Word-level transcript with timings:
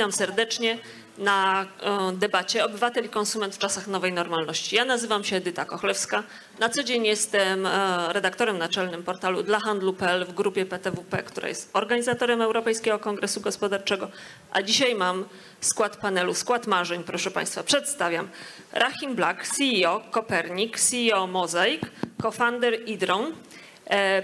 Witam 0.00 0.12
serdecznie 0.12 0.78
na 1.18 1.62
e, 1.62 2.12
debacie 2.12 2.64
Obywatel 2.64 3.04
i 3.04 3.08
konsument 3.08 3.54
w 3.54 3.58
czasach 3.58 3.86
nowej 3.86 4.12
normalności. 4.12 4.76
Ja 4.76 4.84
nazywam 4.84 5.24
się 5.24 5.36
Edyta 5.36 5.64
Kochlewska. 5.64 6.22
Na 6.58 6.68
co 6.68 6.82
dzień 6.82 7.06
jestem 7.06 7.66
e, 7.66 8.12
redaktorem 8.12 8.58
naczelnym 8.58 9.02
portalu 9.02 9.42
dla 9.42 9.60
handlu.pl 9.60 10.26
w 10.26 10.34
grupie 10.34 10.66
PTWP, 10.66 11.22
która 11.22 11.48
jest 11.48 11.70
organizatorem 11.72 12.42
Europejskiego 12.42 12.98
Kongresu 12.98 13.40
Gospodarczego. 13.40 14.10
A 14.52 14.62
dzisiaj 14.62 14.94
mam 14.94 15.24
skład 15.60 15.96
panelu, 15.96 16.34
skład 16.34 16.66
marzeń, 16.66 17.04
proszę 17.04 17.30
Państwa. 17.30 17.62
Przedstawiam 17.62 18.28
Rahim 18.72 19.14
Black, 19.14 19.48
CEO 19.48 20.02
Kopernik, 20.10 20.80
CEO 20.80 21.26
Mozaik, 21.26 21.80
co-founder 22.22 22.88
Idron, 22.88 23.32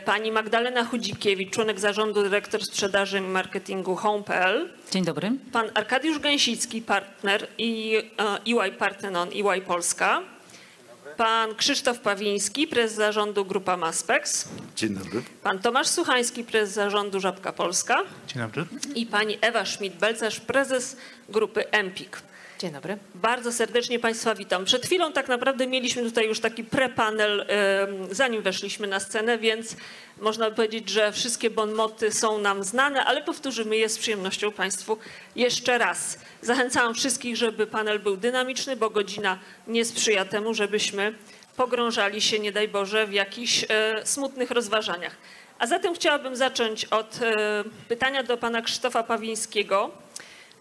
pani 0.05 0.33
Magdalena 0.33 0.85
Chudzikiewicz, 0.85 1.51
członek 1.51 1.81
zarządu, 1.81 2.23
dyrektor 2.23 2.65
sprzedaży 2.65 3.19
i 3.19 3.21
marketingu 3.21 3.97
Home.pl, 3.97 4.69
Dzień 4.91 5.05
dobry. 5.05 5.33
Pan 5.53 5.71
Arkadiusz 5.75 6.19
Gęsicki, 6.19 6.83
partner 6.83 7.47
i 7.59 8.03
e, 8.19 8.63
EY 8.63 8.73
Partenon, 8.73 9.29
EY 9.29 9.61
Polska. 9.61 10.23
Pan 11.17 11.55
Krzysztof 11.55 11.99
Pawiński, 11.99 12.67
prezes 12.67 12.97
zarządu 12.97 13.45
Grupa 13.45 13.77
Maspex. 13.77 14.49
Dzień 14.77 14.95
dobry. 14.95 15.23
Pan 15.43 15.59
Tomasz 15.59 15.89
Suchański, 15.89 16.45
prezes 16.45 16.75
zarządu 16.75 17.21
Żabka 17.21 17.53
Polska. 17.53 18.03
Dzień 18.27 18.43
dobry. 18.43 18.65
I 18.95 19.07
pani 19.07 19.39
Ewa 19.41 19.63
Schmidt-Belcarz, 19.63 20.41
prezes 20.41 20.97
grupy 21.29 21.71
Empik. 21.71 22.23
Dzień 22.59 22.73
dobry. 22.73 22.99
Bardzo 23.15 23.53
serdecznie 23.53 23.99
Państwa 23.99 24.35
witam. 24.35 24.65
Przed 24.65 24.87
chwilą 24.87 25.13
tak 25.13 25.29
naprawdę 25.29 25.67
mieliśmy 25.67 26.03
tutaj 26.03 26.27
już 26.27 26.41
taki 26.41 26.65
prepanel, 26.65 27.47
zanim 28.11 28.43
weszliśmy 28.43 28.87
na 28.87 29.01
scenę, 29.01 29.39
więc 29.39 29.77
można 30.21 30.51
powiedzieć, 30.51 30.89
że 30.89 31.13
wszystkie 31.13 31.51
bonmoty 31.51 32.13
są 32.13 32.39
nam 32.39 32.65
znane, 32.65 33.05
ale 33.05 33.23
powtórzymy 33.23 33.77
je 33.77 33.89
z 33.89 33.99
przyjemnością 33.99 34.53
Państwu 34.53 34.99
jeszcze 35.37 35.79
raz. 35.79 36.19
Zachęcałam 36.43 36.95
wszystkich, 36.95 37.37
żeby 37.37 37.67
panel 37.67 37.99
był 37.99 38.17
dynamiczny, 38.17 38.77
bo 38.77 38.91
godzina 38.91 39.39
nie 39.67 39.85
sprzyja 39.85 40.25
temu, 40.25 40.55
żebyśmy 40.55 41.15
pogrążali 41.57 42.21
się, 42.21 42.39
nie 42.39 42.53
daj 42.53 42.69
Boże, 42.69 43.07
w 43.07 43.13
jakichś 43.13 43.65
e, 43.69 44.07
smutnych 44.07 44.51
rozważaniach. 44.51 45.17
A 45.59 45.67
zatem 45.67 45.95
chciałabym 45.95 46.37
zacząć 46.37 46.85
od 46.85 47.19
e, 47.23 47.65
pytania 47.89 48.23
do 48.23 48.37
pana 48.37 48.63
Krzysztofa 48.63 49.03
Pawińskiego. 49.03 50.06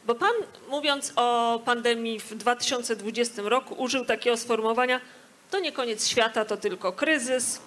Bo 0.05 0.15
pan, 0.15 0.33
mówiąc 0.69 1.13
o 1.15 1.59
pandemii 1.65 2.19
w 2.19 2.35
2020 2.35 3.41
roku, 3.41 3.75
użył 3.77 4.05
takiego 4.05 4.37
sformułowania: 4.37 5.01
to 5.51 5.59
nie 5.59 5.71
koniec 5.71 6.07
świata, 6.07 6.45
to 6.45 6.57
tylko 6.57 6.91
kryzys. 6.91 7.59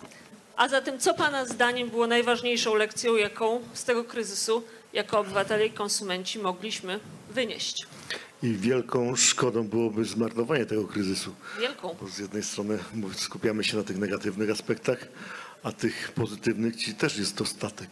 A 0.56 0.68
zatem, 0.68 0.98
co 0.98 1.14
pana 1.14 1.44
zdaniem 1.44 1.90
było 1.90 2.06
najważniejszą 2.06 2.74
lekcją, 2.74 3.16
jaką 3.16 3.60
z 3.72 3.84
tego 3.84 4.04
kryzysu 4.04 4.62
jako 4.92 5.18
obywatele 5.18 5.66
i 5.66 5.70
konsumenci 5.70 6.38
mogliśmy 6.38 7.00
wynieść? 7.30 7.86
I 8.42 8.52
wielką 8.54 9.16
szkodą 9.16 9.68
byłoby 9.68 10.04
zmarnowanie 10.04 10.66
tego 10.66 10.84
kryzysu. 10.84 11.34
Wielką. 11.60 11.96
Bo 12.00 12.08
z 12.08 12.18
jednej 12.18 12.42
strony 12.42 12.78
skupiamy 13.16 13.64
się 13.64 13.76
na 13.76 13.82
tych 13.82 13.98
negatywnych 13.98 14.50
aspektach, 14.50 14.98
a 15.62 15.72
tych 15.72 16.12
pozytywnych 16.12 16.76
ci 16.76 16.94
też 16.94 17.16
jest 17.18 17.34
dostatek. 17.34 17.88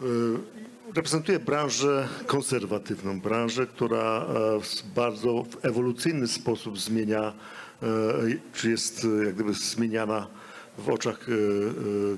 Yy, 0.00 0.60
Reprezentuję 0.94 1.38
branżę 1.38 2.08
konserwatywną, 2.26 3.20
branżę, 3.20 3.66
która 3.66 4.26
e, 4.26 4.60
w 4.60 4.82
bardzo 4.94 5.44
ewolucyjny 5.62 6.28
sposób 6.28 6.78
zmienia, 6.78 7.32
e, 7.82 7.86
czy 8.52 8.70
jest 8.70 9.04
e, 9.20 9.24
jak 9.24 9.34
gdyby 9.34 9.54
zmieniana 9.54 10.26
w 10.78 10.88
oczach 10.88 11.26
e, 11.28 11.32
e, 11.32 11.36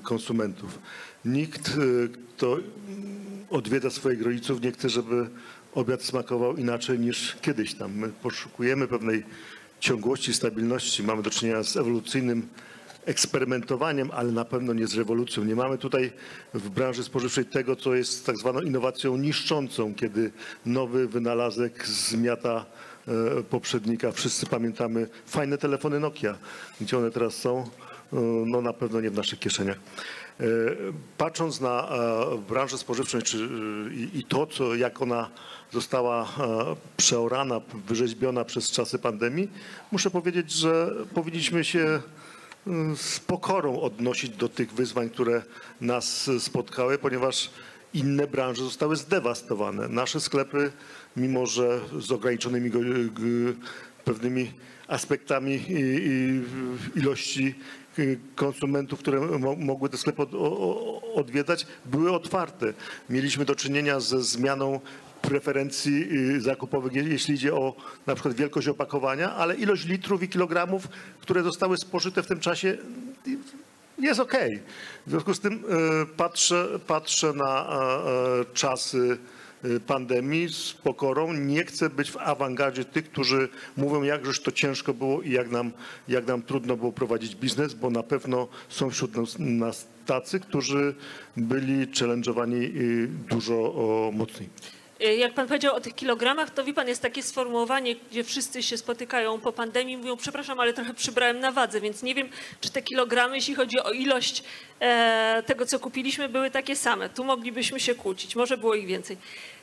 konsumentów. 0.02 0.78
Nikt, 1.24 1.68
e, 1.68 1.72
kto 2.08 2.56
odwiedza 3.50 3.90
swoich 3.90 4.22
rodziców, 4.22 4.62
nie 4.62 4.72
chce, 4.72 4.88
żeby 4.88 5.30
obiad 5.74 6.02
smakował 6.02 6.56
inaczej 6.56 6.98
niż 6.98 7.36
kiedyś 7.42 7.74
tam. 7.74 7.92
My 7.92 8.08
poszukujemy 8.08 8.88
pewnej 8.88 9.24
ciągłości, 9.80 10.34
stabilności. 10.34 11.02
Mamy 11.02 11.22
do 11.22 11.30
czynienia 11.30 11.62
z 11.62 11.76
ewolucyjnym 11.76 12.48
eksperymentowaniem, 13.04 14.10
ale 14.12 14.32
na 14.32 14.44
pewno 14.44 14.72
nie 14.72 14.86
z 14.86 14.94
rewolucją. 14.94 15.44
Nie 15.44 15.56
mamy 15.56 15.78
tutaj 15.78 16.12
w 16.54 16.68
branży 16.70 17.04
spożywczej 17.04 17.44
tego, 17.44 17.76
co 17.76 17.94
jest 17.94 18.26
tak 18.26 18.36
zwaną 18.36 18.60
innowacją 18.60 19.16
niszczącą, 19.16 19.94
kiedy 19.94 20.32
nowy 20.66 21.08
wynalazek 21.08 21.86
zmiata 21.86 22.64
e, 23.08 23.42
poprzednika. 23.42 24.12
Wszyscy 24.12 24.46
pamiętamy 24.46 25.08
fajne 25.26 25.58
telefony 25.58 26.00
Nokia. 26.00 26.38
Gdzie 26.80 26.98
one 26.98 27.10
teraz 27.10 27.34
są? 27.34 27.58
E, 28.12 28.16
No 28.46 28.60
na 28.60 28.72
pewno 28.72 29.00
nie 29.00 29.10
w 29.10 29.16
naszych 29.16 29.38
kieszeniach. 29.38 29.76
E, 30.40 30.44
Patrząc 31.18 31.60
na 31.60 31.88
branżę 32.48 32.78
spożywczą 32.78 33.22
czy, 33.22 33.48
i, 34.14 34.24
to, 34.24 34.46
co, 34.46 34.74
jak 34.74 35.02
ona 35.02 35.28
została 35.72 36.28
przeorana, 36.96 37.60
wyrzeźbiona 37.88 38.44
przez 38.44 38.70
czasy 38.70 38.98
pandemii, 38.98 39.48
muszę 39.92 40.10
powiedzieć, 40.10 40.52
że 40.52 40.90
powinniśmy 41.14 41.64
się 41.64 42.00
z 42.96 43.20
pokorą 43.20 43.80
odnosić 43.80 44.30
do 44.30 44.48
tych 44.48 44.72
wyzwań, 44.72 45.10
które 45.10 45.42
nas 45.80 46.30
spotkały, 46.38 46.98
ponieważ 46.98 47.50
inne 47.94 48.26
branże 48.26 48.64
zostały 48.64 48.96
zdewastowane. 48.96 49.88
Nasze 49.88 50.20
sklepy, 50.20 50.72
mimo 51.16 51.46
że 51.46 51.80
z 51.98 52.12
ograniczonymi 52.12 52.70
pewnymi 54.04 54.52
aspektami 54.88 55.64
ilości 56.96 57.54
y, 57.98 58.18
konsumentów, 58.34 58.98
które 58.98 59.20
mo, 59.20 59.56
mogły 59.56 59.88
te 59.88 59.96
sklepy 59.96 60.22
odwiedzać, 61.14 61.66
były 61.86 62.12
otwarte. 62.12 62.72
Mieliśmy 63.10 63.44
do 63.44 63.54
czynienia 63.54 64.00
ze 64.00 64.22
zmianą 64.22 64.80
preferencji 65.36 66.08
y, 66.36 66.40
zakupowych, 66.40 66.92
je- 66.92 67.02
jeśli 67.02 67.34
idzie 67.34 67.54
o 67.54 67.74
na 68.06 68.14
przykład 68.14 68.34
wielkość 68.34 68.68
opakowania, 68.68 69.34
ale 69.34 69.54
ilość 69.56 69.86
litrów 69.86 70.22
i 70.22 70.28
kilogramów, 70.28 70.88
które 71.20 71.42
zostały 71.42 71.76
spożyte 71.76 72.22
w 72.22 72.26
tym 72.26 72.40
czasie 72.40 72.78
jest 73.98 74.20
okej. 74.20 74.60
W 75.06 75.10
związku 75.10 75.34
z 75.34 75.40
tym 75.40 75.52
y, 75.52 76.06
patrzę, 76.16 76.68
patrzę 76.86 77.32
na 77.32 77.68
czasy 78.54 79.18
y, 79.64 79.80
pandemii 79.80 80.48
z 80.48 80.72
pokorą. 80.72 81.32
Nie 81.32 81.64
chcę 81.64 81.90
być 81.90 82.10
w 82.10 82.16
awangardzie 82.16 82.84
tych, 82.84 83.04
którzy 83.10 83.48
mówią, 83.76 84.02
jakżeż 84.02 84.40
to 84.40 84.52
ciężko 84.52 84.94
było 84.94 85.22
i 85.22 85.30
jak 85.30 85.50
nam, 85.50 85.72
jak 86.08 86.26
nam 86.26 86.42
trudno 86.42 86.76
było 86.76 86.92
prowadzić 86.92 87.34
biznes, 87.36 87.74
bo 87.74 87.90
na 87.90 88.02
pewno 88.02 88.48
są 88.68 88.90
wśród 88.90 89.16
nas, 89.16 89.36
nas 89.38 89.86
tacy, 90.06 90.40
którzy 90.40 90.94
byli 91.36 91.86
challenge'owani 91.86 92.70
dużo 93.30 93.56
mocniej. 94.14 94.48
Y, 95.02 95.16
Jak 95.16 95.34
pan 95.34 95.46
powiedział 95.46 95.76
o 95.76 95.80
tych 95.80 95.94
kilogramach, 95.94 96.50
to 96.50 96.64
wie 96.64 96.74
pan, 96.74 96.88
jest 96.88 97.02
takie 97.02 97.22
sformułowanie, 97.22 97.94
gdzie 98.10 98.24
wszyscy 98.24 98.62
się 98.62 98.76
spotykają 98.76 99.40
po 99.40 99.52
pandemii, 99.52 99.96
mówią, 99.96 100.16
przepraszam, 100.16 100.60
ale 100.60 100.72
trochę 100.72 100.94
przybrałem 100.94 101.40
na 101.40 101.52
wadze, 101.52 101.80
więc 101.80 102.02
nie 102.02 102.14
wiem, 102.14 102.28
czy 102.60 102.70
te 102.70 102.82
kilogramy, 102.82 103.36
jeśli 103.36 103.54
chodzi 103.54 103.80
o 103.80 103.90
ilość 103.92 104.42
e, 104.80 105.42
tego, 105.46 105.66
co 105.66 105.78
kupiliśmy, 105.78 106.28
były 106.28 106.50
takie 106.50 106.76
same. 106.76 107.08
Tu 107.08 107.24
moglibyśmy 107.24 107.80
się 107.80 107.94
kłócić, 107.94 108.36
może 108.36 108.56
było 108.56 108.74
ich 108.74 108.86
więcej. 108.86 109.16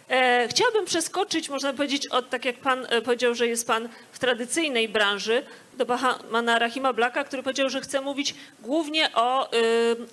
E, 0.10 0.48
chciałabym 0.48 0.86
przeskoczyć, 0.86 1.50
można 1.50 1.74
powiedzieć, 1.74 2.08
od, 2.08 2.30
tak 2.30 2.46
jak 2.46 2.56
pan 2.56 2.86
e, 2.90 3.02
powiedział, 3.02 3.36
że 3.36 3.48
jest 3.48 3.68
pan 3.68 3.90
w 4.12 4.20
tradycyjnej 4.20 4.90
branży, 4.90 5.44
do 5.78 5.86
pana 6.32 6.60
Rahima 6.60 6.94
Blaka, 6.94 7.24
który 7.24 7.44
powiedział, 7.44 7.70
że 7.70 7.82
chce 7.82 8.02
mówić 8.02 8.36
głównie 8.60 9.10
o 9.14 9.54
y, 9.54 9.58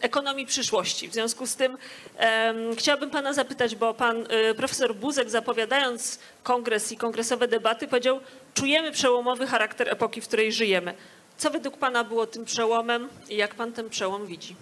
ekonomii 0.01 0.47
przyszłości. 0.47 1.09
W 1.09 1.13
związku 1.13 1.47
z 1.47 1.57
tym 1.57 1.79
chciałabym 2.77 3.11
pana 3.11 3.33
zapytać, 3.33 3.77
bo 3.77 3.95
pan 3.95 4.27
profesor 4.57 4.95
Buzek 4.95 5.31
zapowiadając 5.31 6.19
kongres 6.43 6.93
i 6.93 6.97
kongresowe 6.97 7.49
debaty 7.49 7.89
powiedział, 7.89 8.21
czujemy 8.55 8.93
przełomowy 8.93 9.47
charakter 9.47 9.89
epoki, 9.89 10.21
w 10.21 10.27
której 10.27 10.53
żyjemy. 10.53 10.95
Co 11.37 11.51
według 11.51 11.77
pana 11.77 12.05
było 12.05 12.27
tym 12.27 12.45
przełomem 12.45 13.09
i 13.29 13.37
jak 13.37 13.55
pan 13.55 13.73
ten 13.73 13.91
przełom 13.91 14.27
widzi? 14.27 14.57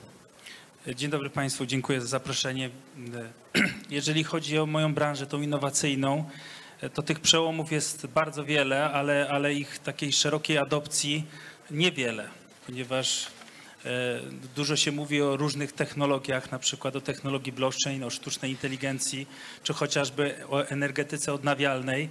Dzień 0.93 1.11
dobry 1.11 1.31
Państwu, 1.31 1.67
dziękuję 1.67 2.01
za 2.01 2.07
zaproszenie. 2.07 2.71
Jeżeli 3.91 4.25
chodzi 4.25 4.59
o 4.59 4.67
moją 4.67 4.95
branżę, 4.95 5.27
tą 5.27 5.43
innowacyjną, 5.43 6.31
to 6.95 7.03
tych 7.03 7.21
przełomów 7.21 7.73
jest 7.73 8.07
bardzo 8.07 8.45
wiele, 8.45 8.91
ale, 8.91 9.29
ale 9.31 9.55
ich 9.55 9.79
takiej 9.79 10.13
szerokiej 10.13 10.59
adopcji 10.59 11.25
niewiele, 11.71 12.29
ponieważ 12.67 13.27
e, 13.85 14.21
dużo 14.57 14.77
się 14.77 14.93
mówi 14.93 15.23
o 15.23 15.37
różnych 15.37 15.73
technologiach, 15.73 16.53
na 16.53 16.59
przykład 16.59 16.97
o 16.97 17.01
technologii 17.01 17.53
blockchain, 17.53 18.05
o 18.05 18.11
sztucznej 18.11 18.51
inteligencji, 18.51 19.27
czy 19.63 19.73
chociażby 19.73 20.35
o 20.49 20.67
energetyce 20.67 21.33
odnawialnej 21.33 22.09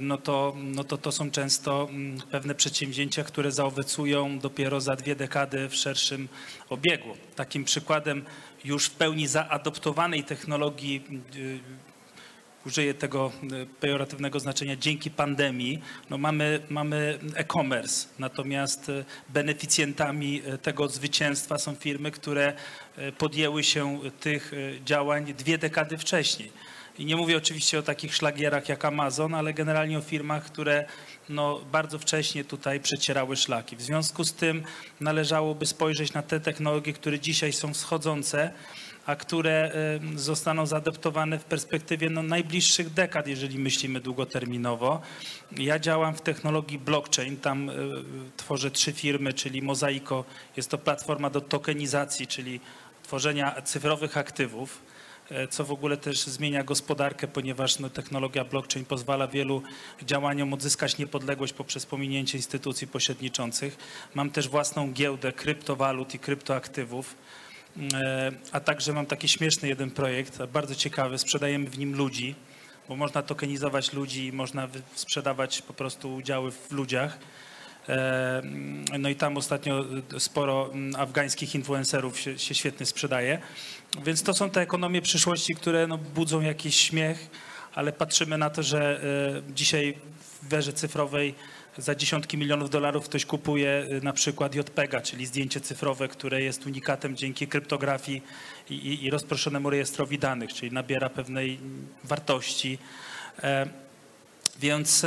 no 0.00 0.18
to, 0.18 0.56
no 0.56 0.84
to 0.84 0.98
to 0.98 1.12
są 1.12 1.30
często 1.30 1.88
mm, 1.90 2.20
pewne 2.30 2.54
przedsięwzięcia, 2.54 3.24
które 3.24 3.52
zaowocują 3.52 4.38
dopiero 4.38 4.80
za 4.80 4.96
dwie 4.96 5.16
dekady 5.16 5.68
w 5.68 5.74
szerszym 5.74 6.28
obiegu. 6.68 7.16
Takim 7.36 7.64
przykładem 7.64 8.24
już 8.64 8.86
w 8.86 8.90
pełni 8.90 9.26
zaadoptowanej 9.26 10.24
technologii, 10.24 11.04
y, 11.36 11.58
użyję 12.66 12.94
tego 12.94 13.32
y, 13.52 13.66
pejoratywnego 13.80 14.40
znaczenia, 14.40 14.76
dzięki 14.76 15.10
pandemii, 15.10 15.82
no 16.10 16.18
mamy, 16.18 16.60
mamy 16.68 17.18
e-commerce. 17.34 18.08
Natomiast 18.18 18.88
y, 18.88 19.04
beneficjentami 19.28 20.42
tego 20.62 20.88
zwycięstwa 20.88 21.58
są 21.58 21.74
firmy, 21.74 22.10
które 22.10 22.52
podjęły 23.18 23.64
się 23.64 24.00
tych 24.20 24.52
działań 24.84 25.34
dwie 25.34 25.58
dekady 25.58 25.98
wcześniej. 25.98 26.52
I 26.98 27.04
nie 27.04 27.16
mówię 27.16 27.36
oczywiście 27.36 27.78
o 27.78 27.82
takich 27.82 28.14
szlagierach 28.14 28.68
jak 28.68 28.84
Amazon, 28.84 29.34
ale 29.34 29.54
generalnie 29.54 29.98
o 29.98 30.00
firmach, 30.00 30.44
które 30.44 30.84
no, 31.28 31.60
bardzo 31.72 31.98
wcześnie 31.98 32.44
tutaj 32.44 32.80
przecierały 32.80 33.36
szlaki. 33.36 33.76
W 33.76 33.82
związku 33.82 34.24
z 34.24 34.32
tym 34.32 34.62
należałoby 35.00 35.66
spojrzeć 35.66 36.12
na 36.12 36.22
te 36.22 36.40
technologie, 36.40 36.92
które 36.92 37.20
dzisiaj 37.20 37.52
są 37.52 37.74
wschodzące, 37.74 38.50
a 39.06 39.16
które 39.16 39.72
zostaną 40.16 40.66
zaadoptowane 40.66 41.38
w 41.38 41.44
perspektywie 41.44 42.10
no, 42.10 42.22
najbliższych 42.22 42.92
dekad, 42.92 43.26
jeżeli 43.26 43.58
myślimy 43.58 44.00
długoterminowo. 44.00 45.00
Ja 45.56 45.78
działam 45.78 46.14
w 46.14 46.20
technologii 46.20 46.78
blockchain, 46.78 47.36
tam 47.36 47.70
y, 47.70 47.74
tworzę 48.36 48.70
trzy 48.70 48.92
firmy, 48.92 49.32
czyli 49.32 49.62
Mozaiko, 49.62 50.24
jest 50.56 50.70
to 50.70 50.78
platforma 50.78 51.30
do 51.30 51.40
tokenizacji, 51.40 52.26
czyli 52.26 52.60
tworzenia 53.02 53.62
cyfrowych 53.62 54.16
aktywów, 54.16 54.82
e, 54.82 54.95
co 55.50 55.64
w 55.64 55.72
ogóle 55.72 55.96
też 55.96 56.18
zmienia 56.18 56.64
gospodarkę, 56.64 57.28
ponieważ 57.28 57.78
no, 57.78 57.90
technologia 57.90 58.44
blockchain 58.44 58.84
pozwala 58.84 59.28
wielu 59.28 59.62
działaniom 60.02 60.54
odzyskać 60.54 60.98
niepodległość 60.98 61.52
poprzez 61.52 61.86
pominięcie 61.86 62.38
instytucji 62.38 62.86
pośredniczących. 62.86 63.76
Mam 64.14 64.30
też 64.30 64.48
własną 64.48 64.92
giełdę 64.92 65.32
kryptowalut 65.32 66.14
i 66.14 66.18
kryptoaktywów. 66.18 67.14
E, 67.94 68.32
A 68.52 68.60
także 68.60 68.92
mam 68.92 69.06
taki 69.06 69.28
śmieszny 69.28 69.68
jeden 69.68 69.90
projekt, 69.90 70.42
bardzo 70.42 70.74
ciekawy. 70.74 71.18
Sprzedajemy 71.18 71.70
w 71.70 71.78
nim 71.78 71.96
ludzi, 71.96 72.34
bo 72.88 72.96
można 72.96 73.22
tokenizować 73.22 73.92
ludzi 73.92 74.32
można 74.32 74.68
sprzedawać 74.94 75.62
po 75.62 75.72
prostu 75.72 76.14
udziały 76.14 76.50
w 76.50 76.72
ludziach. 76.72 77.18
E, 77.88 78.42
No 78.98 79.08
i 79.08 79.16
tam 79.16 79.36
ostatnio 79.36 79.84
sporo 80.18 80.70
mm, 80.72 80.96
afgańskich 80.96 81.54
influencerów 81.54 82.20
się, 82.20 82.38
się 82.38 82.54
świetnie 82.54 82.86
sprzedaje. 82.86 83.38
Więc 84.04 84.22
to 84.22 84.34
są 84.34 84.50
te 84.50 84.60
ekonomie 84.60 85.02
przyszłości, 85.02 85.54
które 85.54 85.86
no, 85.86 85.98
budzą 85.98 86.40
jakiś 86.40 86.76
śmiech, 86.76 87.30
ale 87.74 87.92
patrzymy 87.92 88.38
na 88.38 88.50
to, 88.50 88.62
że 88.62 89.00
e, 89.48 89.52
dzisiaj 89.54 89.94
w 90.42 90.48
werze 90.48 90.72
cyfrowej 90.72 91.34
za 91.78 91.94
dziesiątki 91.94 92.38
milionów 92.38 92.70
dolarów 92.70 93.04
ktoś 93.04 93.26
kupuje 93.26 93.70
e, 93.70 94.00
na 94.00 94.12
przykład 94.12 94.54
JPEGA, 94.54 95.00
czyli 95.00 95.26
zdjęcie 95.26 95.60
cyfrowe, 95.60 96.08
które 96.08 96.42
jest 96.42 96.66
unikatem 96.66 97.16
dzięki 97.16 97.46
kryptografii 97.46 98.22
i, 98.70 98.74
i, 98.74 99.04
i 99.04 99.10
rozproszonemu 99.10 99.70
rejestrowi 99.70 100.18
danych, 100.18 100.52
czyli 100.52 100.72
nabiera 100.72 101.10
pewnej 101.10 101.58
wartości. 102.04 102.78
Więc 104.60 105.06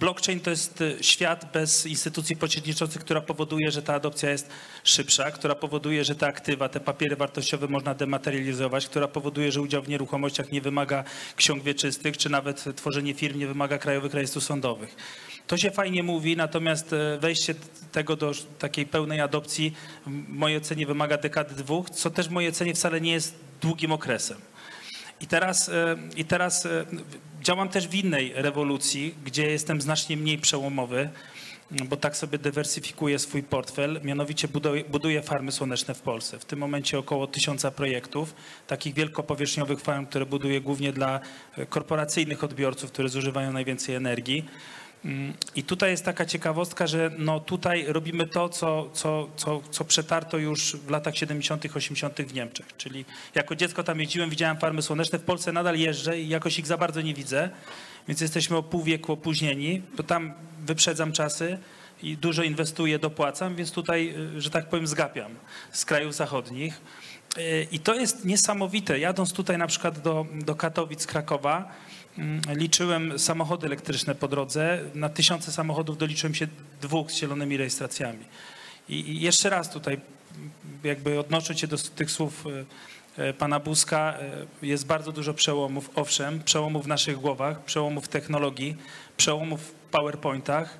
Blockchain 0.00 0.40
to 0.40 0.50
jest 0.50 0.80
y, 0.80 0.96
świat 1.00 1.52
bez 1.52 1.86
instytucji 1.86 2.36
pośredniczących, 2.36 3.00
która 3.00 3.20
powoduje, 3.20 3.70
że 3.70 3.82
ta 3.82 3.94
adopcja 3.94 4.30
jest 4.30 4.48
szybsza, 4.84 5.30
która 5.30 5.54
powoduje, 5.54 6.04
że 6.04 6.14
te 6.14 6.26
aktywa, 6.26 6.68
te 6.68 6.80
papiery 6.80 7.16
wartościowe 7.16 7.68
można 7.68 7.94
dematerializować, 7.94 8.86
która 8.86 9.08
powoduje, 9.08 9.52
że 9.52 9.62
udział 9.62 9.82
w 9.82 9.88
nieruchomościach 9.88 10.52
nie 10.52 10.60
wymaga 10.60 11.04
ksiąg 11.36 11.62
wieczystych, 11.62 12.16
czy 12.16 12.30
nawet 12.30 12.64
tworzenie 12.76 13.14
firm 13.14 13.38
nie 13.38 13.46
wymaga 13.46 13.78
krajowych 13.78 14.14
rejestrów 14.14 14.44
sądowych. 14.44 14.96
To 15.46 15.56
się 15.56 15.70
fajnie 15.70 16.02
mówi, 16.02 16.36
natomiast 16.36 16.92
e, 16.92 17.18
wejście 17.18 17.54
tego 17.92 18.16
do 18.16 18.32
takiej 18.58 18.86
pełnej 18.86 19.20
adopcji 19.20 19.74
w 20.06 20.28
mojej 20.28 20.58
ocenie 20.58 20.86
wymaga 20.86 21.16
dekady 21.16 21.54
dwóch, 21.54 21.90
co 21.90 22.10
też 22.10 22.28
w 22.28 22.30
mojej 22.30 22.50
ocenie 22.50 22.74
wcale 22.74 23.00
nie 23.00 23.12
jest 23.12 23.34
długim 23.60 23.92
okresem. 23.92 24.38
I 25.20 25.26
teraz, 25.26 25.68
e, 25.68 25.96
I 26.16 26.24
teraz 26.24 26.68
działam 27.44 27.68
też 27.68 27.88
w 27.88 27.94
innej 27.94 28.32
rewolucji, 28.34 29.14
gdzie 29.24 29.46
jestem 29.46 29.80
znacznie 29.80 30.16
mniej 30.16 30.38
przełomowy, 30.38 31.08
bo 31.88 31.96
tak 31.96 32.16
sobie 32.16 32.38
dywersyfikuję 32.38 33.18
swój 33.18 33.42
portfel. 33.42 34.00
Mianowicie 34.04 34.48
buduję, 34.48 34.84
buduję 34.84 35.22
farmy 35.22 35.52
słoneczne 35.52 35.94
w 35.94 36.00
Polsce. 36.00 36.38
W 36.38 36.44
tym 36.44 36.58
momencie 36.58 36.98
około 36.98 37.26
tysiąca 37.26 37.70
projektów, 37.70 38.34
takich 38.66 38.94
wielkopowierzchniowych 38.94 39.80
farm, 39.80 40.06
które 40.06 40.26
buduję 40.26 40.60
głównie 40.60 40.92
dla 40.92 41.20
korporacyjnych 41.68 42.44
odbiorców, 42.44 42.92
które 42.92 43.08
zużywają 43.08 43.52
najwięcej 43.52 43.94
energii. 43.94 44.44
I 45.56 45.62
tutaj 45.62 45.90
jest 45.90 46.04
taka 46.04 46.26
ciekawostka, 46.26 46.86
że 46.86 47.10
no 47.18 47.40
tutaj 47.40 47.84
robimy 47.88 48.26
to, 48.26 48.48
co, 48.48 48.90
co, 48.92 49.28
co, 49.36 49.62
co 49.70 49.84
przetarto 49.84 50.38
już 50.38 50.76
w 50.76 50.90
latach 50.90 51.16
70., 51.16 51.76
80. 51.76 52.22
w 52.22 52.34
Niemczech. 52.34 52.66
Czyli 52.76 53.04
jako 53.34 53.56
dziecko 53.56 53.84
tam 53.84 54.00
jeździłem, 54.00 54.30
widziałem 54.30 54.56
farmy 54.56 54.82
słoneczne. 54.82 55.18
W 55.18 55.22
Polsce 55.22 55.52
nadal 55.52 55.78
jeżdżę 55.78 56.20
i 56.20 56.28
jakoś 56.28 56.58
ich 56.58 56.66
za 56.66 56.78
bardzo 56.78 57.00
nie 57.00 57.14
widzę, 57.14 57.50
więc 58.08 58.20
jesteśmy 58.20 58.56
o 58.56 58.62
pół 58.62 58.82
wieku 58.82 59.12
opóźnieni, 59.12 59.82
bo 59.96 60.02
tam 60.02 60.32
wyprzedzam 60.66 61.12
czasy 61.12 61.58
i 62.02 62.16
dużo 62.16 62.42
inwestuję, 62.42 62.98
dopłacam, 62.98 63.56
więc 63.56 63.72
tutaj, 63.72 64.14
y, 64.36 64.40
że 64.40 64.50
tak 64.50 64.68
powiem, 64.68 64.86
zgapiam 64.86 65.34
z 65.72 65.84
krajów 65.84 66.14
zachodnich. 66.14 66.80
Y, 67.38 67.66
I 67.72 67.78
to 67.78 67.94
jest 67.94 68.24
niesamowite. 68.24 68.98
Jadąc 68.98 69.32
tutaj 69.32 69.58
na 69.58 69.66
przykład 69.66 69.98
do, 69.98 70.26
do 70.34 70.54
Katowic, 70.54 71.06
Krakowa, 71.06 71.72
liczyłem 72.48 73.18
samochody 73.18 73.66
elektryczne 73.66 74.14
po 74.14 74.28
drodze. 74.28 74.80
Na 74.94 75.08
tysiące 75.08 75.52
samochodów 75.52 75.98
doliczyłem 75.98 76.34
się 76.34 76.46
dwóch 76.80 77.12
z 77.12 77.16
zielonymi 77.16 77.56
rejestracjami. 77.56 78.24
I, 78.88 79.20
jeszcze 79.20 79.50
raz 79.50 79.70
tutaj 79.70 79.94
mm, 79.94 80.50
jakby 80.84 81.20
odnosząc 81.20 81.58
się 81.58 81.66
do 81.66 81.78
tych 81.78 82.10
słów 82.10 82.46
y, 83.18 83.22
y, 83.22 83.34
pana 83.34 83.60
Buzka, 83.60 84.14
y, 84.62 84.66
jest 84.66 84.86
bardzo 84.86 85.12
dużo 85.12 85.34
przełomów, 85.34 85.90
owszem, 85.94 86.42
przełomów 86.42 86.84
w 86.84 86.88
naszych 86.88 87.16
głowach, 87.16 87.64
przełomów 87.64 88.08
technologii, 88.08 88.76
przełomów 89.16 89.60
w 89.60 89.72
PowerPointach, 89.72 90.78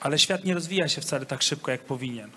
ale 0.00 0.18
świat 0.18 0.44
nie 0.44 0.54
rozwija 0.54 0.88
się 0.88 1.00
wcale 1.00 1.26
tak 1.26 1.42
szybko, 1.42 1.70
jak 1.70 1.80
powinien 1.80 2.30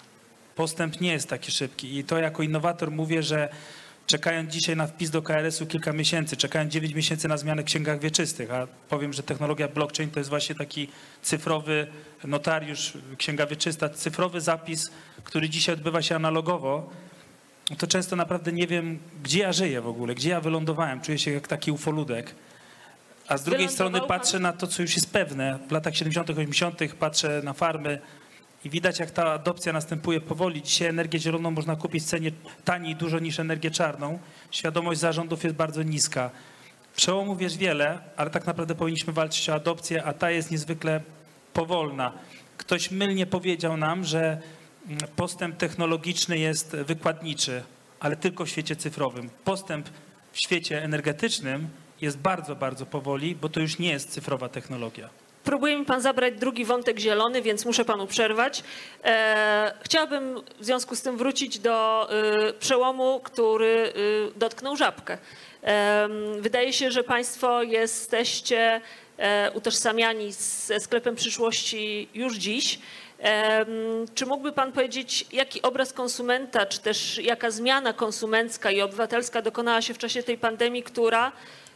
postęp 0.60 1.02
nie 1.02 1.12
jest 1.12 1.30
taki 1.30 1.52
szybki. 1.52 1.98
I 1.98 2.04
to 2.04 2.18
jako 2.18 2.44
innowator 2.44 2.92
mówię, 2.92 3.24
że 3.24 3.50
czekając 4.10 4.54
dzisiaj 4.54 4.76
na 4.76 4.88
wpis 4.88 5.10
do 5.10 5.22
KRS-u 5.22 5.66
kilka 5.66 5.94
miesięcy, 5.94 6.38
czekając 6.38 6.74
9 6.74 6.94
miesięcy 6.94 7.28
na 7.28 7.38
zmianę 7.38 7.62
w 7.62 7.66
księgach 7.66 8.00
wieczystych, 8.00 8.52
a 8.52 8.68
powiem, 8.90 9.14
że 9.14 9.24
technologia 9.24 9.68
blockchain 9.68 10.12
to 10.12 10.20
jest 10.20 10.30
właśnie 10.30 10.56
taki 10.56 10.90
cyfrowy 11.22 11.88
notariusz, 12.24 12.94
księga 13.18 13.46
wieczysta, 13.46 13.90
cyfrowy 13.90 14.42
zapis, 14.42 14.92
który 15.24 15.50
dzisiaj 15.50 15.76
odbywa 15.76 16.02
się 16.02 16.16
analogowo, 16.16 16.90
to 17.78 17.88
często 17.88 18.16
naprawdę 18.16 18.52
nie 18.52 18.68
wiem, 18.68 19.00
gdzie 19.24 19.40
ja 19.40 19.54
żyję 19.54 19.82
w 19.82 19.88
ogóle, 19.88 20.16
gdzie 20.16 20.30
ja 20.30 20.42
wylądowałem. 20.42 21.02
Czuję 21.02 21.20
się 21.20 21.32
jak 21.32 21.48
taki 21.48 21.72
ufoludek. 21.72 22.36
A 23.28 23.38
z 23.38 23.44
drugiej 23.44 23.70
strony 23.70 24.02
patrzę 24.08 24.40
na 24.40 24.54
to, 24.54 24.68
co 24.68 24.82
już 24.82 24.96
jest 24.96 25.14
pewne. 25.14 25.60
W 25.68 25.72
latach 25.72 25.96
70., 25.96 26.30
80., 26.30 26.94
patrzę 27.00 27.42
na 27.44 27.54
farmy 27.54 28.02
i 28.66 28.70
widać, 28.70 29.00
jak 29.00 29.12
ta 29.12 29.32
adopcja 29.32 29.74
następuje 29.74 30.22
powoli. 30.22 30.62
Dzisiaj 30.62 30.88
energię 30.88 31.20
zieloną 31.20 31.52
można 31.52 31.76
kupić 31.76 32.04
w 32.04 32.08
cenie 32.08 32.32
taniej 32.66 32.96
dużo 32.96 33.20
niż 33.20 33.40
energię 33.40 33.72
czarną. 33.72 34.20
Świadomość 34.52 35.00
zarządów 35.00 35.44
jest 35.44 35.56
bardzo 35.56 35.84
niska. 35.84 36.30
Przełomów 36.96 37.42
jest 37.42 37.58
wiele, 37.58 38.00
ale 38.18 38.30
tak 38.30 38.46
naprawdę 38.46 38.76
powinniśmy 38.76 39.14
walczyć 39.14 39.50
o 39.50 39.54
adopcję, 39.54 40.04
a 40.04 40.14
ta 40.14 40.32
jest 40.32 40.52
niezwykle 40.52 41.02
powolna. 41.54 42.14
Ktoś 42.58 42.92
mylnie 42.92 43.26
powiedział 43.26 43.78
nam, 43.78 44.04
że 44.04 44.42
mm, 44.88 45.00
postęp 45.16 45.58
technologiczny 45.58 46.38
jest 46.38 46.76
wykładniczy, 46.76 47.64
ale 48.00 48.16
tylko 48.16 48.46
w 48.46 48.50
świecie 48.50 48.76
cyfrowym. 48.76 49.30
Postęp 49.44 49.90
w 50.32 50.40
świecie 50.40 50.84
energetycznym 50.84 51.70
jest 52.02 52.18
bardzo, 52.18 52.56
bardzo 52.56 52.86
powoli, 52.86 53.36
bo 53.36 53.50
to 53.50 53.60
już 53.60 53.80
nie 53.80 53.90
jest 53.90 54.10
cyfrowa 54.10 54.50
technologia. 54.50 55.10
Próbuje 55.50 55.78
mi 55.78 55.86
pan 55.86 56.02
zabrać 56.02 56.34
drugi 56.36 56.66
wątek 56.66 57.00
zielony, 57.00 57.42
więc 57.42 57.66
muszę 57.66 57.86
panu 57.86 58.08
przerwać. 58.08 58.64
E, 59.04 59.74
chciałabym 59.82 60.42
w 60.60 60.66
związku 60.66 60.96
z 60.96 61.02
tym 61.02 61.18
wrócić 61.18 61.60
do 61.60 62.08
y, 62.50 62.54
przełomu, 62.54 63.20
który 63.24 63.94
y, 64.36 64.40
dotknął 64.40 64.76
żabkę. 64.76 65.18
Em, 65.62 66.12
wydaje 66.42 66.74
się, 66.74 66.92
że 66.92 67.04
państwo 67.04 67.64
jesteście 67.64 68.82
e, 69.18 69.52
utożsamiani 69.52 70.32
ze 70.32 70.80
sklepem 70.80 71.16
przyszłości 71.16 72.10
już 72.14 72.36
dziś. 72.36 72.80
Em, 73.20 73.68
Czy 74.16 74.26
mógłby 74.26 74.52
Pan 74.52 74.72
powiedzieć, 74.72 75.26
jaki 75.32 75.62
obraz 75.62 75.94
konsumenta, 75.94 76.66
czy 76.66 76.80
też 76.80 77.18
jaka 77.18 77.52
zmiana 77.52 77.94
konsumencka 77.94 78.72
i 78.72 78.82
obywatelska 78.82 79.42
dokonała 79.42 79.82
się 79.82 79.94
w 79.94 79.98
czasie 79.98 80.24
tej 80.24 80.38
pandemii, 80.38 80.84
która 80.84 81.32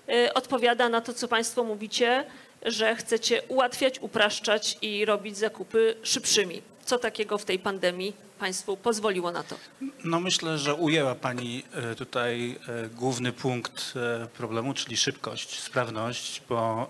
y, 0.09 0.33
odpowiada 0.33 0.89
na 0.89 1.01
to, 1.01 1.13
co 1.13 1.27
Państwo 1.27 1.63
mówicie, 1.63 2.25
że 2.65 2.95
chcecie 2.95 3.41
ułatwiać, 3.47 3.99
upraszczać 3.99 4.77
i 4.81 5.05
robić 5.05 5.37
zakupy 5.37 5.95
szybszymi? 6.03 6.61
Co 6.85 6.99
takiego 6.99 7.37
w 7.37 7.45
tej 7.45 7.59
pandemii 7.59 8.13
Państwu 8.39 8.77
pozwoliło 8.77 9.31
na 9.31 9.43
to? 9.43 9.55
No 10.03 10.19
myślę, 10.19 10.57
że 10.57 10.75
ujęła 10.75 11.15
Pani 11.15 11.63
e, 11.73 11.95
tutaj 11.95 12.59
e, 12.67 12.89
główny 12.89 13.31
punkt 13.31 13.93
e, 13.95 14.27
problemu, 14.27 14.73
czyli 14.73 14.97
szybkość, 14.97 15.59
sprawność, 15.59 16.41
bo 16.49 16.89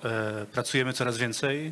pracujemy 0.51 0.93
coraz 0.93 1.17
więcej, 1.17 1.71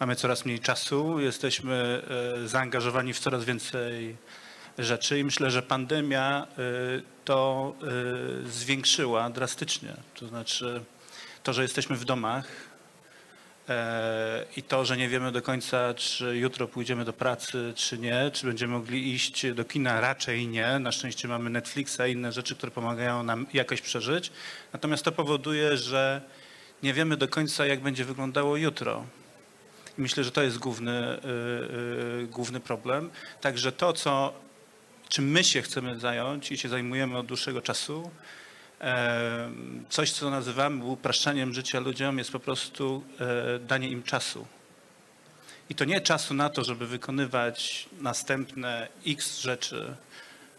mamy 0.00 0.16
coraz 0.16 0.44
mniej 0.44 0.60
czasu, 0.60 1.20
jesteśmy 1.20 2.02
zaangażowani 2.44 3.12
w 3.12 3.18
coraz 3.18 3.44
więcej 3.44 4.16
rzeczy 4.78 5.18
i 5.18 5.24
myślę, 5.24 5.50
że 5.50 5.62
pandemia 5.62 6.46
to 7.24 7.74
zwiększyła 8.46 9.30
drastycznie. 9.30 9.94
To 10.14 10.26
znaczy 10.26 10.80
to, 11.42 11.52
że 11.52 11.62
jesteśmy 11.62 11.96
w 11.96 12.04
domach, 12.04 12.46
I 14.56 14.62
to, 14.62 14.84
że 14.84 14.96
nie 14.96 15.08
wiemy 15.08 15.32
do 15.32 15.42
końca, 15.42 15.94
czy 15.94 16.38
jutro 16.38 16.68
pójdziemy 16.68 17.04
do 17.04 17.12
pracy, 17.12 17.72
czy 17.76 17.98
nie, 17.98 18.30
czy 18.32 18.46
będziemy 18.46 18.72
mogli 18.72 19.14
iść 19.14 19.52
do 19.52 19.64
kina, 19.64 20.00
raczej 20.00 20.46
nie. 20.48 20.78
Na 20.78 20.92
szczęście 20.92 21.28
mamy 21.28 21.50
Netflixa 21.50 22.00
i 22.08 22.12
inne 22.12 22.32
rzeczy, 22.32 22.56
które 22.56 22.72
pomagają 22.72 23.22
nam 23.22 23.46
jakoś 23.52 23.80
przeżyć. 23.80 24.32
Natomiast 24.72 25.04
to 25.04 25.12
powoduje, 25.12 25.76
że 25.76 26.20
nie 26.82 26.94
wiemy 26.94 27.16
do 27.16 27.28
końca, 27.28 27.66
jak 27.66 27.80
będzie 27.80 28.04
wyglądało 28.04 28.56
jutro. 28.56 29.04
I 29.98 30.00
myślę, 30.00 30.24
że 30.24 30.30
to 30.30 30.42
jest 30.42 30.58
główny, 30.58 31.18
y, 31.18 32.22
y, 32.22 32.26
główny 32.26 32.60
problem. 32.60 33.10
Także 33.40 33.72
to, 33.72 33.92
co, 33.92 34.32
czym 35.08 35.30
my 35.30 35.44
się 35.44 35.62
chcemy 35.62 35.98
zająć 35.98 36.52
i 36.52 36.58
się 36.58 36.68
zajmujemy 36.68 37.18
od 37.18 37.26
dłuższego 37.26 37.62
czasu, 37.62 38.02
e, 38.02 38.10
coś, 39.88 40.12
co 40.12 40.30
nazywamy 40.30 40.84
upraszczaniem 40.84 41.54
życia 41.54 41.80
ludziom, 41.80 42.18
jest 42.18 42.32
po 42.32 42.40
prostu 42.40 43.02
e, 43.20 43.58
danie 43.58 43.88
im 43.88 44.02
czasu. 44.02 44.46
I 45.70 45.74
to 45.74 45.84
nie 45.84 46.00
czasu 46.00 46.34
na 46.34 46.50
to, 46.50 46.64
żeby 46.64 46.86
wykonywać 46.86 47.88
następne 48.00 48.88
x 49.06 49.40
rzeczy, 49.40 49.94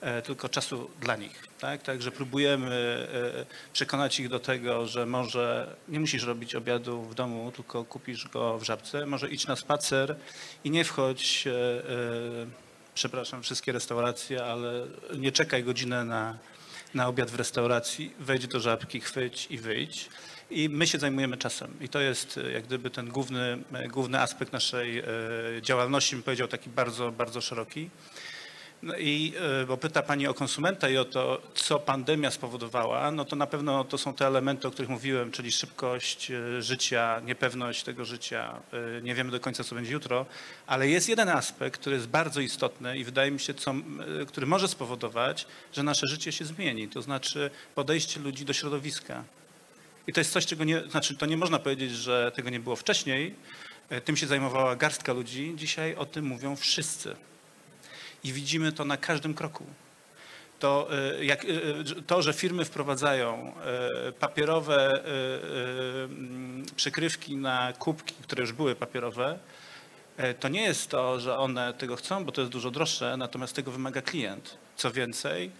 e, 0.02 0.22
tylko 0.22 0.50
czasu 0.50 0.90
dla 1.02 1.16
nich. 1.16 1.48
Tak? 1.60 1.82
Także 1.82 2.12
próbujemy 2.12 3.08
e, 3.44 3.74
przekonać 3.74 4.20
ich 4.20 4.30
do 4.30 4.40
tego, 4.40 4.88
że 4.88 5.06
może 5.06 5.76
nie 5.88 6.00
musisz 6.00 6.24
robić 6.24 6.56
obiadu 6.56 7.02
w 7.02 7.16
domu, 7.16 7.52
tylko 7.56 7.86
kupisz 7.86 8.28
go 8.28 8.58
w 8.58 8.64
żabce, 8.64 9.06
może 9.06 9.30
idź 9.30 9.48
na 9.48 9.56
spacer 9.56 10.16
i 10.64 10.72
nie 10.72 10.84
wchodź, 10.84 11.48
przepraszam, 12.94 13.44
wszystkie 13.44 13.72
restauracje, 13.72 14.46
ale 14.46 14.86
nie 15.18 15.32
czekaj 15.32 15.64
godzinę 15.64 16.04
na, 16.04 16.38
na 16.94 17.08
obiad 17.08 17.32
w 17.32 17.36
restauracji, 17.36 18.14
wejdź 18.20 18.48
do 18.48 18.60
żabki, 18.60 19.02
chwyć 19.02 19.48
i 19.50 19.58
wyjdź. 19.58 20.10
I 20.50 20.70
my 20.70 20.88
się 20.88 21.00
zajmujemy 21.00 21.38
czasem. 21.38 21.74
I 21.82 21.90
to 21.90 22.00
jest 22.00 22.38
e, 22.38 22.52
jak 22.52 22.64
gdyby 22.64 22.90
ten 22.90 23.10
główny, 23.10 23.58
e, 23.74 23.88
główny 23.88 24.22
aspekt 24.22 24.54
naszej 24.54 25.00
e, 25.00 25.04
działalności, 25.62 26.16
bym 26.16 26.24
powiedział 26.24 26.48
taki 26.48 26.70
bardzo, 26.70 27.12
bardzo 27.12 27.42
szeroki. 27.42 27.90
No 28.84 28.98
i 28.98 29.34
e, 29.62 29.66
bo 29.66 29.78
pyta 29.78 30.02
Pani 30.02 30.28
o 30.28 30.34
konsumenta 30.34 30.90
i 30.90 30.98
o 30.98 31.06
to, 31.06 31.42
co 31.54 31.80
pandemia 31.80 32.32
spowodowała, 32.32 33.12
no 33.12 33.26
to 33.26 33.36
na 33.36 33.48
pewno 33.48 33.84
to 33.84 33.98
są 33.98 34.14
te 34.14 34.28
elementy, 34.28 34.68
o 34.68 34.72
których 34.72 34.90
mówiłem, 34.90 35.32
czyli 35.32 35.52
szybkość 35.52 36.32
e, 36.32 36.62
życia, 36.62 37.22
niepewność 37.26 37.84
tego 37.84 38.06
życia, 38.06 38.60
e, 38.98 39.02
nie 39.02 39.16
wiemy 39.16 39.32
do 39.32 39.40
końca, 39.40 39.64
co 39.64 39.76
będzie 39.76 39.92
jutro, 39.92 40.26
ale 40.68 40.90
jest 40.90 41.10
jeden 41.10 41.30
aspekt, 41.30 41.82
który 41.82 41.96
jest 41.96 42.08
bardzo 42.08 42.42
istotny 42.42 42.98
i 42.98 43.04
wydaje 43.04 43.32
mi 43.32 43.40
się, 43.40 43.54
co, 43.54 43.74
który 44.28 44.48
może 44.48 44.68
spowodować, 44.68 45.48
że 45.74 45.84
nasze 45.84 46.08
życie 46.08 46.32
się 46.32 46.46
zmieni, 46.46 46.88
to 46.88 47.02
znaczy 47.02 47.50
podejście 47.76 48.20
ludzi 48.20 48.46
do 48.46 48.54
środowiska. 48.54 49.24
I 50.08 50.14
to 50.14 50.20
jest 50.20 50.32
coś, 50.32 50.46
czego 50.46 50.64
nie, 50.64 50.82
znaczy 50.82 51.18
to 51.18 51.26
nie 51.26 51.38
można 51.38 51.60
powiedzieć, 51.60 51.92
że 51.92 52.32
tego 52.36 52.50
nie 52.50 52.60
było 52.60 52.76
wcześniej. 52.76 53.36
Tym 54.06 54.18
się 54.18 54.28
zajmowała 54.28 54.76
garstka 54.76 55.14
ludzi, 55.14 55.54
dzisiaj 55.56 55.96
o 55.96 56.06
tym 56.06 56.26
mówią 56.26 56.56
wszyscy 56.56 57.16
i 58.24 58.34
widzimy 58.34 58.72
to 58.72 58.86
na 58.86 58.98
każdym 58.98 59.34
kroku. 59.34 59.66
To, 60.60 60.88
e, 60.92 61.26
jak, 61.26 61.46
e, 61.46 61.48
to, 62.08 62.22
że 62.22 62.34
firmy 62.34 62.66
wprowadzają 62.66 63.54
papierowe 64.20 65.04
mm, 66.04 66.66
przykrywki 66.76 67.36
na 67.36 67.74
kubki, 67.74 68.16
które 68.22 68.42
już 68.42 68.54
były 68.54 68.76
papierowe, 68.76 69.40
to 70.40 70.48
nie 70.48 70.62
jest 70.62 70.90
to, 70.90 71.20
że 71.20 71.38
one 71.38 71.74
tego 71.74 71.96
chcą, 71.96 72.26
bo 72.26 72.32
to 72.32 72.42
jest 72.42 72.52
dużo 72.52 72.72
droższe, 72.72 73.18
natomiast 73.18 73.56
tego 73.56 73.72
wymaga 73.72 74.02
klient. 74.02 74.58
Co 74.76 74.92
więcej, 74.92 75.52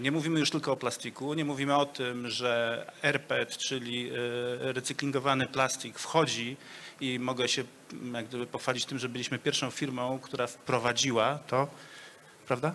nie 0.00 0.12
mówimy 0.12 0.40
już 0.40 0.50
tylko 0.50 0.72
o 0.72 0.76
plastiku, 0.76 1.34
nie 1.34 1.44
mówimy 1.44 1.76
o 1.76 1.86
tym, 1.86 2.30
że 2.30 2.86
RPET, 3.02 3.56
czyli 3.56 4.10
e, 4.10 4.12
recyklingowany 4.72 5.46
plastik 5.46 5.98
wchodzi 5.98 6.56
i 7.00 7.18
mogę 7.18 7.48
się 7.48 7.64
jak 8.12 8.28
gdyby 8.28 8.46
pochwalić 8.46 8.84
tym, 8.84 8.98
że 8.98 9.08
byliśmy 9.08 9.38
pierwszą 9.38 9.70
firmą, 9.70 10.18
która 10.18 10.46
wprowadziła 10.46 11.38
to, 11.46 11.68
prawda? 12.46 12.74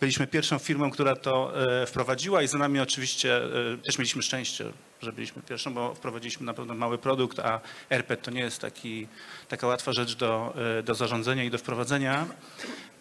Byliśmy 0.00 0.26
pierwszą 0.26 0.58
firmą, 0.58 0.90
która 0.90 1.16
to 1.16 1.52
e, 1.82 1.86
wprowadziła 1.86 2.42
i 2.42 2.48
za 2.48 2.58
nami 2.58 2.80
oczywiście 2.80 3.36
e, 3.36 3.78
też 3.78 3.98
mieliśmy 3.98 4.22
szczęście, 4.22 4.64
że 5.02 5.12
byliśmy 5.12 5.42
pierwszą, 5.42 5.74
bo 5.74 5.94
wprowadziliśmy 5.94 6.46
na 6.46 6.54
pewno 6.54 6.74
mały 6.74 6.98
produkt, 6.98 7.38
a 7.38 7.60
RPET 7.90 8.22
to 8.22 8.30
nie 8.30 8.40
jest 8.40 8.60
taki, 8.60 9.08
taka 9.48 9.66
łatwa 9.66 9.92
rzecz 9.92 10.14
do, 10.14 10.54
e, 10.78 10.82
do 10.82 10.94
zarządzania 10.94 11.44
i 11.44 11.50
do 11.50 11.58
wprowadzenia. 11.58 12.26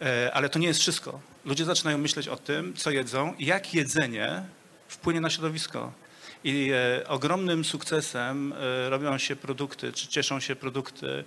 E, 0.01 0.31
Ale 0.33 0.49
to 0.49 0.59
nie 0.59 0.67
jest 0.67 0.79
wszystko. 0.79 1.19
Ludzie 1.45 1.65
zaczynają 1.65 1.97
myśleć 1.97 2.27
o 2.27 2.37
tym, 2.37 2.73
co 2.73 2.91
jedzą 2.91 3.33
jak 3.39 3.73
jedzenie 3.73 4.43
wpłynie 4.87 5.21
na 5.21 5.29
środowisko. 5.29 5.91
I 6.43 6.71
e, 6.73 7.07
ogromnym 7.07 7.65
sukcesem 7.65 8.53
e, 8.53 8.89
robią 8.89 9.17
się 9.17 9.35
produkty, 9.35 9.93
czy 9.93 10.07
cieszą 10.07 10.39
się 10.39 10.55
produkty 10.55 11.23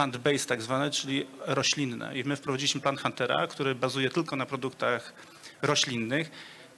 plant-based 0.00 0.48
tak 0.48 0.62
zwane, 0.62 0.90
czyli 0.90 1.26
roślinne. 1.46 2.18
I 2.18 2.24
my 2.24 2.36
wprowadziliśmy 2.36 2.80
Plant 2.80 3.00
Huntera, 3.00 3.46
który 3.46 3.74
bazuje 3.74 4.10
tylko 4.10 4.36
na 4.36 4.46
produktach 4.46 5.12
roślinnych. 5.62 6.30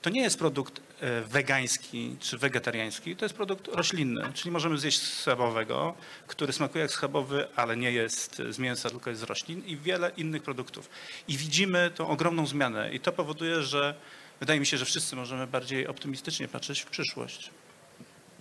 To 0.02 0.10
nie 0.10 0.22
jest 0.22 0.38
produkt 0.38 0.80
e, 1.00 1.20
wegański 1.20 2.16
czy 2.20 2.38
wegetariański, 2.38 3.16
to 3.16 3.24
jest 3.24 3.34
produkt 3.34 3.68
roślinny, 3.68 4.32
czyli 4.34 4.50
możemy 4.50 4.78
zjeść 4.78 5.02
schabowego, 5.02 5.94
który 6.26 6.52
smakuje 6.52 6.82
jak 6.82 6.90
schabowy, 6.90 7.48
ale 7.56 7.76
nie 7.76 7.92
jest 7.92 8.42
z 8.50 8.58
mięsa, 8.58 8.90
tylko 8.90 9.10
jest 9.10 9.22
z 9.22 9.24
roślin 9.24 9.62
i 9.66 9.76
wiele 9.76 10.10
innych 10.16 10.42
produktów. 10.42 10.90
I 11.28 11.36
widzimy 11.36 11.90
tą 11.94 12.08
ogromną 12.08 12.46
zmianę 12.46 12.94
i 12.94 13.00
to 13.00 13.12
powoduje, 13.12 13.62
że 13.62 13.94
wydaje 14.40 14.60
mi 14.60 14.66
się, 14.66 14.78
że 14.78 14.84
wszyscy 14.84 15.16
możemy 15.16 15.46
bardziej 15.46 15.86
optymistycznie 15.86 16.48
patrzeć 16.48 16.80
w 16.80 16.86
przyszłość. 16.86 17.50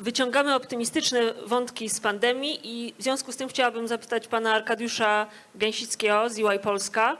Wyciągamy 0.01 0.55
optymistyczne 0.55 1.33
wątki 1.47 1.89
z 1.89 1.99
pandemii 1.99 2.59
i 2.63 2.93
w 2.99 3.03
związku 3.03 3.31
z 3.31 3.37
tym 3.37 3.49
chciałabym 3.49 3.87
zapytać 3.87 4.27
pana 4.27 4.53
Arkadiusza 4.53 5.27
Gęsickiego 5.55 6.29
z 6.29 6.39
UI 6.39 6.59
Polska. 6.59 7.17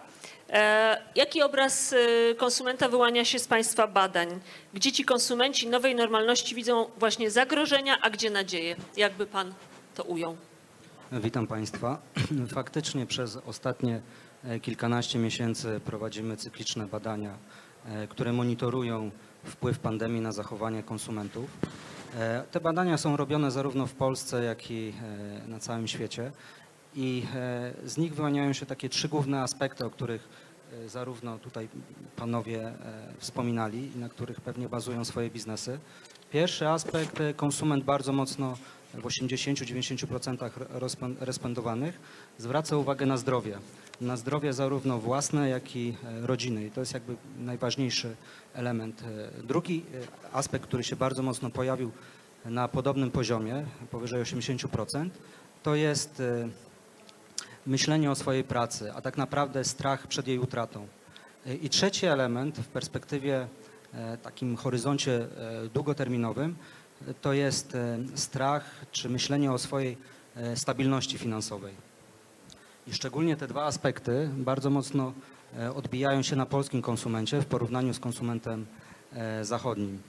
E, 0.50 1.02
jaki 1.16 1.42
obraz 1.42 1.94
e, 1.94 2.36
konsumenta 2.36 2.90
wyłania 2.90 3.26
się 3.26 3.40
z 3.40 3.48
państwa 3.48 3.88
badań? 3.88 4.40
Gdzie 4.74 4.92
ci 4.92 5.06
konsumenci 5.06 5.70
nowej 5.70 5.96
normalności 5.96 6.56
widzą 6.56 6.86
właśnie 6.98 7.32
zagrożenia, 7.32 7.98
a 8.02 8.10
gdzie 8.10 8.30
nadzieje? 8.30 8.76
Jakby 8.98 9.26
pan 9.26 9.54
to 9.96 10.04
ujął? 10.04 10.38
Witam 11.12 11.48
Państwa. 11.48 12.02
Faktycznie 12.56 13.06
przez 13.06 13.38
ostatnie 13.38 14.02
e, 14.44 14.60
kilkanaście 14.60 15.20
miesięcy 15.20 15.82
prowadzimy 15.86 16.38
cykliczne 16.38 16.88
badania, 16.88 17.38
które 18.10 18.34
monitorują 18.34 19.12
wpływ 19.44 19.80
pandemii 19.80 20.22
na 20.22 20.32
zachowanie 20.32 20.84
konsumentów. 20.84 21.50
E, 22.20 22.44
Te 22.52 22.60
badania 22.60 22.98
są 22.98 23.18
robione 23.18 23.52
zarówno 23.52 23.88
w 23.88 23.94
Polsce, 23.94 24.44
jak 24.44 24.72
i 24.72 24.94
e, 25.46 25.48
na 25.48 25.60
całym 25.60 25.88
świecie 25.88 26.32
i 26.96 27.24
e, 27.36 27.74
z 27.86 27.98
nich 27.98 28.16
wyłaniają 28.16 28.54
się 28.54 28.66
takie 28.66 28.90
trzy 28.90 29.10
główne 29.10 29.42
aspekty, 29.42 29.86
o 29.86 29.90
których 29.90 30.52
zarówno 30.88 31.38
tutaj 31.40 31.68
panowie 32.16 32.74
wspominali 33.18 33.92
i 33.96 34.00
na 34.00 34.10
których 34.10 34.42
pewnie 34.42 34.70
bazują 34.70 35.06
swoje 35.06 35.30
biznesy. 35.30 35.80
Pierwszy 36.32 36.68
aspekt, 36.68 37.20
konsument 37.36 37.84
bardzo 37.84 38.14
mocno 38.14 38.58
w 38.94 39.02
80-90% 39.04 40.50
rozpon- 40.80 41.16
respondowanych 41.20 42.00
zwraca 42.38 42.78
uwagę 42.78 43.06
na 43.06 43.18
zdrowie. 43.18 43.58
Na 44.02 44.18
zdrowie 44.18 44.54
zarówno 44.54 44.98
własne, 45.00 45.50
jak 45.50 45.76
i 45.76 45.98
rodziny. 46.22 46.66
I 46.66 46.72
to 46.72 46.80
jest 46.80 46.94
jakby 46.94 47.16
najważniejszy 47.40 48.16
element. 48.54 49.04
E, 49.40 49.44
Drugi 49.44 49.86
e, 50.32 50.36
aspekt, 50.36 50.66
który 50.66 50.84
się 50.84 50.96
bardzo 50.96 51.24
mocno 51.24 51.50
pojawił 51.50 51.92
na 52.46 52.68
podobnym 52.68 53.12
poziomie, 53.12 53.66
powyżej 53.92 54.24
80%, 54.24 55.10
to 55.64 55.76
jest 55.76 56.20
e, 56.20 56.50
myślenie 57.66 58.12
o 58.12 58.16
swojej 58.16 58.44
pracy, 58.44 58.94
a 58.94 59.02
tak 59.02 59.18
naprawdę 59.18 59.64
strach 59.64 60.08
przed 60.08 60.28
jej 60.28 60.40
utratą. 60.40 60.88
I 61.62 61.70
trzeci 61.70 62.06
element 62.06 62.58
w 62.58 62.68
perspektywie 62.68 63.48
takim 64.24 64.56
horyzoncie 64.56 65.28
długoterminowym 65.74 66.56
to 67.22 67.34
jest 67.34 67.78
strach 68.16 68.86
czy 68.92 69.10
myślenie 69.10 69.52
o 69.52 69.58
swojej 69.58 69.98
stabilności 70.56 71.18
finansowej. 71.18 71.74
I 72.88 72.94
szczególnie 72.94 73.36
te 73.36 73.48
dwa 73.48 73.66
aspekty 73.66 74.30
bardzo 74.38 74.70
mocno 74.70 75.14
odbijają 75.76 76.22
się 76.22 76.36
na 76.36 76.46
polskim 76.46 76.82
konsumencie 76.82 77.42
w 77.42 77.46
porównaniu 77.46 77.94
z 77.94 78.00
konsumentem 78.00 78.66
e, 79.14 79.46
zachodnim. 79.46 80.00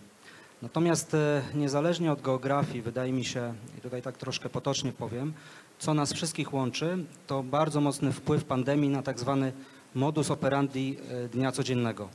Natomiast 0.63 1.15
e, 1.15 1.43
niezależnie 1.55 2.13
od 2.13 2.23
geografii, 2.23 2.83
wydaje 2.83 3.13
mi 3.13 3.25
się, 3.25 3.55
i 3.79 3.81
tutaj 3.81 4.03
tak 4.03 4.17
troszkę 4.17 4.49
potocznie 4.49 4.93
powiem, 4.93 5.33
co 5.79 5.95
nas 5.95 6.13
wszystkich 6.13 6.55
łączy, 6.55 7.05
to 7.27 7.43
bardzo 7.43 7.81
mocny 7.81 8.13
wpływ 8.13 8.45
pandemii 8.45 8.89
na 8.89 9.03
tak 9.03 9.21
zwany 9.21 9.53
modus 9.95 10.31
operandi 10.31 10.97
e, 11.11 11.29
dnia 11.29 11.53
codziennego. 11.53 12.09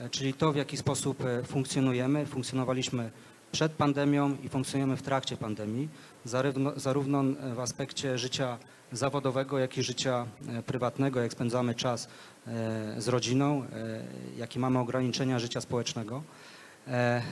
E, 0.00 0.10
Czyli 0.10 0.34
to, 0.34 0.52
w 0.52 0.56
jaki 0.56 0.76
sposób 0.76 1.24
e, 1.24 1.42
funkcjonujemy. 1.42 2.26
Funkcjonowaliśmy 2.26 3.10
przed 3.52 3.72
pandemią 3.72 4.36
i 4.44 4.48
funkcjonujemy 4.48 4.96
w 4.96 5.02
trakcie 5.02 5.36
pandemii, 5.36 5.88
zarówno, 6.24 6.72
zarówno 6.76 7.20
e, 7.22 7.54
w 7.54 7.60
aspekcie 7.60 8.18
życia 8.18 8.58
zawodowego, 8.92 9.58
jak 9.58 9.78
i 9.78 9.82
życia 9.82 10.26
e, 10.48 10.62
prywatnego, 10.62 11.20
jak 11.20 11.32
spędzamy 11.32 11.74
czas 11.74 12.04
e, 12.06 12.08
z 12.98 13.08
rodziną, 13.08 13.62
e, 13.62 13.66
jakie 14.38 14.60
mamy 14.60 14.78
ograniczenia 14.78 15.38
życia 15.38 15.60
społecznego. 15.60 16.22
E, 16.88 17.22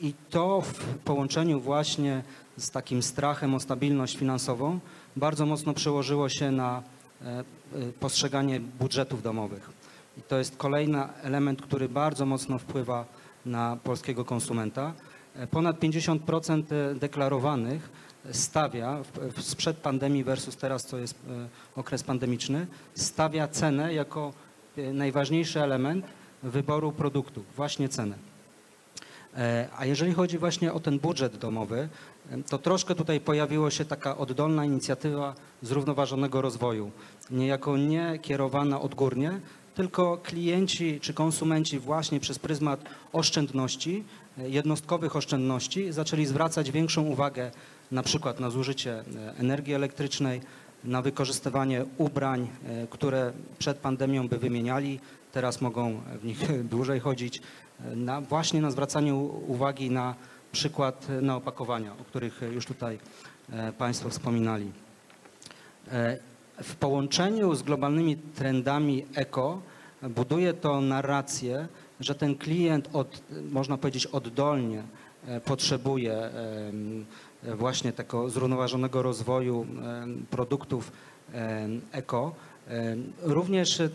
I 0.00 0.14
to 0.30 0.60
w 0.60 0.98
połączeniu 0.98 1.60
właśnie 1.60 2.22
z 2.56 2.70
takim 2.70 3.02
strachem 3.02 3.54
o 3.54 3.60
stabilność 3.60 4.16
finansową 4.16 4.80
bardzo 5.16 5.46
mocno 5.46 5.74
przełożyło 5.74 6.28
się 6.28 6.50
na 6.50 6.82
e, 7.22 7.38
e, 7.38 7.44
postrzeganie 8.00 8.60
budżetów 8.60 9.22
domowych. 9.22 9.70
I 10.18 10.22
to 10.22 10.38
jest 10.38 10.56
kolejny 10.56 11.02
element, 11.22 11.62
który 11.62 11.88
bardzo 11.88 12.26
mocno 12.26 12.58
wpływa 12.58 13.04
na 13.46 13.76
polskiego 13.84 14.24
konsumenta. 14.24 14.92
E, 15.34 15.46
Ponad 15.46 15.80
50% 15.80 16.94
deklarowanych 16.94 17.90
stawia 18.32 18.98
sprzed 19.38 19.76
pandemii 19.76 20.24
versus 20.24 20.56
teraz, 20.56 20.84
co 20.84 20.98
jest 20.98 21.14
e, 21.14 21.48
okres 21.76 22.02
pandemiczny, 22.02 22.66
stawia 22.94 23.48
cenę 23.48 23.94
jako 23.94 24.32
e, 24.32 24.49
najważniejszy 24.76 25.60
element 25.62 26.04
wyboru 26.42 26.92
produktu, 26.92 27.44
właśnie 27.56 27.88
cenę. 27.88 28.30
E, 29.36 29.68
A 29.76 29.86
jeżeli 29.86 30.12
chodzi 30.12 30.38
właśnie 30.38 30.72
o 30.72 30.80
ten 30.80 30.98
budżet 30.98 31.36
domowy, 31.36 31.88
e, 32.30 32.42
to 32.42 32.58
troszkę 32.58 32.94
tutaj 32.94 33.20
pojawiła 33.20 33.70
się 33.70 33.84
taka 33.84 34.16
oddolna 34.16 34.64
inicjatywa 34.64 35.34
zrównoważonego 35.62 36.42
rozwoju, 36.42 36.90
niejako 37.30 37.76
nie 37.76 38.18
kierowana 38.22 38.80
odgórnie, 38.80 39.40
tylko 39.74 40.18
klienci 40.18 41.00
czy 41.00 41.14
konsumenci 41.14 41.78
właśnie 41.78 42.20
przez 42.20 42.38
pryzmat 42.38 42.84
oszczędności, 43.12 44.04
e, 44.38 44.48
jednostkowych 44.50 45.16
oszczędności 45.16 45.92
zaczęli 45.92 46.26
zwracać 46.26 46.70
większą 46.70 47.02
uwagę 47.02 47.50
na 47.92 48.02
przykład 48.02 48.40
na 48.40 48.50
zużycie 48.50 49.04
energii 49.38 49.74
elektrycznej, 49.74 50.40
na 50.84 51.02
wykorzystywanie 51.02 51.84
ubrań, 51.98 52.48
e, 52.66 52.86
które 52.86 53.32
przed 53.58 53.78
pandemią 53.78 54.28
by 54.28 54.38
wymieniali, 54.38 55.00
teraz 55.32 55.60
mogą 55.60 56.00
w 56.20 56.24
nich 56.24 56.38
dłużej 56.72 57.00
chodzić, 57.00 57.42
e, 57.84 57.96
na, 57.96 58.20
właśnie 58.20 58.60
na 58.60 58.70
zwracanie 58.70 59.14
u- 59.14 59.52
uwagi 59.52 59.90
na 59.90 60.14
przykład 60.52 61.06
e, 61.10 61.20
na 61.20 61.36
opakowania, 61.36 61.92
o 61.92 62.04
których 62.04 62.40
już 62.54 62.66
tutaj 62.66 62.98
Państwo 63.78 64.08
wspominali. 64.08 64.72
W 66.62 66.74
połączeniu 66.74 67.54
z 67.54 67.62
globalnymi 67.62 68.16
trendami 68.16 69.06
eko 69.14 69.62
buduje 70.02 70.54
to 70.54 70.80
narrację, 70.80 71.68
że 72.00 72.14
ten 72.14 72.34
klient 72.34 72.88
od, 72.92 73.22
można 73.50 73.76
powiedzieć 73.78 74.06
oddolnie 74.06 74.82
potrzebuje 75.44 76.30
właśnie 77.42 77.92
tego 77.92 78.30
zrównoważonego 78.30 79.02
rozwoju 79.02 79.66
em, 80.02 80.26
produktów 80.30 80.92
em, 81.32 81.80
eko. 81.92 82.34
Również 83.22 83.80
e, 83.80 83.90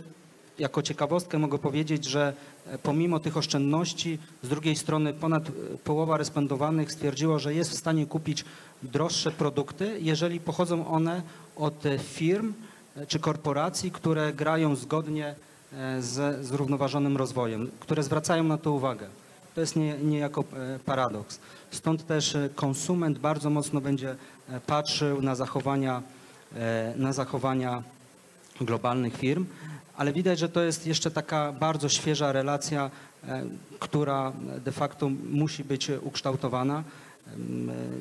jako 0.60 0.82
ciekawostkę 0.82 1.40
mogę 1.40 1.58
powiedzieć, 1.58 2.06
że 2.06 2.34
e, 2.68 2.78
pomimo 2.78 3.20
tych 3.20 3.38
oszczędności, 3.38 4.20
z 4.44 4.50
drugiej 4.50 4.76
strony 4.76 5.14
ponad 5.14 5.50
e, 5.50 5.52
połowa 5.84 6.18
respondowanych 6.18 6.92
stwierdziło, 6.92 7.40
że 7.40 7.54
jest 7.54 7.72
w 7.72 7.78
stanie 7.78 8.06
kupić 8.06 8.46
droższe 8.84 9.32
produkty, 9.32 9.98
jeżeli 10.02 10.40
pochodzą 10.40 10.88
one 10.88 11.22
od 11.56 11.86
e, 11.86 12.00
firm 12.00 12.54
e, 12.98 13.06
czy 13.06 13.20
korporacji, 13.20 13.92
które 13.92 14.34
grają 14.34 14.76
zgodnie 14.76 15.36
e, 15.74 16.02
ze 16.02 16.44
zrównoważonym 16.44 17.18
rozwojem, 17.18 17.72
które 17.80 18.04
zwracają 18.04 18.44
na 18.44 18.58
to 18.58 18.72
uwagę. 18.72 19.08
To 19.56 19.62
jest 19.62 19.76
nie, 19.76 19.98
niejako 19.98 20.44
e, 20.54 20.80
paradoks. 20.80 21.40
Stąd 21.76 22.06
też 22.06 22.36
e, 22.36 22.50
konsument 22.56 23.20
bardzo 23.20 23.50
mocno 23.50 23.82
będzie 23.82 24.16
e, 24.50 24.60
patrzył 24.60 25.22
na 25.22 25.36
zachowania, 25.36 26.02
e, 26.56 26.94
na 26.98 27.14
zachowania 27.14 27.84
globalnych 28.62 29.18
firm, 29.18 29.46
ale 29.98 30.14
widać, 30.14 30.40
że 30.40 30.50
to 30.50 30.62
jest 30.62 30.88
jeszcze 30.88 31.12
taka 31.12 31.52
bardzo 31.52 31.90
świeża 31.90 32.32
relacja, 32.32 32.92
która 33.80 34.32
de 34.66 34.72
facto 34.72 35.10
musi 35.32 35.64
być 35.64 35.92
ukształtowana. 36.02 36.84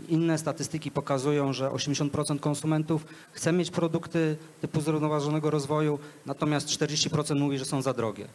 Inne 0.08 0.38
statystyki 0.38 0.90
pokazują, 0.90 1.52
że 1.52 1.68
80% 1.68 2.40
konsumentów 2.40 3.06
chce 3.32 3.52
mieć 3.52 3.70
produkty 3.70 4.36
typu 4.60 4.80
zrównoważonego 4.80 5.50
rozwoju, 5.50 5.98
natomiast 6.26 6.68
40% 6.68 7.40
mówi, 7.40 7.58
że 7.58 7.64
są 7.64 7.82
za 7.82 7.92
drogie. 7.92 8.26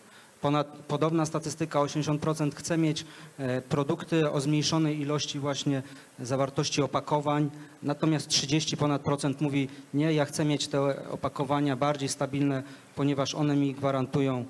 Ponad, 0.42 0.68
podobna 0.88 1.26
statystyka, 1.26 1.80
80% 1.80 2.56
chce 2.56 2.78
mieć 2.78 3.06
e, 3.38 3.62
produkty 3.62 4.32
o 4.32 4.42
zmniejszonej 4.42 5.02
ilości 5.02 5.40
właśnie 5.40 5.84
zawartości 6.20 6.82
opakowań, 6.82 7.50
natomiast 7.84 8.28
30 8.28 8.78
ponad 8.78 9.02
procent 9.02 9.42
mówi 9.42 9.68
nie, 9.94 10.14
ja 10.14 10.26
chcę 10.26 10.46
mieć 10.46 10.68
te 10.68 11.10
opakowania 11.12 11.76
bardziej 11.76 12.10
stabilne, 12.10 12.64
ponieważ 12.96 13.36
one 13.36 13.56
mi 13.56 13.74
gwarantują, 13.74 14.46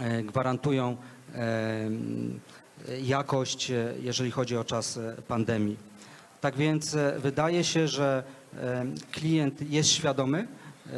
e, 0.00 0.22
gwarantują 0.22 0.96
jakość, 3.02 3.70
e, 3.70 3.94
jeżeli 4.02 4.30
chodzi 4.30 4.56
o 4.56 4.64
czas 4.64 4.98
pandemii. 5.28 5.76
Tak 6.40 6.56
więc 6.56 6.96
wydaje 7.18 7.64
się, 7.64 7.88
że 7.88 8.22
klient 9.12 9.70
jest 9.70 9.90
świadomy 9.90 10.48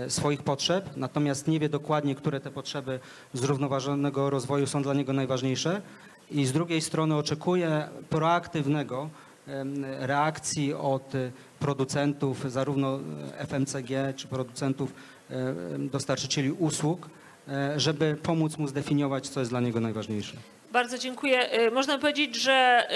swoich 0.09 0.43
potrzeb, 0.43 0.91
natomiast 0.97 1.49
nie 1.49 1.61
wie 1.61 1.69
dokładnie, 1.69 2.15
które 2.15 2.41
te 2.41 2.51
potrzeby 2.51 3.01
zrównoważonego 3.33 4.31
rozwoju 4.31 4.67
są 4.67 4.83
dla 4.83 4.95
niego 4.95 5.13
najważniejsze 5.13 5.83
i 6.31 6.47
z 6.47 6.53
drugiej 6.53 6.81
strony 6.81 7.17
oczekuje 7.17 7.89
proaktywnego 8.11 9.11
reakcji 9.99 10.75
od 10.75 11.15
e, 11.15 11.31
producentów, 11.59 12.53
zarówno 12.53 12.99
e, 13.39 13.47
FMCG 13.47 14.17
czy 14.17 14.29
producentów 14.29 14.95
e, 15.31 15.55
dostarczycieli 15.79 16.53
usług, 16.53 17.09
e, 17.49 17.81
żeby 17.81 18.17
pomóc 18.23 18.59
mu 18.59 18.69
zdefiniować, 18.69 19.29
co 19.29 19.41
jest 19.41 19.53
dla 19.53 19.61
niego 19.61 19.81
najważniejsze. 19.81 20.37
Bardzo 20.73 20.99
dziękuję. 20.99 21.61
Y, 21.61 21.71
Można 21.71 21.99
powiedzieć, 21.99 22.35
że 22.37 22.89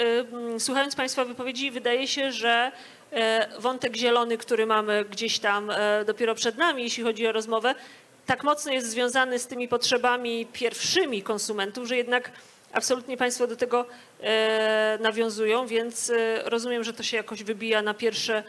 y, 0.55 0.59
słuchając 0.59 0.95
Państwa 0.95 1.25
wypowiedzi, 1.25 1.71
wydaje 1.71 2.07
się, 2.07 2.31
że 2.31 2.71
y, 3.13 3.61
wątek 3.61 3.95
zielony, 3.95 4.37
który 4.37 4.65
mamy 4.65 5.05
gdzieś 5.05 5.39
tam 5.39 5.71
dopiero 6.05 6.35
przed 6.35 6.57
nami, 6.57 6.83
jeśli 6.83 7.03
chodzi 7.03 7.27
o 7.27 7.31
rozmowę, 7.31 7.75
tak 8.25 8.43
mocno 8.43 8.71
jest 8.71 8.89
związany 8.89 9.39
z 9.39 9.47
tymi 9.47 9.67
potrzebami 9.67 10.45
pierwszymi 10.53 11.23
konsumentów, 11.23 11.87
że 11.87 11.97
jednak 11.97 12.31
absolutnie 12.73 13.17
Państwo 13.17 13.47
do 13.47 13.55
tego 13.55 13.85
nawiązują, 14.99 15.67
więc 15.67 16.11
rozumiem, 16.45 16.83
że 16.83 16.93
to 16.93 17.03
się 17.03 17.17
jakoś 17.17 17.43
wybija 17.43 17.81
na 17.81 17.93
pierwsze 17.93 18.43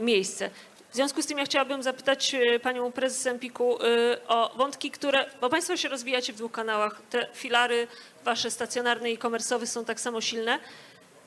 miejsce. 0.00 0.50
W 0.96 0.98
związku 0.98 1.22
z 1.22 1.26
tym 1.26 1.38
ja 1.38 1.44
chciałabym 1.44 1.82
zapytać 1.82 2.34
e, 2.34 2.60
panią 2.60 2.92
prezes 2.92 3.26
Empiku 3.26 3.78
e, 3.82 4.28
o 4.28 4.56
wątki, 4.56 4.90
które, 4.90 5.26
bo 5.40 5.48
państwo 5.48 5.76
się 5.76 5.88
rozwijacie 5.88 6.32
w 6.32 6.36
dwóch 6.36 6.52
kanałach, 6.52 7.02
te 7.10 7.26
filary 7.34 7.88
wasze 8.24 8.50
stacjonarne 8.50 9.10
i 9.10 9.18
komersowe 9.18 9.66
są 9.66 9.84
tak 9.84 10.00
samo 10.00 10.20
silne. 10.20 10.58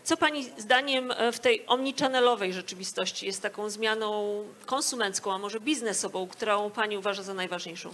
Co 0.04 0.18
pani 0.18 0.44
zdaniem 0.58 1.12
e, 1.12 1.32
w 1.32 1.40
tej 1.40 1.68
omnichannelowej 1.68 2.54
rzeczywistości 2.54 3.26
jest 3.26 3.42
taką 3.42 3.70
zmianą 3.70 4.44
konsumencką, 4.66 5.34
a 5.34 5.38
może 5.38 5.60
biznesową, 5.60 6.28
którą 6.28 6.70
pani 6.70 6.98
uważa 6.98 7.24
za 7.24 7.34
najważniejszą? 7.34 7.94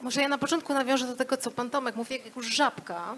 Może 0.00 0.22
ja 0.22 0.28
na 0.28 0.38
początku 0.38 0.74
nawiążę 0.74 1.06
do 1.06 1.16
tego, 1.16 1.36
co 1.36 1.50
pan 1.50 1.70
Tomek 1.70 1.96
mówi, 1.96 2.20
jak 2.24 2.36
już 2.36 2.46
żabka 2.46 3.14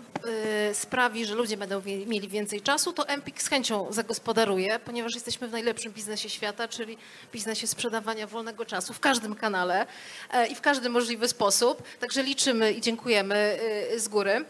y, 0.70 0.74
sprawi, 0.74 1.26
że 1.26 1.34
ludzie 1.34 1.56
będą 1.56 1.82
mieli 2.06 2.28
więcej 2.28 2.60
czasu, 2.60 2.92
to 2.92 3.08
Empik 3.08 3.42
z 3.42 3.48
chęcią 3.48 3.92
zagospodaruje, 3.92 4.78
ponieważ 4.78 5.14
jesteśmy 5.14 5.48
w 5.48 5.52
najlepszym 5.52 5.92
biznesie 5.92 6.30
świata, 6.30 6.68
czyli 6.68 6.96
biznesie 7.32 7.66
sprzedawania 7.66 8.26
wolnego 8.26 8.64
czasu 8.64 8.94
w 8.94 9.00
każdym 9.00 9.34
kanale 9.34 9.86
e, 10.32 10.46
i 10.46 10.54
w 10.54 10.60
każdy 10.60 10.88
możliwy 10.88 11.28
sposób. 11.28 11.82
Także 12.00 12.22
liczymy 12.22 12.72
i 12.72 12.80
dziękujemy 12.80 13.58
y, 13.92 14.00
z 14.00 14.08
góry. 14.08 14.44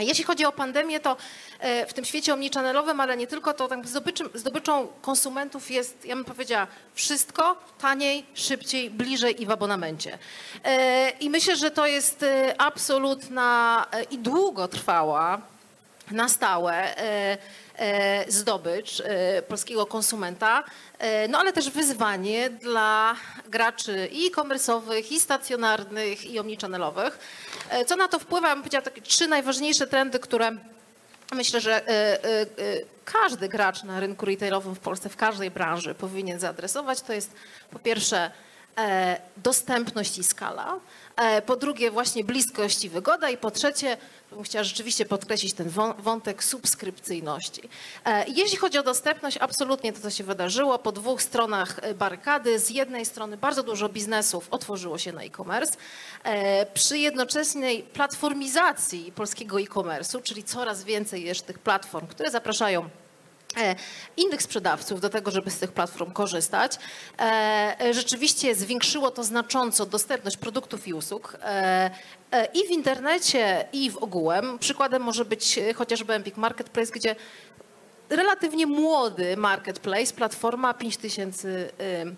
Jeśli 0.00 0.24
chodzi 0.24 0.44
o 0.44 0.52
pandemię, 0.52 1.00
to 1.00 1.16
e, 1.58 1.86
w 1.86 1.92
tym 1.92 2.04
świecie 2.04 2.34
omnichannelowym, 2.34 3.00
ale 3.00 3.16
nie 3.16 3.26
tylko, 3.26 3.54
to 3.54 3.68
tak 3.68 3.88
zdobyczą, 3.88 4.24
zdobyczą 4.34 4.88
konsumentów 5.02 5.70
jest, 5.70 6.04
ja 6.04 6.16
bym 6.16 6.24
powiedziała, 6.24 6.66
wszystko 6.94 7.56
taniej, 7.80 8.26
szybciej, 8.34 8.90
bliżej 8.90 9.42
i 9.42 9.46
w 9.46 9.50
abonamencie. 9.50 10.18
E, 10.64 11.10
I 11.10 11.30
myślę, 11.30 11.56
że 11.56 11.70
to 11.70 11.86
jest 11.86 12.22
e, 12.22 12.60
absolutna 12.60 13.86
i 14.10 14.18
długotrwała 14.18 15.40
na 16.10 16.28
stałe 16.28 16.94
zdobycz 18.28 19.02
e, 19.04 19.42
polskiego 19.42 19.86
konsumenta, 19.86 20.64
e, 20.98 21.28
no 21.28 21.38
ale 21.38 21.52
też 21.52 21.70
wyzwanie 21.70 22.50
dla 22.50 23.16
graczy 23.48 24.08
i 24.12 24.26
e-commerce'owych, 24.26 25.12
i 25.12 25.20
stacjonarnych, 25.20 26.26
i 26.30 26.38
omnichannelowych. 26.38 27.18
E, 27.70 27.84
Co 27.84 27.96
na 27.96 28.08
to 28.08 28.18
wpływa? 28.18 28.48
Ja 28.48 28.54
bym 28.54 28.62
powiedziała 28.62 28.82
takie 28.82 29.02
trzy 29.02 29.28
najważniejsze 29.28 29.86
trendy, 29.86 30.18
które 30.18 30.56
myślę, 31.34 31.60
że 31.60 31.88
e, 31.88 32.24
e, 32.24 32.40
e, 32.40 32.46
każdy 33.04 33.48
gracz 33.48 33.82
na 33.82 34.00
rynku 34.00 34.26
retailowym 34.26 34.74
w 34.74 34.78
Polsce, 34.78 35.08
w 35.08 35.16
każdej 35.16 35.50
branży 35.50 35.94
powinien 35.94 36.40
zaadresować. 36.40 37.00
To 37.00 37.12
jest 37.12 37.32
po 37.70 37.78
pierwsze 37.78 38.30
e, 38.78 39.20
dostępność 39.36 40.18
i 40.18 40.24
skala. 40.24 40.80
E, 41.20 41.42
Po 41.42 41.56
drugie 41.56 41.90
właśnie 41.90 42.24
bliskość 42.24 42.84
i 42.84 42.88
wygoda. 42.88 43.30
I 43.30 43.36
po 43.36 43.50
trzecie 43.50 43.96
bym 44.30 44.42
chciała 44.42 44.64
rzeczywiście 44.64 45.04
podkreślić 45.06 45.54
ten 45.54 45.68
wą- 45.70 45.94
wątek 46.02 46.44
subskrypcyjności. 46.44 47.68
E, 48.04 48.24
Jeśli 48.28 48.56
chodzi 48.58 48.78
o 48.78 48.82
dostępność, 48.82 49.36
absolutnie 49.36 49.92
to, 49.92 50.00
co 50.00 50.10
się 50.10 50.24
wydarzyło, 50.24 50.78
po 50.78 50.92
dwóch 50.92 51.22
stronach 51.22 51.76
e, 51.82 51.94
barykady, 51.94 52.58
z 52.58 52.70
jednej 52.70 53.06
strony 53.06 53.36
bardzo 53.36 53.62
dużo 53.62 53.88
biznesów 53.88 54.48
otworzyło 54.50 54.98
się 54.98 55.12
na 55.12 55.22
e-commerce, 55.22 55.76
przy 56.74 56.98
jednoczesnej 56.98 57.82
platformizacji 57.82 59.12
polskiego 59.12 59.60
e-commerce'u, 59.60 60.22
czyli 60.22 60.44
coraz 60.44 60.84
więcej 60.84 61.24
jest 61.24 61.46
tych 61.46 61.58
platform, 61.58 62.06
które 62.06 62.30
zapraszają 62.30 62.88
innych 64.16 64.42
sprzedawców 64.42 65.00
do 65.00 65.10
tego, 65.10 65.30
żeby 65.30 65.50
z 65.50 65.58
tych 65.58 65.72
platform 65.72 66.12
korzystać. 66.12 66.72
E, 67.18 67.76
e, 67.80 67.94
Rzeczywiście 67.94 68.54
zwiększyło 68.54 69.10
to 69.10 69.24
znacząco 69.24 69.86
dostępność 69.86 70.36
produktów 70.36 70.88
i 70.88 70.94
usług 70.94 71.36
e, 71.42 71.90
e, 72.30 72.44
i 72.44 72.66
w 72.66 72.70
internecie, 72.70 73.68
i 73.72 73.90
w 73.90 73.96
ogółem. 73.96 74.58
Przykładem 74.58 75.02
może 75.02 75.24
być 75.24 75.58
e, 75.58 75.74
chociażby 75.74 76.14
Empik 76.14 76.36
Marketplace, 76.36 76.92
gdzie 76.92 77.16
relatywnie 78.10 78.66
młody 78.66 79.36
marketplace, 79.36 80.14
platforma 80.14 80.74
5000 80.74 81.48
ym, 82.02 82.16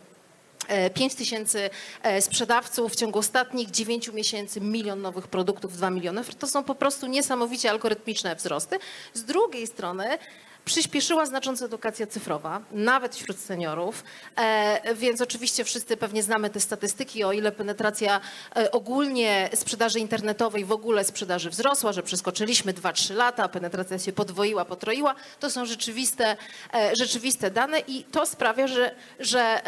e, 0.69 0.91
5 0.91 1.15
tysięcy 1.15 1.71
e, 2.03 2.23
sprzedawców 2.23 2.93
w 2.93 2.97
ciągu 2.97 3.19
ostatnich 3.19 3.71
9 3.71 4.09
miesięcy, 4.09 4.61
milion 4.61 5.03
nowych 5.03 5.29
produktów, 5.29 5.77
2 5.77 5.91
miliony. 5.91 6.25
To 6.39 6.47
są 6.47 6.65
po 6.65 6.75
prostu 6.75 7.07
niesamowicie 7.07 7.71
algorytmiczne 7.71 8.37
wzrosty. 8.37 8.79
Z 9.15 9.25
drugiej 9.25 9.67
strony 9.67 10.19
przyspieszyła 10.65 11.27
znacząco 11.27 11.65
edukacja 11.65 12.07
cyfrowa, 12.07 12.61
nawet 12.73 13.17
wśród 13.17 13.39
seniorów, 13.39 14.05
e, 14.37 14.95
więc 14.95 15.21
oczywiście 15.21 15.65
wszyscy 15.65 15.97
pewnie 15.97 16.23
znamy 16.23 16.51
te 16.51 16.61
statystyki, 16.61 17.25
o 17.25 17.33
ile 17.33 17.53
penetracja 17.53 18.21
e, 18.57 18.71
ogólnie 18.71 19.51
sprzedaży 19.55 20.01
internetowej, 20.01 20.65
w 20.65 20.73
ogóle 20.73 21.05
sprzedaży 21.05 21.51
wzrosła, 21.51 21.93
że 21.93 22.03
przeskoczyliśmy 22.03 22.73
2-3 22.73 23.15
lata, 23.15 23.49
penetracja 23.49 23.99
się 23.99 24.13
podwoiła, 24.13 24.65
potroiła. 24.65 25.15
To 25.41 25.51
są 25.51 25.67
rzeczywiste, 25.67 26.37
e, 26.75 26.97
rzeczywiste 26.97 27.51
dane 27.51 27.79
i 27.81 28.05
to 28.05 28.27
sprawia, 28.27 28.67
że, 28.67 28.95
że, 29.21 29.63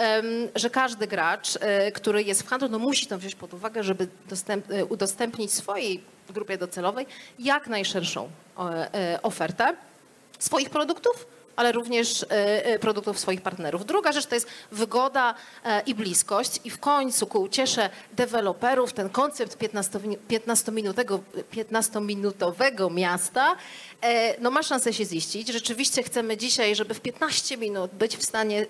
że 0.54 0.70
każdy 0.70 1.06
gracz, 1.06 1.48
który 1.94 2.22
jest 2.22 2.42
w 2.42 2.48
handlu, 2.48 2.68
no 2.68 2.78
musi 2.78 3.06
to 3.06 3.18
wziąć 3.18 3.34
pod 3.34 3.54
uwagę, 3.54 3.82
żeby 3.82 4.08
dostęp, 4.28 4.66
udostępnić 4.88 5.52
swojej 5.52 6.04
grupie 6.30 6.58
docelowej 6.58 7.06
jak 7.38 7.66
najszerszą 7.66 8.30
ofertę 9.22 9.76
swoich 10.44 10.70
produktów, 10.70 11.26
ale 11.56 11.72
również 11.72 12.22
e, 12.22 12.26
e, 12.64 12.78
produktów 12.78 13.18
swoich 13.18 13.40
partnerów. 13.40 13.86
Druga 13.86 14.12
rzecz 14.12 14.26
to 14.26 14.34
jest 14.34 14.46
wygoda 14.72 15.34
e, 15.64 15.80
i 15.80 15.94
bliskość 15.94 16.60
i 16.64 16.70
w 16.70 16.80
końcu 16.80 17.26
ku 17.26 17.42
uciesze 17.42 17.90
deweloperów 18.12 18.92
ten 18.92 19.10
koncept 19.10 19.58
15-minu- 19.58 20.16
15-minutowego 20.28 21.18
15-minutowego 21.52 22.90
miasta 22.90 23.56
e, 24.02 24.40
no 24.40 24.50
ma 24.50 24.62
szansę 24.62 24.92
się 24.92 25.04
ziścić. 25.04 25.48
Rzeczywiście 25.48 26.02
chcemy 26.02 26.36
dzisiaj, 26.36 26.74
żeby 26.74 26.94
w 26.94 27.00
15 27.00 27.56
minut 27.56 27.90
być 27.90 28.16
w 28.16 28.24
stanie 28.24 28.66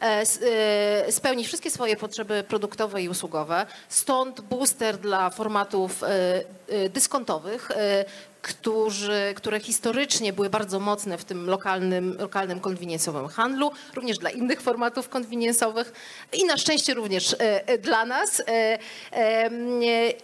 e, 0.00 1.12
spełnić 1.12 1.46
wszystkie 1.46 1.70
swoje 1.70 1.96
potrzeby 1.96 2.44
produktowe 2.48 3.02
i 3.02 3.08
usługowe. 3.08 3.66
Stąd 3.88 4.40
booster 4.40 4.98
dla 4.98 5.30
formatów 5.30 6.02
dyskontowych, 6.90 7.68
którzy, 8.42 9.32
które 9.36 9.60
historycznie 9.60 10.32
były 10.32 10.50
bardzo 10.50 10.80
mocne 10.80 11.18
w 11.18 11.24
tym 11.24 11.46
lokalnym, 11.46 12.16
lokalnym 12.18 12.60
konwiniensowym 12.60 13.28
handlu, 13.28 13.70
również 13.94 14.18
dla 14.18 14.30
innych 14.30 14.60
formatów 14.60 15.08
konwiniensowych 15.08 15.92
i 16.32 16.44
na 16.44 16.56
szczęście 16.56 16.94
również 16.94 17.32
e, 17.32 17.68
e, 17.68 17.78
dla 17.78 18.04
nas. 18.04 18.42
E, 18.46 18.78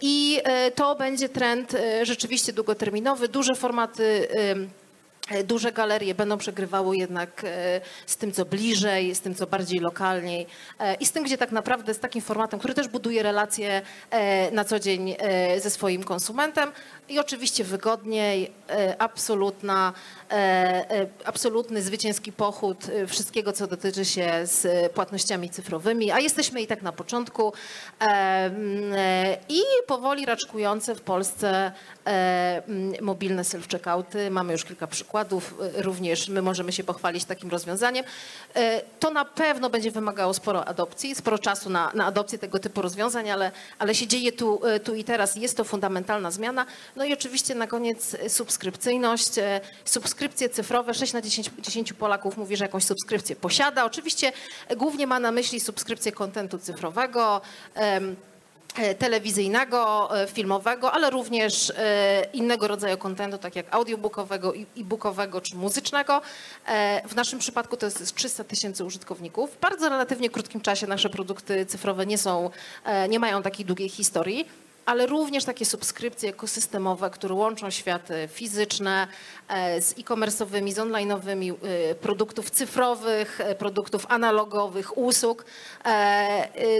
I 0.01 0.41
to 0.75 0.95
będzie 0.95 1.29
trend 1.29 1.75
rzeczywiście 2.03 2.53
długoterminowy. 2.53 3.27
Duże 3.27 3.55
formaty 3.55 4.27
duże 5.43 5.71
galerie 5.71 6.15
będą 6.15 6.37
przegrywały 6.37 6.97
jednak 6.97 7.45
z 8.05 8.17
tym, 8.17 8.31
co 8.31 8.45
bliżej, 8.45 9.15
z 9.15 9.21
tym, 9.21 9.35
co 9.35 9.47
bardziej 9.47 9.79
lokalniej 9.79 10.47
i 10.99 11.05
z 11.05 11.11
tym, 11.11 11.23
gdzie 11.23 11.37
tak 11.37 11.51
naprawdę 11.51 11.93
z 11.93 11.99
takim 11.99 12.21
formatem, 12.21 12.59
który 12.59 12.73
też 12.73 12.87
buduje 12.87 13.23
relacje 13.23 13.81
na 14.51 14.65
co 14.65 14.79
dzień 14.79 15.15
ze 15.57 15.69
swoim 15.69 16.03
konsumentem 16.03 16.71
i 17.09 17.19
oczywiście 17.19 17.63
wygodniej, 17.63 18.51
e, 18.69 19.01
absolutna, 19.01 19.93
e, 20.31 20.33
e, 20.33 21.07
absolutny 21.25 21.81
zwycięski 21.81 22.31
pochód 22.31 22.77
wszystkiego, 23.07 23.53
co 23.53 23.67
dotyczy 23.67 24.05
się 24.05 24.31
z 24.43 24.91
płatnościami 24.91 25.49
cyfrowymi, 25.49 26.11
a 26.11 26.19
jesteśmy 26.19 26.61
i 26.61 26.67
tak 26.67 26.81
na 26.81 26.91
początku 26.91 27.53
m, 27.99 28.93
e, 28.95 29.37
i 29.49 29.61
powoli 29.87 30.25
raczkujące 30.25 30.95
w 30.95 31.01
Polsce 31.01 31.71
e, 32.05 32.63
m, 32.67 32.93
mobilne 33.01 33.43
self-checkouty. 33.43 34.31
Mamy 34.31 34.53
już 34.53 34.65
kilka 34.65 34.87
przykładów, 34.87 35.55
również 35.75 36.29
my 36.29 36.41
możemy 36.41 36.71
się 36.71 36.83
pochwalić 36.83 37.25
takim 37.25 37.49
rozwiązaniem. 37.49 38.05
To 38.99 39.11
na 39.11 39.25
pewno 39.25 39.69
będzie 39.69 39.91
wymagało 39.91 40.33
sporo 40.33 40.65
adopcji, 40.65 41.15
sporo 41.15 41.39
czasu 41.39 41.69
na, 41.69 41.91
na 41.93 42.05
adopcję 42.05 42.39
tego 42.39 42.59
typu 42.59 42.81
rozwiązań, 42.81 43.29
ale, 43.29 43.51
ale 43.79 43.95
się 43.95 44.07
dzieje 44.07 44.31
tu, 44.31 44.61
tu 44.83 44.95
i 44.95 45.03
teraz. 45.03 45.35
Jest 45.35 45.57
to 45.57 45.63
fundamentalna 45.63 46.31
zmiana. 46.31 46.65
No 46.97 47.05
i 47.05 47.13
oczywiście 47.13 47.55
na 47.55 47.67
koniec 47.67 48.13
e, 48.13 48.29
subskrypcyjność. 48.29 49.37
E, 49.37 49.61
Subskrypcje 49.85 50.49
cyfrowe. 50.49 50.93
6 50.93 51.13
na 51.13 51.21
10, 51.21 51.49
10 51.59 51.93
Polaków 51.93 52.37
mówi, 52.37 52.57
że 52.57 52.65
jakąś 52.65 52.83
subskrypcję 52.83 53.35
posiada. 53.35 53.85
Oczywiście 53.85 54.31
e, 54.67 54.75
głównie 54.75 55.07
ma 55.07 55.19
na 55.19 55.31
myśli 55.31 55.59
subskrypcję 55.59 56.11
kontentu 56.11 56.59
cyfrowego. 56.59 57.41
telewizyjnego, 58.99 60.09
filmowego, 60.33 60.91
ale 60.91 61.09
również 61.09 61.73
innego 62.33 62.67
rodzaju 62.67 62.97
kontentu, 62.97 63.37
tak 63.37 63.55
jak 63.55 63.65
audiobookowego, 63.75 64.53
e-bookowego 64.77 65.41
czy 65.41 65.55
muzycznego. 65.55 66.21
E, 66.67 67.07
W 67.07 67.15
naszym 67.15 67.39
przypadku 67.39 67.77
to 67.77 67.85
jest 67.85 68.15
300 68.15 68.43
tysięcy 68.43 68.85
użytkowników. 68.85 69.51
W 69.51 69.59
bardzo 69.59 69.89
relatywnie 69.89 70.29
krótkim 70.29 70.61
czasie 70.61 70.87
nasze 70.87 71.09
produkty 71.09 71.65
cyfrowe 71.65 72.05
nie 72.05 72.17
są, 72.17 72.49
e, 72.85 73.09
nie 73.09 73.19
mają 73.19 73.43
takiej 73.43 73.65
długiej 73.65 73.89
historii 73.89 74.47
ale 74.87 75.05
również 75.05 75.45
takie 75.45 75.65
subskrypcje 75.65 76.29
ekosystemowe, 76.29 77.09
które 77.09 77.35
łączą 77.35 77.69
światy 77.69 78.29
fizyczne 78.31 79.07
e, 79.47 79.81
z 79.81 79.91
e-commerce'owymi, 79.99 80.73
z 80.73 80.77
online'owymi, 80.77 81.53
e, 81.53 81.95
produktów 81.95 82.51
cyfrowych, 82.51 83.41
e, 83.41 83.55
produktów 83.55 84.05
analogowych, 84.09 84.97
usług. 84.97 85.45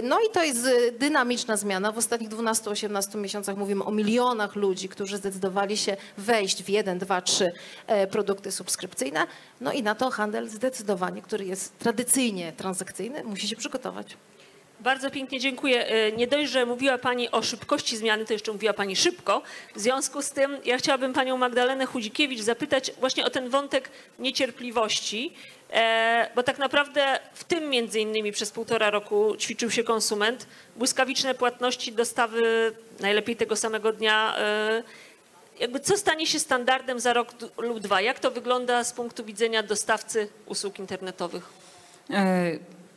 No 0.02 0.18
i 0.20 0.32
to 0.32 0.44
jest 0.44 0.68
dynamiczna 0.98 1.56
zmiana. 1.56 1.92
W 1.92 1.98
ostatnich 1.98 2.30
12-18 2.30 3.18
miesiącach 3.18 3.56
mówimy 3.56 3.84
o 3.84 3.90
milionach 3.90 4.56
ludzi, 4.56 4.88
którzy 4.88 5.16
zdecydowali 5.16 5.76
się 5.76 5.96
wejść 6.18 6.62
w 6.62 6.68
jeden, 6.68 6.98
dwa, 6.98 7.22
trzy 7.22 7.52
produkty 8.10 8.52
subskrypcyjne. 8.52 9.26
No 9.60 9.72
i 9.72 9.82
na 9.82 9.94
to 9.94 10.10
handel 10.10 10.48
zdecydowanie, 10.48 11.22
który 11.22 11.44
jest 11.44 11.78
tradycyjnie 11.78 12.52
transakcyjny, 12.52 13.24
musi 13.24 13.48
się 13.48 13.56
przygotować. 13.56 14.16
Bardzo 14.80 15.10
pięknie 15.10 15.40
dziękuję. 15.40 15.86
E, 15.86 16.12
Nie 16.12 16.26
dość, 16.26 16.50
że 16.50 16.66
mówiła 16.66 16.98
Pani 16.98 17.30
o 17.30 17.42
szybkości 17.42 17.96
zmiany, 17.96 18.24
to 18.24 18.32
jeszcze 18.32 18.52
mówiła 18.52 18.72
Pani 18.72 18.96
szybko. 18.96 19.42
W 19.74 19.80
związku 19.80 20.22
z 20.22 20.30
tym 20.30 20.56
ja 20.64 20.78
chciałabym 20.78 21.12
Panią 21.12 21.36
Magdalenę 21.36 21.86
Chudzikiewicz 21.86 22.40
zapytać 22.40 22.90
właśnie 23.00 23.24
o 23.24 23.30
ten 23.30 23.48
wątek 23.48 23.90
niecierpliwości, 24.18 25.32
e, 25.70 26.30
bo 26.34 26.42
tak 26.42 26.58
naprawdę 26.58 27.18
w 27.34 27.44
tym 27.44 27.70
między 27.70 28.00
innymi 28.00 28.32
przez 28.32 28.50
półtora 28.50 28.90
roku 28.90 29.36
ćwiczył 29.38 29.70
się 29.70 29.84
konsument. 29.84 30.46
Błyskawiczne 30.76 31.34
płatności, 31.34 31.92
dostawy 31.92 32.72
najlepiej 33.00 33.36
tego 33.36 33.56
samego 33.56 33.92
dnia. 33.92 34.34
e, 34.38 34.82
Jakby 35.60 35.80
co 35.80 35.96
stanie 35.96 36.26
się 36.26 36.38
standardem 36.38 37.00
za 37.00 37.12
rok 37.12 37.28
lub 37.58 37.78
dwa? 37.80 38.00
Jak 38.00 38.18
to 38.20 38.30
wygląda 38.30 38.84
z 38.84 38.92
punktu 38.92 39.24
widzenia 39.24 39.62
dostawcy 39.62 40.28
usług 40.46 40.78
internetowych? 40.78 41.44
E, 42.10 42.50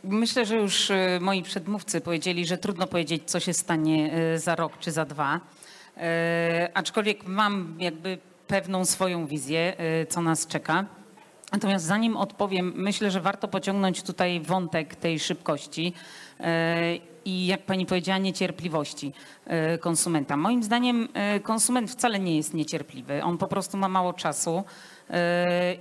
Myślę, 0.03 0.45
że 0.45 0.55
już 0.55 0.91
e, 0.91 1.19
moi 1.21 1.43
przedmówcy 1.43 2.01
powiedzieli, 2.01 2.45
że 2.45 2.57
trudno 2.57 2.87
powiedzieć, 2.87 3.23
co 3.25 3.39
się 3.39 3.53
stanie 3.53 4.13
e, 4.13 4.39
za 4.39 4.55
rok 4.55 4.77
czy 4.79 4.91
za 4.91 5.05
dwa. 5.05 5.39
E, 5.97 6.69
Aczkolwiek 6.73 7.27
mam 7.27 7.75
jakby 7.79 8.17
pewną 8.47 8.85
swoją 8.85 9.27
wizję, 9.27 9.73
co 10.09 10.21
nas 10.21 10.47
czeka. 10.47 10.85
Natomiast 11.51 11.85
zanim 11.85 12.17
odpowiem, 12.17 12.73
myślę, 12.75 13.11
że 13.11 13.21
warto 13.21 13.47
pociągnąć 13.47 14.03
tutaj 14.03 14.39
wątek 14.39 14.95
tej 14.95 15.19
szybkości 15.19 15.93
i 17.25 17.45
jak 17.45 17.61
pani 17.61 17.85
powiedziała, 17.85 18.17
niecierpliwości 18.17 19.13
konsumenta. 19.79 20.37
Moim 20.37 20.63
zdaniem 20.63 21.07
konsument 21.43 21.91
wcale 21.91 22.19
nie 22.19 22.37
jest 22.37 22.53
niecierpliwy. 22.53 23.23
On 23.23 23.37
po 23.37 23.47
prostu 23.47 23.77
ma 23.77 23.87
mało 23.87 24.13
czasu 24.13 24.63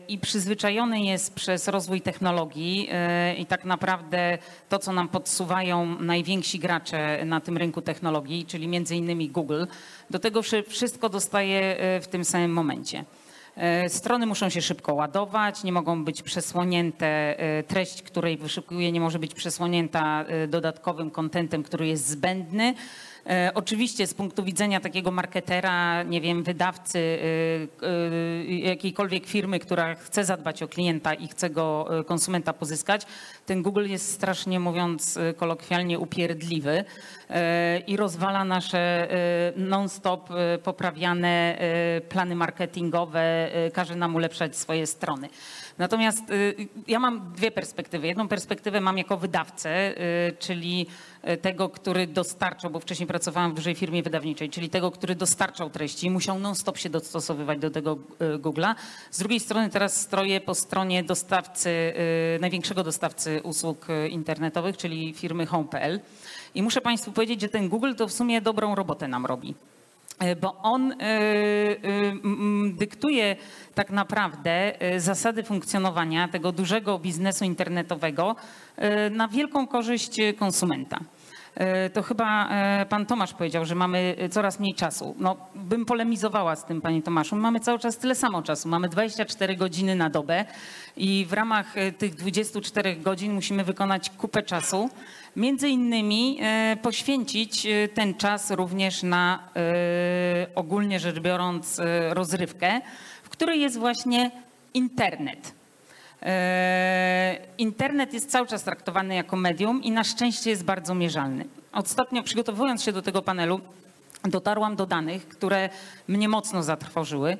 i 0.08 0.18
przyzwyczajony 0.18 1.00
jest 1.00 1.34
przez 1.34 1.68
rozwój 1.68 2.00
technologii 2.00 2.88
e, 2.92 3.34
i 3.34 3.46
tak 3.46 3.64
naprawdę 3.64 4.38
to, 4.68 4.78
co 4.78 4.92
nam 4.92 5.08
podsuwają 5.08 5.86
najwięksi 6.00 6.58
gracze 6.58 7.24
na 7.24 7.40
tym 7.40 7.56
rynku 7.56 7.82
technologii, 7.82 8.46
czyli 8.46 8.68
między 8.68 8.96
innymi 8.96 9.28
Google, 9.28 9.64
do 10.10 10.18
tego 10.18 10.42
wszy- 10.42 10.62
wszystko 10.62 11.08
dostaje 11.08 11.76
e, 11.78 12.00
w 12.00 12.08
tym 12.08 12.24
samym 12.24 12.52
momencie. 12.52 13.04
E, 13.56 13.88
Strony 13.88 14.26
muszą 14.26 14.48
się 14.48 14.62
szybko 14.62 14.94
ładować, 14.94 15.64
nie 15.64 15.72
mogą 15.72 16.04
być 16.04 16.22
przesłonięte, 16.22 17.36
treść, 17.68 18.02
której 18.02 18.36
wyszukuję, 18.36 18.92
nie 18.92 19.00
może 19.00 19.18
być 19.18 19.34
przesłonięta 19.34 20.24
dodatkowym 20.48 21.10
kontentem, 21.10 21.62
który 21.62 21.86
jest 21.86 22.08
zbędny. 22.08 22.74
E, 23.26 23.50
Oczywiście 23.54 24.06
z 24.06 24.14
punktu 24.14 24.44
widzenia 24.44 24.80
takiego 24.80 25.11
marketera, 25.11 26.02
nie 26.02 26.20
wiem, 26.20 26.42
wydawcy, 26.42 26.98
e, 27.83 27.87
e, 27.87 28.44
jakiejkolwiek 28.44 29.26
firmy, 29.26 29.59
która 29.59 29.94
chce 29.94 30.24
zadbać 30.24 30.62
o 30.62 30.68
klienta 30.68 31.14
i 31.14 31.28
chce 31.28 31.50
go, 31.50 31.88
konsumenta 32.06 32.52
pozyskać, 32.52 33.06
ten 33.46 33.62
Google 33.62 33.87
jest 33.87 34.12
strasznie 34.12 34.61
mówiąc 34.61 35.18
kolokwialnie 35.37 35.98
upierdliwy 35.98 36.85
i 37.87 37.96
rozwala 37.96 38.44
nasze 38.44 39.09
non-stop 39.56 40.28
poprawiane 40.64 41.59
plany 42.09 42.35
marketingowe, 42.35 43.50
każe 43.72 43.96
nam 43.96 44.14
ulepszać 44.14 44.56
swoje 44.56 44.87
strony. 44.87 45.28
Natomiast 45.80 46.30
y, 46.30 46.68
ja 46.88 46.98
mam 46.98 47.32
dwie 47.32 47.50
perspektywy. 47.50 48.06
Jedną 48.06 48.28
perspektywę 48.28 48.80
mam 48.80 48.98
jako 48.98 49.16
wydawcę, 49.16 50.00
y, 50.28 50.36
czyli 50.38 50.86
y, 51.28 51.36
tego, 51.36 51.68
który 51.68 52.06
dostarczał, 52.06 52.70
bo 52.70 52.80
wcześniej 52.80 53.06
pracowałam 53.06 53.52
w 53.52 53.54
dużej 53.54 53.74
firmie 53.74 54.02
wydawniczej, 54.02 54.50
czyli 54.50 54.70
tego, 54.70 54.90
który 54.90 55.14
dostarczał 55.14 55.70
treści 55.70 56.06
i 56.06 56.10
musiał 56.10 56.38
non-stop 56.38 56.78
się 56.78 56.90
dostosowywać 56.90 57.58
do 57.58 57.70
tego 57.70 57.98
Google'a. 58.38 58.74
Z 59.10 59.18
drugiej 59.18 59.40
strony 59.40 59.70
teraz 59.70 60.00
stroję 60.00 60.40
po 60.40 60.54
stronie 60.54 61.02
dostawcy, 61.02 61.92
największego 62.40 62.82
dostawcy 62.82 63.40
usług 63.42 63.86
internetowych, 64.10 64.76
czyli 64.76 65.14
firmy 65.14 65.46
Home.pl. 65.46 66.00
I 66.54 66.62
muszę 66.62 66.80
Państwu 66.80 67.12
powiedzieć, 67.12 67.40
że 67.40 67.48
ten 67.48 67.68
Google 67.68 67.94
to 67.94 68.08
w 68.08 68.12
sumie 68.12 68.40
dobrą 68.40 68.74
robotę 68.74 69.08
nam 69.08 69.26
robi. 69.26 69.54
E, 70.20 70.37
bo 70.37 70.56
on 70.62 70.92
e, 70.92 70.96
e, 70.96 71.76
dyktuje 72.72 73.37
tak 73.74 73.90
naprawdę 73.90 74.72
zasady 74.96 75.42
funkcjonowania 75.42 76.28
tego 76.28 76.52
dużego 76.52 76.98
biznesu 76.98 77.44
internetowego 77.44 78.37
na 79.11 79.28
wielką 79.28 79.66
korzyść 79.66 80.16
konsumenta. 80.38 80.98
To 81.92 82.02
chyba 82.02 82.48
pan 82.88 83.06
Tomasz 83.06 83.35
powiedział, 83.35 83.64
że 83.64 83.74
mamy 83.74 84.16
coraz 84.30 84.61
mniej 84.61 84.74
czasu. 84.74 85.14
No, 85.18 85.37
bym 85.54 85.85
polemizowała 85.85 86.56
z 86.56 86.64
tym, 86.64 86.80
panie 86.80 87.02
Tomaszu. 87.02 87.37
Mamy 87.37 87.61
cały 87.61 87.78
czas 87.78 87.98
tyle 87.98 88.14
samo 88.14 88.42
czasu. 88.42 88.68
Mamy 88.68 88.88
24 88.88 89.56
godziny 89.56 89.96
na 89.96 90.11
dobę 90.11 90.44
i 90.96 91.26
w 91.28 91.33
ramach 91.33 91.74
tych 91.98 92.14
24 92.14 92.96
godzin 92.96 93.33
musimy 93.33 93.64
wykonać 93.64 94.11
kupę 94.11 94.42
czasu. 94.42 94.90
Między 95.36 95.68
innymi 95.68 96.38
e, 96.40 96.76
poświęcić 96.82 97.66
e, 97.66 97.88
ten 97.88 98.14
czas 98.14 98.50
również 98.50 99.02
na 99.02 99.48
e, 99.56 100.46
ogólnie 100.54 101.00
rzecz 101.00 101.20
biorąc 101.20 101.80
rozrywkę, 102.10 102.80
w 103.22 103.28
której 103.28 103.60
jest 103.60 103.78
właśnie 103.78 104.30
internet. 104.74 105.54
Internet 107.58 108.14
jest 108.14 108.30
cały 108.30 108.46
czas 108.46 108.62
traktowany 108.62 109.14
jako 109.14 109.36
medium 109.36 109.82
i 109.82 109.90
na 109.90 110.04
szczęście 110.04 110.50
jest 110.50 110.64
bardzo 110.64 110.94
mierzalny. 110.94 111.44
Ostatnio 111.72 112.22
przygotowując 112.22 112.82
się 112.82 112.92
do 112.92 113.02
tego 113.02 113.22
panelu, 113.22 113.60
dotarłam 114.24 114.76
do 114.76 114.86
danych, 114.86 115.28
które 115.28 115.68
mnie 116.08 116.28
mocno 116.28 116.62
zatrwożyły. 116.62 117.36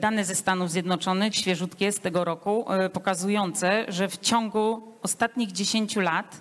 Dane 0.00 0.24
ze 0.24 0.34
Stanów 0.34 0.70
Zjednoczonych, 0.70 1.36
świeżutkie 1.36 1.92
z 1.92 2.00
tego 2.00 2.24
roku, 2.24 2.66
pokazujące, 2.92 3.84
że 3.88 4.08
w 4.08 4.18
ciągu 4.18 4.82
ostatnich 5.02 5.52
10 5.52 5.96
lat 5.96 6.40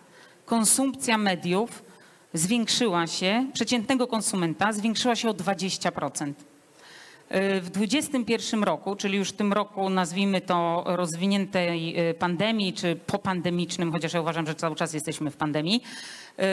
konsumpcja 0.49 1.17
mediów 1.17 1.83
zwiększyła 2.33 3.07
się, 3.07 3.47
przeciętnego 3.53 4.07
konsumenta 4.07 4.73
zwiększyła 4.73 5.15
się 5.15 5.29
o 5.29 5.33
20%. 5.33 6.33
W 7.61 7.69
2021 7.69 8.63
roku, 8.63 8.95
czyli 8.95 9.17
już 9.17 9.29
w 9.29 9.33
tym 9.33 9.53
roku 9.53 9.89
nazwijmy 9.89 10.41
to 10.41 10.83
rozwiniętej 10.85 11.99
y, 12.09 12.13
pandemii 12.13 12.73
czy 12.73 12.95
popandemicznym, 12.95 13.91
chociaż 13.91 14.13
ja 14.13 14.21
uważam, 14.21 14.47
że 14.47 14.55
cały 14.55 14.75
czas 14.75 14.93
jesteśmy 14.93 15.31
w 15.31 15.37
pandemii, 15.37 15.83
y, 16.39 16.43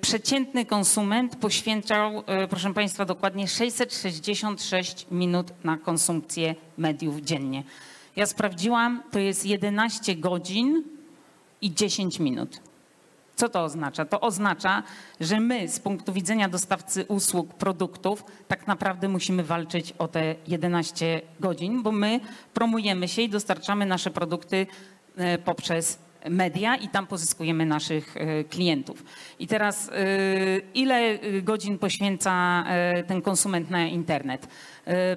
przeciętny 0.00 0.66
konsument 0.66 1.36
poświęcał, 1.36 2.18
y, 2.20 2.48
proszę 2.48 2.74
Państwa, 2.74 3.04
dokładnie 3.04 3.48
666 3.48 5.06
minut 5.10 5.52
na 5.64 5.76
konsumpcję 5.76 6.54
mediów 6.78 7.20
dziennie. 7.20 7.62
Ja 8.16 8.26
sprawdziłam, 8.26 9.02
to 9.10 9.18
jest 9.18 9.46
11 9.46 10.16
godzin 10.16 10.84
i 11.60 11.74
10 11.74 12.18
minut. 12.18 12.67
Co 13.38 13.48
to 13.48 13.64
oznacza? 13.64 14.04
To 14.04 14.20
oznacza, 14.20 14.82
że 15.20 15.40
my 15.40 15.68
z 15.68 15.80
punktu 15.80 16.12
widzenia 16.12 16.48
dostawcy 16.48 17.04
usług, 17.08 17.54
produktów, 17.54 18.24
tak 18.48 18.66
naprawdę 18.66 19.08
musimy 19.08 19.44
walczyć 19.44 19.92
o 19.92 20.08
te 20.08 20.34
11 20.46 21.20
godzin, 21.40 21.82
bo 21.82 21.92
my 21.92 22.20
promujemy 22.54 23.08
się 23.08 23.22
i 23.22 23.28
dostarczamy 23.28 23.86
nasze 23.86 24.10
produkty 24.10 24.66
e, 25.16 25.38
poprzez 25.38 25.98
media 26.30 26.76
i 26.76 26.88
tam 26.88 27.06
pozyskujemy 27.06 27.66
naszych 27.66 28.16
e, 28.16 28.44
klientów. 28.44 29.04
I 29.38 29.46
teraz 29.46 29.88
e, 29.88 29.92
ile 30.74 30.94
e, 30.94 31.42
godzin 31.42 31.78
poświęca 31.78 32.64
ten 33.06 33.22
konsument 33.22 33.70
na 33.70 33.86
internet? 33.86 34.48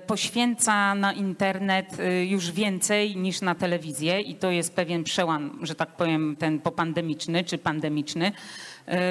Poświęca 0.07 0.95
na 0.95 1.13
internet 1.13 1.97
już 2.27 2.51
więcej 2.51 3.17
niż 3.17 3.41
na 3.41 3.55
telewizję 3.55 4.21
i 4.21 4.35
to 4.35 4.51
jest 4.51 4.75
pewien 4.75 5.03
przełam, 5.03 5.59
że 5.61 5.75
tak 5.75 5.89
powiem, 5.95 6.35
ten 6.39 6.59
popandemiczny 6.59 7.43
czy 7.43 7.57
pandemiczny, 7.57 8.31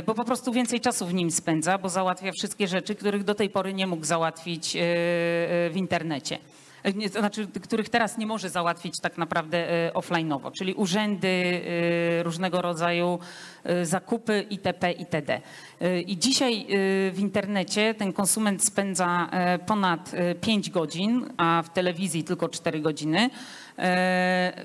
bo 0.06 0.14
po 0.14 0.24
prostu 0.24 0.52
więcej 0.52 0.80
czasu 0.80 1.06
w 1.06 1.14
nim 1.14 1.30
spędza, 1.30 1.78
bo 1.78 1.88
załatwia 1.88 2.32
wszystkie 2.32 2.68
rzeczy, 2.68 2.94
których 2.94 3.24
do 3.24 3.34
tej 3.34 3.50
pory 3.50 3.74
nie 3.74 3.86
mógł 3.86 4.04
załatwić 4.04 4.76
w 5.70 5.72
internecie. 5.74 6.38
E, 6.82 6.92
nie, 6.92 7.08
znaczy, 7.08 7.46
których 7.62 7.88
teraz 7.88 8.18
nie 8.18 8.26
może 8.26 8.50
załatwić 8.50 9.00
tak 9.00 9.18
naprawdę 9.18 9.88
e, 9.88 9.92
offline'owo, 9.92 10.52
czyli 10.52 10.74
urzędy, 10.74 11.28
e, 11.28 12.22
różnego 12.22 12.62
rodzaju 12.62 13.18
zakupy 13.82 14.46
itp. 14.50 14.92
itd. 14.92 15.40
I 16.06 16.18
dzisiaj 16.18 16.66
w 17.12 17.16
internecie 17.18 17.94
ten 17.94 18.12
konsument 18.12 18.64
spędza 18.64 19.30
ponad 19.66 20.12
5 20.40 20.70
godzin, 20.70 21.32
a 21.36 21.62
w 21.66 21.72
telewizji 21.72 22.24
tylko 22.24 22.48
4 22.48 22.80
godziny. 22.80 23.30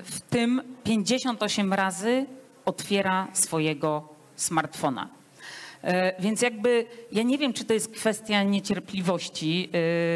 W 0.04 0.20
tym 0.30 0.62
58 0.84 1.72
razy 1.72 2.26
otwiera 2.64 3.28
swojego 3.32 4.08
smartfona. 4.36 5.08
E, 5.86 6.22
Więc 6.22 6.42
jakby 6.42 6.86
ja 7.12 7.22
nie 7.22 7.38
wiem, 7.38 7.52
czy 7.52 7.64
to 7.64 7.74
jest 7.74 7.92
kwestia 7.92 8.42
niecierpliwości 8.42 9.70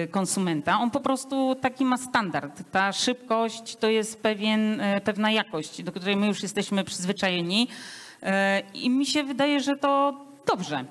e, 0.04 0.08
konsumenta. 0.08 0.78
On 0.80 0.90
po 0.90 1.00
prostu 1.00 1.54
taki 1.54 1.84
ma 1.84 1.96
standard. 1.96 2.62
Ta 2.70 2.92
szybkość 2.92 3.76
to 3.76 3.88
jest 3.88 4.22
pewien, 4.22 4.80
e, 4.80 5.00
pewna 5.00 5.30
jakość, 5.30 5.82
do 5.82 5.92
której 5.92 6.16
my 6.16 6.26
już 6.26 6.42
jesteśmy 6.42 6.84
przyzwyczajeni. 6.84 7.68
I 8.74 8.90
mi 8.90 9.06
się 9.06 9.24
wydaje, 9.24 9.60
że 9.60 9.76
to 9.76 10.20
dobrze. 10.46 10.84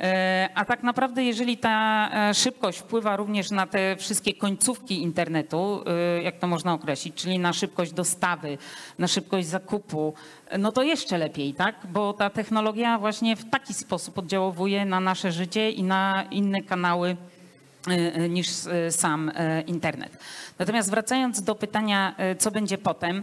E, 0.00 0.48
A 0.54 0.64
tak 0.64 0.82
naprawdę, 0.82 1.24
jeżeli 1.24 1.56
ta 1.56 2.08
e, 2.12 2.34
szybkość 2.34 2.78
wpływa 2.78 3.16
również 3.16 3.50
na 3.50 3.66
te 3.66 3.96
wszystkie 3.96 4.34
końcówki 4.34 5.02
internetu, 5.02 5.84
e, 5.86 6.22
jak 6.22 6.38
to 6.38 6.46
można 6.46 6.72
określić, 6.72 7.14
czyli 7.14 7.38
na 7.38 7.52
szybkość 7.52 7.92
dostawy, 7.92 8.58
na 8.98 9.08
szybkość 9.08 9.46
zakupu, 9.46 10.14
no 10.58 10.72
to 10.72 10.82
jeszcze 10.82 11.18
lepiej, 11.18 11.54
tak? 11.54 11.74
Bo 11.92 12.12
ta 12.12 12.30
technologia 12.30 12.98
właśnie 12.98 13.36
w 13.36 13.50
taki 13.50 13.74
sposób 13.74 14.18
oddziałuje 14.18 14.84
na 14.84 15.00
nasze 15.00 15.32
życie 15.32 15.70
i 15.70 15.82
na 15.82 16.24
inne 16.30 16.62
kanały 16.62 17.16
niż 18.28 18.48
sam 18.90 19.32
internet. 19.66 20.18
Natomiast 20.58 20.90
wracając 20.90 21.42
do 21.42 21.54
pytania, 21.54 22.14
co 22.38 22.50
będzie 22.50 22.78
potem, 22.78 23.22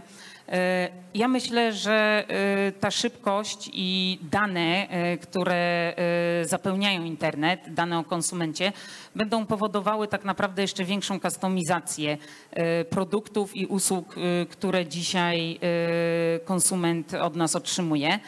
ja 1.14 1.28
myślę, 1.28 1.72
że 1.72 2.24
e, 2.28 2.72
ta 2.72 2.90
szybkość 2.90 3.70
i 3.72 4.18
dane, 4.30 4.88
e, 4.88 5.18
które 5.18 5.94
e, 5.96 6.44
zapełniają 6.44 7.04
internet, 7.04 7.60
dane 7.68 7.98
o 7.98 8.04
konsumencie, 8.04 8.72
będą 9.14 9.46
powodowały 9.46 10.08
tak 10.08 10.24
naprawdę 10.24 10.62
jeszcze 10.62 10.84
większą 10.84 11.20
kustomizację 11.20 12.18
e, 12.50 12.84
produktów 12.84 13.56
i 13.56 13.66
usług, 13.66 14.14
e, 14.18 14.46
które 14.46 14.86
dzisiaj 14.86 15.58
e, 15.62 16.38
konsument 16.38 17.14
od 17.14 17.36
nas 17.36 17.56
otrzymuje. 17.56 18.18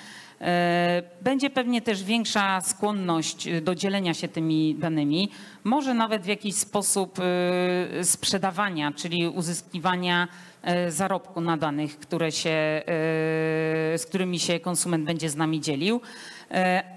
E, 0.40 1.03
Będzie 1.22 1.51
pewnie 1.51 1.83
też 1.83 2.05
większa 2.05 2.61
skłonność 2.61 3.46
e, 3.46 3.61
do 3.61 3.74
dzielenia 3.74 4.14
się 4.14 4.29
tymi 4.29 4.74
danymi, 4.74 5.31
może 5.64 5.94
nawet 5.94 6.22
w 6.22 6.27
jakiś 6.27 6.55
sposób 6.55 7.18
e, 7.18 8.05
sprzedawania, 8.05 8.92
czyli 8.92 9.29
uzyskiwania 9.29 10.29
zarobku 10.88 11.40
na 11.40 11.57
danych, 11.57 11.98
które 11.98 12.33
się, 12.33 12.83
z 13.96 14.07
którymi 14.09 14.38
się 14.38 14.61
konsument 14.61 15.05
będzie 15.05 15.31
z 15.31 15.37
nami 15.37 15.61
dzielił. 15.61 16.01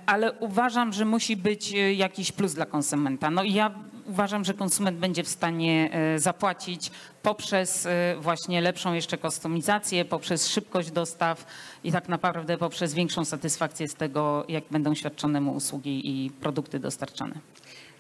Ale 0.06 0.34
uważam, 0.34 0.94
że 0.94 1.06
musi 1.06 1.38
być 1.38 1.72
jakiś 1.96 2.32
plus 2.32 2.54
dla 2.54 2.66
konsumenta. 2.66 3.32
No 3.32 3.44
i 3.44 3.54
ja 3.54 3.72
uważam, 4.08 4.46
że 4.46 4.54
konsument 4.54 4.98
będzie 4.98 5.24
w 5.24 5.28
stanie 5.28 5.90
zapłacić 6.16 6.92
poprzez 7.24 7.88
właśnie 8.20 8.62
lepszą 8.62 8.94
jeszcze 8.94 9.18
kustomizację, 9.18 10.06
poprzez 10.06 10.48
szybkość 10.48 10.92
dostaw 10.92 11.46
i 11.84 11.92
tak 11.92 12.10
naprawdę 12.10 12.58
poprzez 12.58 12.94
większą 12.94 13.26
satysfakcję 13.26 13.88
z 13.88 13.96
tego, 13.96 14.46
jak 14.48 14.64
będą 14.72 14.96
świadczone 14.96 15.42
mu 15.42 15.52
usługi 15.56 16.02
i 16.10 16.30
produkty 16.30 16.80
dostarczane. 16.80 17.36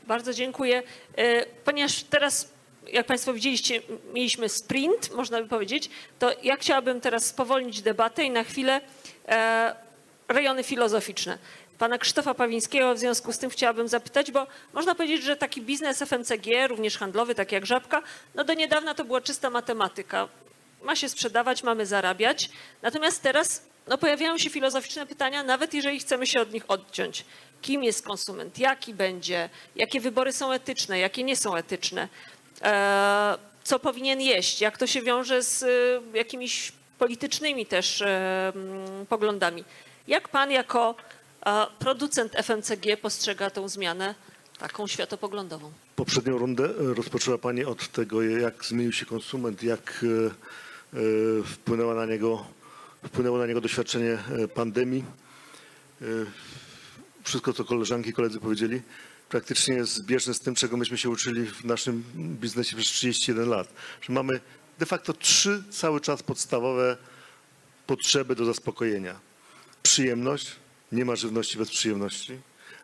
Bardzo 0.07 0.33
dziękuję. 0.33 0.83
E, 1.17 1.45
Ponieważ 1.45 2.03
teraz 2.03 2.47
jak 2.87 3.05
Państwo 3.05 3.33
widzieliście, 3.33 3.81
mieliśmy 4.13 4.49
sprint, 4.49 5.15
można 5.15 5.41
by 5.41 5.47
powiedzieć, 5.47 5.89
to 6.19 6.31
ja 6.43 6.55
chciałabym 6.55 7.01
teraz 7.01 7.25
spowolnić 7.25 7.81
debatę 7.81 8.23
i 8.23 8.31
na 8.31 8.43
chwilę 8.43 8.81
e, 9.27 9.75
rejony 10.27 10.63
filozoficzne. 10.63 11.37
Pana 11.77 11.97
Krzysztofa 11.97 12.33
Pawińskiego 12.33 12.95
w 12.95 12.97
związku 12.99 13.33
z 13.33 13.37
tym 13.37 13.49
chciałabym 13.49 13.87
zapytać, 13.87 14.31
bo 14.31 14.47
można 14.73 14.95
powiedzieć, 14.95 15.23
że 15.23 15.35
taki 15.35 15.61
biznes 15.61 15.99
FMCG, 16.01 16.67
również 16.67 16.97
handlowy, 16.97 17.35
tak 17.35 17.51
jak 17.51 17.65
Żabka, 17.65 18.01
no 18.35 18.43
do 18.43 18.53
niedawna 18.53 18.93
to 18.93 19.05
była 19.05 19.21
czysta 19.21 19.49
matematyka. 19.49 20.27
Ma 20.83 20.95
się 20.95 21.09
sprzedawać, 21.09 21.63
mamy 21.63 21.85
zarabiać. 21.85 22.49
Natomiast 22.81 23.21
teraz 23.21 23.63
no, 23.91 23.97
pojawiają 23.97 24.37
się 24.37 24.49
filozoficzne 24.49 25.05
pytania, 25.05 25.43
nawet 25.43 25.73
jeżeli 25.73 25.99
chcemy 25.99 26.27
się 26.27 26.41
od 26.41 26.53
nich 26.53 26.63
odciąć. 26.67 27.25
Kim 27.61 27.83
jest 27.83 28.05
konsument? 28.05 28.59
Jaki 28.59 28.93
będzie? 28.93 29.49
Jakie 29.75 30.01
wybory 30.01 30.31
są 30.33 30.51
etyczne? 30.51 30.99
Jakie 30.99 31.23
nie 31.23 31.35
są 31.35 31.55
etyczne? 31.55 32.07
E, 32.61 33.37
co 33.63 33.79
powinien 33.79 34.21
jeść? 34.21 34.61
Jak 34.61 34.77
to 34.77 34.87
się 34.87 35.01
wiąże 35.01 35.43
z 35.43 35.63
e, 35.63 36.17
jakimiś 36.17 36.71
politycznymi 36.99 37.65
też 37.65 38.01
e, 38.01 38.51
mm, 38.55 39.05
poglądami? 39.05 39.63
Jak 40.07 40.29
pan 40.29 40.51
jako 40.51 40.95
producent 41.79 42.33
FMCG 42.35 42.97
postrzega 43.01 43.49
tę 43.49 43.69
zmianę 43.69 44.15
taką 44.59 44.87
światopoglądową? 44.87 45.71
Poprzednią 45.95 46.37
rundę 46.37 46.69
rozpoczęła 46.77 47.37
Pani 47.37 47.65
od 47.65 47.87
tego, 47.87 48.21
jak 48.21 48.65
zmienił 48.65 48.91
się 48.91 49.05
konsument, 49.05 49.63
jak 49.63 50.05
wpłynęło 51.45 51.93
na 51.93 52.05
niego, 52.05 52.45
wpłynęło 53.05 53.37
na 53.37 53.45
niego 53.45 53.61
doświadczenie 53.61 54.11
e, 54.11 54.47
pandemii. 54.47 55.03
E, 56.01 56.05
Wszystko, 57.23 57.53
co 57.53 57.65
koleżanki 57.65 58.09
i 58.09 58.13
koledzy 58.13 58.39
powiedzieli, 58.39 58.81
praktycznie 59.29 59.75
jest 59.75 59.93
zbieżne 59.93 60.33
z 60.33 60.39
tym, 60.39 60.55
czego 60.55 60.77
myśmy 60.77 60.97
się 60.97 61.09
uczyli 61.09 61.45
w 61.45 61.65
naszym 61.65 62.03
biznesie 62.15 62.75
przez 62.75 62.87
31 62.87 63.49
lat. 63.49 63.73
Że 64.01 64.13
mamy 64.13 64.39
de 64.79 64.85
facto 64.85 65.13
trzy 65.13 65.63
cały 65.69 66.01
czas 66.01 66.23
podstawowe 66.23 66.97
potrzeby 67.87 68.35
do 68.35 68.45
zaspokojenia. 68.45 69.19
Przyjemność, 69.83 70.55
nie 70.91 71.05
ma 71.05 71.15
żywności 71.15 71.57
bez 71.57 71.69
przyjemności. 71.69 72.39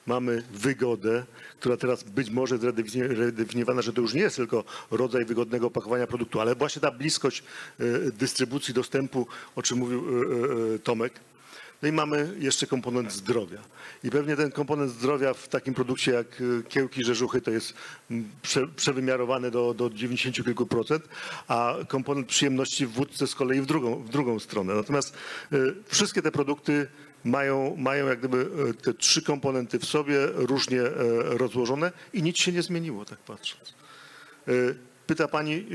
Mamy 0.07 0.43
wygodę, 0.53 1.25
która 1.59 1.77
teraz 1.77 2.03
być 2.03 2.29
może 2.29 2.55
jest 2.55 2.65
redefini- 2.67 3.07
redefiniowana, 3.07 3.81
że 3.81 3.93
to 3.93 4.01
już 4.01 4.13
nie 4.13 4.21
jest 4.21 4.35
tylko 4.35 4.63
rodzaj 4.91 5.25
wygodnego 5.25 5.67
opakowania 5.67 6.07
produktu, 6.07 6.41
ale 6.41 6.55
właśnie 6.55 6.81
ta 6.81 6.91
bliskość 6.91 7.43
e, 7.79 7.83
dystrybucji, 8.11 8.73
dostępu, 8.73 9.27
o 9.55 9.61
czym 9.61 9.77
mówił 9.77 9.99
e, 9.99 10.75
e, 10.75 10.79
Tomek. 10.79 11.13
No 11.81 11.87
i 11.87 11.91
mamy 11.91 12.35
jeszcze 12.39 12.67
komponent 12.67 13.11
zdrowia. 13.11 13.59
I 14.03 14.09
pewnie 14.09 14.35
ten 14.35 14.51
komponent 14.51 14.91
zdrowia 14.91 15.33
w 15.33 15.47
takim 15.47 15.73
produkcie 15.73 16.11
jak 16.11 16.43
kiełki, 16.69 17.03
rzeżuchy 17.03 17.41
to 17.41 17.51
jest 17.51 17.73
prze, 18.41 18.67
przewymiarowany 18.67 19.51
do, 19.51 19.73
do 19.73 19.89
90 19.89 20.35
kilku 20.45 20.65
procent, 20.65 21.03
a 21.47 21.75
komponent 21.87 22.27
przyjemności 22.27 22.85
w 22.85 22.91
wódce 22.91 23.27
z 23.27 23.35
kolei 23.35 23.61
w 23.61 23.65
drugą, 23.65 24.03
w 24.03 24.09
drugą 24.09 24.39
stronę. 24.39 24.75
Natomiast 24.75 25.13
e, 25.51 25.57
wszystkie 25.87 26.21
te 26.21 26.31
produkty 26.31 26.87
mają, 27.23 27.75
mają 27.77 28.07
jak 28.07 28.19
gdyby 28.19 28.49
e, 28.69 28.73
te 28.73 28.93
trzy 28.93 29.21
komponenty 29.21 29.79
w 29.79 29.85
sobie 29.85 30.17
różnie 30.33 30.81
e, 30.81 30.89
rozłożone 31.37 31.91
i 32.13 32.23
nic 32.23 32.37
się 32.37 32.51
nie 32.51 32.61
zmieniło, 32.61 33.05
tak 33.05 33.19
patrząc. 33.19 33.73
E, 34.47 34.51
Pyta 35.07 35.27
pani, 35.27 35.65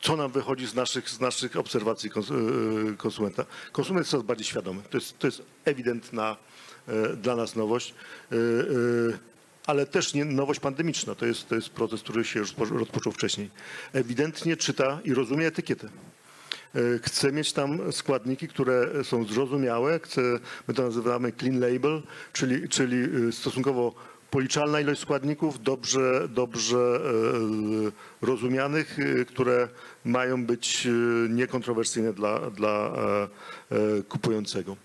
co 0.00 0.16
nam 0.16 0.30
wychodzi 0.32 0.66
z 0.66 0.74
naszych, 0.74 1.10
z 1.10 1.20
naszych 1.20 1.56
obserwacji 1.56 2.10
kons- 2.10 2.96
konsumenta. 2.96 3.44
Konsument 3.72 4.00
jest 4.04 4.10
coraz 4.10 4.26
bardziej 4.26 4.46
świadomy. 4.46 4.82
To 4.90 4.96
jest, 4.96 5.18
to 5.18 5.26
jest 5.26 5.42
ewidentna 5.64 6.36
dla 7.16 7.36
nas 7.36 7.56
nowość, 7.56 7.94
ale 9.66 9.86
też 9.86 10.14
nie 10.14 10.24
nowość 10.24 10.60
pandemiczna. 10.60 11.14
To 11.14 11.26
jest, 11.26 11.48
to 11.48 11.54
jest 11.54 11.68
proces, 11.68 12.02
który 12.02 12.24
się 12.24 12.38
już 12.40 12.54
rozpo- 12.54 12.78
rozpoczął 12.78 13.12
wcześniej. 13.12 13.50
Ewidentnie 13.92 14.56
czyta 14.56 15.00
i 15.04 15.14
rozumie 15.14 15.46
etykietę. 15.46 15.88
E, 16.74 16.80
Chcę 17.02 17.32
mieć 17.32 17.52
tam 17.52 17.92
składniki, 17.92 18.48
które 18.48 19.04
są 19.04 19.24
zrozumiałe. 19.24 20.00
Chcę, 20.02 20.20
my 20.68 20.74
to 20.74 20.82
nazywamy 20.82 21.32
clean 21.32 21.60
label, 21.60 22.02
czyli, 22.32 22.68
czyli 22.68 23.28
e, 23.28 23.32
stosunkowo 23.32 23.94
policzalna 24.30 24.80
ilość 24.80 25.00
składników, 25.00 25.62
dobrze, 25.62 26.28
dobrze 26.28 27.00
e, 28.22 28.26
rozumianych, 28.26 28.98
e, 28.98 29.24
które 29.24 29.68
mają 30.04 30.46
być 30.46 30.86
e, 30.86 30.90
niekontrowersyjne 31.28 32.12
dla, 32.12 32.50
dla 32.50 32.92
e, 33.70 34.02
kupującego. 34.02 34.76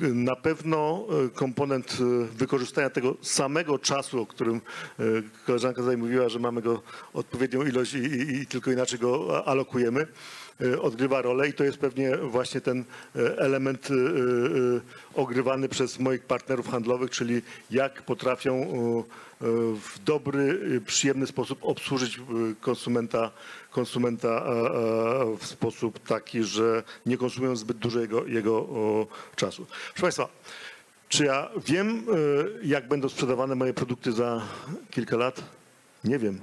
Na 0.00 0.36
pewno 0.36 1.06
komponent 1.34 1.96
wykorzystania 2.32 2.90
tego 2.90 3.16
samego 3.22 3.78
czasu, 3.78 4.22
o 4.22 4.26
którym 4.26 4.60
koleżanka 5.46 5.80
tutaj 5.80 5.96
mówiła, 5.96 6.28
że 6.28 6.38
mamy 6.38 6.62
go 6.62 6.82
odpowiednią 7.14 7.62
ilość 7.62 7.94
i, 7.94 7.98
i, 7.98 8.40
i 8.40 8.46
tylko 8.46 8.70
inaczej 8.70 8.98
go 8.98 9.42
alokujemy, 9.46 10.06
odgrywa 10.80 11.22
rolę 11.22 11.48
i 11.48 11.52
to 11.52 11.64
jest 11.64 11.78
pewnie 11.78 12.16
właśnie 12.16 12.60
ten 12.60 12.84
e, 13.16 13.38
element 13.38 13.88
e, 13.90 13.94
ogrywany 15.14 15.68
przez 15.68 15.98
moich 15.98 16.22
partnerów 16.22 16.68
handlowych, 16.68 17.10
czyli 17.10 17.42
jak 17.70 18.02
potrafią 18.02 18.66
w 19.80 20.04
dobry, 20.04 20.60
przyjemny 20.86 21.26
sposób 21.26 21.58
obsłużyć 21.62 22.20
konsumenta, 22.60 23.30
konsumenta 23.70 24.44
w 25.38 25.46
sposób 25.46 25.98
taki, 25.98 26.42
że 26.42 26.82
nie 27.06 27.16
konsumują 27.16 27.56
zbyt 27.56 27.76
dużo 27.76 28.00
jego, 28.00 28.26
jego 28.26 28.66
czasu. 29.36 29.66
Proszę 29.66 30.02
Państwa, 30.02 30.28
czy 31.08 31.24
ja 31.24 31.48
wiem, 31.66 32.06
jak 32.62 32.88
będą 32.88 33.08
sprzedawane 33.08 33.54
moje 33.54 33.74
produkty 33.74 34.12
za 34.12 34.42
kilka 34.90 35.16
lat? 35.16 35.42
Nie 36.04 36.18
wiem. 36.18 36.40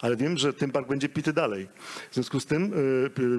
Ale 0.00 0.16
wiem, 0.16 0.38
że 0.38 0.52
tym 0.52 0.70
park 0.70 0.88
będzie 0.88 1.08
pity 1.08 1.32
dalej. 1.32 1.68
W 2.10 2.14
związku 2.14 2.40
z 2.40 2.46
tym 2.46 2.72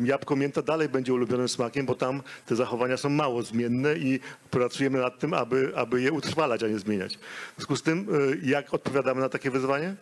y, 0.04 0.08
jabłko 0.08 0.36
mięta 0.36 0.62
dalej 0.62 0.90
będzie 0.90 1.14
ulubionym 1.14 1.50
smakiem, 1.50 1.86
bo 1.86 1.96
tam 1.96 2.22
te 2.46 2.56
zachowania 2.56 2.98
są 2.98 3.10
mało 3.10 3.44
zmienne 3.44 3.96
i 3.96 4.20
pracujemy 4.52 5.00
nad 5.00 5.20
tym, 5.20 5.34
aby, 5.34 5.72
aby 5.76 6.02
je 6.02 6.12
utrwalać, 6.12 6.64
a 6.64 6.68
nie 6.68 6.80
zmieniać. 6.80 7.18
W 7.18 7.56
związku 7.56 7.76
z 7.76 7.84
tym, 7.84 8.16
y, 8.16 8.40
jak 8.44 8.74
odpowiadamy 8.74 9.22
na 9.22 9.30
takie 9.30 9.52
wyzwanie? 9.52 9.96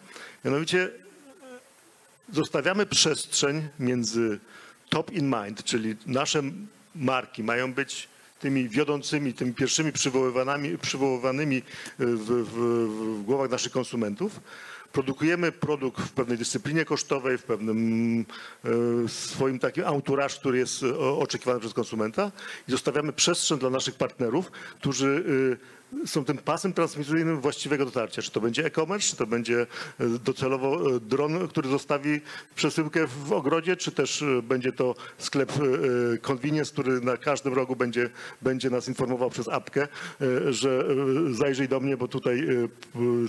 Mianowicie 0.46 0.90
zostawiamy 2.34 2.86
przestrzeń 2.86 3.68
między 3.80 4.40
top 4.90 5.12
in 5.12 5.36
mind, 5.44 5.64
czyli 5.64 5.96
nasze 6.06 6.42
marki 6.96 7.44
mają 7.44 7.74
być 7.74 8.08
tymi 8.40 8.70
wiodącymi, 8.70 9.34
tymi 9.34 9.54
pierwszymi 9.54 9.92
przywoływanymi, 9.92 10.78
przywoływanymi 10.78 11.62
w, 12.00 12.26
w, 12.26 13.20
w 13.20 13.24
głowach 13.24 13.50
naszych 13.50 13.72
konsumentów. 13.72 14.40
Produkujemy 14.96 15.52
produkt 15.52 16.02
w 16.02 16.12
pewnej 16.12 16.38
dyscyplinie 16.38 16.86
kosztowej, 16.86 17.38
w 17.38 17.44
pewnym 17.44 18.26
e, 18.66 18.70
swoim 19.08 19.60
takim 19.60 19.84
entourage, 19.84 20.36
który 20.36 20.58
jest 20.58 20.84
e, 20.84 21.00
oczekiwany 21.00 21.60
przez 21.60 21.74
konsumenta 21.74 22.32
i 22.68 22.72
zostawiamy 22.72 23.14
przestrzeń 23.14 23.60
dla 23.60 23.70
naszych 23.70 23.96
partnerów, 23.96 24.52
którzy 24.52 25.24
e, 25.54 25.85
są 26.06 26.26
tym 26.26 26.38
pasem 26.38 26.74
transmisyjnym 26.74 27.42
właściwego 27.42 27.86
dotarcia. 27.86 28.22
Czy 28.22 28.32
to 28.32 28.42
będzie 28.42 28.66
e-commerce, 28.66 29.10
czy 29.10 29.16
to 29.16 29.28
będzie 29.28 29.62
e, 29.62 29.66
docelowo 30.08 30.96
e, 30.96 31.00
dron, 31.00 31.48
który 31.48 31.70
zostawi 31.70 32.22
przesyłkę 32.56 33.08
w 33.08 33.34
ogrodzie, 33.34 33.76
czy 33.76 33.92
też 33.92 34.22
e, 34.22 34.42
będzie 34.42 34.72
to 34.72 34.96
sklep 35.18 35.52
convenience, 36.22 36.72
który 36.74 37.02
na 37.02 37.18
każdym 37.18 37.54
rogu 37.54 37.76
będzie, 37.76 38.10
będzie 38.42 38.70
nas 38.70 38.88
informował 38.88 39.30
przez 39.30 39.48
apkę, 39.48 39.88
że 40.50 40.86
zajrzyj 41.32 41.68
do 41.68 41.80
mnie, 41.80 41.98
bo 41.98 42.08
tutaj 42.08 42.48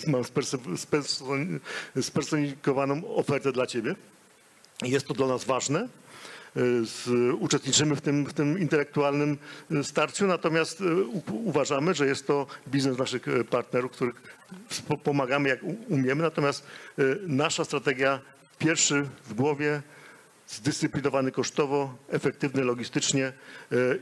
mam 0.06 0.22
sperson- 0.22 0.76
sperson- 0.76 1.58
spersonifikowaną 2.02 3.14
ofertę 3.16 3.52
dla 3.52 3.66
ciebie. 3.66 3.94
Jest 4.82 5.06
to 5.06 5.14
dla 5.14 5.26
nas 5.26 5.44
ważne. 5.44 5.88
Z, 6.84 7.08
uczestniczymy 7.38 7.96
w 7.96 8.00
tym, 8.00 8.26
w 8.26 8.32
tym 8.32 8.58
intelektualnym 8.58 9.38
e, 9.70 9.84
starciu, 9.84 10.26
natomiast 10.26 10.80
e, 10.80 10.84
uważamy, 11.32 11.94
że 11.94 12.06
jest 12.06 12.26
to 12.26 12.46
biznes 12.68 12.98
naszych 12.98 13.28
e, 13.28 13.44
partnerów, 13.44 13.92
których 13.92 14.22
pomagamy 15.04 15.48
jak 15.48 15.60
umiemy, 15.88 16.22
natomiast 16.22 16.66
nasza 17.26 17.64
strategia 17.64 18.20
pierwszy 18.58 19.06
w 19.26 19.34
głowie, 19.34 19.82
zdyscyplinowany 20.48 21.32
kosztowo, 21.32 21.94
efektywny 22.08 22.64
logistycznie 22.64 23.26
e, 23.26 23.32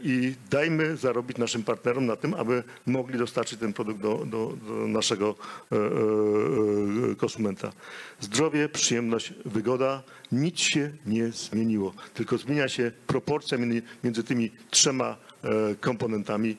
i 0.03 0.35
dajmy 0.51 0.97
zarobić 0.97 1.39
naszym 1.39 1.63
partnerom 1.63 2.07
na 2.07 2.17
tym, 2.17 2.35
aby 2.35 2.63
mogli 2.87 3.19
dostarczyć 3.19 3.61
ten 3.61 3.73
produkt 3.73 4.01
do, 4.01 4.25
do, 4.27 4.53
do 4.69 4.73
naszego 4.73 5.35
e, 5.73 5.77
e, 5.77 7.15
konsumenta. 7.17 7.73
Zdrowie, 8.21 8.69
przyjemność, 8.69 9.35
wygoda, 9.45 10.03
nic 10.33 10.61
się 10.61 10.91
nie 11.07 11.29
zmieniło, 11.29 11.95
tylko 12.15 12.39
zmienia 12.39 12.69
się 12.69 12.93
proporcja 13.07 13.59
między, 14.05 14.25
tymi 14.25 14.51
trzema 14.71 15.17
komponentami, 15.81 16.57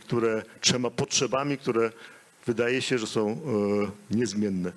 które, 0.00 0.42
trzema 0.60 0.90
potrzebami, 0.90 1.58
które 1.58 1.92
wydaje 2.46 2.82
się, 2.82 2.98
że 2.98 3.06
są 3.06 3.40
niezmienne. 4.10 4.72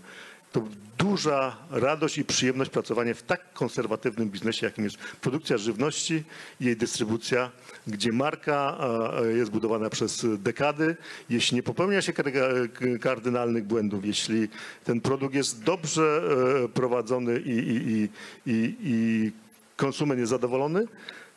To 0.58 0.63
duża 0.98 1.56
radość 1.72 2.17
i 2.17 2.26
przyjemność 2.26 2.72
pracowania 2.72 3.13
w 3.13 3.22
tak 3.22 3.54
konserwatywnym 3.54 4.30
biznesie, 4.30 4.65
jakim 4.65 4.84
jest 4.84 4.98
produkcja 4.98 5.58
żywności 5.58 6.24
i 6.62 6.65
jej 6.65 6.78
dystrybucja, 6.78 7.52
gdzie 7.88 8.12
marka 8.12 8.78
e, 9.23 9.27
jest 9.27 9.52
budowana 9.52 9.90
przez 9.90 10.25
dekady. 10.38 10.96
Jeśli 11.29 11.56
nie 11.56 11.63
popełnia 11.63 12.02
się 12.02 12.13
kar- 12.13 13.00
kardynalnych 13.02 13.63
błędów, 13.63 14.06
jeśli 14.06 14.48
ten 14.84 15.02
produkt 15.02 15.36
jest 15.36 15.63
dobrze 15.63 16.21
e, 16.65 16.69
prowadzony 16.69 17.40
i, 17.40 17.58
i, 17.58 18.10
i, 18.46 18.75
i 18.84 19.31
konsument 19.75 20.19
jest 20.19 20.29
zadowolony, 20.29 20.86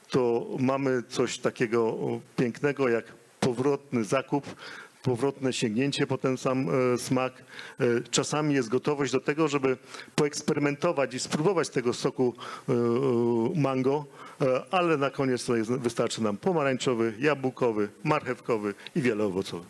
to 0.09 0.47
mamy 0.59 1.03
coś 1.09 1.39
takiego 1.39 1.97
pięknego 2.37 2.89
jak 2.89 3.05
powrotny 3.41 4.05
zakup, 4.05 4.47
powrotne 5.03 5.53
sięgnięcie 5.53 6.07
po 6.07 6.19
ten 6.19 6.37
sam 6.37 6.69
e, 6.95 6.99
smak. 6.99 7.33
E, 7.81 7.85
Czasami 8.11 8.55
jest 8.55 8.69
gotowość 8.69 9.13
do 9.13 9.21
tego, 9.21 9.49
żeby 9.49 9.77
poeksperymentować 10.15 11.15
i 11.15 11.21
spróbować 11.21 11.69
tego 11.69 11.95
soku 11.95 12.35
e, 12.69 12.73
mango, 13.61 14.05
ale 14.71 14.97
na 14.97 15.11
koniec 15.11 15.45
to 15.45 15.57
jest, 15.57 15.71
wystarczy 15.71 16.23
nam 16.23 16.37
pomarańczowy, 16.37 17.15
jabłkowy, 17.19 17.89
marchewkowy 18.05 18.75
i 18.97 19.03
wieloowocowy. 19.03 19.65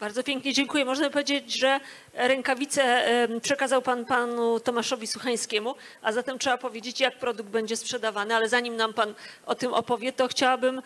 Bardzo 0.00 0.22
pięknie 0.22 0.52
dziękuję. 0.52 0.84
Można 0.84 1.10
powiedzieć, 1.10 1.58
że 1.58 1.80
rękawice 2.14 3.04
przekazał 3.42 3.82
pan 3.82 4.04
panu 4.04 4.60
Tomaszowi 4.60 5.06
Suchańskiemu, 5.06 5.74
a 6.02 6.12
zatem 6.12 6.38
trzeba 6.38 6.58
powiedzieć, 6.58 7.00
jak 7.00 7.18
produkt 7.18 7.50
będzie 7.50 7.76
sprzedawany, 7.76 8.34
ale 8.34 8.48
zanim 8.48 8.76
nam 8.76 8.94
pan 8.94 9.14
o 9.46 9.54
tym 9.54 9.74
opowie, 9.74 10.12
to 10.12 10.28
chciałabym 10.28 10.82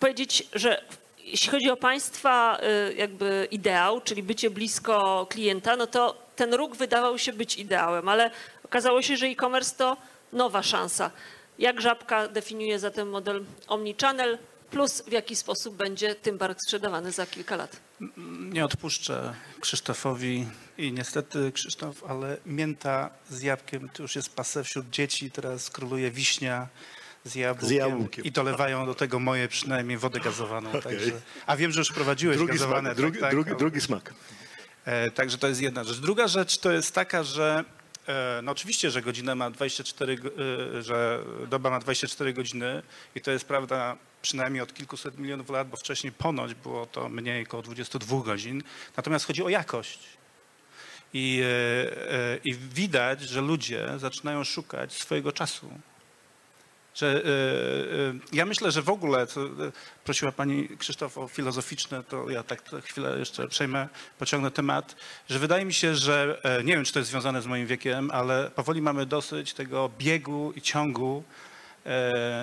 powiedzieć, 0.00 0.48
że 0.52 0.82
jeśli 1.30 1.50
chodzi 1.50 1.70
o 1.70 1.76
państwa 1.76 2.58
y, 2.90 2.94
jakby 2.94 3.48
ideał, 3.50 4.00
czyli 4.00 4.22
bycie 4.22 4.50
blisko 4.50 5.26
klienta, 5.30 5.76
no 5.76 5.86
to 5.86 6.16
ten 6.36 6.54
róg 6.54 6.76
wydawał 6.76 7.18
się 7.18 7.32
być 7.32 7.58
ideałem, 7.58 8.08
ale 8.08 8.30
okazało 8.64 9.02
się, 9.02 9.16
że 9.16 9.26
e-commerce 9.26 9.76
to 9.76 9.96
nowa 10.32 10.62
szansa. 10.62 11.10
Jak 11.58 11.80
Żabka 11.80 12.28
definiuje 12.28 12.78
zatem 12.78 13.10
model 13.10 13.44
omnichannel, 13.68 14.38
plus 14.70 15.02
w 15.02 15.12
jaki 15.12 15.36
sposób 15.36 15.76
będzie 15.76 16.14
Tymbark 16.14 16.62
sprzedawany 16.62 17.12
za 17.12 17.26
kilka 17.26 17.56
lat? 17.56 17.76
Nie 18.38 18.64
odpuszczę 18.64 19.34
Krzysztofowi 19.60 20.46
i 20.78 20.92
niestety 20.92 21.52
Krzysztof, 21.52 22.04
ale 22.04 22.36
mięta 22.46 23.10
z 23.30 23.42
jabłkiem 23.42 23.88
to 23.88 24.02
już 24.02 24.16
jest 24.16 24.34
pase 24.34 24.64
wśród 24.64 24.90
dzieci, 24.90 25.30
teraz 25.30 25.70
króluje 25.70 26.10
wiśnia 26.10 26.68
z 27.24 27.34
jabłkiem, 27.34 27.68
Z 27.68 27.72
jabłkiem. 27.72 28.24
i 28.24 28.32
dolewają 28.32 28.86
do 28.86 28.94
tego 28.94 29.18
moje 29.18 29.48
przynajmniej 29.48 29.98
wodę 29.98 30.20
gazowaną. 30.20 30.80
Także, 30.80 31.10
a 31.46 31.56
wiem, 31.56 31.72
że 31.72 31.80
już 31.80 31.92
prowadziłeś 31.92 32.36
Drugi 32.36 32.52
gazowane. 32.52 32.88
smak, 32.88 32.96
drugi, 32.96 33.12
tak, 33.12 33.20
tak, 33.20 33.30
drugi, 33.30 33.50
drugi 33.58 33.80
smak. 33.80 34.14
E, 34.84 35.10
Także 35.10 35.38
to 35.38 35.48
jest 35.48 35.60
jedna 35.60 35.84
rzecz. 35.84 35.96
Druga 35.98 36.28
rzecz 36.28 36.58
to 36.58 36.72
jest 36.72 36.94
taka, 36.94 37.22
że 37.22 37.64
e, 38.08 38.40
no 38.42 38.52
oczywiście, 38.52 38.90
że 38.90 39.02
godzina 39.02 39.34
ma 39.34 39.50
24, 39.50 40.16
go- 40.16 40.30
e, 40.78 40.82
że 40.82 41.22
doba 41.50 41.70
ma 41.70 41.80
24 41.80 42.32
godziny 42.32 42.82
i 43.14 43.20
to 43.20 43.30
jest 43.30 43.44
prawda 43.44 43.96
przynajmniej 44.22 44.62
od 44.62 44.74
kilkuset 44.74 45.18
milionów 45.18 45.50
lat, 45.50 45.68
bo 45.68 45.76
wcześniej 45.76 46.12
ponoć 46.12 46.54
było 46.54 46.86
to 46.86 47.08
mniej, 47.08 47.42
około 47.46 47.62
22 47.62 48.22
godzin. 48.24 48.62
Natomiast 48.96 49.26
chodzi 49.26 49.42
o 49.42 49.48
jakość. 49.48 49.98
I, 51.12 51.42
e, 52.10 52.38
I 52.44 52.54
widać, 52.54 53.20
że 53.20 53.40
ludzie 53.40 53.88
zaczynają 53.96 54.44
szukać 54.44 54.92
swojego 54.92 55.32
czasu. 55.32 55.70
Że, 56.98 57.22
e, 57.24 58.36
ja 58.36 58.46
myślę, 58.46 58.72
że 58.72 58.82
w 58.82 58.88
ogóle, 58.88 59.22
e, 59.22 59.26
prosiła 60.04 60.32
pani 60.32 60.68
Krzysztof 60.78 61.18
o 61.18 61.28
filozoficzne, 61.28 62.04
to 62.04 62.30
ja 62.30 62.42
tak 62.42 62.62
chwilę 62.84 63.18
jeszcze 63.18 63.48
przejmę, 63.48 63.88
pociągnę 64.18 64.50
temat, 64.50 64.96
że 65.28 65.38
wydaje 65.38 65.64
mi 65.64 65.74
się, 65.74 65.94
że 65.94 66.40
e, 66.42 66.64
nie 66.64 66.72
wiem, 66.72 66.84
czy 66.84 66.92
to 66.92 66.98
jest 66.98 67.10
związane 67.10 67.42
z 67.42 67.46
moim 67.46 67.66
wiekiem, 67.66 68.10
ale 68.10 68.50
powoli 68.50 68.82
mamy 68.82 69.06
dosyć 69.06 69.54
tego 69.54 69.90
biegu 69.98 70.52
i 70.56 70.62
ciągu 70.62 71.24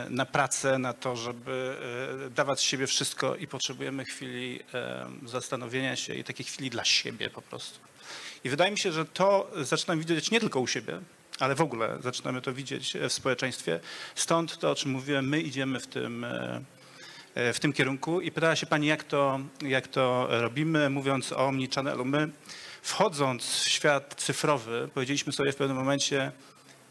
na 0.10 0.26
pracę, 0.26 0.78
na 0.78 0.94
to, 0.94 1.16
żeby 1.16 1.78
dawać 2.36 2.60
z 2.60 2.62
siebie 2.62 2.88
wszystko 2.88 3.36
i 3.36 3.48
potrzebujemy 3.48 4.06
chwili 4.06 4.60
zastanowienia 5.26 5.96
się 5.96 6.16
i 6.16 6.24
takiej 6.24 6.46
chwili 6.46 6.70
dla 6.70 6.86
siebie 6.86 7.30
po 7.30 7.42
prostu. 7.42 7.80
I 8.44 8.50
wydaje 8.50 8.72
mi 8.72 8.78
się, 8.78 8.92
że 8.92 9.06
to 9.06 9.52
zaczynam 9.62 10.00
widzieć 10.00 10.32
nie 10.32 10.40
tylko 10.40 10.60
u 10.60 10.68
siebie, 10.68 11.02
ale 11.40 11.56
w 11.56 11.62
ogóle 11.62 11.98
zaczynamy 12.02 12.42
to 12.42 12.54
widzieć 12.54 12.98
w 13.10 13.14
społeczeństwie. 13.14 13.80
Stąd 14.16 14.58
to, 14.58 14.72
o 14.72 14.76
czym 14.76 14.92
mówiłem, 14.92 15.30
my 15.30 15.42
idziemy 15.42 15.80
w 15.80 15.88
tym, 15.88 16.24
e, 16.24 16.62
e, 17.36 17.54
w 17.54 17.60
tym 17.60 17.74
kierunku. 17.74 18.22
I 18.22 18.32
pytała 18.32 18.56
się 18.56 18.66
pani, 18.66 18.88
jak 18.88 19.04
to, 19.04 19.40
jak 19.62 19.88
to 19.88 20.28
robimy, 20.30 20.90
mówiąc 20.90 21.32
o 21.32 21.48
omnichannelu. 21.48 22.06
My, 22.06 22.30
wchodząc 22.82 23.46
w 23.46 23.70
świat 23.70 24.16
cyfrowy, 24.18 24.90
powiedzieliśmy 24.94 25.34
sobie 25.34 25.52
w 25.52 25.56
pewnym 25.56 25.78
momencie, 25.78 26.32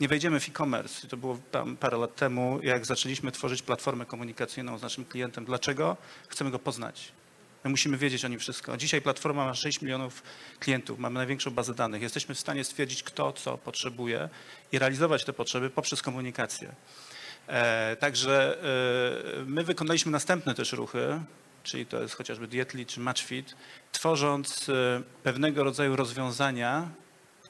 nie 0.00 0.08
wejdziemy 0.08 0.40
w 0.40 0.48
e-commerce. 0.48 1.08
To 1.08 1.16
było 1.16 1.38
tam 1.50 1.76
parę 1.76 1.98
lat 1.98 2.16
temu, 2.16 2.60
jak 2.62 2.86
zaczęliśmy 2.86 3.32
tworzyć 3.32 3.62
platformę 3.62 4.06
komunikacyjną 4.06 4.78
z 4.78 4.82
naszym 4.82 5.04
klientem. 5.04 5.44
Dlaczego? 5.44 5.96
Chcemy 6.28 6.50
go 6.50 6.58
poznać. 6.58 7.12
My 7.64 7.70
musimy 7.70 7.96
wiedzieć 7.96 8.24
o 8.24 8.28
nim 8.28 8.38
wszystko. 8.38 8.76
Dzisiaj 8.76 9.02
platforma 9.02 9.44
ma 9.44 9.54
6 9.54 9.82
milionów 9.82 10.22
klientów, 10.60 10.98
mamy 10.98 11.14
największą 11.14 11.50
bazę 11.50 11.74
danych. 11.74 12.02
Jesteśmy 12.02 12.34
w 12.34 12.40
stanie 12.40 12.64
stwierdzić, 12.64 13.02
kto 13.02 13.32
co 13.32 13.58
potrzebuje 13.58 14.28
i 14.72 14.78
realizować 14.78 15.24
te 15.24 15.32
potrzeby 15.32 15.70
poprzez 15.70 16.02
komunikację. 16.02 16.74
E, 17.46 17.96
także 17.96 18.58
e, 19.40 19.44
my 19.44 19.64
wykonaliśmy 19.64 20.12
następne 20.12 20.54
też 20.54 20.72
ruchy, 20.72 21.20
czyli 21.62 21.86
to 21.86 22.02
jest 22.02 22.14
chociażby 22.14 22.46
Dietly 22.46 22.86
czy 22.86 23.00
Matchfit, 23.00 23.56
tworząc 23.92 24.68
e, 24.68 25.02
pewnego 25.22 25.64
rodzaju 25.64 25.96
rozwiązania, 25.96 26.88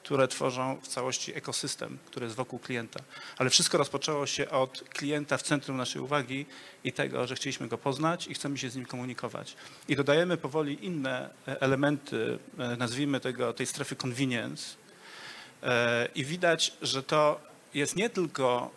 które 0.05 0.27
tworzą 0.27 0.79
w 0.81 0.87
całości 0.87 1.35
ekosystem, 1.35 1.97
który 2.05 2.25
jest 2.25 2.35
wokół 2.35 2.59
klienta. 2.59 2.99
Ale 3.37 3.49
wszystko 3.49 3.77
rozpoczęło 3.77 4.27
się 4.27 4.49
od 4.49 4.83
klienta 4.89 5.37
w 5.37 5.41
centrum 5.41 5.77
naszej 5.77 6.01
uwagi 6.01 6.45
i 6.83 6.91
tego, 6.91 7.27
że 7.27 7.35
chcieliśmy 7.35 7.67
go 7.67 7.77
poznać 7.77 8.27
i 8.27 8.33
chcemy 8.33 8.57
się 8.57 8.69
z 8.69 8.75
nim 8.75 8.85
komunikować. 8.85 9.55
I 9.87 9.95
dodajemy 9.95 10.37
powoli 10.37 10.85
inne 10.85 11.29
e, 11.47 11.61
elementy, 11.61 12.39
e, 12.57 12.75
nazwijmy 12.75 13.19
tego, 13.19 13.53
tej 13.53 13.65
strefy 13.65 13.95
convenience. 14.05 14.75
E, 15.63 16.07
I 16.15 16.25
widać, 16.25 16.73
że 16.81 17.03
to 17.03 17.39
jest 17.73 17.95
nie 17.95 18.09
tylko 18.09 18.71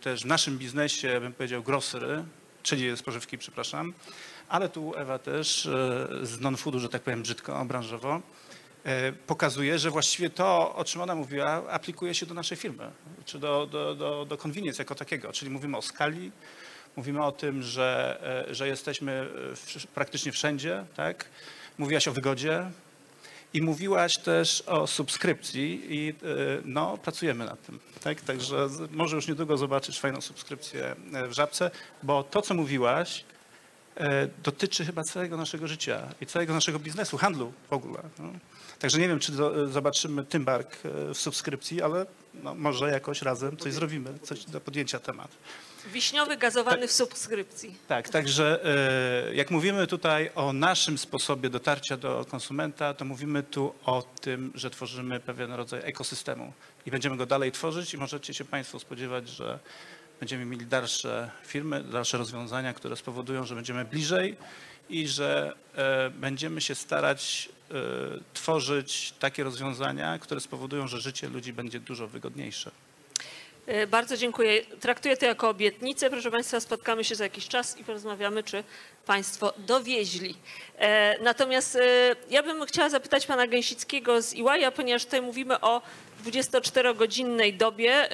też 0.00 0.22
w 0.22 0.26
naszym 0.26 0.58
biznesie, 0.58 1.20
bym 1.20 1.32
powiedział, 1.32 1.62
grocery, 1.62 2.24
czyli 2.62 2.96
spożywki, 2.96 3.38
przepraszam, 3.38 3.92
ale 4.48 4.68
tu 4.68 4.92
Ewa 4.96 5.18
też 5.18 5.62
z 6.22 6.40
non-foodu, 6.40 6.78
że 6.78 6.88
tak 6.88 7.02
powiem 7.02 7.22
brzydko, 7.22 7.64
branżowo, 7.64 8.20
pokazuje, 9.26 9.78
że 9.78 9.90
właściwie 9.90 10.30
to, 10.30 10.74
o 10.74 10.84
czym 10.84 11.00
ona 11.00 11.14
mówiła, 11.14 11.62
aplikuje 11.70 12.14
się 12.14 12.26
do 12.26 12.34
naszej 12.34 12.56
firmy, 12.56 12.90
czy 13.24 13.38
do, 13.38 13.66
do, 13.66 13.94
do, 13.94 14.24
do 14.24 14.36
convenience 14.46 14.82
jako 14.82 14.94
takiego. 14.94 15.32
Czyli 15.32 15.50
mówimy 15.50 15.76
o 15.76 15.82
skali, 15.82 16.32
mówimy 16.96 17.24
o 17.24 17.32
tym, 17.32 17.62
że, 17.62 18.18
e, 18.48 18.54
że 18.54 18.68
jesteśmy 18.68 19.12
e, 19.52 19.56
w, 19.56 19.86
praktycznie 19.86 20.32
wszędzie, 20.32 20.84
tak? 20.96 21.24
Mówiłaś 21.78 22.08
o 22.08 22.12
wygodzie 22.12 22.70
i 23.54 23.62
mówiłaś 23.62 24.18
też 24.18 24.62
o 24.66 24.86
subskrypcji 24.86 25.86
i 25.88 26.08
e, 26.10 26.14
no, 26.64 26.98
pracujemy 26.98 27.44
nad 27.44 27.66
tym, 27.66 27.78
tak? 28.02 28.20
Także 28.20 28.68
może 28.90 29.16
już 29.16 29.28
niedługo 29.28 29.56
zobaczysz 29.56 30.00
fajną 30.00 30.20
subskrypcję 30.20 30.96
e, 31.12 31.28
w 31.28 31.32
Żabce, 31.32 31.70
bo 32.02 32.22
to, 32.22 32.42
co 32.42 32.54
mówiłaś, 32.54 33.24
e, 33.96 34.28
dotyczy 34.42 34.84
chyba 34.84 35.02
całego 35.02 35.36
naszego 35.36 35.68
życia 35.68 36.08
i 36.20 36.26
całego 36.26 36.54
naszego 36.54 36.78
biznesu, 36.78 37.18
handlu 37.18 37.52
w 37.70 37.72
ogóle. 37.72 38.02
No. 38.18 38.32
Także 38.82 38.98
nie 38.98 39.08
wiem, 39.08 39.18
czy 39.18 39.32
do, 39.32 39.68
zobaczymy 39.68 40.24
Tymbark 40.24 40.78
e, 40.84 41.14
w 41.14 41.18
subskrypcji, 41.18 41.82
ale 41.82 42.06
no, 42.42 42.54
może 42.54 42.90
jakoś 42.90 43.22
razem 43.22 43.56
coś 43.56 43.72
zrobimy, 43.72 44.18
coś 44.22 44.44
do 44.44 44.60
podjęcia 44.60 44.98
temat. 44.98 45.30
Wiśniowy 45.92 46.36
gazowany 46.36 46.88
w 46.88 46.92
subskrypcji. 46.92 47.76
Tak, 47.88 48.08
także 48.08 48.64
e, 49.28 49.34
jak 49.34 49.50
mówimy 49.50 49.86
tutaj 49.86 50.30
o 50.34 50.52
naszym 50.52 50.98
sposobie 50.98 51.50
dotarcia 51.50 51.96
do 51.96 52.24
konsumenta, 52.28 52.94
to 52.94 53.04
mówimy 53.04 53.42
tu 53.42 53.74
o 53.84 54.02
tym, 54.02 54.52
że 54.54 54.70
tworzymy 54.70 55.20
pewien 55.20 55.52
rodzaj 55.52 55.80
ekosystemu 55.84 56.52
i 56.86 56.90
będziemy 56.90 57.16
go 57.16 57.26
dalej 57.26 57.52
tworzyć 57.52 57.94
i 57.94 57.98
możecie 57.98 58.34
się 58.34 58.44
Państwo 58.44 58.78
spodziewać, 58.78 59.28
że 59.28 59.58
będziemy 60.20 60.44
mieli 60.44 60.66
dalsze 60.66 61.30
firmy, 61.46 61.84
dalsze 61.84 62.18
rozwiązania, 62.18 62.72
które 62.74 62.96
spowodują, 62.96 63.44
że 63.44 63.54
będziemy 63.54 63.84
bliżej 63.84 64.36
i 64.90 65.08
że 65.08 65.52
e, 65.74 66.10
będziemy 66.10 66.60
się 66.60 66.74
starać 66.74 67.48
e, 67.48 67.61
tworzyć 68.34 69.14
takie 69.18 69.44
rozwiązania, 69.44 70.18
które 70.18 70.40
spowodują, 70.40 70.88
że 70.88 71.00
życie 71.00 71.28
ludzi 71.28 71.52
będzie 71.52 71.80
dużo 71.80 72.06
wygodniejsze. 72.08 72.70
E, 73.66 73.86
Bardzo 73.86 74.16
dziękuję. 74.16 74.62
Traktuję 74.80 75.16
to 75.16 75.26
jako 75.26 75.48
obietnicę. 75.48 76.10
Proszę 76.10 76.30
Państwa, 76.30 76.60
spotkamy 76.60 77.04
się 77.04 77.14
za 77.14 77.24
jakiś 77.24 77.48
czas 77.48 77.78
i 77.78 77.84
porozmawiamy, 77.84 78.42
czy 78.42 78.64
Państwo 79.06 79.52
dowieźli. 79.58 80.34
E, 80.78 81.16
Natomiast 81.22 81.78
ja 82.30 82.42
bym 82.42 82.66
chciała 82.66 82.88
zapytać 82.88 83.26
Pana 83.26 83.46
Gęsickiego 83.46 84.22
z 84.22 84.32
EY, 84.34 84.72
ponieważ 84.76 85.04
tutaj 85.04 85.22
mówimy 85.22 85.60
o 85.60 85.82
24-godzinnej 86.24 87.56
dobie, 87.56 88.08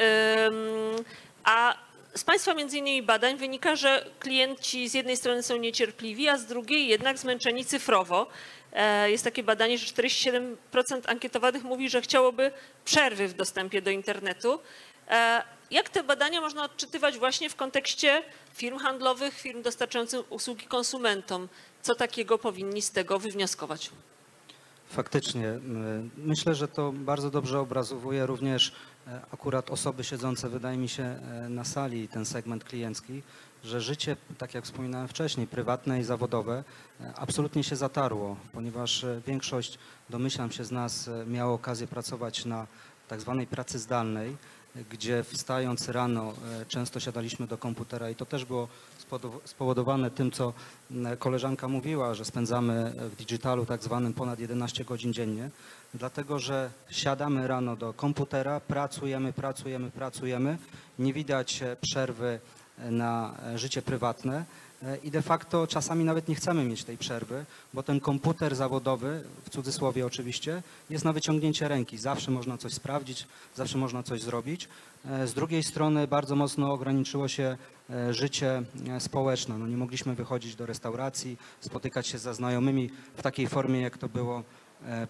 a 1.45 1.75
z 2.15 2.25
Państwa 2.25 2.55
między 2.55 2.79
innymi 2.79 3.03
badań 3.03 3.37
wynika, 3.37 3.77
że 3.77 4.07
klienci 4.21 4.89
z 4.89 4.95
jednej 4.95 5.17
strony 5.17 5.43
są 5.43 5.57
niecierpliwi, 5.57 6.29
a 6.29 6.39
z 6.39 6.47
drugiej 6.47 6.89
jednak 6.89 7.19
zmęczeni 7.19 7.65
cyfrowo. 7.65 8.27
E, 8.73 9.11
jest 9.11 9.25
takie 9.25 9.43
badanie, 9.43 9.79
że 9.79 9.87
47% 9.87 10.57
ankietowanych 11.07 11.65
mówi, 11.65 11.91
że 11.91 12.01
chciałoby 12.03 12.51
przerwy 12.85 13.29
w 13.29 13.35
dostępie 13.35 13.83
do 13.83 13.91
internetu. 13.91 14.61
E, 15.09 15.43
Jak 15.71 15.89
te 15.89 16.03
badania 16.03 16.41
można 16.41 16.65
odczytywać 16.65 17.19
właśnie 17.19 17.51
w 17.51 17.57
kontekście 17.57 18.23
firm 18.55 18.79
handlowych, 18.79 19.35
firm 19.35 19.63
dostarczających 19.63 20.33
usługi 20.33 20.67
konsumentom? 20.67 21.49
Co 21.83 21.95
takiego 21.95 22.39
powinni 22.39 22.83
z 22.83 22.91
tego 22.91 23.19
wywnioskować? 23.19 23.91
Faktycznie. 24.89 25.47
y, 25.49 25.61
Myślę, 26.17 26.55
że 26.55 26.69
to 26.69 26.93
bardzo 26.93 27.31
dobrze 27.31 27.61
obrazowuje 27.61 28.27
również 28.27 28.73
e, 29.07 29.21
akurat 29.33 29.71
osoby 29.71 30.05
siedzące, 30.05 30.49
wydaje 30.49 30.77
mi 30.79 30.89
się, 30.89 31.03
e, 31.03 31.49
na 31.49 31.65
sali, 31.65 32.09
ten 32.09 32.25
segment 32.27 32.65
kliencki, 32.65 33.23
że 33.65 33.81
życie, 33.81 34.17
tak 34.39 34.55
jak 34.55 34.65
wspominałem 34.65 35.09
wcześniej, 35.09 35.47
prywatne 35.47 36.01
i 36.01 36.05
zawodowe, 36.05 36.65
e, 37.01 37.13
absolutnie 37.17 37.65
się 37.65 37.77
zatarło, 37.77 38.37
ponieważ 38.53 39.05
e, 39.05 39.21
większość, 39.27 39.79
domyślam 40.11 40.51
się 40.51 40.65
z 40.65 40.71
nas, 40.71 41.09
e, 41.09 41.27
miała 41.27 41.53
okazję 41.53 41.87
pracować 41.87 42.45
na 42.45 42.67
tak 43.09 43.21
zwanej 43.21 43.47
pracy 43.47 43.79
zdalnej, 43.79 44.37
gdzie 44.91 45.25
wstając 45.25 45.89
rano 45.89 46.33
często 46.69 47.01
siadaliśmy 47.01 47.47
do 47.47 47.59
komputera 47.59 48.11
i 48.11 48.15
to 48.15 48.27
też 48.27 48.45
było 48.45 48.69
spowodowane 49.45 50.11
tym, 50.11 50.31
co 50.31 50.53
koleżanka 51.19 51.69
mówiła, 51.69 52.15
że 52.15 52.25
spędzamy 52.25 52.93
w 52.97 53.17
digitalu 53.17 53.67
tak 53.67 53.83
zwanym 53.83 54.15
ponad 54.15 54.41
11 54.41 54.85
godzin 54.85 55.13
dziennie, 55.13 55.51
dlatego 55.95 56.39
że 56.39 56.71
siadamy 56.91 57.47
rano 57.47 57.77
do 57.77 57.93
komputera, 57.93 58.61
pracujemy, 58.61 59.33
pracujemy, 59.33 59.91
pracujemy, 59.91 60.59
nie 60.99 61.13
widać 61.13 61.61
przerwy 61.81 62.41
na 62.91 63.35
życie 63.55 63.83
prywatne 63.83 64.45
e, 64.83 64.97
i 64.97 65.11
de 65.11 65.23
facto 65.23 65.67
czasami 65.67 66.05
nawet 66.05 66.29
nie 66.29 66.35
chcemy 66.35 66.65
mieć 66.65 66.85
tej 66.85 66.99
przerwy, 66.99 67.45
bo 67.75 67.83
ten 67.83 68.01
komputer 68.01 68.55
zawodowy, 68.57 69.25
w 69.45 69.51
cudzysłowie 69.51 70.07
oczywiście, 70.07 70.63
jest 70.91 71.05
na 71.05 71.13
wyciągnięcie 71.13 71.69
ręki. 71.69 71.99
Zawsze 71.99 72.31
można 72.31 72.59
coś 72.59 72.73
sprawdzić, 72.75 73.27
zawsze 73.55 73.79
można 73.79 74.03
coś 74.03 74.23
zrobić. 74.23 74.69
E, 75.05 75.27
Z 75.27 75.35
drugiej 75.35 75.63
strony 75.63 76.07
bardzo 76.07 76.37
mocno 76.37 76.73
ograniczyło 76.73 77.29
się 77.29 77.57
e, 77.91 78.15
życie 78.15 78.63
społeczne. 78.99 79.59
No 79.59 79.67
nie 79.67 79.77
mogliśmy 79.77 80.15
wychodzić 80.15 80.57
do 80.57 80.67
restauracji, 80.67 81.37
spotykać 81.61 82.07
się 82.07 82.19
ze 82.19 82.35
znajomymi 82.35 82.91
w 83.17 83.23
takiej 83.23 83.47
formie, 83.47 83.81
jak 83.81 83.99
to 83.99 84.09
było 84.09 84.43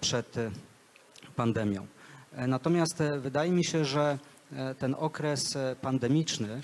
przed 0.00 0.34
pandemią. 1.36 1.86
Natomiast 2.46 3.02
wydaje 3.20 3.50
mi 3.52 3.64
się, 3.64 3.84
że 3.84 4.18
ten 4.78 4.94
okres 4.98 5.58
pandemiczny 5.80 6.62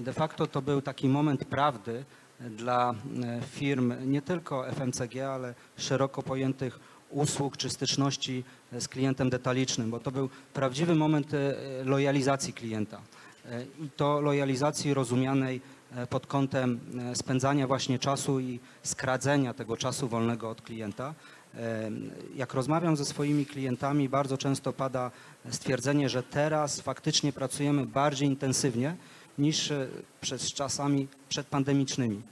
de 0.00 0.12
facto 0.12 0.46
to 0.46 0.62
był 0.62 0.82
taki 0.82 1.08
moment 1.08 1.44
prawdy 1.44 2.04
e, 2.40 2.50
dla 2.50 2.94
e, 3.24 3.40
firm 3.42 3.94
nie 4.06 4.22
tylko 4.22 4.64
FMCG, 4.72 5.20
ale 5.20 5.54
szeroko 5.76 6.22
pojętych 6.22 6.80
usług 7.10 7.56
czy 7.56 7.70
styczności 7.70 8.44
e, 8.72 8.80
z 8.80 8.88
klientem 8.88 9.30
detalicznym, 9.30 9.90
bo 9.90 10.00
to 10.00 10.10
był 10.10 10.28
prawdziwy 10.54 10.94
moment 10.94 11.34
e, 11.34 11.54
lojalizacji 11.84 12.52
klienta. 12.52 13.00
E, 13.46 13.62
I 13.62 13.90
to 13.96 14.20
lojalizacji 14.20 14.94
rozumianej 14.94 15.60
e, 15.96 16.06
pod 16.06 16.26
kątem 16.26 16.80
e, 17.10 17.16
spędzania 17.16 17.66
właśnie 17.66 17.98
czasu 17.98 18.40
i 18.40 18.60
skradzenia 18.82 19.54
tego 19.54 19.76
czasu 19.76 20.08
wolnego 20.08 20.50
od 20.50 20.62
klienta. 20.62 21.14
E, 21.54 21.90
Jak 22.34 22.54
rozmawiam 22.54 22.96
ze 22.96 23.04
swoimi 23.04 23.46
klientami, 23.46 24.08
bardzo 24.08 24.38
często 24.38 24.72
pada 24.72 25.10
stwierdzenie, 25.50 26.08
że 26.08 26.22
teraz 26.22 26.80
faktycznie 26.80 27.32
pracujemy 27.32 27.86
bardziej 27.86 28.28
intensywnie 28.28 28.96
niż 29.38 29.70
e, 29.70 29.88
przez 30.20 30.52
czasami 30.52 31.08
przedpandemicznymi. 31.28 32.22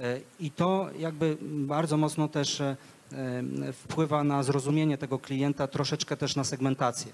E, 0.00 0.20
I 0.40 0.50
to 0.50 0.88
jakby 0.98 1.36
bardzo 1.42 1.96
mocno 1.96 2.28
też 2.28 2.60
e, 2.60 2.76
wpływa 3.72 4.24
na 4.24 4.42
zrozumienie 4.42 4.98
tego 4.98 5.18
klienta, 5.18 5.66
troszeczkę 5.66 6.16
też 6.16 6.36
na 6.36 6.44
segmentację. 6.44 7.12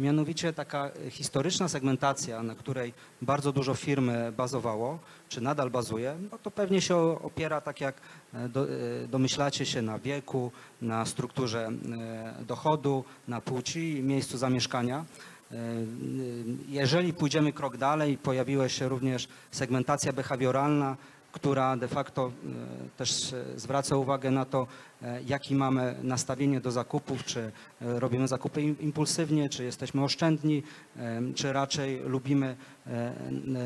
Mianowicie 0.00 0.52
taka 0.52 0.90
historyczna 1.10 1.68
segmentacja, 1.68 2.42
na 2.42 2.54
której 2.54 2.94
bardzo 3.22 3.52
dużo 3.52 3.74
firm 3.74 4.10
bazowało, 4.36 4.98
czy 5.28 5.40
nadal 5.40 5.70
bazuje, 5.70 6.16
no 6.30 6.38
to 6.38 6.50
pewnie 6.50 6.80
się 6.80 6.96
opiera, 7.22 7.60
tak 7.60 7.80
jak 7.80 7.94
do, 8.48 8.66
domyślacie 9.08 9.66
się, 9.66 9.82
na 9.82 9.98
wieku, 9.98 10.52
na 10.82 11.06
strukturze 11.06 11.70
dochodu, 12.46 13.04
na 13.28 13.40
płci 13.40 14.00
miejscu 14.02 14.38
zamieszkania. 14.38 15.04
E, 15.52 15.56
Jeżeli 16.68 17.12
pójdziemy 17.12 17.52
krok 17.52 17.76
dalej, 17.76 18.18
pojawiła 18.18 18.68
się 18.68 18.88
również 18.88 19.28
segmentacja 19.50 20.12
behawioralna, 20.12 20.96
która 21.32 21.76
de 21.76 21.88
facto 21.88 22.26
e, 22.26 22.96
też 22.96 23.34
zwraca 23.56 23.96
uwagę 23.96 24.30
na 24.30 24.44
to, 24.44 24.66
e, 25.02 25.22
jaki 25.26 25.54
mamy 25.54 25.94
nastawienie 26.02 26.60
do 26.60 26.70
zakupów, 26.70 27.24
czy 27.24 27.50
robimy 27.80 28.28
zakupy 28.28 28.62
im- 28.62 28.80
impulsywnie, 28.80 29.48
czy 29.48 29.64
jesteśmy 29.64 30.04
oszczędni, 30.04 30.62
czy 31.34 31.52
raczej 31.52 32.00
lubimy 32.04 32.56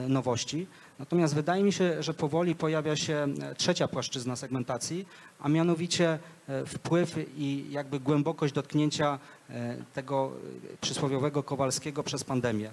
nowości. 0.08 0.66
Natomiast 0.98 1.34
wydaje 1.34 1.64
mi 1.64 1.72
się, 1.72 2.02
że 2.02 2.14
powoli 2.14 2.54
pojawia 2.54 2.96
się 2.96 3.26
e, 3.42 3.54
trzecia 3.54 3.88
płaszczyzna 3.88 4.36
segmentacji, 4.36 5.06
a 5.40 5.48
mianowicie 5.48 6.18
e, 6.48 6.66
wpływ 6.66 7.16
i 7.36 7.66
jakby 7.70 8.00
głębokość 8.00 8.54
dotknięcia 8.54 9.18
e, 9.50 9.76
tego 9.94 10.32
przysłowiowego 10.80 11.42
Kowalskiego 11.42 12.02
przez 12.02 12.24
pandemię. 12.24 12.70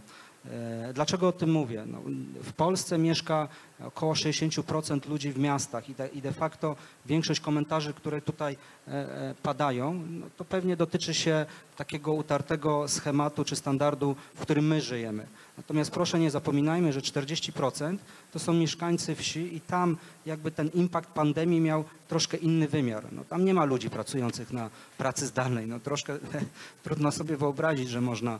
E, 0.51 0.93
Dlaczego 0.93 1.27
o 1.27 1.31
tym 1.31 1.51
mówię? 1.51 1.83
No, 1.87 2.01
w 2.43 2.53
Polsce 2.53 2.97
mieszka 2.97 3.47
około 3.85 4.13
60% 4.13 5.09
ludzi 5.09 5.31
w 5.31 5.39
miastach 5.39 5.89
i 5.89 5.95
de, 5.95 6.07
i 6.07 6.21
de 6.21 6.33
facto 6.33 6.75
większość 7.05 7.39
komentarzy, 7.39 7.93
które 7.93 8.21
tutaj 8.21 8.57
e, 8.87 8.91
e, 8.91 9.35
padają, 9.43 9.93
no, 10.09 10.25
to 10.37 10.45
pewnie 10.45 10.77
dotyczy 10.77 11.13
się 11.13 11.45
takiego 11.77 12.13
utartego 12.13 12.87
schematu 12.87 13.45
czy 13.45 13.55
standardu, 13.55 14.15
w 14.35 14.39
którym 14.39 14.67
my 14.67 14.81
żyjemy. 14.81 15.25
Natomiast 15.57 15.91
proszę 15.91 16.19
nie 16.19 16.31
zapominajmy, 16.31 16.93
że 16.93 16.99
40% 16.99 17.97
to 18.31 18.39
są 18.39 18.53
mieszkańcy 18.53 19.15
wsi 19.15 19.55
i 19.55 19.61
tam 19.61 19.97
jakby 20.25 20.51
ten 20.51 20.69
impact 20.73 21.09
pandemii 21.09 21.59
miał 21.61 21.83
troszkę 22.07 22.37
inny 22.37 22.67
wymiar. 22.67 23.03
No, 23.11 23.23
tam 23.23 23.45
nie 23.45 23.53
ma 23.53 23.65
ludzi 23.65 23.89
pracujących 23.89 24.53
na 24.53 24.69
pracy 24.97 25.27
zdalnej. 25.27 25.67
No, 25.67 25.79
troszkę 25.79 26.17
trudno 26.83 27.11
sobie 27.11 27.37
wyobrazić, 27.37 27.89
że 27.89 28.01
można 28.01 28.39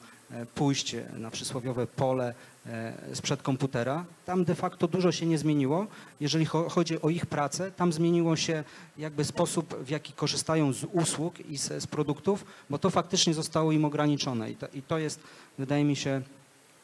pójść 0.56 0.96
na 1.18 1.32
przysłowiowe 1.32 1.88
pole 1.88 2.34
e, 2.66 2.94
sprzed 3.14 3.42
komputera. 3.42 4.06
Tam 4.26 4.44
de 4.46 4.56
facto 4.56 4.88
dużo 4.88 5.12
się 5.12 5.26
nie 5.26 5.38
zmieniło. 5.38 5.88
Jeżeli 6.20 6.46
cho- 6.46 6.70
chodzi 6.70 7.02
o 7.02 7.10
ich 7.10 7.26
pracę, 7.26 7.72
tam 7.72 7.94
zmieniło 7.94 8.36
się 8.36 8.64
jakby 8.98 9.24
sposób, 9.26 9.76
w 9.84 9.90
jaki 9.90 10.14
korzystają 10.14 10.74
z 10.74 10.84
usług 10.84 11.40
i 11.40 11.58
z, 11.58 11.84
z 11.84 11.88
produktów, 11.88 12.46
bo 12.70 12.78
to 12.78 12.90
faktycznie 12.90 13.34
zostało 13.34 13.72
im 13.72 13.86
ograniczone 13.86 14.52
i 14.52 14.56
to, 14.56 14.68
i 14.74 14.82
to 14.82 14.98
jest, 14.98 15.20
wydaje 15.58 15.84
mi 15.84 15.96
się, 15.96 16.22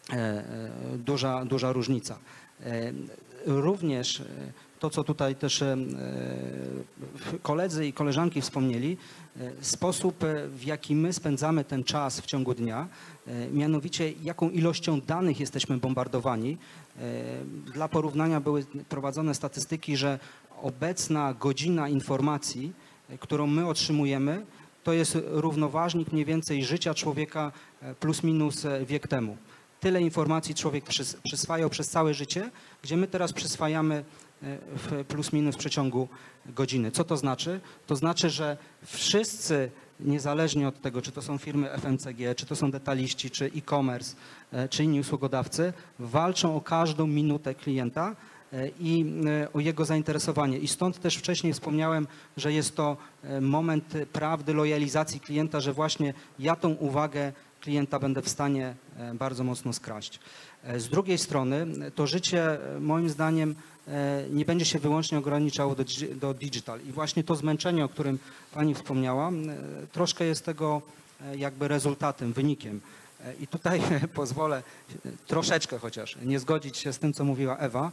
e, 0.10 0.14
e, 0.14 0.72
duża, 0.97 1.45
duża 1.45 1.72
różnica. 1.72 2.18
E, 2.64 2.93
Również 3.45 4.20
e, 4.20 4.26
to, 4.80 4.90
co 4.90 5.04
tutaj 5.04 5.36
też 5.36 5.62
e, 5.62 5.78
koledzy 7.42 7.88
i 7.88 7.94
koleżanki 7.94 8.42
wspomnieli, 8.42 8.98
e, 9.40 9.52
sposób, 9.62 10.24
e, 10.24 10.48
w 10.48 10.64
jaki 10.64 10.96
my 10.96 11.14
spędzamy 11.14 11.64
ten 11.64 11.84
czas 11.84 12.22
w 12.22 12.26
ciągu 12.26 12.54
dnia, 12.54 12.88
mianowicie 13.52 14.12
jaką 14.12 14.50
ilością 14.50 15.02
danych 15.02 15.40
jesteśmy 15.40 15.78
bombardowani. 15.78 16.58
Dla 17.74 17.88
porównania 17.88 18.40
były 18.40 18.66
prowadzone 18.90 19.36
statystyki, 19.36 19.98
że 19.98 20.20
obecna 20.62 21.34
godzina 21.34 21.90
informacji, 21.90 22.74
którą 23.20 23.48
my 23.48 23.68
otrzymujemy, 23.68 24.46
to 24.84 24.94
jest 24.94 25.18
równoważnik 25.26 26.12
mniej 26.12 26.26
więcej 26.26 26.64
życia 26.64 26.94
człowieka 26.94 27.52
plus 28.00 28.24
minus 28.24 28.66
wiek 28.86 29.08
temu. 29.08 29.38
Tyle 29.80 30.02
informacji 30.02 30.56
człowiek 30.56 30.86
przys- 30.86 31.18
przyswajał 31.24 31.70
przez 31.70 31.90
całe 31.90 32.14
życie, 32.14 32.52
gdzie 32.84 32.98
my 32.98 33.08
teraz 33.08 33.34
przyswajamy 33.34 34.04
w 34.42 35.06
plus 35.08 35.34
minus 35.34 35.56
w 35.56 35.58
przeciągu 35.58 36.08
godziny. 36.46 36.92
Co 36.92 37.04
to 37.04 37.18
znaczy? 37.18 37.60
To 37.88 37.96
znaczy, 37.96 38.30
że 38.30 38.58
wszyscy, 38.86 39.72
niezależnie 40.00 40.68
od 40.68 40.82
tego, 40.82 41.02
czy 41.02 41.12
to 41.12 41.22
są 41.22 41.38
firmy 41.38 41.70
FMCG, 41.70 42.36
czy 42.36 42.46
to 42.46 42.56
są 42.56 42.72
detaliści, 42.72 43.32
czy 43.32 43.46
e-commerce, 43.46 44.16
e, 44.52 44.70
czy 44.70 44.84
inni 44.84 45.00
usługodawcy, 45.00 45.74
walczą 46.00 46.56
o 46.56 46.62
każdą 46.62 47.08
minutę 47.08 47.56
klienta 47.56 48.16
e, 48.54 48.70
i 48.80 49.06
e, 49.28 49.54
o 49.54 49.60
jego 49.60 49.86
zainteresowanie. 49.86 50.58
I 50.58 50.68
stąd 50.68 51.00
też 51.00 51.16
wcześniej 51.16 51.54
wspomniałem, 51.54 52.08
że 52.38 52.54
jest 52.54 52.76
to 52.76 52.98
moment 53.42 53.94
prawdy, 54.14 54.54
lojalizacji 54.54 55.20
klienta, 55.20 55.60
że 55.60 55.74
właśnie 55.74 56.14
ja 56.40 56.56
tą 56.56 56.70
uwagę 56.70 57.34
klienta 57.62 58.00
będę 58.00 58.22
w 58.22 58.30
stanie 58.30 58.76
bardzo 59.14 59.44
mocno 59.44 59.74
skraść. 59.74 60.20
Z 60.78 60.90
drugiej 60.90 61.18
strony 61.18 61.66
to 61.96 62.08
życie 62.08 62.58
moim 62.80 63.10
zdaniem 63.10 63.56
nie 64.32 64.46
będzie 64.46 64.66
się 64.66 64.80
wyłącznie 64.80 65.18
ograniczało 65.18 65.76
do, 65.76 65.84
do 66.16 66.34
digital 66.34 66.80
i 66.82 66.92
właśnie 66.92 67.24
to 67.24 67.36
zmęczenie, 67.36 67.86
o 67.86 67.90
którym 67.90 68.20
Pani 68.54 68.76
wspomniała, 68.76 69.30
e, 69.30 69.34
troszkę 69.92 70.26
jest 70.26 70.46
tego 70.46 70.82
e, 71.22 71.38
jakby 71.38 71.68
rezultatem, 71.68 72.34
wynikiem. 72.34 72.82
E, 73.26 73.34
I 73.34 73.48
tutaj 73.48 73.82
pozwolę 74.14 74.64
e, 75.06 75.10
troszeczkę 75.28 75.80
chociaż 75.80 76.18
nie 76.24 76.40
zgodzić 76.40 76.78
się 76.78 76.94
z 76.94 77.00
tym, 77.00 77.14
co 77.14 77.24
mówiła 77.24 77.58
Ewa. 77.58 77.92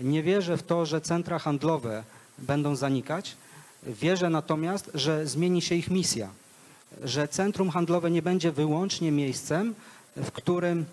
Nie 0.00 0.22
wierzę 0.22 0.56
w 0.56 0.62
to, 0.62 0.86
że 0.86 1.00
centra 1.00 1.38
handlowe 1.38 2.04
będą 2.38 2.76
zanikać. 2.76 3.36
Wierzę 3.82 4.30
natomiast, 4.30 4.90
że 4.94 5.26
zmieni 5.26 5.62
się 5.62 5.74
ich 5.74 5.90
misja, 5.90 6.28
że 7.04 7.28
centrum 7.28 7.70
handlowe 7.70 8.10
nie 8.10 8.22
będzie 8.22 8.52
wyłącznie 8.52 9.12
miejscem, 9.12 9.74
w 10.16 10.30
którym 10.30 10.84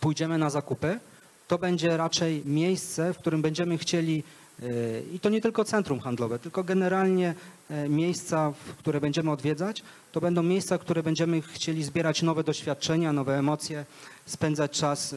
pójdziemy 0.00 0.38
na 0.38 0.50
zakupy, 0.50 1.00
to 1.48 1.58
będzie 1.58 1.96
raczej 1.96 2.42
miejsce, 2.44 3.14
w 3.14 3.18
którym 3.18 3.42
będziemy 3.42 3.78
chcieli, 3.78 4.22
e, 4.62 4.66
i 5.14 5.20
to 5.20 5.28
nie 5.28 5.40
tylko 5.40 5.64
centrum 5.64 6.00
handlowe, 6.00 6.38
tylko 6.38 6.64
generalnie 6.64 7.34
e, 7.70 7.88
miejsca, 7.88 8.52
które 8.78 9.00
będziemy 9.00 9.30
odwiedzać, 9.30 9.82
to 10.12 10.20
będą 10.20 10.42
miejsca, 10.42 10.78
które 10.78 11.02
będziemy 11.02 11.42
chcieli 11.42 11.84
zbierać 11.84 12.22
nowe 12.22 12.44
doświadczenia, 12.44 13.12
nowe 13.12 13.38
emocje, 13.38 13.84
spędzać 14.26 14.70
czas 14.70 15.12
e, 15.12 15.16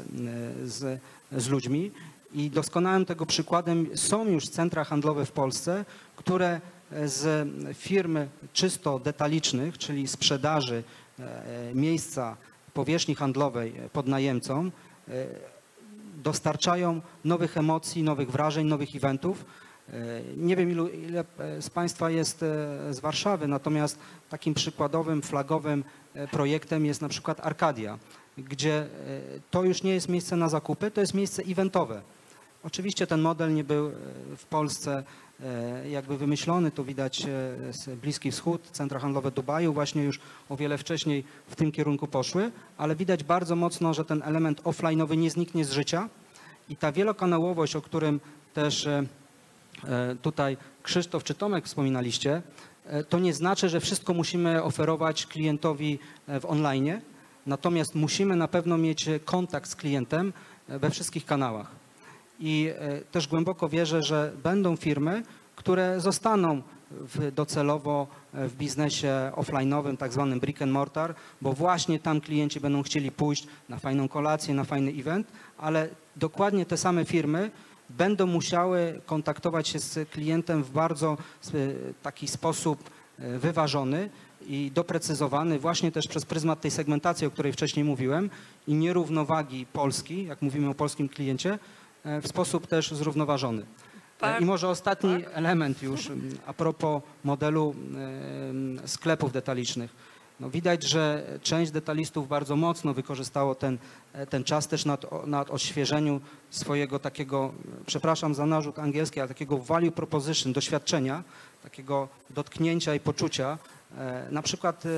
z, 0.68 1.02
z 1.32 1.50
ludźmi. 1.50 1.92
I 2.34 2.50
doskonałym 2.50 3.06
tego 3.06 3.26
przykładem 3.26 3.90
są 3.96 4.28
już 4.28 4.50
centra 4.50 4.84
handlowe 4.84 5.26
w 5.26 5.32
Polsce, 5.32 5.86
które 6.16 6.62
z 7.06 7.50
firm 7.78 8.18
czysto 8.54 9.00
detalicznych, 9.00 9.78
czyli 9.78 10.08
sprzedaży 10.08 10.84
miejsca 11.74 12.38
powierzchni 12.74 13.16
handlowej 13.16 13.74
pod 13.94 14.08
najemcą, 14.08 14.72
e, 15.08 15.26
dostarczają 16.24 17.02
nowych 17.26 17.58
emocji, 17.58 18.04
nowych 18.04 18.32
wrażeń, 18.32 18.68
nowych 18.68 18.96
eventów. 18.96 19.46
E, 19.90 19.94
Nie 20.38 20.56
wiem, 20.56 20.72
ilu, 20.72 20.88
ile 20.88 21.26
e, 21.40 21.62
z 21.62 21.70
Państwa 21.70 22.10
jest 22.10 22.44
e, 22.44 22.48
z 22.94 23.00
Warszawy, 23.00 23.48
natomiast 23.48 24.00
takim 24.30 24.54
przykładowym, 24.54 25.22
flagowym 25.22 25.84
projektem 26.32 26.86
jest 26.86 27.02
na 27.02 27.10
przykład 27.10 27.40
Arkadia, 27.40 28.00
gdzie 28.38 28.88
to 29.52 29.64
już 29.64 29.84
nie 29.84 29.94
jest 29.94 30.10
miejsce 30.10 30.36
na 30.36 30.50
zakupy, 30.50 30.92
to 30.92 31.02
jest 31.02 31.14
miejsce 31.14 31.44
eventowe. 31.44 32.02
Oczywiście 32.64 33.08
ten 33.08 33.22
model 33.22 33.54
nie 33.54 33.64
był 33.64 33.92
w 34.38 34.46
Polsce 34.46 35.04
jakby 35.90 36.18
wymyślony, 36.18 36.72
to 36.72 36.84
widać 36.84 37.26
e, 37.88 37.96
Bliski 37.96 38.32
Wschód, 38.32 38.62
centra 38.72 39.00
handlowe 39.00 39.32
Dubaju 39.32 39.74
właśnie 39.74 40.04
już 40.04 40.20
o 40.50 40.58
wiele 40.58 40.78
wcześniej 40.78 41.24
w 41.48 41.56
tym 41.56 41.72
kierunku 41.72 42.08
poszły, 42.08 42.52
ale 42.78 42.96
widać 42.96 43.24
bardzo 43.24 43.56
mocno, 43.56 43.94
że 43.94 44.06
ten 44.06 44.22
element 44.24 44.62
offline'owy 44.64 45.18
nie 45.18 45.32
zniknie 45.32 45.66
z 45.66 45.72
życia 45.72 46.10
i 46.70 46.76
ta 46.76 46.92
wielokanałowość, 46.92 47.76
o 47.76 47.82
którym 47.82 48.20
też 48.54 48.88
e, 48.88 49.04
e, 49.84 50.16
tutaj 50.22 50.58
Krzysztof 50.84 51.24
czy 51.24 51.34
Tomek 51.34 51.66
wspominaliście, 51.66 52.42
e, 52.86 53.04
to 53.04 53.20
nie 53.20 53.34
znaczy, 53.34 53.70
że 53.70 53.80
wszystko 53.80 54.14
musimy 54.14 54.64
oferować 54.64 55.26
klientowi 55.26 56.00
e, 56.28 56.40
w 56.40 56.46
online, 56.46 57.02
natomiast 57.46 57.96
musimy 57.96 58.36
na 58.36 58.48
pewno 58.48 58.78
mieć 58.78 59.08
e, 59.08 59.20
kontakt 59.20 59.70
z 59.70 59.76
klientem 59.76 60.34
e, 60.70 60.80
we 60.80 60.90
wszystkich 60.90 61.26
kanałach. 61.26 61.81
I 62.42 62.70
e, 62.80 63.02
też 63.02 63.28
głęboko 63.28 63.70
wierzę, 63.70 64.04
że 64.04 64.32
będą 64.44 64.76
firmy, 64.76 65.24
które 65.56 66.00
zostaną 66.00 66.62
w, 66.92 67.32
docelowo 67.32 68.08
e, 68.34 68.48
w 68.48 68.56
biznesie 68.56 69.32
offline'owym, 69.36 69.98
tak 69.98 70.14
zwanym 70.14 70.40
brick 70.40 70.62
and 70.62 70.72
mortar, 70.72 71.16
bo 71.42 71.54
właśnie 71.54 72.00
tam 72.00 72.22
klienci 72.22 72.60
będą 72.60 72.84
chcieli 72.84 73.12
pójść 73.12 73.48
na 73.70 73.80
fajną 73.80 74.08
kolację, 74.08 74.54
na 74.54 74.64
fajny 74.64 74.92
event, 74.92 75.28
ale 75.58 75.90
dokładnie 76.16 76.66
te 76.66 76.78
same 76.78 77.06
firmy 77.06 77.52
będą 77.90 78.26
musiały 78.26 79.02
kontaktować 79.06 79.68
się 79.68 79.80
z 79.80 80.10
klientem 80.10 80.64
w 80.64 80.72
bardzo 80.72 81.18
e, 81.54 81.58
taki 82.04 82.28
sposób 82.28 82.90
wyważony 83.40 84.10
i 84.48 84.72
doprecyzowany 84.74 85.60
właśnie 85.60 85.92
też 85.92 86.08
przez 86.08 86.26
pryzmat 86.26 86.62
tej 86.62 86.72
segmentacji, 86.72 87.28
o 87.28 87.32
której 87.32 87.54
wcześniej 87.54 87.86
mówiłem 87.86 88.30
i 88.68 88.74
nierównowagi 88.74 89.66
Polski, 89.74 90.26
jak 90.26 90.42
mówimy 90.42 90.70
o 90.70 90.74
polskim 90.74 91.10
kliencie, 91.10 91.60
w 92.22 92.28
sposób 92.28 92.68
też 92.68 92.92
zrównoważony. 92.92 93.62
E, 93.62 93.66
Par- 94.20 94.42
I 94.42 94.46
może 94.46 94.70
ostatni 94.70 95.26
element 95.34 95.82
już 95.84 96.12
a 96.46 96.54
propos 96.54 97.02
modelu 97.24 97.76
em, 98.50 98.80
sklepów 98.86 99.32
detalicznych. 99.32 99.96
No 100.40 100.50
widać, 100.50 100.84
że 100.84 101.24
część 101.44 101.72
detalistów 101.72 102.28
bardzo 102.28 102.56
mocno 102.56 102.94
wykorzystało 102.94 103.56
ten, 103.56 103.78
e, 104.14 104.26
ten 104.28 104.44
czas 104.44 104.68
też 104.68 104.86
nad, 104.86 105.28
nad 105.28 105.50
odświeżeniu 105.50 106.22
swojego 106.50 107.00
takiego, 107.00 107.54
przepraszam 107.86 108.36
za 108.36 108.46
narzut 108.46 108.80
angielski, 108.80 109.20
ale 109.20 109.28
takiego 109.28 109.58
value 109.58 109.92
proposition, 109.92 110.54
doświadczenia, 110.54 111.24
takiego 111.64 112.08
dotknięcia 112.30 112.96
i 112.96 113.00
poczucia, 113.00 113.58
e, 113.98 114.28
na 114.32 114.42
przykład 114.42 114.86
e, 114.86 114.90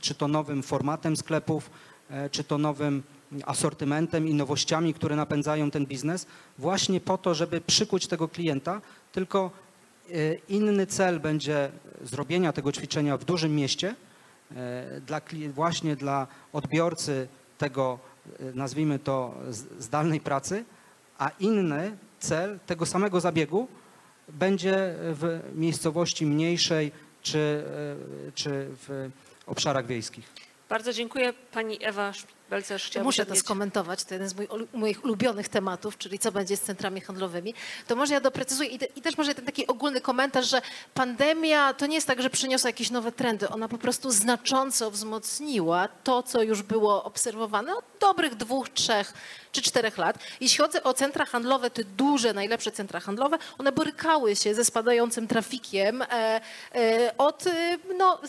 czy 0.00 0.14
to 0.14 0.28
nowym 0.28 0.62
formatem 0.62 1.16
sklepów, 1.16 1.70
e, 2.10 2.30
czy 2.30 2.44
to 2.44 2.58
nowym 2.58 3.02
asortymentem 3.46 4.28
i 4.28 4.34
nowościami, 4.34 4.94
które 4.94 5.16
napędzają 5.16 5.70
ten 5.70 5.86
biznes, 5.86 6.26
właśnie 6.58 7.00
po 7.00 7.18
to, 7.18 7.34
żeby 7.34 7.60
przykuć 7.60 8.06
tego 8.06 8.28
klienta, 8.28 8.80
tylko 9.12 9.50
e, 10.10 10.34
inny 10.48 10.86
cel 10.86 11.20
będzie 11.20 11.70
zrobienia 12.04 12.52
tego 12.52 12.72
ćwiczenia 12.72 13.16
w 13.16 13.24
dużym 13.24 13.56
mieście, 13.56 13.94
e, 14.56 15.00
dla, 15.00 15.20
właśnie 15.54 15.96
dla 15.96 16.26
odbiorcy 16.52 17.28
tego, 17.58 17.98
e, 18.40 18.44
nazwijmy 18.54 18.98
to, 18.98 19.34
zdalnej 19.78 20.20
pracy, 20.20 20.64
a 21.18 21.30
inny 21.40 21.96
cel 22.18 22.58
tego 22.66 22.86
samego 22.86 23.20
zabiegu 23.20 23.68
będzie 24.28 24.94
w 24.98 25.40
miejscowości 25.54 26.26
mniejszej 26.26 26.92
czy, 27.22 27.64
czy 28.34 28.68
w 28.70 29.10
obszarach 29.46 29.86
wiejskich. 29.86 30.49
Bardzo 30.70 30.92
dziękuję. 30.92 31.32
Pani 31.52 31.84
Ewa 31.84 32.12
Belcerz 32.50 32.86
chciała 32.86 33.04
Muszę 33.04 33.26
to 33.26 33.36
skomentować, 33.36 34.04
to 34.04 34.14
jeden 34.14 34.28
z 34.28 34.34
moich, 34.34 34.50
ulu- 34.50 34.66
moich 34.72 35.04
ulubionych 35.04 35.48
tematów, 35.48 35.98
czyli 35.98 36.18
co 36.18 36.32
będzie 36.32 36.56
z 36.56 36.60
centrami 36.60 37.00
handlowymi. 37.00 37.54
To 37.86 37.96
może 37.96 38.14
ja 38.14 38.20
doprecyzuję 38.20 38.68
i, 38.68 38.78
te, 38.78 38.86
i 38.86 39.02
też 39.02 39.16
może 39.16 39.34
ten 39.34 39.46
taki 39.46 39.66
ogólny 39.66 40.00
komentarz, 40.00 40.46
że 40.46 40.62
pandemia 40.94 41.74
to 41.74 41.86
nie 41.86 41.94
jest 41.94 42.06
tak, 42.06 42.22
że 42.22 42.30
przyniosła 42.30 42.68
jakieś 42.68 42.90
nowe 42.90 43.12
trendy. 43.12 43.48
Ona 43.48 43.68
po 43.68 43.78
prostu 43.78 44.10
znacząco 44.10 44.90
wzmocniła 44.90 45.88
to, 45.88 46.22
co 46.22 46.42
już 46.42 46.62
było 46.62 47.04
obserwowane 47.04 47.76
od 47.76 47.84
dobrych 48.00 48.34
dwóch, 48.34 48.68
trzech 48.68 49.12
czy 49.52 49.62
czterech 49.62 49.98
lat. 49.98 50.18
Jeśli 50.40 50.58
chodzi 50.58 50.82
o 50.82 50.94
centra 50.94 51.24
handlowe, 51.26 51.70
te 51.70 51.84
duże, 51.84 52.32
najlepsze 52.32 52.72
centra 52.72 53.00
handlowe, 53.00 53.38
one 53.58 53.72
borykały 53.72 54.36
się 54.36 54.54
ze 54.54 54.64
spadającym 54.64 55.28
trafikiem 55.28 56.02
e, 56.02 56.40
e, 56.74 57.14
od 57.18 57.44
no, 57.98 58.20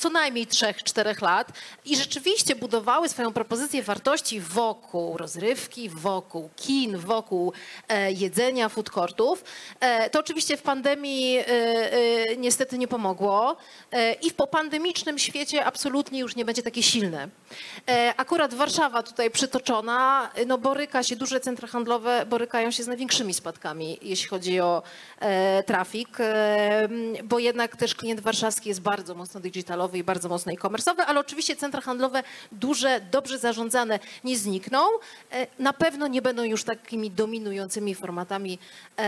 co 0.00 0.10
najmniej 0.10 0.46
3-4 0.46 1.22
lat 1.22 1.52
i 1.84 1.96
rzeczywiście 1.96 2.56
budowały 2.56 3.08
swoją 3.08 3.32
propozycję 3.32 3.82
wartości 3.82 4.40
wokół 4.40 5.16
rozrywki, 5.16 5.88
wokół 5.88 6.50
kin, 6.56 6.98
wokół 6.98 7.52
e, 7.88 8.12
jedzenia, 8.12 8.68
food 8.68 8.90
courtów. 8.90 9.44
E, 9.80 10.10
to 10.10 10.20
oczywiście 10.20 10.56
w 10.56 10.62
pandemii 10.62 11.38
e, 11.38 11.46
e, 11.46 12.36
niestety 12.36 12.78
nie 12.78 12.88
pomogło 12.88 13.56
e, 13.92 14.12
i 14.12 14.30
w 14.30 14.34
popandemicznym 14.34 15.18
świecie 15.18 15.64
absolutnie 15.64 16.20
już 16.20 16.36
nie 16.36 16.44
będzie 16.44 16.62
takie 16.62 16.82
silne. 16.82 17.28
E, 17.88 18.14
akurat 18.16 18.54
Warszawa 18.54 19.02
tutaj 19.02 19.30
przytoczona, 19.30 20.30
no 20.46 20.58
boryka 20.58 21.02
się, 21.02 21.16
duże 21.16 21.40
centra 21.40 21.68
handlowe 21.68 22.26
borykają 22.26 22.70
się 22.70 22.82
z 22.82 22.86
największymi 22.86 23.34
spadkami, 23.34 23.98
jeśli 24.02 24.28
chodzi 24.28 24.60
o 24.60 24.82
trafik, 25.66 26.18
bo 27.24 27.38
jednak 27.38 27.76
też 27.76 27.94
klient 27.94 28.20
warszawski 28.20 28.68
jest 28.68 28.80
bardzo 28.80 29.14
mocno 29.14 29.40
digitalowy 29.40 29.89
i 29.98 30.04
bardzo 30.04 30.28
mocno 30.28 30.52
e-commerce'owy, 30.52 31.02
ale 31.06 31.20
oczywiście 31.20 31.56
centra 31.56 31.80
handlowe 31.80 32.22
duże, 32.52 33.00
dobrze 33.10 33.38
zarządzane 33.38 33.98
nie 34.24 34.38
znikną. 34.38 34.78
E, 35.32 35.46
na 35.58 35.72
pewno 35.72 36.06
nie 36.06 36.22
będą 36.22 36.42
już 36.42 36.64
takimi 36.64 37.10
dominującymi 37.10 37.94
formatami 37.94 38.58
e, 38.98 39.02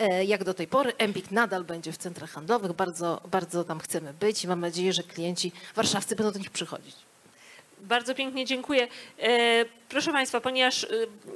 e, 0.00 0.24
jak 0.24 0.44
do 0.44 0.54
tej 0.54 0.66
pory. 0.66 0.92
Empik 0.98 1.30
nadal 1.30 1.64
będzie 1.64 1.92
w 1.92 1.96
centrach 1.96 2.30
handlowych, 2.30 2.72
bardzo, 2.72 3.20
bardzo 3.30 3.64
tam 3.64 3.80
chcemy 3.80 4.14
być 4.20 4.44
i 4.44 4.48
mam 4.48 4.60
nadzieję, 4.60 4.92
że 4.92 5.02
klienci 5.02 5.52
warszawscy 5.74 6.16
będą 6.16 6.32
do 6.32 6.38
nich 6.38 6.50
przychodzić. 6.50 6.96
Bardzo 7.80 8.14
pięknie 8.14 8.44
dziękuję. 8.44 8.88
Proszę 9.88 10.12
Państwa, 10.12 10.40
ponieważ 10.40 10.86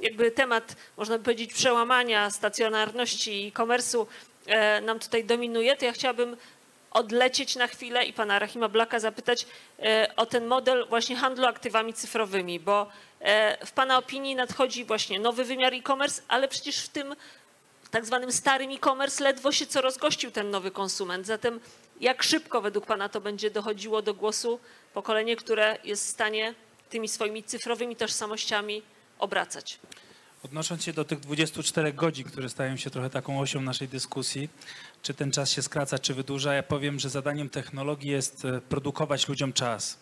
jakby 0.01 0.31
temat, 0.31 0.75
można 0.97 1.17
by 1.17 1.23
powiedzieć, 1.23 1.53
przełamania 1.53 2.29
stacjonarności 2.29 3.47
i 3.47 3.51
komersu 3.51 4.07
nam 4.81 4.99
tutaj 4.99 5.25
dominuje, 5.25 5.77
to 5.77 5.85
ja 5.85 5.91
chciałabym 5.91 6.37
odlecieć 6.91 7.55
na 7.55 7.67
chwilę 7.67 8.05
i 8.05 8.13
pana 8.13 8.39
Rahima 8.39 8.69
Blaka 8.69 8.99
zapytać 8.99 9.45
e, 9.79 10.11
o 10.15 10.25
ten 10.25 10.45
model 10.45 10.85
właśnie 10.89 11.15
handlu 11.15 11.45
aktywami 11.45 11.93
cyfrowymi, 11.93 12.59
bo 12.59 12.87
e, 13.19 13.65
w 13.65 13.71
pana 13.71 13.97
opinii 13.97 14.35
nadchodzi 14.35 14.85
właśnie 14.85 15.19
nowy 15.19 15.43
wymiar 15.43 15.73
e-commerce, 15.73 16.21
ale 16.27 16.47
przecież 16.47 16.79
w 16.79 16.89
tym 16.89 17.15
tak 17.91 18.05
zwanym 18.05 18.31
starym 18.31 18.71
e-commerce 18.71 19.23
ledwo 19.23 19.51
się 19.51 19.65
co 19.65 19.81
rozgościł 19.81 20.31
ten 20.31 20.49
nowy 20.49 20.71
konsument. 20.71 21.25
Zatem 21.25 21.59
jak 22.01 22.23
szybko 22.23 22.61
według 22.61 22.85
Pana 22.85 23.09
to 23.09 23.21
będzie 23.21 23.51
dochodziło 23.51 24.01
do 24.01 24.13
głosu 24.13 24.59
pokolenie, 24.93 25.35
które 25.35 25.77
jest 25.83 26.05
w 26.05 26.09
stanie 26.09 26.53
tymi 26.89 27.07
swoimi 27.07 27.43
cyfrowymi 27.43 27.95
tożsamościami 27.95 28.81
obracać? 29.19 29.79
Odnosząc 30.43 30.83
się 30.83 30.93
do 30.93 31.05
tych 31.05 31.19
24 31.19 31.93
godzin, 31.93 32.25
które 32.25 32.49
stają 32.49 32.77
się 32.77 32.89
trochę 32.89 33.09
taką 33.09 33.39
osią 33.39 33.61
naszej 33.61 33.87
dyskusji, 33.87 34.49
czy 35.01 35.13
ten 35.13 35.31
czas 35.31 35.51
się 35.51 35.61
skraca, 35.61 35.99
czy 35.99 36.13
wydłuża, 36.13 36.53
ja 36.53 36.63
powiem, 36.63 36.99
że 36.99 37.09
zadaniem 37.09 37.49
technologii 37.49 38.11
jest 38.11 38.45
e, 38.45 38.61
produkować 38.61 39.27
ludziom 39.27 39.53
czas. 39.53 39.99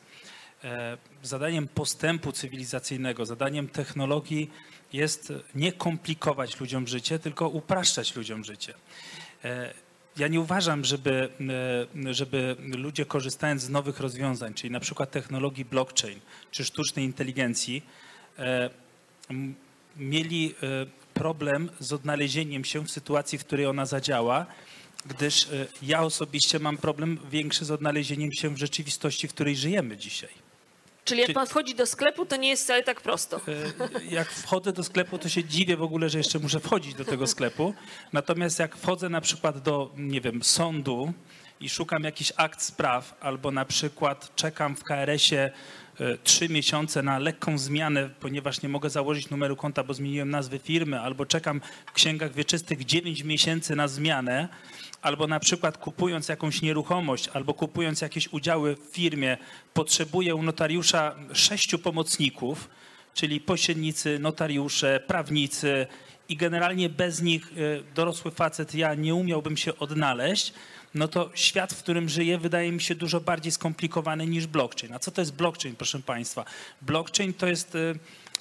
E, 0.64 0.98
Zadaniem 1.24 1.68
postępu 1.68 2.32
cywilizacyjnego, 2.32 3.26
zadaniem 3.26 3.68
technologii 3.68 4.52
jest 4.94 5.34
nie 5.56 5.72
komplikować 5.72 6.60
ludziom 6.60 6.88
życie, 6.88 7.20
tylko 7.20 7.50
upraszczać 7.50 8.16
ludziom 8.16 8.44
życie. 8.44 8.74
E, 9.44 9.74
ja 10.18 10.28
nie 10.28 10.40
uważam, 10.40 10.86
żeby, 10.86 11.30
żeby 12.12 12.56
ludzie 12.60 13.06
korzystając 13.06 13.62
z 13.62 13.70
nowych 13.70 14.00
rozwiązań, 14.00 14.54
czyli 14.54 14.72
na 14.72 14.80
przykład 14.80 15.12
technologii 15.12 15.66
blockchain 15.66 16.20
czy 16.52 16.66
sztucznej 16.66 17.06
inteligencji, 17.06 17.84
mieli 19.98 20.56
e, 20.64 20.86
problem 21.14 21.70
z 21.80 21.94
odnalezieniem 21.94 22.66
się 22.66 22.86
w 22.86 22.92
sytuacji, 22.92 23.38
w 23.38 23.46
której 23.46 23.66
ona 23.66 23.86
zadziała, 23.86 24.46
gdyż 25.06 25.44
e, 25.44 25.48
ja 25.82 26.02
osobiście 26.04 26.60
mam 26.60 26.78
problem 26.78 27.20
większy 27.32 27.66
z 27.66 27.72
odnalezieniem 27.72 28.34
się 28.34 28.50
w 28.50 28.58
rzeczywistości, 28.58 29.28
w 29.28 29.34
której 29.34 29.56
żyjemy 29.56 29.98
dzisiaj. 29.98 30.30
Czyli 31.06 31.20
jak 31.20 31.28
Czy- 31.28 31.34
pan 31.34 31.48
wchodzi 31.48 31.76
do 31.76 31.86
sklepu, 31.86 32.26
to 32.26 32.36
nie 32.36 32.50
jest 32.50 32.64
wcale 32.64 32.84
tak 32.84 33.02
prosto. 33.02 33.42
E, 33.48 34.06
Jak 34.16 34.32
wchodzę 34.32 34.74
do 34.74 34.84
sklepu, 34.84 35.18
to 35.18 35.30
się 35.30 35.44
dziwię 35.44 35.78
w 35.78 35.82
ogóle, 35.84 36.10
że 36.10 36.18
jeszcze 36.18 36.40
muszę 36.40 36.60
wchodzić 36.60 36.94
do 36.96 37.06
tego 37.06 37.28
sklepu. 37.28 37.74
Natomiast 38.14 38.60
jak 38.60 38.76
wchodzę 38.78 39.10
na 39.10 39.22
przykład 39.22 39.60
do, 39.62 39.92
nie 39.98 40.22
wiem, 40.22 40.44
sądu 40.44 41.14
i 41.60 41.70
szukam 41.70 42.04
jakichś 42.04 42.32
akt 42.38 42.62
spraw, 42.62 43.18
albo 43.22 43.52
na 43.52 43.66
przykład 43.66 44.36
czekam 44.36 44.76
w 44.76 44.84
KRS-ie 44.84 45.52
trzy 46.24 46.50
miesiące 46.50 47.04
na 47.04 47.20
lekką 47.20 47.58
zmianę, 47.58 48.10
ponieważ 48.20 48.62
nie 48.62 48.70
mogę 48.70 48.90
założyć 48.90 49.30
numeru 49.30 49.56
konta, 49.56 49.84
bo 49.84 49.94
zmieniłem 49.94 50.30
nazwę 50.30 50.60
firmy, 50.60 51.00
albo 51.00 51.26
czekam 51.26 51.62
w 51.86 51.92
księgach 51.92 52.34
wieczystych 52.34 52.86
9 52.86 53.24
miesięcy 53.24 53.76
na 53.76 53.88
zmianę, 53.88 54.48
albo 55.02 55.28
na 55.28 55.40
przykład 55.40 55.78
kupując 55.78 56.30
jakąś 56.30 56.62
nieruchomość, 56.62 57.28
albo 57.28 57.54
kupując 57.54 58.02
jakieś 58.02 58.28
udziały 58.34 58.76
w 58.76 58.96
firmie, 58.96 59.38
potrzebuję 59.74 60.36
u 60.36 60.44
notariusza 60.44 61.16
sześciu 61.34 61.80
pomocników, 61.80 62.70
czyli 63.14 63.42
pośrednicy, 63.42 64.20
notariusze, 64.20 65.00
prawnicy 65.08 65.88
i 66.30 66.38
generalnie 66.38 66.90
bez 66.90 67.22
nich 67.22 67.52
e, 67.58 67.94
dorosły 67.96 68.32
facet, 68.32 68.76
ja 68.76 68.94
nie 68.94 69.16
umiałbym 69.16 69.58
się 69.58 69.78
odnaleźć, 69.80 70.54
no 70.96 71.08
to 71.08 71.30
świat, 71.34 71.74
w 71.74 71.80
którym 71.80 72.10
żyję, 72.10 72.38
wydaje 72.38 72.72
mi 72.72 72.82
się 72.82 72.96
dużo 72.96 73.22
bardziej 73.22 73.52
skomplikowany 73.52 74.28
niż 74.28 74.48
blockchain. 74.48 74.94
A 74.94 75.00
co 75.00 75.12
to 75.12 75.22
jest 75.22 75.34
blockchain, 75.34 75.76
proszę 75.76 76.00
Państwa? 76.00 76.46
Blockchain 76.82 77.34
to 77.34 77.48
jest, 77.48 77.76
e, 77.76 77.94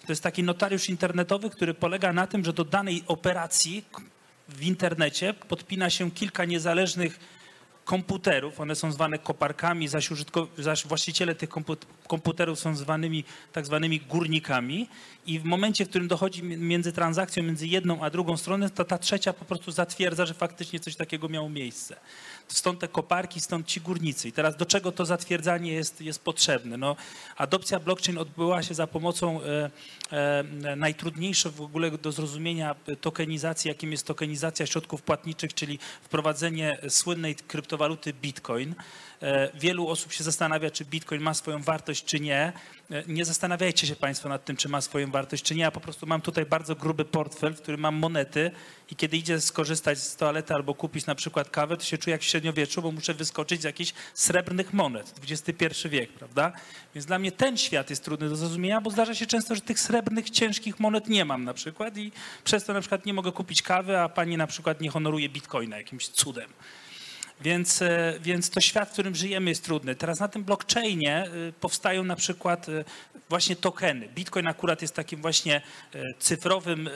to 0.06 0.12
jest 0.12 0.22
taki 0.22 0.42
notariusz 0.42 0.88
internetowy, 0.88 1.50
który 1.50 1.74
polega 1.74 2.12
na 2.12 2.26
tym, 2.26 2.44
że 2.44 2.52
do 2.52 2.64
danej 2.64 3.02
operacji 3.06 3.84
w 4.48 4.62
internecie 4.62 5.34
podpina 5.34 5.90
się 5.90 6.10
kilka 6.10 6.44
niezależnych 6.44 7.18
komputerów, 7.84 8.60
one 8.60 8.74
są 8.74 8.92
zwane 8.92 9.18
koparkami, 9.18 9.88
zaś, 9.88 10.10
użytko, 10.10 10.48
zaś 10.58 10.86
właściciele 10.86 11.34
tych 11.34 11.50
komput- 11.50 11.86
komputerów 12.08 12.58
są 12.58 12.76
zwanymi 12.76 13.24
tak 13.52 13.66
zwanymi 13.66 14.00
górnikami 14.00 14.88
i 15.26 15.38
w 15.38 15.44
momencie, 15.44 15.84
w 15.84 15.88
którym 15.88 16.08
dochodzi 16.08 16.42
mi- 16.42 16.56
między 16.56 16.92
transakcją 16.92 17.42
między 17.42 17.66
jedną 17.66 18.02
a 18.02 18.10
drugą 18.10 18.36
stroną, 18.36 18.70
to 18.70 18.84
ta 18.84 18.98
trzecia 18.98 19.32
po 19.32 19.44
prostu 19.44 19.70
zatwierdza, 19.70 20.26
że 20.26 20.34
faktycznie 20.34 20.80
coś 20.80 20.96
takiego 20.96 21.28
miało 21.28 21.48
miejsce. 21.48 21.96
Stąd 22.48 22.80
te 22.80 22.88
koparki, 22.88 23.40
stąd 23.40 23.66
ci 23.66 23.80
górnicy. 23.80 24.28
I 24.28 24.32
teraz 24.32 24.56
do 24.56 24.66
czego 24.66 24.92
to 24.92 25.06
zatwierdzanie 25.06 25.72
jest, 25.72 26.00
jest 26.00 26.24
potrzebne? 26.24 26.76
No, 26.76 26.96
adopcja 27.36 27.80
blockchain 27.80 28.18
odbyła 28.18 28.62
się 28.62 28.74
za 28.74 28.86
pomocą 28.86 29.40
e, 29.42 29.70
e, 30.10 30.76
najtrudniejsze 30.76 31.50
w 31.50 31.60
ogóle 31.60 31.90
do 31.90 32.12
zrozumienia 32.12 32.74
tokenizacji, 33.00 33.68
jakim 33.68 33.92
jest 33.92 34.06
tokenizacja 34.06 34.66
środków 34.66 35.02
płatniczych, 35.02 35.54
czyli 35.54 35.78
wprowadzenie 36.02 36.78
słynnej 36.88 37.34
kryptowaluty 37.34 38.12
Bitcoin. 38.12 38.74
E, 39.22 39.50
Wielu 39.54 39.88
osób 39.88 40.12
się 40.12 40.24
zastanawia, 40.24 40.70
czy 40.70 40.84
Bitcoin 40.84 41.22
ma 41.22 41.34
swoją 41.34 41.62
wartość, 41.62 42.04
czy 42.04 42.20
nie. 42.20 42.52
E, 42.90 43.02
Nie 43.06 43.24
zastanawiajcie 43.24 43.86
się 43.86 43.96
Państwo 43.96 44.28
nad 44.28 44.44
tym, 44.44 44.56
czy 44.56 44.68
ma 44.68 44.80
swoją 44.80 45.10
wartość, 45.10 45.42
czy 45.42 45.54
nie. 45.54 45.62
Ja 45.62 45.70
po 45.70 45.80
prostu 45.80 46.06
mam 46.06 46.20
tutaj 46.20 46.46
bardzo 46.46 46.74
gruby 46.74 47.04
portfel, 47.04 47.54
w 47.54 47.62
którym 47.62 47.80
mam 47.80 47.94
monety 47.94 48.50
i 48.90 48.96
kiedy 48.96 49.16
idzie 49.16 49.40
skorzystać 49.40 49.98
z 49.98 50.16
toalety 50.16 50.54
albo 50.54 50.74
kupić 50.74 51.06
na 51.06 51.14
przykład 51.14 51.50
kawę, 51.50 51.76
to 51.76 51.84
się 51.84 51.98
czuję 51.98 52.12
jak 52.12 52.20
w 52.20 52.24
średniowieczu, 52.24 52.82
bo 52.82 52.92
muszę 52.92 53.14
wyskoczyć 53.14 53.60
z 53.60 53.64
jakichś 53.64 53.92
srebrnych 54.14 54.72
monet. 54.72 55.14
XXI 55.28 55.88
wiek, 55.88 56.12
prawda? 56.12 56.52
Więc 56.94 57.06
dla 57.06 57.18
mnie 57.18 57.32
ten 57.32 57.56
świat 57.56 57.90
jest 57.90 58.04
trudny 58.04 58.28
do 58.28 58.36
zrozumienia, 58.36 58.80
bo 58.80 58.90
zdarza 58.90 59.14
się 59.14 59.26
często, 59.26 59.54
że 59.54 59.60
tych 59.60 59.80
srebrnych, 59.80 60.30
ciężkich 60.30 60.80
monet 60.80 61.08
nie 61.08 61.24
mam 61.24 61.44
na 61.44 61.54
przykład 61.54 61.96
i 61.96 62.12
przez 62.44 62.64
to 62.64 62.72
na 62.72 62.80
przykład 62.80 63.06
nie 63.06 63.14
mogę 63.14 63.32
kupić 63.32 63.62
kawy, 63.62 63.98
a 63.98 64.08
pani 64.08 64.36
na 64.36 64.46
przykład 64.46 64.80
nie 64.80 64.90
honoruje 64.90 65.28
bitcoina 65.28 65.76
jakimś 65.76 66.08
cudem. 66.08 66.50
Więc, 67.44 67.82
e, 67.82 68.14
więc 68.20 68.50
to 68.50 68.60
świat, 68.60 68.88
w 68.88 68.92
którym 68.92 69.14
żyjemy 69.14 69.50
jest 69.50 69.64
trudny. 69.64 69.94
Teraz 69.94 70.20
na 70.20 70.28
tym 70.28 70.44
blockchainie 70.44 71.16
e, 71.16 71.52
powstają 71.60 72.04
na 72.04 72.16
przykład 72.16 72.68
e, 72.68 72.84
właśnie 73.28 73.56
tokeny. 73.56 74.08
Bitcoin 74.08 74.46
akurat 74.46 74.82
jest 74.82 74.94
takim 74.94 75.20
właśnie 75.20 75.62
cyfrowym 76.18 76.88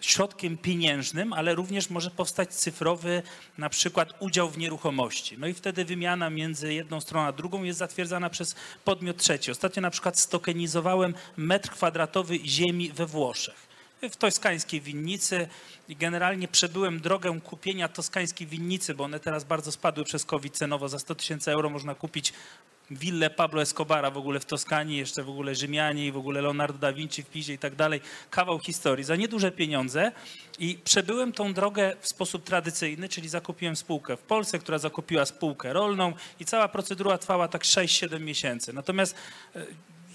środkiem 0.00 0.58
pieniężnym, 0.58 1.32
ale 1.32 1.54
również 1.54 1.90
może 1.90 2.10
powstać 2.10 2.54
cyfrowy 2.54 3.22
na 3.58 3.68
przykład 3.68 4.12
udział 4.20 4.50
w 4.50 4.58
nieruchomości. 4.58 5.36
No 5.38 5.46
i 5.46 5.54
wtedy 5.54 5.84
wymiana 5.84 6.30
między 6.30 6.74
jedną 6.74 7.00
stroną 7.00 7.26
a 7.26 7.32
drugą 7.32 7.62
jest 7.62 7.78
zatwierdzana 7.78 8.30
przez 8.30 8.54
podmiot 8.84 9.16
trzeci. 9.16 9.50
Ostatnio 9.50 9.82
na 9.82 9.90
przykład 9.90 10.18
stokenizowałem 10.18 11.14
metr 11.36 11.70
kwadratowy 11.70 12.38
ziemi 12.44 12.92
we 12.92 13.06
Włoszech 13.06 13.69
w 14.08 14.16
toskańskiej 14.16 14.80
winnicy 14.80 15.48
i 15.88 15.96
generalnie 15.96 16.48
przebyłem 16.48 17.00
drogę 17.00 17.40
kupienia 17.44 17.88
toskańskiej 17.88 18.46
winnicy, 18.46 18.94
bo 18.94 19.04
one 19.04 19.20
teraz 19.20 19.44
bardzo 19.44 19.72
spadły 19.72 20.04
przez 20.04 20.24
COVID 20.24 20.56
cenowo. 20.56 20.88
Za 20.88 20.98
100 20.98 21.14
tysięcy 21.14 21.50
euro 21.50 21.70
można 21.70 21.94
kupić 21.94 22.32
willę 22.90 23.30
Pablo 23.30 23.62
Escobara 23.62 24.10
w 24.10 24.16
ogóle 24.16 24.40
w 24.40 24.44
Toskanii, 24.44 24.98
jeszcze 24.98 25.22
w 25.22 25.28
ogóle 25.28 25.54
Rzymianie 25.54 26.06
i 26.06 26.12
w 26.12 26.16
ogóle 26.16 26.42
Leonardo 26.42 26.78
da 26.78 26.92
Vinci 26.92 27.22
w 27.22 27.26
Pizie 27.26 27.54
i 27.54 27.58
tak 27.58 27.74
dalej. 27.74 28.00
Kawał 28.30 28.58
historii 28.58 29.04
za 29.04 29.16
nieduże 29.16 29.52
pieniądze 29.52 30.12
i 30.58 30.78
przebyłem 30.84 31.32
tą 31.32 31.52
drogę 31.52 31.96
w 32.00 32.08
sposób 32.08 32.44
tradycyjny, 32.44 33.08
czyli 33.08 33.28
zakupiłem 33.28 33.76
spółkę 33.76 34.16
w 34.16 34.20
Polsce, 34.20 34.58
która 34.58 34.78
zakupiła 34.78 35.26
spółkę 35.26 35.72
rolną 35.72 36.12
i 36.40 36.44
cała 36.44 36.68
procedura 36.68 37.18
trwała 37.18 37.48
tak 37.48 37.62
6-7 37.62 38.20
miesięcy. 38.20 38.72
Natomiast 38.72 39.14
e, 39.56 39.66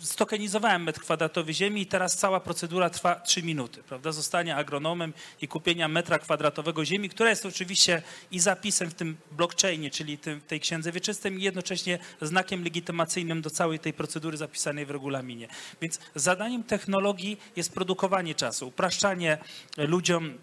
stokenizowałem 0.06 0.84
metr 0.84 1.02
kwadratowy 1.02 1.54
ziemi 1.54 1.82
i 1.82 1.86
teraz 1.86 2.18
cała 2.18 2.40
procedura 2.40 2.90
trwa 2.90 3.16
3 3.16 3.44
minuty, 3.44 3.84
prawda? 3.84 4.12
Zostania 4.12 4.56
agronomem 4.56 5.14
i 5.42 5.48
kupienia 5.48 5.88
metra 5.88 6.20
kwadratowego 6.20 6.86
ziemi, 6.86 7.10
która 7.10 7.30
jest 7.30 7.46
oczywiście 7.46 8.02
i 8.32 8.40
zapisem 8.40 8.90
w 8.90 8.94
tym 8.94 9.18
blockchainie, 9.32 9.92
czyli 9.92 10.18
tym, 10.18 10.42
tej 10.42 10.60
księdze 10.60 10.92
wieczystym 10.92 11.40
i 11.40 11.44
jednocześnie 11.44 12.00
znakiem 12.22 12.64
legitymacyjnym 12.64 13.42
do 13.42 13.50
całej 13.50 13.80
tej 13.80 13.94
procedury 13.94 14.38
zapisanej 14.38 14.86
w 14.86 14.90
regulaminie. 14.90 15.48
Więc 15.82 16.00
zadaniem 16.16 16.64
technologii 16.64 17.38
jest 17.56 17.74
produkowanie 17.74 18.36
czasu, 18.36 18.68
upraszczanie 18.68 19.38
ludziom, 19.78 20.38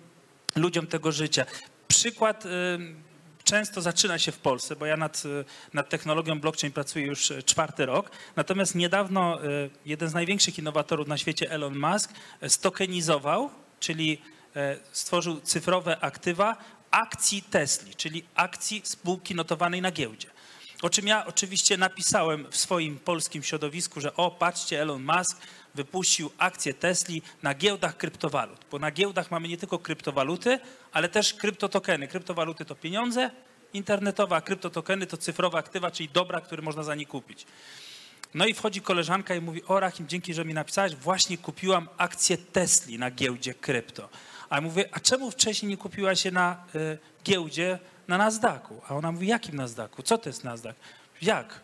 ludziom 0.56 0.86
tego 0.86 1.12
życia. 1.12 1.46
Przykład... 1.88 2.44
ym, 2.46 3.11
często 3.53 3.82
zaczyna 3.82 4.18
się 4.18 4.32
w 4.32 4.38
Polsce, 4.38 4.76
bo 4.76 4.86
ja 4.86 4.96
nad, 4.96 5.24
y, 5.24 5.44
nad 5.72 5.88
technologią 5.88 6.40
blockchain 6.40 6.72
pracuję 6.72 7.07
już 7.07 7.30
y, 7.30 7.42
czwarty 7.42 7.86
rok. 7.86 8.11
Natomiast 8.36 8.74
niedawno 8.74 9.44
y, 9.44 9.70
jeden 9.86 10.09
z 10.09 10.14
największych 10.14 10.59
innowatorów 10.59 11.09
na 11.09 11.18
świecie, 11.18 11.50
Elon 11.50 11.78
Musk, 11.78 12.12
stokenizował, 12.48 13.50
czyli 13.80 14.22
stworzył 14.92 15.40
cyfrowe 15.40 16.00
aktywa 16.00 16.57
akcji 16.90 17.42
Tesli, 17.42 17.94
czyli 17.94 18.24
akcji 18.34 18.82
spółki 18.84 19.34
notowanej 19.34 19.82
na 19.82 19.90
giełdzie. 19.90 20.28
O 20.82 20.90
czym 20.90 21.07
ja 21.07 21.26
oczywiście 21.26 21.76
napisałem 21.76 22.46
w 22.50 22.57
swoim 22.57 22.98
polskim 22.98 23.42
środowisku, 23.42 24.00
że 24.00 24.16
o, 24.16 24.30
patrzcie, 24.30 24.82
Elon 24.82 25.03
Musk 25.03 25.38
wypuścił 25.74 26.30
akcje 26.38 26.74
Tesli 26.74 27.22
na 27.42 27.54
giełdach 27.54 27.96
kryptowalut. 27.96 28.60
Bo 28.70 28.78
na 28.78 28.90
giełdach 28.90 29.30
mamy 29.30 29.48
nie 29.48 29.56
tylko 29.56 29.78
kryptowaluty, 29.78 30.58
ale 30.92 31.08
też 31.08 31.34
kryptotokeny. 31.34 32.08
Kryptowaluty 32.08 32.64
to 32.64 32.74
pieniądze 32.74 33.30
internetowe, 33.72 34.36
a 34.36 34.40
kryptotokeny 34.40 35.06
to 35.06 35.16
cyfrowe 35.16 35.58
aktywa, 35.58 35.90
czyli 35.90 36.08
dobra, 36.08 36.40
które 36.40 36.62
można 36.62 36.82
za 36.82 36.94
nie 36.94 37.06
kupić. 37.06 37.46
No 38.34 38.46
i 38.46 38.54
wchodzi 38.54 38.80
koleżanka 38.80 39.34
i 39.34 39.40
mówi, 39.40 39.64
o 39.64 39.80
Rachim, 39.80 40.08
dzięki, 40.08 40.34
że 40.34 40.44
mi 40.44 40.54
napisałeś, 40.54 40.94
właśnie 40.94 41.38
kupiłam 41.38 41.88
akcję 41.96 42.38
Tesli 42.38 42.98
na 42.98 43.10
giełdzie 43.10 43.54
krypto. 43.54 44.08
A 44.50 44.54
ja 44.54 44.60
mówię, 44.60 44.88
a 44.92 45.00
czemu 45.00 45.30
wcześniej 45.30 45.68
nie 45.70 45.76
kupiłaś 45.76 46.22
się 46.22 46.30
na 46.30 46.64
y, 46.74 46.98
giełdzie 47.24 47.78
na 48.08 48.18
Nasdaqu? 48.18 48.80
A 48.88 48.94
ona 48.94 49.12
mówi, 49.12 49.26
jakim 49.26 49.56
Nasdaqu? 49.56 50.02
Co 50.02 50.18
to 50.18 50.28
jest 50.28 50.44
Nasdaq? 50.44 50.74
Jak? 51.22 51.60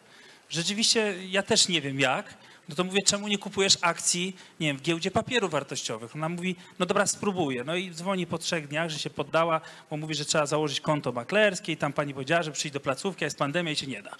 Rzeczywiście 0.48 1.14
ja 1.26 1.42
też 1.42 1.68
nie 1.68 1.80
wiem 1.80 2.00
jak. 2.00 2.34
No 2.68 2.74
to 2.74 2.84
mówię, 2.84 3.02
czemu 3.06 3.28
nie 3.28 3.38
kupujesz 3.38 3.78
akcji, 3.80 4.36
nie 4.60 4.66
wiem, 4.66 4.76
w 4.76 4.82
giełdzie 4.82 5.10
papierów 5.10 5.50
wartościowych? 5.50 6.16
Ona 6.16 6.28
mówi, 6.28 6.56
no 6.78 6.86
dobra, 6.86 7.06
spróbuję. 7.06 7.64
No 7.64 7.76
i 7.76 7.90
dzwoni 7.90 8.26
po 8.26 8.38
trzech 8.38 8.68
dniach, 8.68 8.90
że 8.90 8.98
się 8.98 9.10
poddała, 9.10 9.60
bo 9.90 9.96
mówi, 9.96 10.14
że 10.14 10.24
trzeba 10.24 10.46
założyć 10.46 10.80
konto 10.80 11.12
maklerskie 11.12 11.72
i 11.72 11.76
tam 11.76 11.92
pani 11.92 12.14
powiedziała, 12.14 12.42
że 12.42 12.52
przyjść 12.52 12.72
do 12.74 12.80
placówki, 12.80 13.24
a 13.24 13.26
jest 13.26 13.38
pandemia 13.38 13.72
i 13.72 13.76
się 13.76 13.86
nie 13.86 14.02
da. 14.02 14.16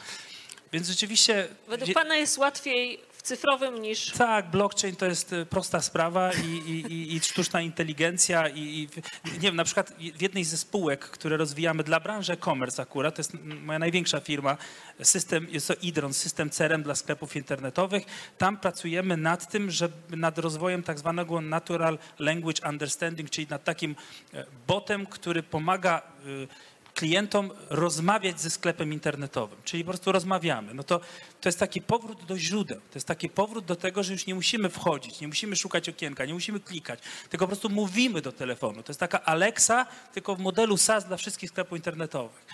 Więc 0.73 0.89
rzeczywiście... 0.89 1.49
Według 1.69 1.93
pana 1.93 2.17
jest 2.17 2.39
łatwiej 2.39 3.01
cyfrowym 3.29 3.83
niż 3.83 4.11
tak, 4.11 4.51
blockchain 4.51 4.97
to 4.97 5.07
jest 5.07 5.33
e, 5.33 5.47
prosta 5.47 5.81
sprawa 5.81 6.33
i, 6.33 6.71
i, 6.71 6.93
i, 6.93 7.17
i 7.17 7.21
sztuczna 7.21 7.61
inteligencja 7.61 8.49
i, 8.49 8.61
i 8.61 8.89
nie 9.33 9.39
wiem, 9.39 9.57
na 9.57 9.65
przykład 9.65 9.93
w 10.15 10.23
jednej 10.23 10.45
ze 10.45 10.57
spółek, 10.57 11.01
które 11.01 11.37
rozwijamy 11.37 11.85
dla 11.85 12.01
branży 12.01 12.33
e-commerce 12.33 12.83
akurat, 12.83 13.15
to 13.15 13.21
jest 13.21 13.33
moja 13.43 13.79
największa 13.79 14.21
firma, 14.21 14.57
system, 15.03 15.47
jest 15.51 15.69
to 15.69 15.75
Idron, 15.83 16.15
system 16.15 16.51
CRM 16.51 16.83
dla 16.83 16.95
sklepów 16.95 17.37
internetowych. 17.37 18.03
Tam 18.39 18.57
pracujemy 18.57 19.17
nad 19.17 19.51
tym, 19.51 19.71
żeby 19.71 20.17
nad 20.17 20.39
rozwojem 20.39 20.83
tak 20.83 20.99
zwanego 20.99 21.41
Natural 21.41 21.99
Language 22.19 22.69
Understanding, 22.69 23.31
czyli 23.31 23.47
nad 23.51 23.65
takim 23.65 23.97
e, 24.35 24.47
botem, 24.67 25.07
który 25.07 25.43
pomaga 25.43 25.99
e, 25.99 26.78
klientom 26.99 27.51
rozmawiać 27.71 28.41
ze 28.41 28.51
sklepem 28.51 28.93
internetowym, 28.93 29.59
czyli 29.65 29.85
po 29.85 29.91
prostu 29.91 30.13
rozmawiamy, 30.13 30.75
no 30.75 30.83
to 30.83 31.01
to 31.41 31.49
jest 31.49 31.59
taki 31.59 31.83
powrót 31.83 32.25
do 32.25 32.39
źródeł. 32.39 32.81
To 32.81 32.95
jest 32.95 33.07
taki 33.07 33.29
powrót 33.29 33.65
do 33.65 33.77
tego, 33.77 34.03
że 34.03 34.13
już 34.13 34.27
nie 34.27 34.35
musimy 34.35 34.69
wchodzić, 34.69 35.21
nie 35.21 35.29
musimy 35.29 35.57
szukać 35.57 35.89
okienka, 35.89 36.25
nie 36.25 36.35
musimy 36.35 36.61
klikać, 36.61 37.01
tylko 37.31 37.45
po 37.45 37.49
prostu 37.49 37.71
mówimy 37.71 38.21
do 38.21 38.33
telefonu. 38.33 38.83
To 38.83 38.91
jest 38.91 39.01
taka 39.01 39.25
Alexa, 39.25 39.87
tylko 40.13 40.37
w 40.37 40.39
modelu 40.39 40.77
SaaS 40.77 41.05
dla 41.05 41.17
wszystkich 41.17 41.51
sklepów 41.51 41.79
internetowych. 41.79 42.47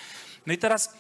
No 0.47 0.53
i 0.53 0.59
teraz 0.59 0.95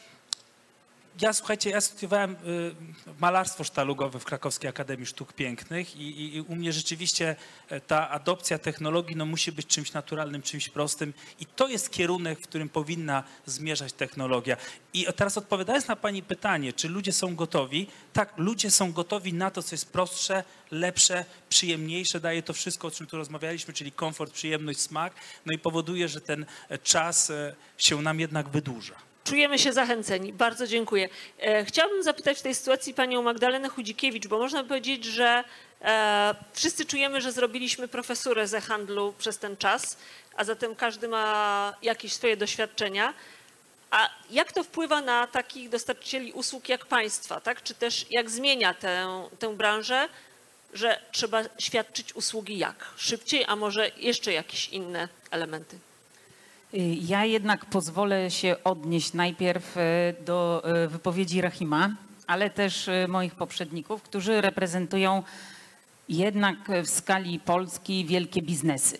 ja 1.20 1.32
słuchajcie, 1.32 1.70
ja 1.70 1.80
studiowałem 1.80 2.32
y, 2.32 2.74
malarstwo 3.20 3.64
sztalugowe 3.64 4.20
w 4.20 4.24
Krakowskiej 4.24 4.70
Akademii 4.70 5.06
Sztuk 5.06 5.32
Pięknych 5.32 5.96
i, 5.96 6.36
i, 6.36 6.40
u 6.40 6.56
mnie 6.56 6.72
rzeczywiście 6.72 7.36
e, 7.68 7.80
ta 7.80 8.10
adopcja 8.10 8.58
technologii 8.58 9.16
no, 9.16 9.26
musi 9.26 9.52
być 9.52 9.66
czymś 9.66 9.92
naturalnym, 9.92 10.42
czymś 10.42 10.68
prostym 10.68 11.14
i 11.40 11.46
to 11.46 11.68
jest 11.68 11.90
kierunek, 11.90 12.38
w 12.38 12.42
którym 12.42 12.68
powinna 12.68 13.22
zmierzać 13.46 13.92
technologia. 13.92 14.56
I 14.92 15.06
teraz 15.16 15.38
odpowiadając 15.38 15.88
na 15.88 15.96
Pani 15.96 16.22
pytanie, 16.22 16.72
czy 16.72 16.88
ludzie 16.88 17.12
są 17.12 17.36
gotowi? 17.36 17.86
Tak, 18.12 18.32
ludzie 18.36 18.70
są 18.70 18.92
gotowi 18.92 19.32
na 19.32 19.50
to, 19.50 19.62
co 19.62 19.74
jest 19.74 19.92
prostsze, 19.92 20.44
lepsze, 20.70 21.24
przyjemniejsze, 21.48 22.20
daje 22.20 22.42
to 22.42 22.52
wszystko, 22.52 22.88
o 22.88 22.90
czym 22.90 23.06
tu 23.06 23.16
rozmawialiśmy, 23.16 23.74
czyli 23.74 23.92
komfort, 23.92 24.32
przyjemność, 24.32 24.80
smak, 24.80 25.14
no 25.46 25.52
i 25.52 25.58
powoduje, 25.58 26.08
że 26.08 26.20
ten 26.20 26.46
e, 26.68 26.78
czas 26.78 27.30
e, 27.30 27.54
się 27.78 28.02
nam 28.02 28.20
jednak 28.20 28.48
wydłuża. 28.48 29.13
Czujemy 29.24 29.58
się 29.58 29.72
zachęceni. 29.72 30.32
Bardzo 30.32 30.66
dziękuję. 30.66 31.08
E, 31.40 31.64
chciałabym 31.64 32.02
zapytać 32.02 32.38
w 32.38 32.42
tej 32.42 32.54
sytuacji 32.54 32.94
panią 32.94 33.22
Magdalenę 33.22 33.68
Chudzikiewicz, 33.68 34.26
bo 34.26 34.38
można 34.38 34.64
powiedzieć, 34.64 35.04
że 35.04 35.44
e, 35.82 36.34
wszyscy 36.52 36.84
czujemy, 36.84 37.20
że 37.20 37.32
zrobiliśmy 37.32 37.88
profesurę 37.88 38.46
ze 38.46 38.60
handlu 38.60 39.14
przez 39.18 39.38
ten 39.38 39.56
czas, 39.56 39.96
a 40.36 40.44
zatem 40.44 40.76
każdy 40.76 41.08
ma 41.08 41.74
jakieś 41.82 42.12
swoje 42.12 42.36
doświadczenia. 42.36 43.14
A 43.90 44.10
jak 44.30 44.52
to 44.52 44.64
wpływa 44.64 45.00
na 45.00 45.26
takich 45.26 45.68
dostarczycieli 45.68 46.32
usług 46.32 46.68
jak 46.68 46.86
państwa, 46.86 47.40
tak? 47.40 47.62
Czy 47.62 47.74
też 47.74 48.06
jak 48.10 48.30
zmienia 48.30 48.74
tę, 48.74 49.24
tę 49.38 49.56
branżę, 49.56 50.08
że 50.74 51.00
trzeba 51.12 51.42
świadczyć 51.58 52.14
usługi 52.16 52.58
jak? 52.58 52.86
Szybciej, 52.96 53.44
a 53.46 53.56
może 53.56 53.90
jeszcze 53.96 54.32
jakieś 54.32 54.68
inne 54.68 55.08
elementy? 55.30 55.78
Y, 56.74 56.78
Ja 57.00 57.24
jednak 57.24 57.64
pozwolę 57.64 58.30
się 58.30 58.56
odnieść 58.64 59.12
najpierw 59.12 59.76
e, 59.76 59.80
do 60.24 60.62
e, 60.64 60.88
wypowiedzi 60.88 61.40
Rahima, 61.40 61.90
ale 62.26 62.50
też 62.50 62.90
moich 63.08 63.34
poprzedników, 63.34 64.02
którzy 64.02 64.40
reprezentują 64.40 65.22
jednak 66.08 66.56
w 66.84 66.88
skali 66.88 67.38
Polski 67.40 68.04
wielkie 68.04 68.42
biznesy. 68.42 68.98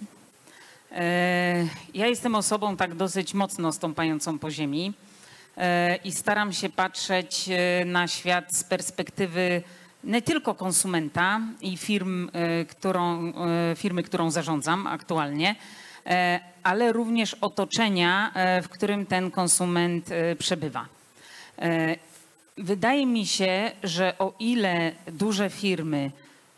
Ja 1.94 2.06
jestem 2.06 2.34
osobą 2.34 2.76
tak 2.76 2.94
dosyć 2.94 3.34
mocno 3.34 3.72
stąpającą 3.72 4.38
po 4.38 4.50
ziemi 4.50 4.92
i 6.04 6.12
staram 6.12 6.52
się 6.52 6.68
patrzeć 6.68 7.48
na 7.86 8.08
świat 8.08 8.56
z 8.56 8.64
perspektywy 8.64 9.62
nie 10.04 10.22
tylko 10.22 10.54
konsumenta 10.54 11.40
i 11.60 11.76
firm, 11.76 12.30
którą, 12.68 13.32
firmy, 13.76 14.02
którą 14.02 14.30
zarządzam 14.30 14.86
aktualnie, 14.86 15.56
ale 16.62 16.92
również 16.92 17.34
otoczenia, 17.34 18.32
e, 18.34 18.62
w 18.62 18.68
którym 18.68 19.06
ten 19.06 19.30
konsument 19.30 20.10
e, 20.12 20.36
przebywa. 20.36 20.86
E, 21.58 21.96
Wydaje 22.58 23.06
mi 23.06 23.26
się, 23.26 23.70
że 23.82 24.18
o 24.18 24.32
ile 24.38 24.92
duże 25.06 25.50
firmy, 25.50 26.10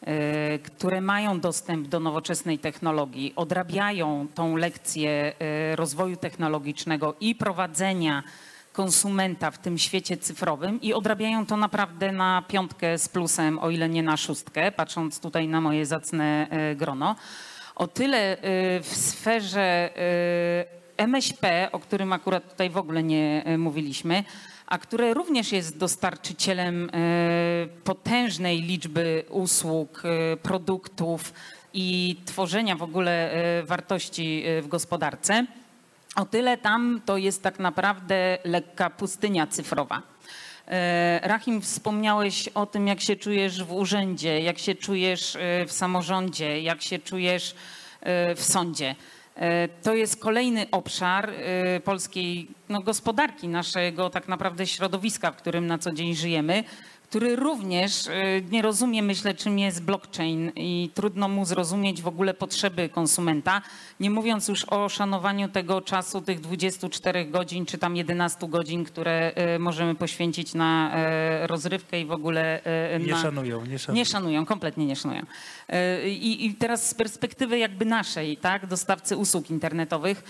e, 0.02 0.58
które 0.58 1.00
mają 1.00 1.40
dostęp 1.40 1.88
do 1.88 2.00
nowoczesnej 2.00 2.58
technologii, 2.58 3.32
odrabiają 3.36 4.26
tą 4.34 4.56
lekcję 4.56 5.32
e, 5.38 5.76
rozwoju 5.76 6.16
technologicznego 6.16 7.14
i 7.20 7.34
prowadzenia 7.34 8.22
konsumenta 8.72 9.50
w 9.50 9.58
tym 9.58 9.78
świecie 9.78 10.16
cyfrowym 10.16 10.80
i 10.82 10.94
odrabiają 10.94 11.46
to 11.46 11.56
naprawdę 11.56 12.12
na 12.12 12.42
piątkę 12.48 12.98
z 12.98 13.08
plusem, 13.08 13.58
o 13.58 13.70
ile 13.70 13.88
nie 13.88 14.02
na 14.02 14.16
szóstkę, 14.16 14.72
patrząc 14.72 15.20
tutaj 15.20 15.48
na 15.48 15.60
moje 15.60 15.86
zacne 15.86 16.46
e, 16.50 16.74
grono. 16.74 17.16
O 17.76 17.86
tyle 17.86 18.38
e, 18.38 18.80
w 18.80 18.96
sferze 18.96 19.60
e, 19.60 20.64
MŚP, 20.96 21.68
o 21.72 21.78
którym 21.78 22.12
akurat 22.12 22.50
tutaj 22.50 22.70
w 22.70 22.76
ogóle 22.76 23.02
nie 23.02 23.42
e, 23.44 23.58
mówiliśmy, 23.58 24.24
a 24.66 24.78
które 24.78 25.14
również 25.14 25.52
jest 25.52 25.78
dostarczycielem 25.78 26.90
potężnej 27.84 28.62
liczby 28.62 29.24
usług, 29.30 30.02
produktów 30.42 31.32
i 31.74 32.16
tworzenia 32.24 32.76
w 32.76 32.82
ogóle 32.82 33.30
wartości 33.64 34.44
w 34.62 34.68
gospodarce. 34.68 35.46
O 36.16 36.24
tyle 36.24 36.56
tam 36.56 37.00
to 37.04 37.16
jest 37.16 37.42
tak 37.42 37.58
naprawdę 37.58 38.38
lekka 38.44 38.90
pustynia 38.90 39.46
cyfrowa. 39.46 40.02
E, 40.68 41.20
Rahim, 41.22 41.60
wspomniałeś 41.60 42.48
o 42.48 42.66
tym, 42.66 42.86
jak 42.86 43.00
się 43.00 43.16
czujesz 43.16 43.64
w 43.64 43.72
urzędzie, 43.72 44.40
jak 44.40 44.58
się 44.58 44.74
czujesz 44.74 45.36
e, 45.36 45.66
w 45.66 45.72
samorządzie, 45.72 46.62
jak 46.62 46.82
się 46.82 46.98
czujesz 46.98 47.54
e, 48.00 48.34
w 48.34 48.44
sądzie. 48.44 48.94
To 49.82 49.94
jest 49.94 50.20
kolejny 50.20 50.66
obszar 50.70 51.32
polskiej 51.84 52.48
no, 52.68 52.80
gospodarki, 52.80 53.48
naszego 53.48 54.10
tak 54.10 54.28
naprawdę 54.28 54.66
środowiska, 54.66 55.30
w 55.30 55.36
którym 55.36 55.66
na 55.66 55.78
co 55.78 55.92
dzień 55.92 56.14
żyjemy, 56.14 56.64
który 57.16 57.36
również 57.36 58.06
e, 58.06 58.12
nie 58.50 58.62
rozumie, 58.62 59.02
myślę, 59.02 59.34
czym 59.34 59.58
jest 59.58 59.82
blockchain 59.82 60.52
i 60.56 60.90
trudno 60.94 61.28
mu 61.28 61.44
zrozumieć 61.44 62.02
w 62.02 62.06
ogóle 62.06 62.34
potrzeby 62.34 62.88
konsumenta, 62.88 63.62
nie 64.00 64.10
mówiąc 64.10 64.48
już 64.48 64.64
o 64.64 64.88
szanowaniu 64.88 65.48
tego 65.48 65.80
czasu, 65.80 66.20
tych 66.20 66.40
24 66.40 67.24
godzin 67.24 67.66
czy 67.66 67.78
tam 67.78 67.96
11 67.96 68.48
godzin, 68.48 68.84
które 68.84 69.32
e, 69.34 69.58
możemy 69.58 69.94
poświęcić 69.94 70.54
na 70.54 70.94
e, 70.94 71.46
rozrywkę 71.46 72.00
i 72.00 72.04
w 72.04 72.12
ogóle 72.12 72.60
Nie 73.00 73.12
na... 73.12 73.22
szanują, 73.22 73.66
nie 73.66 73.78
szanują. 73.78 73.98
Nie 73.98 74.06
szanują, 74.06 74.46
kompletnie 74.46 74.86
nie 74.86 74.96
szanują. 74.96 75.22
I, 76.06 76.46
I 76.46 76.54
teraz 76.54 76.88
z 76.88 76.94
perspektywy 76.94 77.58
jakby 77.58 77.84
naszej, 77.84 78.36
tak, 78.36 78.66
dostawcy 78.66 79.16
usług 79.16 79.50
internetowych, 79.50 80.24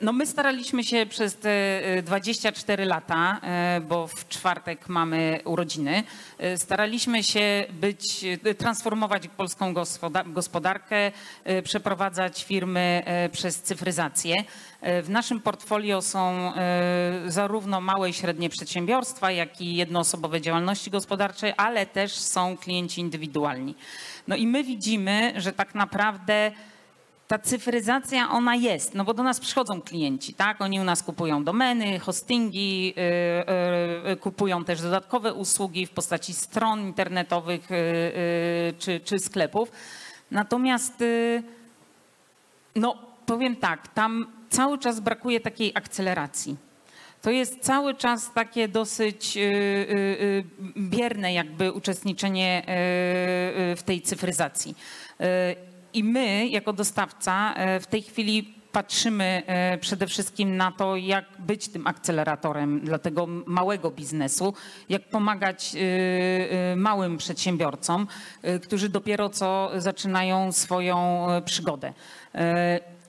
no 0.00 0.12
my 0.12 0.26
staraliśmy 0.26 0.84
się 0.84 1.06
przez 1.06 1.36
te 1.36 1.50
e, 1.84 2.02
24 2.02 2.84
lata, 2.84 3.40
e, 3.42 3.80
bo 3.88 4.06
w 4.06 4.28
czwartek 4.28 4.88
mamy 4.88 5.40
urodziny, 5.44 6.02
e, 6.38 6.58
staraliśmy 6.58 7.22
się 7.22 7.64
być, 7.70 8.24
e, 8.44 8.54
transformować 8.54 9.28
polską 9.36 9.74
gospoda- 9.74 10.32
gospodarkę, 10.32 11.12
e, 11.44 11.62
przeprowadzać 11.62 12.44
firmy 12.44 13.02
e, 13.04 13.28
przez 13.28 13.62
cyfryzację. 13.62 14.34
E, 14.80 15.02
W 15.02 15.10
naszym 15.10 15.40
portfolio 15.40 16.02
są 16.02 16.52
e, 16.54 17.22
zarówno 17.26 17.80
małe 17.80 18.10
i 18.10 18.12
średnie 18.12 18.48
przedsiębiorstwa, 18.48 19.30
jak 19.30 19.60
i 19.60 19.76
jednoosobowe 19.76 20.40
działalności 20.40 20.90
gospodarcze, 20.90 21.60
ale 21.60 21.86
też 21.86 22.12
są 22.12 22.56
klienci 22.56 23.00
indywidualni. 23.00 23.74
No 24.28 24.36
i 24.36 24.46
my 24.46 24.64
widzimy, 24.64 25.32
że 25.36 25.52
tak 25.52 25.74
naprawdę 25.74 26.52
ta 27.28 27.38
cyfryzacja 27.38 28.30
ona 28.30 28.54
jest, 28.54 28.94
no 28.94 29.04
bo 29.04 29.14
do 29.14 29.22
nas 29.22 29.40
przychodzą 29.40 29.82
klienci, 29.82 30.34
tak? 30.34 30.60
Oni 30.60 30.80
u 30.80 30.84
nas 30.84 31.02
kupują 31.02 31.44
domeny, 31.44 31.98
hostingi, 31.98 32.86
yy, 32.86 32.94
yy, 34.08 34.16
kupują 34.16 34.64
też 34.64 34.82
dodatkowe 34.82 35.34
usługi 35.34 35.86
w 35.86 35.90
postaci 35.90 36.34
stron 36.34 36.80
internetowych 36.80 37.70
yy, 37.70 37.76
czy, 38.78 39.00
czy 39.00 39.18
sklepów. 39.18 39.72
Natomiast 40.30 41.00
yy, 41.00 41.42
no 42.76 42.98
powiem 43.26 43.56
tak, 43.56 43.88
tam 43.88 44.26
cały 44.48 44.78
czas 44.78 45.00
brakuje 45.00 45.40
takiej 45.40 45.72
akceleracji. 45.74 46.56
To 47.22 47.30
jest 47.30 47.60
cały 47.60 47.94
czas 47.94 48.32
takie 48.34 48.68
dosyć 48.68 49.36
y, 49.36 49.40
y, 49.40 49.44
y, 49.44 50.44
bierne 50.76 51.32
jakby 51.32 51.72
uczestniczenie 51.72 52.62
y, 52.62 53.72
y, 53.72 53.76
w 53.76 53.82
tej 53.82 54.02
cyfryzacji. 54.02 54.74
I 55.96 56.04
my 56.04 56.48
jako 56.48 56.72
dostawca 56.72 57.54
y, 57.76 57.80
w 57.80 57.86
tej 57.86 58.02
chwili 58.02 58.54
patrzymy 58.72 59.42
y, 59.74 59.78
przede 59.78 60.06
wszystkim 60.06 60.56
na 60.56 60.72
to, 60.72 60.96
jak 60.96 61.24
być 61.38 61.68
tym 61.68 61.86
akceleratorem 61.86 62.80
dla 62.80 62.98
tego 62.98 63.26
małego 63.46 63.90
biznesu, 63.90 64.54
jak 64.88 65.08
pomagać 65.08 65.72
y, 65.74 66.76
małym 66.76 67.16
przedsiębiorcom, 67.18 68.06
którzy 68.62 68.88
dopiero 68.88 69.28
co 69.28 69.70
zaczynają 69.76 70.52
swoją 70.52 71.26
przygodę. 71.44 71.92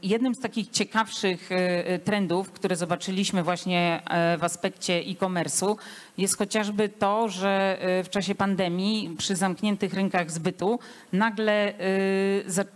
Jednym 0.03 0.35
z 0.35 0.39
takich 0.39 0.69
ciekawszych 0.69 1.51
e, 1.51 1.99
trendów, 1.99 2.51
które 2.51 2.75
zobaczyliśmy 2.75 3.43
właśnie 3.43 4.01
e, 4.05 4.37
w 4.37 4.43
aspekcie 4.43 4.93
e-commerce'u, 4.93 5.75
jest 6.17 6.37
chociażby 6.37 6.89
to, 6.89 7.29
że 7.29 7.77
e, 7.81 8.03
w 8.03 8.09
czasie 8.09 8.35
pandemii 8.35 9.15
przy 9.17 9.35
zamkniętych 9.35 9.93
rynkach 9.93 10.31
zbytu 10.31 10.79
nagle 11.13 11.53
e, 11.53 11.73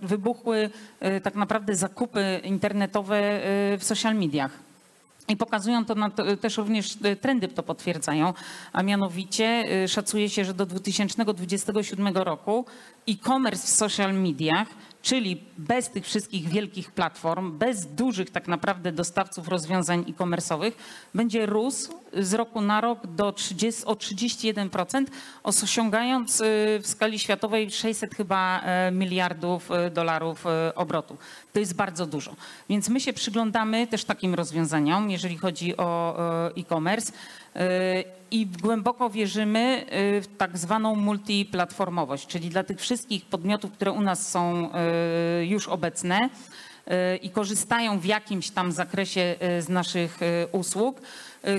wybuchły 0.01 0.69
e, 0.99 1.21
tak 1.21 1.35
naprawdę 1.35 1.75
zakupy 1.75 2.41
internetowe 2.43 3.17
e, 3.17 3.77
w 3.77 3.83
social 3.83 4.15
mediach. 4.15 4.51
I 5.27 5.37
pokazują 5.37 5.85
to, 5.85 5.95
to 6.15 6.37
też 6.37 6.57
również 6.57 6.97
e, 7.03 7.15
trendy 7.15 7.47
to 7.47 7.63
potwierdzają, 7.63 8.33
a 8.73 8.83
mianowicie 8.83 9.45
e, 9.45 9.87
szacuje 9.87 10.29
się, 10.29 10.45
że 10.45 10.53
do 10.53 10.65
2027 10.65 12.07
roku 12.07 12.65
e-commerce 13.09 13.67
w 13.67 13.69
social 13.69 14.13
mediach 14.13 14.67
Czyli 15.01 15.43
bez 15.57 15.89
tych 15.89 16.05
wszystkich 16.05 16.49
wielkich 16.49 16.91
platform, 16.91 17.57
bez 17.57 17.85
dużych 17.85 18.29
tak 18.29 18.47
naprawdę 18.47 18.91
dostawców 18.91 19.47
rozwiązań 19.47 20.05
e-commerce'owych, 20.09 20.71
będzie 21.13 21.45
rósł 21.45 21.93
z 22.13 22.33
roku 22.33 22.61
na 22.61 22.81
rok 22.81 23.07
do 23.07 23.31
30, 23.31 23.85
o 23.85 23.93
31%, 23.93 25.05
osiągając 25.43 26.41
y, 26.41 26.43
w 26.83 26.87
skali 26.87 27.19
światowej 27.19 27.71
600 27.71 28.15
chyba 28.15 28.61
e, 28.61 28.91
miliardów 28.91 29.71
e, 29.71 29.89
dolarów 29.89 30.45
e, 30.47 30.75
obrotu. 30.75 31.17
To 31.53 31.59
jest 31.59 31.75
bardzo 31.75 32.05
dużo. 32.05 32.35
Więc 32.69 32.89
my 32.89 32.99
się 32.99 33.13
przyglądamy 33.13 33.87
też 33.87 34.05
takim 34.05 34.33
rozwiązaniom, 34.33 35.11
jeżeli 35.11 35.37
chodzi 35.37 35.77
o 35.77 36.17
e-commerce. 36.57 37.11
E, 37.55 38.03
I 38.31 38.47
głęboko 38.47 39.09
wierzymy 39.09 39.59
e, 39.59 40.21
w 40.21 40.27
tak 40.37 40.57
zwaną 40.57 40.95
multiplatformowość, 40.95 42.27
czyli 42.27 42.49
dla 42.49 42.63
tych 42.63 42.79
wszystkich 42.79 43.25
podmiotów, 43.25 43.71
które 43.71 43.91
u 43.91 44.01
nas 44.01 44.31
są 44.31 44.69
e, 44.73 45.45
już 45.45 45.67
obecne 45.67 46.29
i 47.21 47.29
korzystają 47.29 47.99
w 47.99 48.05
jakimś 48.05 48.49
tam 48.49 48.71
zakresie 48.71 49.35
z 49.59 49.69
naszych 49.69 50.19
usług, 50.51 51.01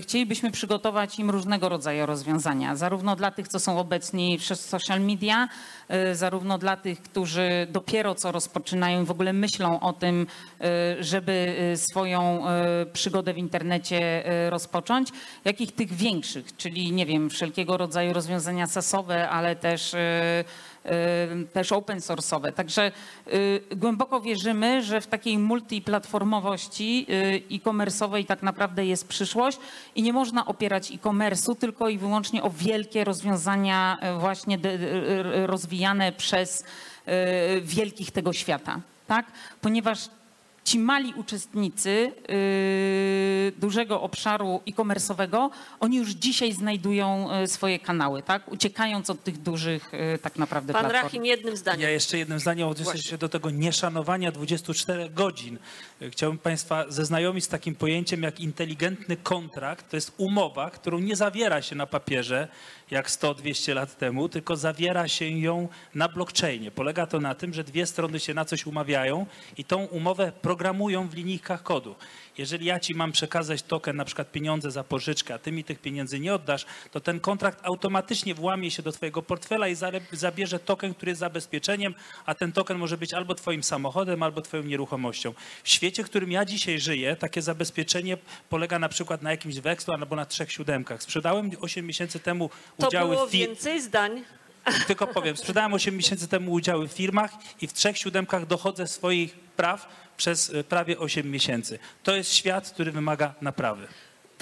chcielibyśmy 0.00 0.50
przygotować 0.50 1.18
im 1.18 1.30
różnego 1.30 1.68
rodzaju 1.68 2.06
rozwiązania, 2.06 2.76
zarówno 2.76 3.16
dla 3.16 3.30
tych, 3.30 3.48
co 3.48 3.60
są 3.60 3.78
obecni 3.78 4.38
przez 4.38 4.68
social 4.68 5.00
media, 5.00 5.48
e, 5.88 6.14
zarówno 6.14 6.58
dla 6.58 6.76
tych, 6.76 7.02
którzy 7.02 7.66
dopiero 7.70 8.14
co 8.14 8.32
rozpoczynają 8.32 9.02
i 9.02 9.06
w 9.06 9.10
ogóle 9.10 9.32
myślą 9.32 9.80
o 9.80 9.92
tym, 9.92 10.26
e, 10.60 11.04
żeby 11.04 11.56
e, 11.72 11.76
swoją 11.76 12.48
e, 12.48 12.86
przygodę 12.86 13.34
w 13.34 13.38
internecie 13.38 14.26
e, 14.26 14.50
rozpocząć, 14.50 15.08
jak 15.44 15.60
i 15.60 15.66
tych 15.66 15.92
większych, 15.92 16.56
czyli 16.56 16.92
nie 16.92 17.06
wiem, 17.06 17.30
wszelkiego 17.30 17.76
rodzaju 17.76 18.12
rozwiązania 18.12 18.66
sasowe, 18.66 19.28
ale 19.28 19.56
też 19.56 19.94
e, 19.94 19.98
e, 19.98 20.44
też 21.52 21.72
open 21.72 21.98
source'owe. 21.98 22.52
Także 22.52 22.82
e, 22.82 23.76
głęboko 23.76 24.20
wierzymy, 24.20 24.82
że 24.82 25.00
w 25.00 25.06
takiej 25.06 25.38
multiplatformowości 25.38 27.06
e, 27.08 27.34
e-commerce'owej 27.54 28.26
tak 28.26 28.42
naprawdę 28.42 28.86
jest 28.86 29.08
przyszłość 29.08 29.58
i 29.94 30.02
nie 30.02 30.12
można 30.12 30.46
opierać 30.46 30.90
e-commerce'u 30.90 31.56
tylko 31.56 31.88
i 31.88 31.98
wyłącznie 31.98 32.42
o 32.42 32.50
wielkie 32.50 33.04
rozwiązania 33.04 33.98
właśnie 34.20 34.58
rozwijane 35.46 36.12
przez 36.12 36.64
wielkich 37.62 38.10
tego 38.10 38.32
świata, 38.32 38.80
tak? 39.06 39.26
Ponieważ 39.60 40.08
ci 40.64 40.78
mali 40.78 41.14
uczestnicy 41.16 42.12
yy, 42.28 43.52
dużego 43.60 44.02
obszaru 44.02 44.60
e-commerce'owego, 44.68 45.50
oni 45.80 45.96
już 45.96 46.10
dzisiaj 46.10 46.52
znajdują 46.52 47.28
y, 47.42 47.48
swoje 47.48 47.78
kanały, 47.78 48.22
tak? 48.22 48.52
Uciekając 48.52 49.10
od 49.10 49.24
tych 49.24 49.38
dużych 49.42 49.94
y, 49.94 50.18
tak 50.18 50.36
naprawdę 50.36 50.72
Pan 50.72 50.82
platform. 50.82 51.04
Rachim 51.04 51.24
jednym 51.26 51.50
Ja 51.52 51.56
zdaniem. 51.56 51.90
jeszcze 51.90 52.18
jednym 52.18 52.40
zdaniem 52.40 52.68
odniosę 52.68 52.98
się 52.98 53.18
do 53.18 53.28
tego 53.28 53.50
nieszanowania 53.50 54.32
24 54.32 55.10
godzin. 55.10 55.58
Chciałbym 56.10 56.38
Państwa 56.38 56.84
zeznajomić 56.88 57.44
z 57.44 57.48
takim 57.48 57.74
pojęciem 57.74 58.22
jak 58.22 58.40
inteligentny 58.40 59.16
kontrakt. 59.16 59.90
To 59.90 59.96
jest 59.96 60.12
umowa, 60.16 60.70
którą 60.70 60.98
nie 60.98 61.16
zawiera 61.16 61.62
się 61.62 61.76
na 61.76 61.86
papierze 61.86 62.48
jak 62.90 63.08
100-200 63.08 63.74
lat 63.74 63.98
temu, 63.98 64.28
tylko 64.28 64.56
zawiera 64.56 65.08
się 65.08 65.28
ją 65.28 65.68
na 65.94 66.08
blockchainie. 66.08 66.70
Polega 66.70 67.06
to 67.06 67.20
na 67.20 67.34
tym, 67.34 67.54
że 67.54 67.64
dwie 67.64 67.86
strony 67.86 68.20
się 68.20 68.34
na 68.34 68.44
coś 68.44 68.66
umawiają 68.66 69.26
i 69.56 69.64
tą 69.64 69.84
umowę 69.84 70.32
programują 70.42 71.08
w 71.08 71.14
linijkach 71.14 71.62
kodu. 71.62 71.94
Jeżeli 72.38 72.66
ja 72.66 72.80
ci 72.80 72.94
mam 72.94 73.12
przekazać 73.12 73.62
token, 73.62 73.96
na 73.96 74.04
przykład 74.04 74.32
pieniądze 74.32 74.70
za 74.70 74.84
pożyczkę, 74.84 75.34
a 75.34 75.38
ty 75.38 75.52
mi 75.52 75.64
tych 75.64 75.78
pieniędzy 75.78 76.20
nie 76.20 76.34
oddasz, 76.34 76.66
to 76.90 77.00
ten 77.00 77.20
kontrakt 77.20 77.58
automatycznie 77.66 78.34
włamie 78.34 78.70
się 78.70 78.82
do 78.82 78.92
twojego 78.92 79.22
portfela 79.22 79.68
i 79.68 79.76
zabierze 80.12 80.58
token, 80.58 80.94
który 80.94 81.10
jest 81.10 81.20
zabezpieczeniem, 81.20 81.94
a 82.26 82.34
ten 82.34 82.52
token 82.52 82.78
może 82.78 82.96
być 82.98 83.14
albo 83.14 83.34
twoim 83.34 83.62
samochodem, 83.62 84.22
albo 84.22 84.40
twoją 84.42 84.62
nieruchomością. 84.62 85.34
W 85.64 85.68
świecie, 85.68 86.04
w 86.04 86.06
którym 86.06 86.32
ja 86.32 86.44
dzisiaj 86.44 86.80
żyję, 86.80 87.16
takie 87.16 87.42
zabezpieczenie 87.42 88.16
polega 88.48 88.78
na 88.78 88.88
przykład 88.88 89.22
na 89.22 89.30
jakimś 89.30 89.54
wekslu 89.60 89.94
albo 89.94 90.16
na 90.16 90.26
trzech 90.26 90.52
siódemkach. 90.52 91.02
Sprzedałem 91.02 91.50
8 91.60 91.86
miesięcy 91.86 92.20
temu 92.20 92.50
To 92.78 92.88
udziały 92.88 93.14
było 93.14 93.26
w 93.26 93.30
fir- 93.30 93.32
więcej 93.32 93.80
zdań. 93.80 94.24
tylko 94.86 95.06
powiem, 95.06 95.36
sprzedałem 95.36 95.74
8 95.74 95.96
miesięcy 95.96 96.28
temu 96.28 96.52
udziały 96.52 96.88
w 96.88 96.92
firmach 96.92 97.30
i 97.60 97.66
w 97.66 97.72
trzech 97.72 97.98
siódemkach 97.98 98.46
dochodzę 98.46 98.86
swoich 98.86 99.34
praw 99.56 99.88
przez 100.16 100.54
e, 100.54 100.64
prawie 100.64 100.98
8 100.98 101.30
miesięcy. 101.30 101.78
To 102.02 102.16
jest 102.16 102.34
świat, 102.34 102.70
który 102.70 102.92
wymaga 102.92 103.34
naprawy. 103.40 103.86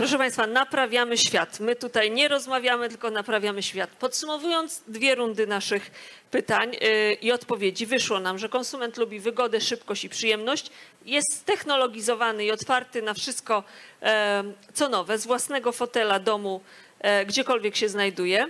Proszę 0.01 0.19
Państwa, 0.19 0.47
naprawiamy 0.47 1.19
świat. 1.19 1.61
My 1.61 1.77
tutaj 1.77 2.11
nie 2.11 2.29
rozmawiamy, 2.29 2.89
tylko 2.89 3.11
naprawiamy 3.11 3.63
świat. 3.63 3.91
Podsumowując 3.91 4.83
dwie 4.89 5.15
rundy 5.15 5.47
naszych 5.47 5.91
pytań 6.31 6.73
yy, 6.73 7.13
i 7.13 7.33
odpowiedzi, 7.33 7.87
wyszło 7.87 8.21
nam, 8.21 8.39
że 8.39 8.49
konsument 8.49 8.97
lubi 8.97 9.21
wygodę, 9.21 9.61
szybkość 9.61 10.05
i 10.05 10.09
przyjemność. 10.09 10.71
Jest 11.05 11.45
technologizowany 11.45 12.45
i 12.45 12.51
otwarty 12.51 13.03
na 13.03 13.15
wszystko, 13.15 13.65
e, 14.03 14.45
co 14.75 14.89
nowe, 14.89 15.19
z 15.19 15.27
własnego 15.27 15.73
fotela, 15.73 16.19
domu, 16.19 16.61
e, 17.01 17.27
gdziekolwiek 17.27 17.77
się 17.77 17.89
znajduje, 17.89 18.49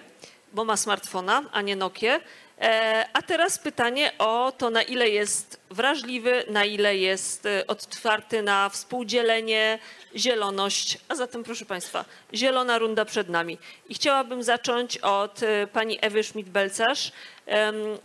bo 0.52 0.64
ma 0.64 0.76
smartfona, 0.76 1.42
a 1.52 1.62
nie 1.62 1.76
Nokię. 1.76 2.20
E, 2.60 3.06
A 3.12 3.22
teraz 3.22 3.58
pytanie 3.58 4.12
o 4.18 4.52
to, 4.58 4.70
na 4.70 4.82
ile 4.82 5.08
jest 5.08 5.60
wrażliwy, 5.70 6.44
na 6.48 6.64
ile 6.64 6.96
jest 6.96 7.46
e, 7.46 7.66
otwarty 7.66 8.42
na 8.42 8.68
współdzielenie, 8.68 9.78
zieloność. 10.16 10.98
A 11.08 11.14
zatem, 11.14 11.44
proszę 11.44 11.64
Państwa, 11.64 12.04
zielona 12.34 12.78
runda 12.78 13.04
przed 13.04 13.28
nami. 13.28 13.58
I 13.88 13.94
chciałabym 13.94 14.42
zacząć 14.42 14.98
od 14.98 15.42
e, 15.42 15.66
pani 15.66 15.98
Ewy 16.00 16.20
Schmidt-Belcarz. 16.22 17.12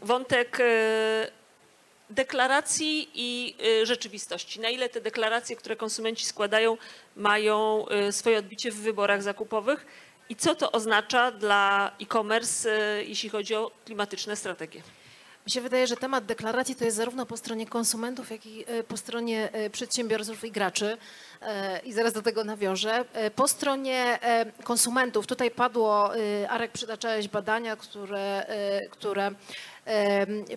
Wątek 0.02 0.58
deklaracji 2.10 3.10
i 3.14 3.56
rzeczywistości. 3.84 4.60
Na 4.60 4.70
ile 4.70 4.90
te 4.90 5.02
deklaracje, 5.02 5.56
które 5.56 5.76
konsumenci 5.76 6.26
składają, 6.26 6.78
mają 7.16 7.86
swoje 8.12 8.38
odbicie 8.38 8.72
w 8.72 8.76
wyborach 8.76 9.24
zakupowych 9.24 9.86
i 10.30 10.36
co 10.36 10.56
to 10.56 10.72
oznacza 10.72 11.32
dla 11.32 11.92
e-commerce, 12.02 12.70
y, 13.00 13.06
jeśli 13.06 13.30
chodzi 13.30 13.56
o 13.56 13.72
klimatyczne 13.86 14.36
strategie? 14.36 14.82
Mi 15.46 15.52
się 15.52 15.62
wydaje, 15.62 15.88
że 15.88 15.98
temat 15.98 16.26
deklaracji 16.26 16.76
to 16.76 16.86
jest 16.86 16.98
zarówno 16.98 17.26
po 17.26 17.38
stronie 17.38 17.68
konsumentów, 17.68 18.32
jak 18.32 18.46
i 18.46 18.66
e, 18.68 18.84
po 18.84 18.98
stronie 18.98 19.50
e, 19.52 19.70
przedsiębiorców 19.70 20.44
i 20.44 20.52
graczy. 20.52 20.98
I 21.84 21.94
zaraz 21.94 22.14
do 22.14 22.22
tego 22.22 22.44
nawiążę. 22.44 23.06
Po 23.36 23.48
stronie 23.48 24.20
konsumentów, 24.64 25.28
tutaj 25.28 25.52
padło, 25.52 26.12
Arek 26.50 26.72
przytaczałeś 26.72 27.28
badania, 27.28 27.76
które, 27.76 28.46
które 28.92 29.32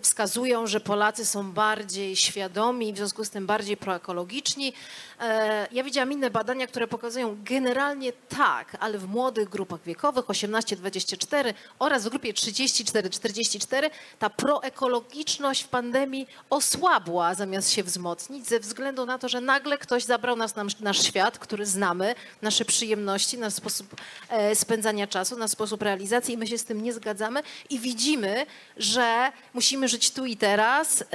wskazują, 0.01 0.67
że 0.67 0.79
Polacy 0.79 1.25
są 1.25 1.51
bardziej 1.51 2.15
świadomi, 2.15 2.93
w 2.93 2.97
związku 2.97 3.25
z 3.25 3.29
tym 3.29 3.45
bardziej 3.47 3.77
proekologiczni. 3.77 4.73
E, 5.19 5.67
Ja 5.71 5.83
widziałam 5.83 6.11
inne 6.11 6.29
badania, 6.29 6.67
które 6.67 6.87
pokazują 6.87 7.37
generalnie 7.43 8.13
tak, 8.13 8.77
ale 8.79 8.97
w 8.97 9.07
młodych 9.07 9.49
grupach 9.49 9.81
wiekowych 9.83 10.25
18-24 10.25 11.53
oraz 11.79 12.05
w 12.05 12.09
grupie 12.09 12.33
34-44 12.33 13.89
ta 14.19 14.29
proekologiczność 14.29 15.63
w 15.63 15.67
pandemii 15.67 16.27
osłabła 16.49 17.35
zamiast 17.35 17.71
się 17.71 17.83
wzmocnić 17.83 18.47
ze 18.47 18.59
względu 18.59 19.05
na 19.05 19.17
to, 19.17 19.29
że 19.29 19.41
nagle 19.41 19.77
ktoś 19.77 20.03
zabrał 20.03 20.35
nas 20.35 20.55
nam, 20.55 20.67
nasz 20.79 21.03
świat, 21.03 21.39
który 21.39 21.65
znamy, 21.65 22.15
nasze 22.41 22.65
przyjemności, 22.65 23.37
nasz 23.37 23.53
sposób 23.53 23.95
e, 24.29 24.55
spędzania 24.55 25.07
czasu, 25.07 25.37
nasz 25.37 25.51
sposób 25.51 25.81
realizacji 25.81 26.33
i 26.33 26.37
my 26.37 26.47
się 26.47 26.57
z 26.57 26.63
tym 26.65 26.83
nie 26.83 26.93
zgadzamy 26.93 27.43
i 27.69 27.79
widzimy, 27.79 28.45
że 28.77 29.18
musimy 29.53 29.87
żyć 29.87 30.11
tu 30.11 30.25
i 30.25 30.37
teraz. 30.37 31.01
E, 31.01 31.05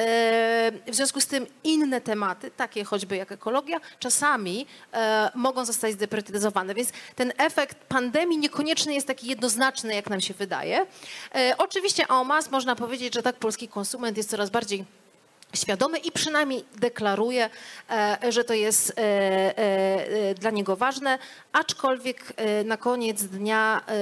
W 0.87 0.95
związku 0.95 1.21
z 1.21 1.27
tym 1.27 1.47
inne 1.65 2.01
tematy, 2.01 2.51
takie 2.51 2.85
choćby 2.85 3.17
jak 3.17 3.33
ekologia, 3.33 3.81
czasami 3.99 4.67
e, 4.93 5.31
mogą 5.35 5.65
zostać 5.65 5.93
zdeprytyzowane. 5.93 6.75
Więc 6.75 6.89
ten 7.17 7.33
efekt 7.39 7.77
pandemii 7.79 8.39
niekoniecznie 8.39 8.95
jest 8.95 9.07
taki 9.07 9.27
jednoznaczny, 9.27 9.95
jak 9.95 10.11
nam 10.11 10.21
się 10.21 10.35
wydaje. 10.35 10.87
E, 11.35 11.55
Oczywiście 11.59 12.05
en 12.09 12.27
masse 12.27 12.51
można 12.51 12.77
powiedzieć, 12.77 13.15
że 13.15 13.23
tak 13.23 13.37
polski 13.37 13.69
konsument 13.69 14.17
jest 14.17 14.31
coraz 14.31 14.51
bardziej 14.51 14.85
świadomy 15.55 15.99
i 15.99 16.13
przynajmniej 16.13 16.65
deklaruje, 16.77 17.51
że 18.29 18.45
to 18.45 18.55
jest 18.55 18.93
dla 20.39 20.51
niego 20.51 20.77
ważne, 20.77 21.19
aczkolwiek 21.55 22.33
e, 22.37 22.65
na 22.65 22.77
koniec 22.77 23.25
dnia 23.25 23.83
e, 23.87 23.95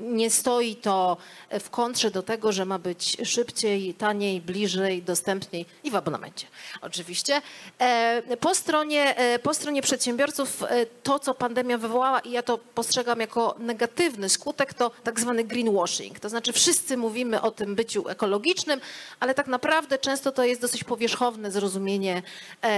nie 0.00 0.30
stoi 0.30 0.76
to 0.76 1.16
w 1.60 1.70
kontrze 1.70 2.10
do 2.10 2.22
tego, 2.22 2.52
że 2.52 2.64
ma 2.64 2.78
być 2.78 3.16
szybciej, 3.24 3.94
taniej, 3.94 4.40
bliżej, 4.40 5.02
dostępniej 5.02 5.66
i 5.84 5.90
w 5.90 5.96
abonamencie 5.96 6.46
oczywiście. 6.80 7.42
E, 7.80 8.22
Po 8.40 8.54
stronie, 8.54 9.14
po 9.42 9.54
stronie 9.54 9.82
przedsiębiorców 9.82 10.64
to, 11.02 11.18
co 11.18 11.34
pandemia 11.34 11.78
wywołała 11.78 12.20
i 12.20 12.30
ja 12.30 12.42
to 12.42 12.58
postrzegam 12.58 13.20
jako 13.20 13.54
negatywny 13.58 14.28
skutek, 14.28 14.74
to 14.74 14.90
tak 15.04 15.20
zwany 15.20 15.44
greenwashing. 15.44 16.20
To 16.20 16.28
znaczy 16.28 16.52
wszyscy 16.52 16.96
mówimy 16.96 17.40
o 17.40 17.50
tym 17.50 17.74
byciu 17.74 18.08
ekologicznym, 18.08 18.80
ale 19.20 19.34
tak 19.34 19.46
naprawdę 19.46 19.98
często 19.98 20.32
to 20.32 20.44
jest 20.44 20.60
dosyć 20.60 20.84
powierzchowne 20.84 21.50
zrozumienie 21.50 22.22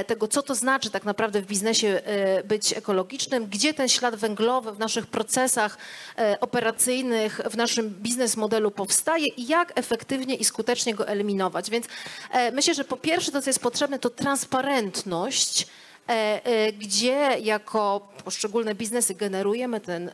tego, 0.06 0.28
co 0.28 0.42
to 0.42 0.54
znaczy 0.54 0.90
tak 0.90 1.04
naprawdę 1.04 1.42
w 1.42 1.46
biznesie 1.46 2.02
być 2.44 2.72
ekologicznym, 2.72 3.46
gdzie 3.46 3.74
te 3.74 3.83
ten 3.84 3.88
ślad 3.88 4.16
węglowy 4.16 4.72
w 4.72 4.78
naszych 4.78 5.06
procesach 5.06 5.78
e, 6.18 6.40
operacyjnych, 6.40 7.40
w 7.50 7.56
naszym 7.56 7.90
biznes 7.90 8.36
modelu 8.36 8.70
powstaje 8.70 9.26
i 9.26 9.46
jak 9.46 9.72
efektywnie 9.74 10.34
i 10.34 10.44
skutecznie 10.44 10.94
go 10.94 11.08
eliminować. 11.08 11.70
Więc 11.70 11.86
e, 12.30 12.52
myślę, 12.52 12.74
że 12.74 12.84
po 12.84 12.96
pierwsze 12.96 13.32
to, 13.32 13.42
co 13.42 13.50
jest 13.50 13.60
potrzebne, 13.60 13.98
to 13.98 14.10
transparentność 14.10 15.66
e, 16.06 16.72
gdzie 16.72 17.36
jako 17.40 18.12
poszczególne 18.24 18.74
biznesy 18.74 19.14
generujemy 19.14 19.80
ten 19.80 20.10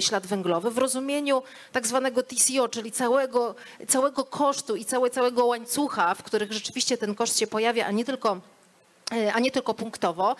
ślad 0.00 0.26
węglowy 0.26 0.70
w 0.70 0.78
rozumieniu 0.78 1.42
tak 1.72 1.86
zwanego 1.86 2.22
TCO, 2.22 2.68
czyli 2.68 2.92
całego, 2.92 3.54
całego 3.88 4.24
kosztu 4.24 4.76
i 4.76 4.84
całe, 4.84 5.10
całego 5.10 5.46
łańcucha, 5.46 6.14
w 6.14 6.22
których 6.22 6.52
rzeczywiście 6.52 6.98
ten 6.98 7.14
koszt 7.14 7.38
się 7.38 7.46
pojawia, 7.46 7.86
a 7.86 7.90
nie 7.90 8.04
tylko 8.04 8.40
a 9.34 9.40
nie 9.40 9.50
tylko 9.50 9.74
punktowo, 9.74 10.36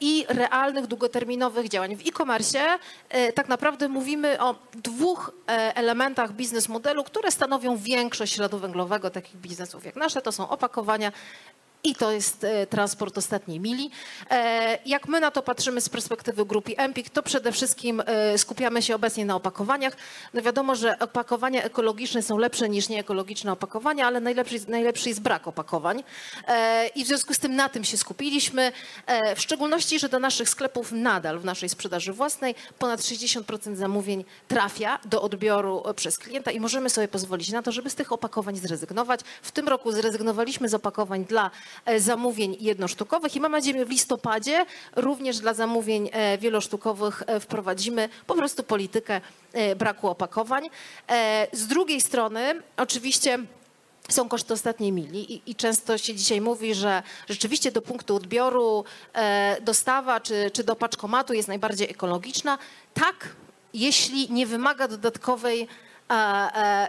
i 0.00 0.26
realnych, 0.28 0.86
długoterminowych 0.86 1.68
działań. 1.68 1.96
W 1.96 2.08
e-commerce 2.08 2.78
e, 3.08 3.32
tak 3.32 3.48
naprawdę 3.48 3.88
mówimy 3.88 4.40
o 4.40 4.54
dwóch 4.74 5.32
e, 5.48 5.76
elementach 5.76 6.32
biznes 6.32 6.68
modelu, 6.68 7.04
które 7.04 7.30
stanowią 7.30 7.76
większość 7.76 8.34
śladu 8.34 8.58
węglowego 8.58 9.10
takich 9.10 9.36
biznesów 9.36 9.84
jak 9.84 9.96
nasze. 9.96 10.22
To 10.22 10.32
są 10.32 10.48
opakowania 10.48 11.12
i 11.84 11.94
to 11.94 12.12
jest 12.12 12.44
e, 12.44 12.66
transport 12.66 13.18
ostatniej 13.18 13.60
mili. 13.60 13.90
E, 14.30 14.78
Jak 14.86 15.08
my 15.08 15.20
na 15.20 15.30
to 15.30 15.42
patrzymy 15.42 15.80
z 15.80 15.88
perspektywy 15.88 16.46
grupy 16.46 16.76
Empik, 16.76 17.10
to 17.10 17.22
przede 17.22 17.52
wszystkim 17.52 18.02
e, 18.06 18.38
skupiamy 18.38 18.82
się 18.82 18.94
obecnie 18.94 19.24
na 19.24 19.36
opakowaniach. 19.36 19.96
No 20.34 20.42
wiadomo, 20.42 20.76
że 20.76 20.98
opakowania 20.98 21.62
ekologiczne 21.62 22.22
są 22.22 22.38
lepsze 22.38 22.68
niż 22.68 22.88
nieekologiczne 22.88 23.52
opakowania, 23.52 24.06
ale 24.06 24.20
najlepszy, 24.20 24.56
najlepszy 24.68 25.08
jest 25.08 25.20
brak 25.20 25.48
opakowań. 25.48 26.04
I 26.94 27.04
w 27.04 27.06
związku 27.06 27.34
z 27.34 27.38
tym 27.38 27.56
na 27.56 27.68
tym 27.68 27.84
się 27.84 27.96
skupiliśmy. 27.96 28.72
W 29.36 29.40
szczególności, 29.40 29.98
że 29.98 30.08
do 30.08 30.18
naszych 30.18 30.48
sklepów 30.48 30.92
nadal 30.92 31.38
w 31.38 31.44
naszej 31.44 31.68
sprzedaży 31.68 32.12
własnej 32.12 32.54
ponad 32.78 33.00
60% 33.00 33.76
zamówień 33.76 34.24
trafia 34.48 34.98
do 35.04 35.22
odbioru 35.22 35.82
przez 35.96 36.18
klienta 36.18 36.50
i 36.50 36.60
możemy 36.60 36.90
sobie 36.90 37.08
pozwolić 37.08 37.52
na 37.52 37.62
to, 37.62 37.72
żeby 37.72 37.90
z 37.90 37.94
tych 37.94 38.12
opakowań 38.12 38.56
zrezygnować. 38.56 39.20
W 39.42 39.50
tym 39.52 39.68
roku 39.68 39.92
zrezygnowaliśmy 39.92 40.68
z 40.68 40.74
opakowań 40.74 41.24
dla 41.24 41.50
zamówień 41.98 42.56
jednosztukowych 42.60 43.36
i 43.36 43.40
mam 43.40 43.52
nadzieję, 43.52 43.86
w 43.86 43.90
listopadzie 43.90 44.66
również 44.96 45.38
dla 45.38 45.54
zamówień 45.54 46.10
e, 46.12 46.38
wielosztukowych 46.38 47.22
e, 47.26 47.40
wprowadzimy 47.40 48.08
po 48.26 48.34
prostu 48.34 48.62
politykę 48.62 49.20
e, 49.52 49.76
braku 49.76 50.08
opakowań. 50.08 50.70
E, 51.08 51.46
Z 51.52 51.66
drugiej 51.66 52.00
strony 52.00 52.62
oczywiście 52.76 53.38
są 54.08 54.28
koszty 54.28 54.52
ostatniej 54.54 54.92
mili 54.92 55.32
i, 55.34 55.50
i 55.50 55.54
często 55.54 55.98
się 55.98 56.14
dzisiaj 56.14 56.40
mówi, 56.40 56.74
że 56.74 57.02
rzeczywiście 57.28 57.72
do 57.72 57.82
punktu 57.82 58.16
odbioru 58.16 58.84
e, 59.12 59.56
dostawa 59.62 60.20
czy, 60.20 60.50
czy 60.50 60.64
do 60.64 60.76
paczkomatu 60.76 61.32
jest 61.32 61.48
najbardziej 61.48 61.90
ekologiczna. 61.90 62.58
Tak, 62.94 63.28
jeśli 63.74 64.32
nie 64.32 64.46
wymaga 64.46 64.88
dodatkowej 64.88 65.62
e, 65.62 65.66
e, 65.66 65.89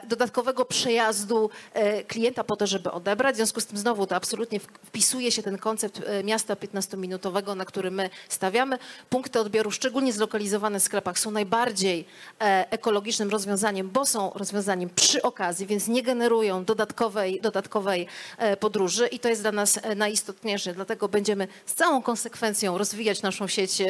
dodatkowego 0.04 0.66
przejazdu 0.66 1.50
e, 1.74 2.04
klienta 2.04 2.44
po 2.44 2.56
to, 2.56 2.68
żeby 2.68 2.92
odebrać. 2.92 3.34
W 3.34 3.38
związku 3.38 3.62
z 3.62 3.66
tym 3.66 3.78
znowu 3.78 4.08
to 4.08 4.16
absolutnie 4.16 4.60
wpisuje 4.60 5.32
się 5.32 5.44
ten 5.44 5.58
koncept 5.58 6.02
e, 6.06 6.24
miasta 6.24 6.54
15-minutowego, 6.54 7.56
na 7.56 7.66
który 7.66 7.92
my 7.92 8.10
stawiamy. 8.30 8.78
Punkty 9.10 9.40
odbioru, 9.40 9.72
szczególnie 9.72 10.14
zlokalizowane 10.14 10.80
w 10.80 10.84
sklepach, 10.84 11.20
są 11.20 11.32
najbardziej 11.32 12.06
e, 12.42 12.72
ekologicznym 12.72 13.30
rozwiązaniem, 13.30 13.90
bo 13.90 14.06
są 14.06 14.32
rozwiązaniem 14.36 14.90
przy 14.90 15.22
okazji, 15.22 15.66
więc 15.68 15.88
nie 15.88 16.04
generują 16.04 16.66
dodatkowej, 16.66 17.42
dodatkowej 17.42 18.08
e, 18.38 18.58
podróży 18.58 19.08
i 19.08 19.20
to 19.20 19.30
jest 19.30 19.42
dla 19.42 19.52
nas 19.52 19.80
e, 19.82 19.96
najistotniejsze. 19.96 20.74
Dlatego 20.74 21.08
będziemy 21.08 21.48
z 21.66 21.74
całą 21.74 22.02
konsekwencją 22.02 22.78
rozwijać 22.78 23.22
naszą 23.22 23.48
sieć 23.48 23.82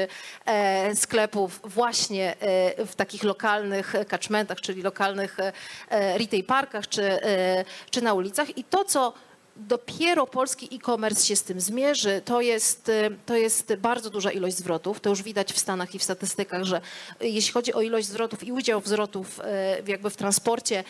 e, 0.45 0.95
sklepów 0.95 1.59
właśnie 1.63 2.35
e, 2.39 2.85
w 2.85 2.95
takich 2.95 3.23
lokalnych 3.23 3.93
catchmentach, 4.07 4.61
czyli 4.61 4.81
lokalnych 4.81 5.20
e, 5.39 5.53
e, 5.89 6.17
retail 6.17 6.43
parkach 6.43 6.87
czy, 6.87 7.03
e, 7.03 7.65
czy 7.91 8.01
na 8.01 8.13
ulicach. 8.13 8.57
I 8.57 8.63
to, 8.63 8.85
co 8.85 9.13
dopiero 9.55 10.27
polski 10.27 10.75
e-commerce 10.75 11.25
się 11.25 11.35
z 11.35 11.43
tym 11.43 11.61
zmierzy, 11.61 12.21
to 12.25 12.41
jest, 12.41 12.91
to 13.25 13.35
jest 13.35 13.75
bardzo 13.75 14.09
duża 14.09 14.31
ilość 14.31 14.57
zwrotów. 14.57 14.99
To 14.99 15.09
już 15.09 15.23
widać 15.23 15.53
w 15.53 15.59
Stanach 15.59 15.95
i 15.95 15.99
w 15.99 16.03
statystykach, 16.03 16.63
że 16.63 16.81
jeśli 17.21 17.53
chodzi 17.53 17.73
o 17.73 17.81
ilość 17.81 18.07
zwrotów 18.07 18.43
i 18.43 18.51
udział 18.51 18.81
zwrotów 18.85 19.39
jakby 19.87 20.09
w 20.09 20.17
transporcie 20.17 20.83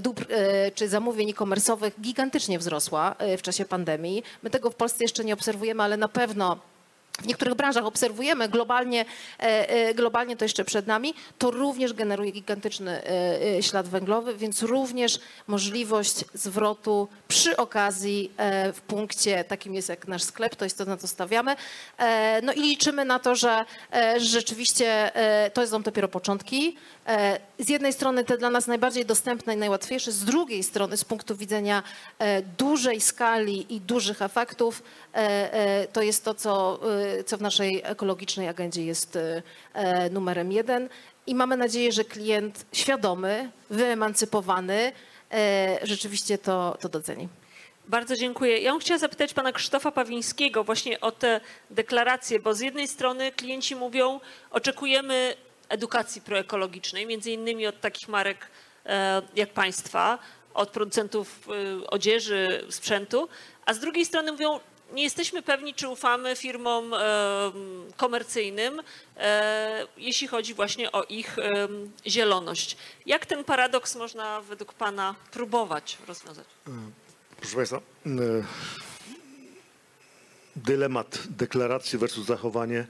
dóbr 0.00 0.26
czy 0.74 0.88
zamówień 0.88 1.30
e-commerce'owych 1.30 1.90
gigantycznie 2.00 2.58
wzrosła 2.58 3.16
w 3.38 3.42
czasie 3.42 3.64
pandemii. 3.64 4.22
My 4.42 4.50
tego 4.50 4.70
w 4.70 4.74
Polsce 4.74 5.04
jeszcze 5.04 5.24
nie 5.24 5.34
obserwujemy, 5.34 5.82
ale 5.82 5.96
na 5.96 6.08
pewno 6.08 6.58
w 7.18 7.26
niektórych 7.26 7.54
branżach 7.54 7.84
obserwujemy, 7.84 8.48
globalnie, 8.48 9.04
e, 9.40 9.68
e, 9.68 9.94
globalnie 9.94 10.36
to 10.36 10.44
jeszcze 10.44 10.64
przed 10.64 10.86
nami, 10.86 11.14
to 11.38 11.50
również 11.50 11.92
generuje 11.92 12.32
gigantyczny 12.32 13.02
e, 13.04 13.62
ślad 13.62 13.88
węglowy, 13.88 14.34
więc 14.34 14.62
również 14.62 15.20
możliwość 15.46 16.24
zwrotu 16.34 17.08
przy 17.28 17.56
okazji 17.56 18.32
w 18.74 18.80
punkcie 18.86 19.44
takim 19.44 19.74
jest 19.74 19.88
jak 19.88 20.08
nasz 20.08 20.22
sklep, 20.22 20.56
to 20.56 20.64
jest 20.64 20.78
to, 20.78 20.84
na 20.84 20.96
co 20.96 21.08
stawiamy. 21.08 21.56
No 22.42 22.52
i 22.52 22.60
liczymy 22.60 23.04
na 23.04 23.18
to, 23.18 23.34
że 23.34 23.64
rzeczywiście 24.16 25.10
to 25.54 25.66
są 25.66 25.82
dopiero 25.82 26.08
początki. 26.08 26.76
Z 27.58 27.68
jednej 27.68 27.92
strony 27.92 28.24
te 28.24 28.38
dla 28.38 28.50
nas 28.50 28.66
najbardziej 28.66 29.06
dostępne 29.06 29.54
i 29.54 29.56
najłatwiejsze, 29.56 30.12
z 30.12 30.24
drugiej 30.24 30.62
strony 30.62 30.96
z 30.96 31.04
punktu 31.04 31.36
widzenia 31.36 31.82
dużej 32.58 33.00
skali 33.00 33.74
i 33.74 33.80
dużych 33.80 34.22
efektów, 34.22 34.82
to 35.92 36.02
jest 36.02 36.24
to, 36.24 36.34
co, 36.34 36.80
co 37.26 37.36
w 37.36 37.40
naszej 37.40 37.82
ekologicznej 37.84 38.48
agendzie 38.48 38.84
jest 38.84 39.16
e, 39.16 39.42
e, 39.74 40.10
numerem 40.10 40.52
jeden. 40.52 40.88
I 41.26 41.34
mamy 41.34 41.56
nadzieję, 41.56 41.92
że 41.92 42.04
klient 42.04 42.66
świadomy, 42.72 43.50
wyemancypowany 43.70 44.92
e, 45.32 45.78
rzeczywiście 45.82 46.38
to, 46.38 46.76
to 46.80 46.88
doceni. 46.88 47.28
Bardzo 47.88 48.16
dziękuję. 48.16 48.58
Ja 48.58 48.70
bym 48.72 48.80
chciała 48.80 48.98
zapytać 48.98 49.34
pana 49.34 49.52
Krzysztofa 49.52 49.92
Pawińskiego 49.92 50.64
właśnie 50.64 51.00
o 51.00 51.12
te 51.12 51.40
deklaracje, 51.70 52.40
bo 52.40 52.54
z 52.54 52.60
jednej 52.60 52.88
strony 52.88 53.32
klienci 53.32 53.76
mówią, 53.76 54.20
oczekujemy 54.50 55.34
edukacji 55.68 56.20
proekologicznej, 56.20 57.06
między 57.06 57.30
innymi 57.30 57.66
od 57.66 57.80
takich 57.80 58.08
marek 58.08 58.46
jak 59.36 59.52
państwa, 59.52 60.18
od 60.54 60.70
producentów 60.70 61.48
odzieży, 61.88 62.66
sprzętu, 62.70 63.28
a 63.66 63.74
z 63.74 63.78
drugiej 63.78 64.04
strony 64.04 64.32
mówią, 64.32 64.60
nie 64.92 65.02
jesteśmy 65.02 65.42
pewni, 65.42 65.74
czy 65.74 65.88
ufamy 65.88 66.36
firmom 66.36 66.94
e, 66.94 66.98
komercyjnym, 67.96 68.82
e, 69.16 69.86
jeśli 69.96 70.28
chodzi 70.28 70.54
właśnie 70.54 70.92
o 70.92 71.04
ich 71.04 71.38
e, 71.38 71.68
zieloność. 72.06 72.76
Jak 73.06 73.26
ten 73.26 73.44
paradoks 73.44 73.96
można 73.96 74.40
według 74.40 74.74
pana 74.74 75.14
próbować 75.32 75.98
rozwiązać? 76.08 76.46
Proszę 77.40 77.56
Państwa, 77.56 77.76
e, 77.76 77.80
dylemat 80.56 81.18
deklaracji 81.30 81.98
versus 81.98 82.26
zachowanie 82.26 82.86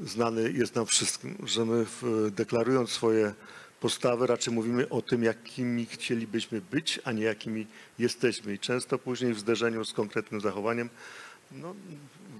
znany 0.00 0.52
jest 0.52 0.74
nam 0.74 0.86
wszystkim, 0.86 1.38
że 1.46 1.64
my 1.64 1.86
deklarując 2.30 2.90
swoje 2.90 3.34
postawy 3.80 4.26
raczej 4.26 4.54
mówimy 4.54 4.88
o 4.88 5.02
tym, 5.02 5.22
jakimi 5.22 5.86
chcielibyśmy 5.86 6.60
być, 6.60 7.00
a 7.04 7.12
nie 7.12 7.22
jakimi 7.22 7.66
jesteśmy. 7.98 8.54
I 8.54 8.58
często 8.58 8.98
później 8.98 9.34
w 9.34 9.38
zderzeniu 9.38 9.84
z 9.84 9.92
konkretnym 9.92 10.40
zachowaniem 10.40 10.90
no, 11.52 11.74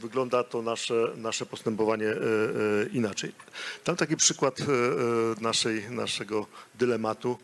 wygląda 0.00 0.44
to 0.44 0.62
nasze, 0.62 1.12
nasze 1.16 1.46
postępowanie 1.46 2.08
e, 2.08 2.14
e, 2.14 2.16
inaczej. 2.92 3.32
Tam 3.84 3.96
taki 3.96 4.16
przykład 4.16 4.60
e, 4.60 4.64
naszej, 5.40 5.90
naszego 5.90 6.46
dylematu. 6.74 7.38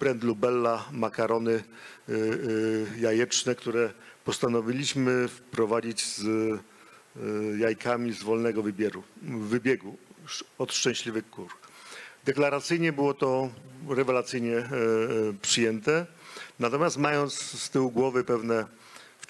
Brand 0.00 0.24
Lubella, 0.24 0.84
makarony 0.92 1.64
jajeczne, 2.98 3.54
które 3.54 3.92
postanowiliśmy 4.24 5.28
wprowadzić 5.28 6.06
z 6.06 6.22
jajkami 7.58 8.12
z 8.12 8.22
wolnego 8.22 8.62
wybieru, 8.62 9.02
wybiegu 9.22 9.96
od 10.58 10.72
szczęśliwych 10.72 11.30
kur. 11.30 11.48
Deklaracyjnie 12.24 12.92
było 12.92 13.14
to 13.14 13.50
rewelacyjnie 13.88 14.68
przyjęte, 15.42 16.06
natomiast 16.58 16.96
mając 16.96 17.34
z 17.34 17.70
tyłu 17.70 17.90
głowy 17.90 18.24
pewne 18.24 18.66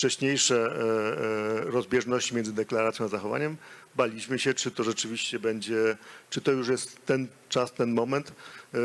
wcześniejsze 0.03 0.57
e, 0.57 1.68
e, 1.68 1.70
rozbieżności 1.70 2.34
między 2.34 2.53
deklaracją 2.53 3.05
a 3.07 3.09
zachowaniem, 3.09 3.57
baliśmy 3.96 4.38
się, 4.38 4.55
czy 4.55 4.70
to 4.70 4.84
rzeczywiście 4.84 5.38
będzie, 5.38 5.96
czy 6.30 6.40
to 6.40 6.53
już 6.53 6.68
jest 6.68 7.07
ten 7.07 7.28
czas, 7.48 7.72
ten 7.72 7.92
moment. 7.92 8.32
E, 8.74 8.78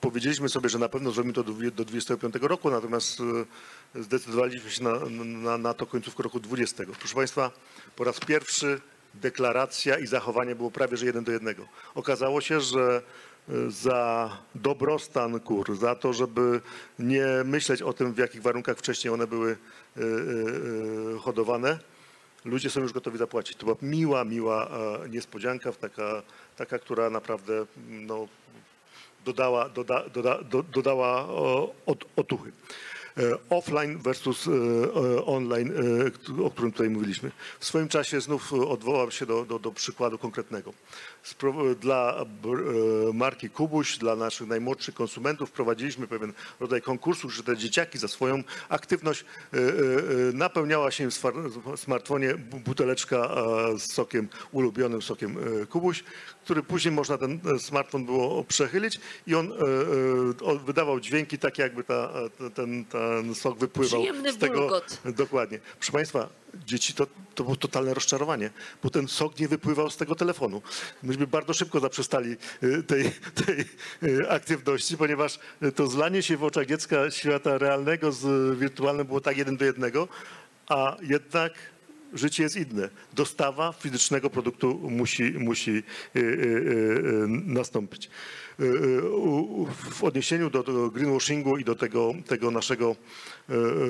Powiedzieliśmy 0.00 0.48
sobie, 0.48 0.68
że 0.68 0.78
na 0.78 0.88
pewno 0.88 1.10
zrobimy 1.10 1.32
to 1.32 1.42
do 1.44 1.52
dwu- 1.52 1.70
do 1.70 1.84
25 1.84 2.34
roku, 2.40 2.70
natomiast 2.70 3.18
zdecydowaliśmy 3.94 4.70
się 4.70 4.84
na, 4.84 4.98
na, 5.24 5.58
na 5.58 5.74
to 5.74 5.86
końcówkę 5.86 6.22
roku 6.22 6.40
20. 6.40 6.84
Proszę 6.98 7.14
Państwa, 7.14 7.50
po 7.96 8.04
raz 8.04 8.20
pierwszy 8.20 8.80
deklaracja 9.14 9.98
i 9.98 10.06
zachowanie 10.06 10.54
było 10.54 10.70
prawie 10.70 10.96
że 10.96 11.06
jeden 11.06 11.24
do 11.24 11.32
jednego. 11.32 11.68
Okazało 11.94 12.40
się, 12.40 12.60
że 12.60 13.02
za 13.68 14.30
dobrostan 14.54 15.40
kur, 15.40 15.76
za 15.76 15.94
to, 15.94 16.12
żeby 16.12 16.60
nie 16.98 17.26
myśleć 17.44 17.82
o 17.82 17.92
tym, 17.92 18.12
w 18.12 18.18
jakich 18.18 18.42
warunkach 18.42 18.78
wcześniej 18.78 19.14
one 19.14 19.26
były 19.26 19.50
y, 19.50 20.00
y, 20.00 20.04
y, 21.16 21.18
hodowane, 21.18 21.78
ludzie 22.44 22.70
są 22.70 22.80
już 22.80 22.92
gotowi 22.92 23.18
zapłacić. 23.18 23.56
To 23.56 23.66
była 23.66 23.76
miła, 23.82 24.24
miła 24.24 24.68
e, 24.68 25.08
niespodzianka, 25.08 25.72
taka 25.72 26.22
taka, 26.56 26.78
która 26.78 27.10
naprawdę 27.10 27.66
no, 27.88 28.28
dodała, 29.24 29.68
doda, 29.68 30.08
doda, 30.08 30.42
do, 30.42 30.62
dodała 30.62 31.26
otuchy. 32.16 32.52
E, 33.18 33.38
Offline 33.50 33.98
versus 33.98 34.46
e, 34.46 34.50
e, 34.50 35.24
online, 35.24 35.72
o 36.44 36.50
którym 36.50 36.72
tutaj 36.72 36.90
mówiliśmy. 36.90 37.30
W 37.60 37.64
swoim 37.64 37.88
czasie 37.88 38.20
znów 38.20 38.52
odwołam 38.52 39.10
się 39.10 39.26
do, 39.26 39.44
do, 39.44 39.58
do 39.58 39.72
przykładu 39.72 40.18
konkretnego. 40.18 40.72
Dla 41.80 42.24
marki 43.14 43.50
Kubuś, 43.50 43.98
dla 43.98 44.16
naszych 44.16 44.48
najmłodszych 44.48 44.94
konsumentów 44.94 45.48
wprowadziliśmy 45.48 46.06
pewien 46.06 46.32
rodzaj 46.60 46.82
konkursu, 46.82 47.30
że 47.30 47.42
te 47.42 47.56
dzieciaki 47.56 47.98
za 47.98 48.08
swoją 48.08 48.42
aktywność 48.68 49.24
napełniała 50.32 50.90
się 50.90 51.10
w 51.10 51.14
smartfonie 51.76 52.34
bu- 52.34 52.60
buteleczka 52.60 53.28
z 53.78 53.92
sokiem, 53.92 54.28
ulubionym 54.52 55.02
sokiem 55.02 55.36
Kubuś, 55.70 56.04
który 56.44 56.62
później 56.62 56.94
można 56.94 57.18
ten 57.18 57.40
e, 57.54 57.58
smartfon 57.58 58.04
było 58.04 58.44
przechylić 58.44 59.00
i 59.26 59.34
on 59.34 59.52
e, 59.52 59.56
e, 60.52 60.58
wydawał 60.66 61.00
dźwięki 61.00 61.38
takie 61.38 61.62
jakby 61.62 61.84
ta, 61.84 62.12
ten, 62.54 62.84
ten 62.84 63.34
sok 63.34 63.58
wypływał 63.58 64.00
Przyjemny 64.00 64.32
z 64.32 64.38
tego. 64.38 64.60
bulgot. 64.60 65.00
Dokładnie. 65.04 65.58
Proszę 65.78 65.92
Państwa, 65.92 66.28
dzieci 66.66 66.94
to, 66.94 67.06
to 67.34 67.44
było 67.44 67.56
totalne 67.56 67.94
rozczarowanie, 67.94 68.50
bo 68.82 68.90
ten 68.90 69.08
sok 69.08 69.38
nie 69.38 69.48
wypływał 69.48 69.90
z 69.90 69.96
tego 69.96 70.14
telefonu. 70.14 70.62
Myśmy 71.02 71.26
bardzo 71.26 71.54
szybko 71.54 71.80
zaprzestali 71.80 72.36
tej, 72.86 73.12
tej 73.44 73.64
aktywności, 74.28 74.96
ponieważ 74.96 75.38
to 75.74 75.86
zlanie 75.86 76.22
się 76.22 76.36
w 76.36 76.44
oczach 76.44 76.66
dziecka 76.66 77.10
świata 77.10 77.58
realnego 77.58 78.12
z 78.12 78.58
wirtualnym 78.58 79.06
było 79.06 79.20
tak 79.20 79.36
jeden 79.36 79.56
do 79.56 79.64
jednego, 79.64 80.08
a 80.68 80.96
jednak 81.02 81.52
życie 82.14 82.42
jest 82.42 82.56
inne. 82.56 82.88
Dostawa 83.12 83.72
fizycznego 83.72 84.30
produktu 84.30 84.90
musi, 84.90 85.22
musi 85.22 85.70
y, 85.70 85.82
y, 86.16 86.20
y, 86.20 87.28
nastąpić. 87.28 88.10
W 89.90 90.04
odniesieniu 90.04 90.50
do, 90.50 90.90
greenwashingu 90.90 91.56
i 91.56 91.64
do 91.64 91.74
tego, 91.74 92.14
tego 92.26 92.50
naszego 92.50 92.96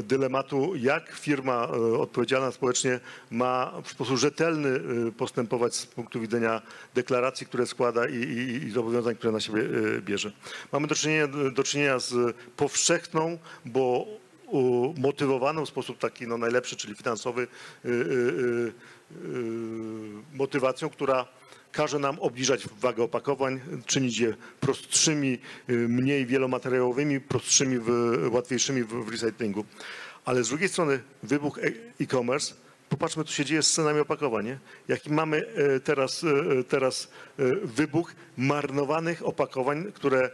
dylematu, 0.04 0.72
jak 0.76 1.12
firma 1.12 1.68
odpowiedzialna 1.98 2.52
społecznie 2.52 3.00
ma 3.30 3.72
w 3.84 3.90
sposób 3.90 4.16
rzetelny 4.16 4.80
postępować 5.16 5.74
z 5.74 5.86
punktu 5.86 6.20
widzenia 6.20 6.62
deklaracji, 6.94 7.46
które 7.46 7.66
składa 7.66 8.08
i, 8.08 8.14
i, 8.14 8.64
i 8.64 8.70
zobowiązań, 8.70 9.16
które 9.16 9.32
na 9.32 9.40
siebie 9.40 9.62
bierze. 10.00 10.32
Mamy 10.72 10.86
do 10.86 10.94
czynienia, 10.94 11.28
do 11.28 11.62
czynienia 11.62 11.98
z 11.98 12.36
powszechną, 12.56 13.38
bo 13.64 14.06
motywowaną 14.98 15.64
w 15.64 15.68
sposób 15.68 15.98
taki 15.98 16.26
no, 16.26 16.38
najlepszy, 16.38 16.76
czyli 16.76 16.94
finansowy, 16.94 17.42
y, 17.84 17.88
y, 17.88 17.92
y, 17.92 18.72
motywacją, 20.34 20.90
która 20.90 21.26
każe 21.72 21.98
nam 21.98 22.18
obniżać 22.18 22.68
wagę 22.68 23.02
opakowań, 23.02 23.60
czynić 23.86 24.18
je 24.18 24.34
prostszymi, 24.60 25.38
mniej 25.68 26.26
wielomateriałowymi, 26.26 27.20
prostszymi, 27.20 27.78
w- 27.78 28.28
łatwiejszymi 28.32 28.82
w, 28.84 29.08
recyklingu. 29.10 29.64
Ale 30.24 30.44
z 30.44 30.48
drugiej 30.48 30.68
strony 30.68 31.00
wybuch 31.22 31.58
e- 31.58 31.72
e-commerce, 32.00 32.54
popatrzmy, 32.88 33.24
co 33.24 33.32
się 33.32 33.44
dzieje 33.44 33.62
z 33.62 33.72
cenami 33.72 34.00
opakowań. 34.00 34.44
Nie? 34.44 34.58
Jaki 34.88 35.12
mamy 35.12 35.46
e, 35.46 35.80
teraz, 35.80 36.24
e, 36.24 36.64
teraz 36.64 37.08
wybuch 37.62 38.12
marnowanych 38.36 39.26
opakowań, 39.26 39.92
które 39.92 40.30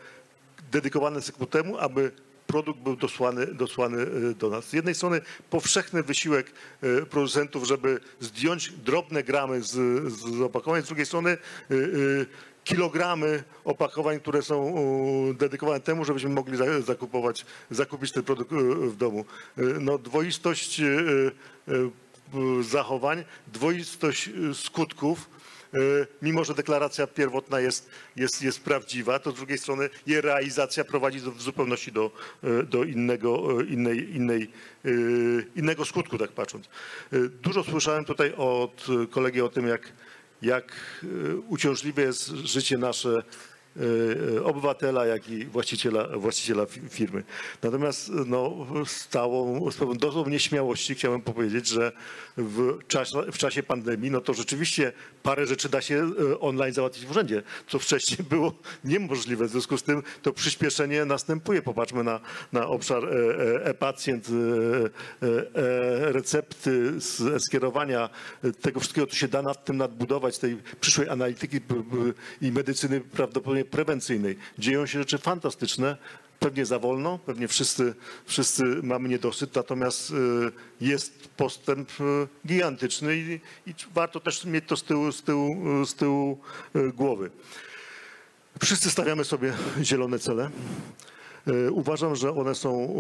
dedykowane 0.73 1.23
są 1.23 1.33
ku 1.33 1.47
temu, 1.47 1.79
aby 1.79 2.13
produkt 2.51 2.81
był 2.81 2.97
dosłany, 2.97 3.47
dosłany 3.47 3.99
y, 4.03 4.35
do 4.35 4.51
nas. 4.51 4.69
Z 4.69 4.73
jednej 4.73 4.95
strony 4.95 5.21
powszechny 5.51 6.03
wysiłek 6.03 6.53
y, 6.85 7.07
producentów, 7.07 7.65
żeby 7.67 8.01
zdjąć 8.21 8.71
drobne 8.73 9.23
gramy 9.23 9.63
z, 9.63 9.73
z 10.13 10.41
opakowań, 10.41 10.83
z 10.83 10.87
drugiej 10.87 11.07
strony 11.07 11.39
y, 11.71 12.27
kilogramy 12.65 13.45
opakowań, 13.65 14.21
które 14.21 14.43
są 14.43 14.75
dedykowane 15.39 15.81
temu, 15.81 16.05
żebyśmy 16.05 16.31
mogli 16.31 16.57
za- 16.57 16.81
zakupować, 16.81 17.47
zakupić 17.71 18.13
ten 18.13 18.23
produkt 18.23 18.53
w 18.81 18.97
domu. 18.97 19.25
No, 19.81 19.99
dwoistość 19.99 20.81
zachowań, 22.61 23.25
dwoistość 23.53 24.31
skutków, 24.55 25.31
mimo 26.23 26.45
że 26.45 26.55
deklaracja 26.55 27.07
pierwotna 27.07 27.61
jest, 27.61 27.91
jest, 28.17 28.43
jest 28.43 28.61
prawdziwa, 28.61 29.19
to 29.19 29.31
z 29.31 29.35
drugiej 29.35 29.59
strony 29.59 29.91
jej 30.07 30.21
realizacja 30.21 30.85
prowadzi 30.85 31.21
w 31.21 31.43
zupełności 31.43 31.93
do, 31.93 32.11
e, 32.43 32.63
do 32.63 32.85
innego, 32.85 33.61
e, 33.61 33.65
innej, 33.65 34.17
innej, 34.17 34.51
innego 35.57 35.85
skutku, 35.85 36.19
tak 36.19 36.33
patrząc. 36.33 36.69
Dużo 37.43 37.65
słyszałem 37.65 38.05
tutaj 38.05 38.33
od 38.37 38.87
kolegi 39.11 39.41
o 39.41 39.49
tym, 39.49 39.67
jak, 39.67 39.93
jak 40.43 40.73
uciążliwe 41.49 42.03
jest 42.03 42.29
życie 42.29 42.79
nasze 42.79 43.23
obywatela, 44.45 45.07
jak 45.07 45.29
i 45.29 45.45
właściciela, 45.45 46.09
właściciela 46.19 46.67
fi- 46.67 46.89
firmy. 46.89 47.25
Natomiast 47.63 48.11
no, 48.27 48.67
z 48.87 49.09
całą, 49.09 49.71
z 49.71 49.99
dozą 49.99 50.29
nieśmiałości 50.29 50.95
chciałem 50.95 51.21
powiedzieć, 51.23 51.69
że 51.69 51.93
w 52.37 52.79
czasie, 52.87 53.23
w 53.33 53.39
czasie 53.39 53.63
pandemii, 53.63 54.11
no 54.11 54.21
to 54.21 54.35
rzeczywiście 54.35 54.93
parę 55.23 55.47
rzeczy 55.47 55.69
da 55.69 55.81
się 55.81 56.11
e, 56.33 56.41
online 56.41 56.75
załatwić 56.75 57.07
w 57.07 57.11
urzędzie, 57.11 57.43
co 57.69 57.79
wcześniej 57.79 58.19
było 58.31 58.55
niemożliwe. 58.85 59.47
W 59.47 59.51
związku 59.51 59.79
z 59.79 59.83
tym 59.83 60.03
to 60.23 60.33
przyspieszenie 60.33 61.05
następuje. 61.05 61.63
Popatrzmy 61.63 62.05
na, 62.05 62.21
na 62.53 62.67
obszar 62.67 63.03
e-pacjent, 63.65 64.29
e, 64.29 65.27
e, 65.27 65.55
e, 65.55 66.13
recepty, 66.13 66.93
skierowania 67.39 68.11
tego 68.63 68.81
wszystkiego, 68.81 69.07
co 69.07 69.17
się 69.17 69.29
da 69.29 69.43
nad 69.43 69.65
tym 69.65 69.77
nadbudować, 69.77 70.39
tej 70.39 70.57
przyszłej 70.81 71.09
analityki 71.09 71.61
i 72.43 72.53
medycyny 72.53 73.01
prawdopodobnie 73.01 73.60
prewencyjnej. 73.65 74.37
Dzieją 74.59 74.87
się 74.87 74.99
rzeczy 74.99 75.19
fantastyczne. 75.19 75.97
Pewnie 76.39 76.67
za 76.67 76.79
wolno, 76.79 77.19
pewnie 77.19 77.49
wszyscy, 77.49 77.95
wszyscy 78.25 78.63
mamy 78.83 79.09
niedosyt, 79.09 79.55
natomiast 79.55 80.11
y, 80.11 80.15
jest 80.81 81.29
postęp 81.29 81.91
y, 82.01 82.29
gigantyczny 82.47 83.17
i, 83.17 83.41
i 83.71 83.75
warto 83.95 84.21
też 84.21 84.45
mieć 84.45 84.65
to 84.67 84.77
z 84.77 84.83
tyłu, 84.83 85.13
z 85.13 85.23
tyłu, 85.23 85.57
z 85.87 85.95
tyłu 85.95 86.39
y, 86.77 86.93
głowy. 86.93 87.31
Wszyscy 88.63 88.91
stawiamy 88.91 89.25
sobie 89.25 89.53
zielone 89.83 90.19
cele. 90.19 90.51
Uważam, 91.71 92.17
że 92.17 92.31
one 92.35 92.55
są 92.55 92.95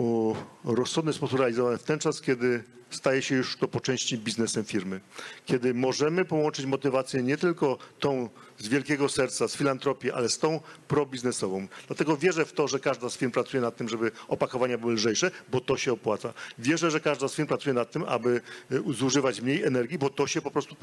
rozsądny 0.64 1.12
sposób 1.12 1.38
realizowane 1.38 1.78
w 1.78 1.82
ten 1.82 1.98
czas, 1.98 2.20
kiedy 2.20 2.64
staje 2.90 3.22
się 3.22 3.34
już 3.34 3.56
to 3.56 3.68
po 3.68 3.80
części 3.80 4.18
biznesem 4.18 4.64
firmy. 4.64 5.00
Kiedy 5.46 5.74
możemy 5.74 6.24
połączyć 6.24 6.66
motywację 6.66 7.22
nie 7.22 7.36
tylko 7.36 7.78
tą 8.00 8.28
z 8.60 8.68
wielkiego 8.68 9.08
serca, 9.08 9.48
z 9.48 9.56
filantropii, 9.56 10.10
ale 10.10 10.28
z 10.28 10.38
tą 10.38 10.60
probiznesową. 10.88 11.68
Dlatego 11.86 12.16
wierzę 12.16 12.44
w 12.44 12.52
to, 12.52 12.68
że 12.68 12.80
każda 12.80 13.10
z 13.10 13.16
firm 13.16 13.32
pracuje 13.32 13.60
nad 13.60 13.76
tym, 13.76 13.88
żeby 13.88 14.10
opakowania 14.28 14.78
były 14.78 14.92
lżejsze, 14.92 15.30
bo 15.48 15.60
to 15.60 15.76
się 15.76 15.92
opłaca. 15.92 16.32
Wierzę, 16.58 16.90
że 16.90 17.00
każda 17.00 17.28
z 17.28 17.34
firm 17.34 17.48
pracuje 17.48 17.74
nad 17.74 17.90
tym, 17.90 18.04
aby 18.04 18.40
e, 18.70 18.92
zużywać 18.92 19.40
mniej 19.40 19.64
energii, 19.64 19.98
bo 19.98 20.10
to 20.10 20.26
się 20.26 20.42
po 20.42 20.50
prostu 20.50 20.76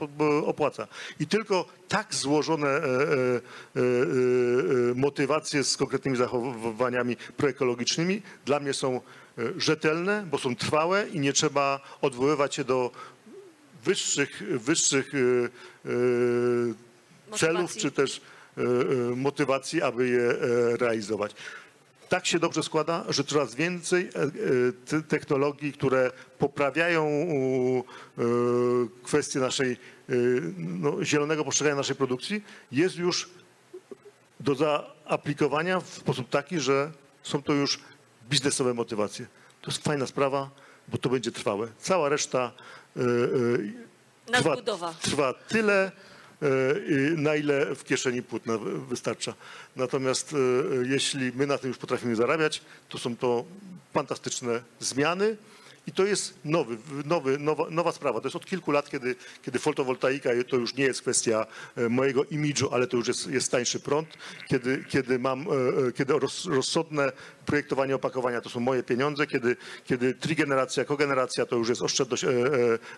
opłaca. 0.46 0.88
I 1.20 1.28
tylko 1.28 1.66
tak 1.88 2.16
złożone 2.16 2.68
e, 2.68 2.82
e, 2.82 2.82
e, 2.82 3.42
motywacje 4.96 5.64
z 5.64 5.78
konkretnymi 5.78 6.18
zachowaniami 6.18 7.18
proekologicznymi 7.38 8.22
dla 8.46 8.60
mnie 8.60 8.74
są 8.74 9.02
rzetelne, 9.58 10.28
bo 10.32 10.38
są 10.38 10.56
trwałe 10.56 11.08
i 11.10 11.20
nie 11.20 11.34
trzeba 11.34 11.80
odwoływać 12.02 12.56
się 12.56 12.64
do 12.64 12.92
wyższych, 13.88 14.44
wyższych 14.60 15.12
e, 15.16 15.18
e, 15.18 15.92
celów 17.36 17.78
czy 17.78 17.92
też 17.92 18.22
e, 18.58 18.62
e, 18.62 18.66
motywacji, 19.16 19.82
aby 19.82 20.08
je 20.08 20.22
e, 20.22 20.78
realizować. 20.78 21.36
Tak 22.10 22.26
się 22.26 22.40
dobrze 22.40 22.64
składa, 22.64 23.06
że 23.10 23.24
coraz 23.24 23.56
więcej 23.56 24.10
te- 24.86 25.02
technologii, 25.02 25.74
które 25.74 26.12
poprawiają 26.40 27.06
u, 27.06 27.84
kwestie 29.04 29.40
naszej 29.40 29.78
no, 30.58 31.04
zielonego 31.04 31.44
postrzegania 31.44 31.76
naszej 31.76 31.96
produkcji, 31.96 32.44
jest 32.72 32.96
już 32.96 33.30
do 34.40 34.56
zaaplikowania 34.56 35.80
w 35.80 35.88
sposób 35.88 36.30
taki, 36.30 36.60
że 36.60 36.92
są 37.24 37.44
to 37.44 37.54
już 37.54 37.80
biznesowe 38.30 38.74
motywacje. 38.74 39.26
To 39.62 39.72
jest 39.72 39.84
fajna 39.84 40.08
sprawa, 40.08 40.50
bo 40.88 40.98
to 40.98 41.10
będzie 41.10 41.32
trwałe. 41.32 41.68
Cała 41.80 42.10
reszta 42.10 42.52
trwa, 44.26 44.56
trwa 45.02 45.34
tyle, 45.34 45.92
na 47.18 47.36
ile 47.36 47.76
w 47.76 47.84
kieszeni 47.84 48.24
płótna 48.24 48.58
wy- 48.58 48.86
wystarcza. 48.86 49.34
Natomiast 49.76 50.34
e, 50.34 50.38
jeśli 50.88 51.32
my 51.36 51.48
na 51.48 51.58
tym 51.58 51.68
już 51.68 51.78
potrafimy 51.78 52.16
zarabiać, 52.16 52.62
to 52.90 52.98
są 52.98 53.16
to 53.18 53.46
fantastyczne 53.94 54.62
zmiany 54.80 55.38
I 55.88 55.92
to 55.92 56.06
jest 56.06 56.40
nowy, 56.46 56.78
nowy, 57.06 57.40
nowa, 57.40 57.70
nowa 57.70 57.92
sprawa. 57.92 58.20
To 58.20 58.28
jest 58.28 58.36
od 58.36 58.46
kilku 58.46 58.72
lat, 58.72 58.90
kiedy, 58.90 59.16
kiedy 59.42 59.60
fotowoltaika 59.60 60.30
to 60.50 60.56
już 60.56 60.76
nie 60.76 60.84
jest 60.84 61.02
kwestia 61.02 61.46
e, 61.76 61.90
mojego 61.90 62.24
imidżu, 62.24 62.70
ale 62.74 62.88
to 62.88 62.98
już 62.98 63.08
jest, 63.08 63.28
jest 63.28 63.52
tańszy 63.52 63.80
prąd. 63.80 64.08
Kiedy, 64.48 64.86
kiedy 64.90 65.20
mam, 65.20 65.42
e, 65.42 65.88
e, 65.88 65.92
kiedy 65.92 66.20
roz, 66.20 66.46
rozsądne 66.46 67.12
projektowanie 67.46 67.96
opakowania 67.96 68.42
to 68.42 68.50
są 68.50 68.60
moje 68.60 68.84
pieniądze, 68.84 69.28
kiedy, 69.28 69.56
kiedy 69.86 70.14
trigeneracja, 70.14 70.86
kogeneracja 70.86 71.46
to 71.46 71.56
już 71.56 71.70
jest 71.70 71.82
oszczędność 71.82 72.26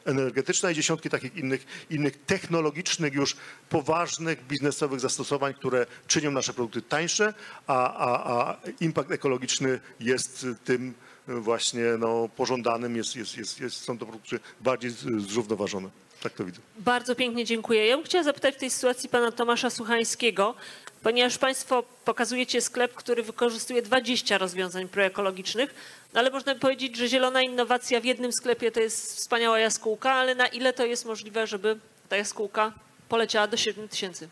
energetyczna 0.06 0.72
i 0.72 0.76
dziesiątki 0.76 1.10
takich 1.10 1.36
innych, 1.36 1.66
innych 1.90 2.26
technologicznych 2.26 3.14
już 3.14 3.36
poważnych 3.70 4.48
biznesowych 4.48 4.99
zastosowań, 4.99 5.53
które 5.53 5.86
czynią 6.07 6.32
nasze 6.32 6.53
produkty 6.53 6.82
tańsze, 6.82 7.34
a, 7.68 7.94
a, 7.94 8.34
a 8.34 8.57
impact 8.80 9.11
ekologiczny 9.11 9.80
jest 9.99 10.48
tym 10.64 10.94
właśnie 11.30 11.84
no, 11.99 12.30
pożądanym, 12.35 12.95
jest, 12.95 13.15
jest, 13.15 13.38
jest, 13.38 13.60
jest, 13.60 13.84
są 13.84 13.97
to 13.97 14.06
produkty 14.06 14.39
bardziej 14.61 14.91
zrównoważone. 15.18 15.89
Tak 16.23 16.34
to 16.34 16.45
widzę. 16.45 16.60
Bardzo 16.77 17.15
pięknie 17.15 17.45
dziękuję. 17.45 17.88
Ja 17.88 17.97
bym 17.97 18.06
chciała 18.06 18.23
zapytać 18.23 18.56
w 18.56 18.57
tej 18.57 18.69
sytuacji 18.69 19.10
pana 19.10 19.31
Tomasza 19.31 19.69
Suchańskiego, 19.69 20.56
ponieważ 21.03 21.38
państwo 21.38 21.84
pokazujecie 22.06 22.61
sklep, 22.61 22.93
który 22.93 23.23
wykorzystuje 23.23 23.81
20 23.81 24.38
rozwiązań 24.38 24.88
proekologicznych, 24.88 25.76
no 26.14 26.19
ale 26.19 26.31
można 26.31 26.53
by 26.53 26.60
powiedzieć, 26.60 26.97
że 26.97 27.07
zielona 27.07 27.41
innowacja 27.41 28.01
w 28.01 28.06
jednym 28.06 28.34
sklepie 28.34 28.72
to 28.72 28.80
jest 28.80 29.15
wspaniała 29.15 29.60
jaskółka, 29.60 30.14
ale 30.14 30.35
na 30.35 30.47
ile 30.47 30.73
to 30.73 30.85
jest 30.85 31.06
możliwe, 31.06 31.47
żeby 31.47 31.77
ta 32.10 32.18
jaskółka 32.18 32.73
poleciała 33.10 33.47
do 33.47 33.57
7 33.57 33.88
tysięcy? 33.88 34.30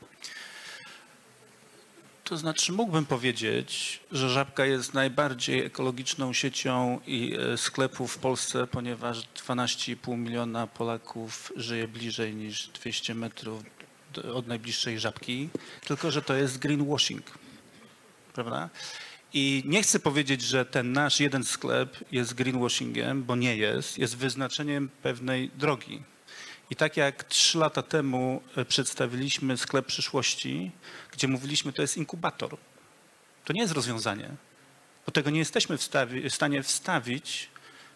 To 2.30 2.38
znaczy 2.38 2.72
mógłbym 2.72 3.06
powiedzieć, 3.06 4.00
że 4.12 4.30
Żabka 4.30 4.66
jest 4.66 4.94
najbardziej 4.94 5.66
ekologiczną 5.66 6.34
siecią 6.34 7.00
i 7.08 7.38
e, 7.54 7.58
sklepów 7.58 8.14
w 8.14 8.18
Polsce, 8.18 8.68
ponieważ 8.68 9.18
12,5 9.20 10.18
miliona 10.18 10.68
Polaków 10.68 11.54
żyje 11.56 11.88
bliżej 11.88 12.36
niż 12.36 12.68
200 12.68 13.16
metrów 13.16 13.64
od 14.34 14.48
najbliższej 14.48 15.00
Żabki, 15.00 15.50
tylko 15.88 16.12
że 16.12 16.22
to 16.22 16.36
jest 16.36 16.60
greenwashing, 16.60 17.24
prawda? 18.34 18.70
I 19.34 19.64
nie 19.66 19.84
chcę 19.84 20.00
powiedzieć, 20.00 20.42
że 20.42 20.66
ten 20.66 20.92
nasz 20.92 21.20
jeden 21.20 21.44
sklep 21.44 21.98
jest 22.12 22.34
greenwashingiem, 22.34 23.24
bo 23.24 23.36
nie 23.36 23.58
jest, 23.58 23.98
jest 23.98 24.18
wyznaczeniem 24.18 24.90
pewnej 25.04 25.52
drogi. 25.58 26.04
I 26.70 26.76
tak 26.76 26.98
jak 26.98 27.24
trzy 27.24 27.58
lata 27.58 27.82
temu 27.84 28.42
e, 28.58 28.66
przedstawiliśmy 28.66 29.58
sklep 29.58 29.86
przyszłości, 29.86 30.72
gdzie 31.12 31.28
mówiliśmy, 31.28 31.74
to 31.74 31.82
jest 31.82 31.98
inkubator. 31.98 32.58
To 33.46 33.54
nie 33.54 33.62
jest 33.62 33.74
rozwiązanie, 33.74 34.30
bo 35.06 35.12
tego 35.12 35.30
nie 35.30 35.40
jesteśmy 35.40 35.78
wstawi- 35.78 36.30
w 36.30 36.36
stanie 36.36 36.64
wstawić 36.64 37.50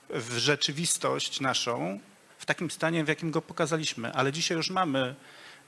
w 0.10 0.38
rzeczywistość 0.38 1.40
naszą 1.40 2.00
w 2.38 2.46
takim 2.46 2.72
stanie, 2.72 3.04
w 3.04 3.08
jakim 3.08 3.32
go 3.32 3.42
pokazaliśmy. 3.42 4.14
Ale 4.14 4.32
dzisiaj 4.32 4.58
już 4.58 4.70
mamy 4.70 5.16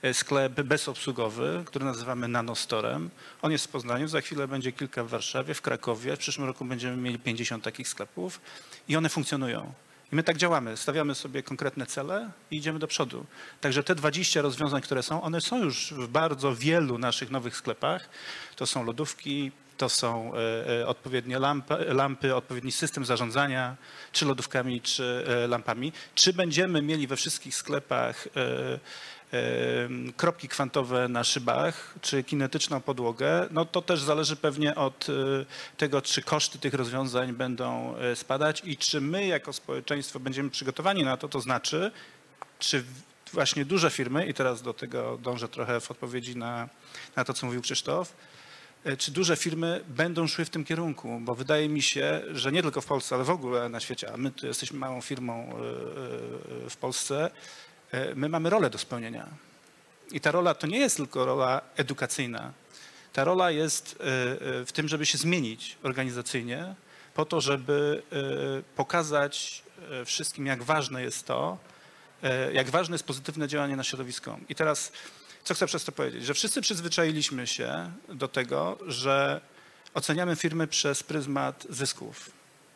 e, 0.02 0.14
sklep 0.14 0.52
bezobsługowy, 0.52 1.62
który 1.66 1.84
nazywamy 1.84 2.28
Nanostorem. 2.28 3.10
On 3.42 3.52
jest 3.52 3.64
w 3.64 3.68
Poznaniu, 3.68 4.08
za 4.08 4.20
chwilę 4.20 4.48
będzie 4.48 4.72
kilka 4.72 5.04
w 5.04 5.08
Warszawie, 5.08 5.54
w 5.54 5.62
Krakowie. 5.62 6.16
W 6.16 6.18
przyszłym 6.18 6.46
roku 6.46 6.64
będziemy 6.64 6.96
mieli 6.96 7.18
50 7.18 7.64
takich 7.64 7.88
sklepów 7.88 8.40
i 8.88 8.96
one 8.96 9.08
funkcjonują. 9.08 9.72
I 10.12 10.16
my 10.16 10.22
tak 10.22 10.36
działamy, 10.36 10.76
stawiamy 10.76 11.14
sobie 11.14 11.42
konkretne 11.42 11.86
cele 11.86 12.30
i 12.50 12.56
idziemy 12.56 12.78
do 12.78 12.86
przodu. 12.86 13.26
Także 13.60 13.82
te 13.82 13.94
20 13.94 14.42
rozwiązań, 14.42 14.82
które 14.82 15.02
są, 15.02 15.22
one 15.22 15.40
są 15.40 15.64
już 15.64 15.94
w 15.96 16.08
bardzo 16.08 16.54
wielu 16.54 16.98
naszych 16.98 17.30
nowych 17.30 17.56
sklepach. 17.56 18.08
To 18.56 18.66
są 18.66 18.84
lodówki, 18.84 19.52
to 19.76 19.88
są 19.88 20.32
e, 20.34 20.80
e, 20.80 20.86
odpowiednie 20.86 21.38
lampy, 21.38 21.74
lampy, 21.88 22.34
odpowiedni 22.34 22.72
system 22.72 23.04
zarządzania, 23.04 23.76
czy 24.12 24.24
lodówkami, 24.24 24.80
czy 24.80 25.24
e, 25.44 25.46
lampami. 25.46 25.92
Czy 26.14 26.32
będziemy 26.32 26.82
mieli 26.82 27.06
we 27.06 27.16
wszystkich 27.16 27.54
sklepach 27.54 28.28
kropki 30.16 30.48
kwantowe 30.48 31.08
na 31.08 31.24
szybach, 31.24 31.94
czy 32.00 32.24
kinetyczną 32.24 32.80
podłogę, 32.80 33.48
no 33.50 33.64
to 33.64 33.82
też 33.82 34.02
zależy 34.02 34.36
pewnie 34.36 34.74
od 34.74 35.06
e, 35.08 35.12
tego, 35.76 36.02
czy 36.02 36.22
koszty 36.22 36.58
tych 36.58 36.74
rozwiązań 36.74 37.32
będą 37.32 37.96
e, 37.96 38.16
spadać 38.16 38.62
i 38.64 38.76
czy 38.76 39.00
my 39.00 39.26
jako 39.26 39.52
społeczeństwo 39.52 40.20
będziemy 40.20 40.50
przygotowani 40.50 41.04
na 41.04 41.16
to, 41.16 41.28
to 41.28 41.40
znaczy, 41.40 41.90
czy 42.58 42.84
właśnie 43.32 43.64
duże 43.64 43.90
firmy, 43.90 44.26
i 44.26 44.34
teraz 44.34 44.62
do 44.62 44.74
tego 44.74 45.18
dążę 45.22 45.48
trochę 45.48 45.80
w 45.80 45.90
odpowiedzi 45.90 46.36
na, 46.36 46.68
na 47.16 47.24
to, 47.24 47.34
co 47.34 47.46
mówił 47.46 47.62
Krzysztof, 47.62 48.16
e, 48.84 48.96
czy 48.96 49.10
duże 49.10 49.36
firmy 49.36 49.84
będą 49.88 50.26
szły 50.26 50.44
w 50.44 50.50
tym 50.50 50.64
kierunku, 50.64 51.20
bo 51.20 51.34
wydaje 51.34 51.68
mi 51.68 51.82
się, 51.82 52.22
że 52.32 52.52
nie 52.52 52.62
tylko 52.62 52.80
w 52.80 52.86
Polsce, 52.86 53.14
ale 53.14 53.24
w 53.24 53.30
ogóle 53.30 53.68
na 53.68 53.80
świecie, 53.80 54.12
a 54.12 54.16
my 54.16 54.30
tu 54.30 54.46
jesteśmy 54.46 54.78
małą 54.78 55.00
firmą 55.00 55.52
w 56.70 56.76
Polsce, 56.80 57.30
my 58.14 58.28
mamy 58.28 58.50
rolę 58.50 58.70
do 58.70 58.78
spełnienia. 58.78 59.26
I 60.10 60.20
ta 60.20 60.30
rola 60.30 60.54
to 60.54 60.66
nie 60.66 60.78
jest 60.78 60.96
tylko 60.96 61.24
rola 61.24 61.60
edukacyjna. 61.76 62.52
Ta 63.12 63.24
rola 63.24 63.50
jest 63.50 63.96
e, 64.00 64.04
e, 64.04 64.64
w 64.64 64.72
tym, 64.72 64.88
żeby 64.88 65.06
się 65.06 65.18
zmienić 65.18 65.78
organizacyjnie, 65.82 66.74
po 67.14 67.24
to, 67.24 67.40
żeby 67.40 68.02
e, 68.12 68.76
pokazać 68.76 69.62
e, 69.90 70.04
wszystkim, 70.04 70.46
jak 70.46 70.62
ważne 70.62 71.02
jest 71.02 71.26
to, 71.26 71.58
e, 72.22 72.52
jak 72.52 72.70
ważne 72.70 72.94
jest 72.94 73.04
pozytywne 73.04 73.48
działanie 73.48 73.76
na 73.76 73.84
środowisko. 73.84 74.38
I 74.48 74.54
teraz, 74.54 74.92
co 75.44 75.54
chcę 75.54 75.66
przez 75.66 75.84
to 75.84 75.92
powiedzieć? 75.92 76.24
Że 76.24 76.34
wszyscy 76.34 76.60
przyzwyczailiśmy 76.60 77.46
się 77.46 77.90
do 78.08 78.28
tego, 78.28 78.78
że 78.86 79.40
oceniamy 79.94 80.36
firmy 80.36 80.66
przez 80.66 81.02
pryzmat 81.02 81.66
zysków. 81.70 82.30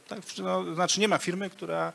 Tak? 0.09 0.19
No, 0.39 0.75
znaczy 0.75 1.01
nie 1.01 1.09
ma 1.09 1.19
firmy, 1.19 1.51
która 1.51 1.93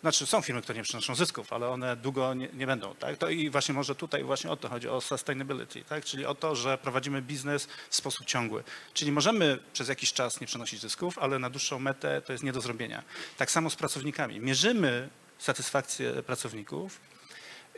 znaczy 0.00 0.26
są 0.26 0.40
firmy, 0.40 0.62
które 0.62 0.78
nie 0.78 0.82
przynoszą 0.82 1.14
zysków, 1.14 1.52
ale 1.52 1.68
one 1.68 1.96
długo 1.96 2.34
nie, 2.34 2.48
nie 2.52 2.66
będą. 2.66 2.94
Tak? 2.94 3.16
To 3.18 3.28
I 3.28 3.50
właśnie 3.50 3.74
może 3.74 3.94
tutaj 3.94 4.24
właśnie 4.24 4.50
o 4.50 4.56
to 4.56 4.68
chodzi, 4.68 4.88
o 4.88 5.00
sustainability, 5.00 5.84
tak? 5.84 6.04
czyli 6.04 6.26
o 6.26 6.34
to, 6.34 6.56
że 6.56 6.78
prowadzimy 6.78 7.22
biznes 7.22 7.68
w 7.90 7.96
sposób 7.96 8.26
ciągły. 8.26 8.64
Czyli 8.94 9.12
możemy 9.12 9.58
przez 9.72 9.88
jakiś 9.88 10.12
czas 10.12 10.40
nie 10.40 10.46
przynosić 10.46 10.80
zysków, 10.80 11.18
ale 11.18 11.38
na 11.38 11.50
dłuższą 11.50 11.78
metę 11.78 12.22
to 12.22 12.32
jest 12.32 12.44
nie 12.44 12.52
do 12.52 12.60
zrobienia. 12.60 13.02
Tak 13.36 13.50
samo 13.50 13.70
z 13.70 13.76
pracownikami. 13.76 14.40
Mierzymy 14.40 15.08
satysfakcję 15.38 16.22
pracowników, 16.22 17.00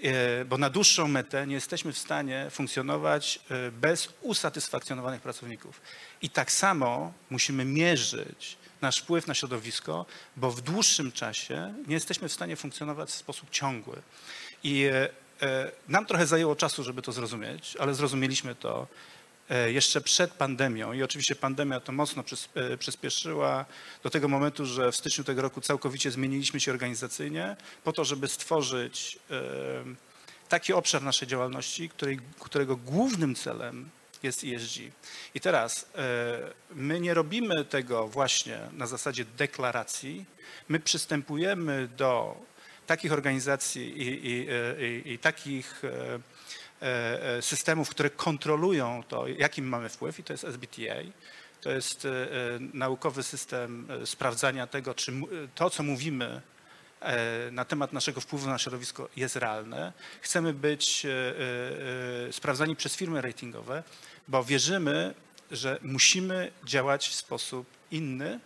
e, 0.03 0.45
bo 0.45 0.59
na 0.59 0.70
dłuższą 0.70 1.09
metę 1.09 1.47
nie 1.47 1.55
jesteśmy 1.55 1.93
w 1.93 1.99
stanie 1.99 2.47
funkcjonować 2.51 3.40
e, 3.51 3.70
bez 3.70 4.09
usatysfakcjonowanych 4.20 5.23
pracowników. 5.23 5.81
I 6.23 6.31
tak 6.31 6.53
samo 6.53 7.12
musimy 7.31 7.65
mierzyć 7.65 8.59
nasz 8.83 8.99
wpływ 8.99 9.27
na 9.27 9.35
środowisko, 9.35 10.07
bo 10.37 10.51
w 10.51 10.61
dłuższym 10.61 11.13
czasie 11.13 11.75
nie 11.87 11.95
jesteśmy 11.95 12.29
w 12.29 12.33
stanie 12.33 12.57
funkcjonować 12.57 13.09
w 13.09 13.15
sposób 13.15 13.51
ciągły. 13.51 14.03
I 14.65 14.85
e, 14.85 15.09
e, 15.43 15.71
nam 15.89 16.07
trochę 16.07 16.27
zajęło 16.27 16.57
czasu, 16.57 16.83
żeby 16.83 17.03
to 17.03 17.13
zrozumieć, 17.13 17.77
ale 17.77 17.95
zrozumieliśmy 17.95 18.55
to 18.55 18.87
e, 19.51 19.73
jeszcze 19.73 20.01
przed 20.01 20.31
pandemią 20.31 20.93
i 20.93 21.03
oczywiście 21.03 21.35
pandemia 21.35 21.81
to 21.81 21.93
mocno 21.93 22.23
przys- 22.23 22.77
przyspieszyła 22.79 23.65
do 24.03 24.11
tego 24.11 24.29
momentu, 24.29 24.67
że 24.67 24.93
w 24.93 24.97
styczniu 24.97 25.25
tego 25.25 25.43
roku 25.43 25.61
całkowicie 25.61 26.11
zmieniliśmy 26.11 26.61
się 26.61 26.71
organizacyjnie 26.71 27.57
po 27.85 27.93
to, 27.93 28.05
żeby 28.05 28.29
stworzyć 28.29 29.19
taki 30.49 30.73
obszar 30.73 31.03
naszej 31.03 31.29
działalności, 31.29 31.91
którego 32.39 32.77
głównym 32.77 33.35
celem 33.35 33.91
jest 34.23 34.45
ESG. 34.45 34.81
I 35.35 35.40
teraz 35.40 35.86
e, 35.95 36.05
my 36.74 37.01
nie 37.01 37.15
robimy 37.15 37.65
tego 37.65 38.09
właśnie 38.09 38.59
na 38.73 38.86
zasadzie 38.86 39.24
deklaracji, 39.24 40.24
my 40.69 40.81
przystępujemy 40.81 41.89
do 41.97 42.36
takich 42.86 43.12
organizacji 43.12 44.03
i, 44.03 44.31
i, 44.31 44.47
e, 44.51 44.89
i, 44.89 45.12
i 45.12 45.19
takich 45.19 45.82
e, 46.81 47.43
systemów, 47.43 47.90
które 47.90 48.11
kontrolują 48.11 49.03
to, 49.09 49.27
jaki 49.27 49.62
my 49.62 49.69
mamy 49.69 49.89
wpływ 49.89 50.19
i 50.19 50.24
to 50.24 50.32
jest 50.32 50.45
SBTA. 50.45 50.95
To 51.61 51.70
jest 51.70 52.07
naukowy 52.74 53.23
system 53.23 53.89
sprawdzania 54.05 54.66
tego, 54.66 54.95
czy 54.95 55.12
to, 55.55 55.70
co 55.70 55.82
mówimy 55.82 56.40
na 57.53 57.65
temat 57.65 57.93
naszego 57.93 58.20
wpływu 58.20 58.49
na 58.49 58.59
środowisko 58.59 59.09
jest 59.16 59.37
realne. 59.37 59.93
Chcemy 60.20 60.53
być 60.53 61.07
e, 61.07 61.11
e, 61.11 62.29
e, 62.29 62.33
sprawdzani 62.33 62.77
przez 62.77 62.97
firmy 62.97 63.20
ratingowe, 63.20 63.83
bo 64.29 64.45
wierzymy, 64.45 65.15
że 65.51 65.79
musimy 65.83 66.53
działać 66.65 67.09
w 67.09 67.15
sposób 67.15 67.66
inny 67.91 68.41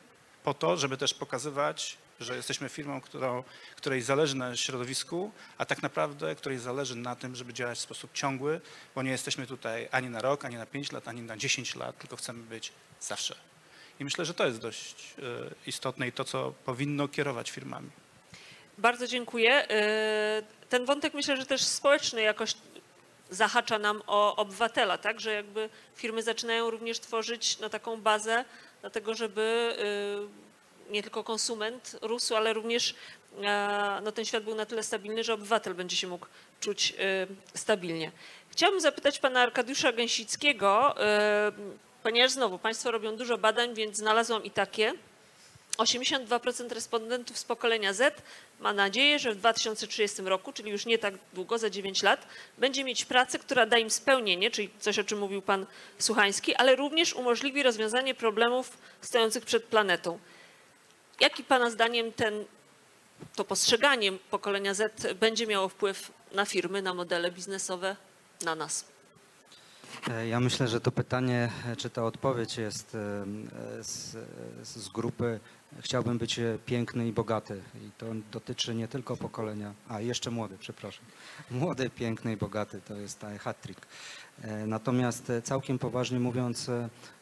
po 0.45 0.55
to, 0.55 0.77
żeby 0.77 0.97
też 0.97 1.15
pokazywać, 1.15 1.97
że 2.20 2.37
jesteśmy 2.37 2.69
firmą, 2.69 3.01
którą, 3.01 3.45
której 3.77 4.03
zależy 4.03 4.37
na 4.37 4.57
środowisku, 4.57 5.33
a 5.59 5.65
tak 5.65 5.83
naprawdę 5.83 6.35
której 6.35 6.59
zależy 6.59 6.97
na 6.97 7.16
tym, 7.16 7.37
żeby 7.37 7.55
działać 7.55 7.79
w 7.79 7.83
sposób 7.83 8.12
ciągły, 8.12 8.61
bo 8.95 9.03
nie 9.03 9.11
jesteśmy 9.11 9.47
tutaj 9.47 9.89
ani 9.91 10.11
na 10.11 10.20
rok, 10.20 10.45
ani 10.45 10.57
na 10.57 10.66
5 10.66 10.93
lat, 10.93 11.09
ani 11.09 11.23
na 11.23 11.37
10 11.37 11.74
lat, 11.74 11.99
tylko 11.99 12.16
chcemy 12.16 12.43
być 12.43 12.73
zawsze. 13.01 13.35
I 14.01 14.05
myślę, 14.05 14.24
że 14.24 14.35
to 14.35 14.47
jest 14.47 14.59
dość 14.59 15.15
e, 15.19 15.23
istotne 15.66 16.09
i 16.09 16.12
to, 16.12 16.24
co 16.24 16.53
powinno 16.65 17.09
kierować 17.09 17.51
firmami. 17.51 17.91
Bardzo 18.78 19.07
dziękuję. 19.07 19.70
E, 19.70 20.43
Ten 20.69 20.85
wątek 20.85 21.15
myślę, 21.15 21.36
że 21.36 21.47
też 21.47 21.65
społeczny 21.65 22.23
jakoś 22.23 22.55
zahacza 23.31 23.78
nam 23.78 24.03
o 24.07 24.36
obywatela, 24.36 24.99
tak? 24.99 25.20
Że 25.20 25.32
jakby 25.32 25.69
firmy 25.97 26.23
zaczynają 26.23 26.70
również 26.70 27.01
tworzyć 27.01 27.59
no, 27.59 27.69
taką 27.69 28.01
bazę, 28.01 28.44
dlatego 28.81 29.15
żeby 29.15 29.77
y, 30.89 30.93
nie 30.93 31.03
tylko 31.03 31.24
konsument 31.24 31.97
rósł, 32.03 32.36
ale 32.36 32.53
również 32.53 32.94
e, 33.43 34.01
no, 34.03 34.12
ten 34.12 34.24
świat 34.24 34.44
był 34.44 34.55
na 34.55 34.66
tyle 34.66 34.82
stabilny, 34.82 35.24
że 35.24 35.35
obywatel 35.35 35.74
będzie 35.74 35.97
się 35.97 36.07
mógł 36.07 36.27
czuć 36.61 36.94
stabilnie. 37.55 38.12
Chciałabym 38.51 38.81
zapytać 38.81 39.19
pana 39.19 39.40
Arkadiusza 39.40 39.93
Gęsickiego, 39.93 40.94
ponieważ 42.03 42.31
znowu 42.31 42.59
państwo 42.59 42.90
robią 42.90 43.16
dużo 43.16 43.39
badań, 43.39 43.74
więc 43.74 43.97
znalazłam 43.97 44.44
i 44.44 44.51
takie. 44.51 44.93
82% 45.78 46.73
respondentów 46.73 47.39
z 47.39 47.44
pokolenia 47.44 47.93
Z 47.93 48.23
ma 48.61 48.73
nadzieję, 48.73 49.19
że 49.19 49.32
w 49.32 49.36
2030 49.36 50.23
roku, 50.23 50.53
czyli 50.53 50.70
już 50.70 50.86
nie 50.86 50.99
tak 50.99 51.15
długo, 51.32 51.59
za 51.59 51.70
9 51.70 52.03
lat, 52.03 52.27
będzie 52.59 52.85
mieć 52.85 53.05
pracę, 53.05 53.39
która 53.39 53.66
da 53.66 53.78
im 53.78 53.90
spełnienie, 53.90 54.51
czyli 54.51 54.70
coś, 54.81 54.99
o 54.99 55.05
czym 55.05 55.19
mówił 55.19 55.43
pan 55.43 55.66
Słuchański, 55.99 56.55
ale 56.55 56.77
również 56.77 57.15
umożliwi 57.15 57.62
rozwiązanie 57.62 58.15
problemów 58.15 58.78
stojących 59.01 59.44
przed 59.44 59.65
planetą. 59.65 60.19
Jaki 61.20 61.44
pana 61.44 61.70
zdaniem 61.70 62.12
ten, 62.12 62.44
to 63.35 63.44
postrzeganie 63.44 64.12
pokolenia 64.12 64.74
Z 64.74 65.15
będzie 65.15 65.47
miało 65.47 65.69
wpływ 65.69 66.12
na 66.32 66.44
firmy, 66.44 66.82
na 66.82 66.94
modele 66.94 67.31
biznesowe, 67.31 67.97
na 68.44 68.55
nas? 68.55 68.91
E, 70.10 70.28
Ja 70.28 70.40
myślę, 70.40 70.69
że 70.69 70.81
to 70.81 70.93
pytanie, 70.93 71.51
e, 71.66 71.77
czy 71.77 71.90
ta 71.90 72.05
odpowiedź 72.05 72.56
jest 72.56 72.94
e, 72.94 72.98
z, 73.85 74.16
z 74.62 74.89
grupy 74.89 75.40
chciałbym 75.81 76.19
być 76.19 76.40
piękny 76.66 77.09
i 77.09 77.12
bogaty. 77.12 77.62
I 77.74 77.90
to 77.98 78.06
dotyczy 78.32 78.74
nie 78.74 78.89
tylko 78.89 79.16
pokolenia, 79.16 79.74
a 79.89 80.01
jeszcze 80.01 80.31
młody, 80.31 80.56
przepraszam. 80.59 81.05
Młody, 81.51 81.90
piękny 81.90 82.32
i 82.32 82.36
bogaty 82.36 82.81
to 82.89 82.97
jest 82.97 83.19
ta 83.19 83.39
hat-trick. 83.39 83.86
Natomiast 84.66 85.32
całkiem 85.44 85.78
poważnie 85.78 86.20
mówiąc, 86.20 86.70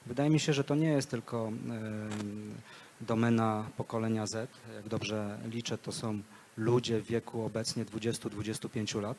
wydaje 0.07 0.31
mi 0.31 0.41
się, 0.41 0.53
że 0.53 0.65
to 0.65 0.75
nie 0.75 0.89
jest 0.89 1.11
tylko 1.11 1.47
em, 1.49 2.55
domena 3.01 3.67
pokolenia 3.77 4.27
Z. 4.27 4.51
Jak 4.75 4.89
dobrze 4.89 5.39
liczę, 5.51 5.79
to 5.79 5.93
są 5.93 6.21
ludzie 6.57 7.01
w 7.01 7.07
wieku 7.07 7.45
obecnie 7.45 7.85
20-25 7.85 9.03
lat. 9.03 9.17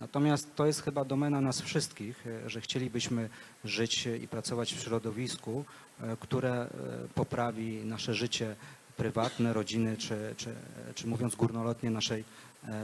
Natomiast 0.00 0.54
to 0.56 0.66
jest 0.66 0.82
chyba 0.82 1.04
domena 1.04 1.40
nas 1.40 1.60
wszystkich, 1.60 2.26
e, 2.26 2.50
że 2.50 2.60
chcielibyśmy 2.60 3.28
żyć 3.64 4.08
i 4.22 4.28
pracować 4.28 4.74
w 4.74 4.80
środowisku, 4.80 5.64
e, 6.00 6.16
które 6.20 6.52
e, 6.52 6.68
poprawi 7.14 7.84
nasze 7.84 8.14
życie 8.14 8.56
prywatne, 8.96 9.52
rodziny, 9.52 9.96
czy, 9.96 10.34
czy, 10.36 10.54
czy 10.94 11.06
mówiąc 11.06 11.34
górnolotnie 11.34 11.90
naszej 11.90 12.24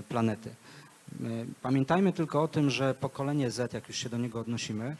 planety. 0.08 0.54
Pamiętajmy 1.62 2.12
tylko 2.12 2.42
o 2.42 2.48
tym, 2.48 2.70
że 2.70 2.94
pokolenie 2.94 3.50
Z, 3.50 3.72
jak 3.72 3.88
już 3.88 3.96
się 3.96 4.08
do 4.08 4.18
niego 4.18 4.40
odnosimy, 4.40 4.96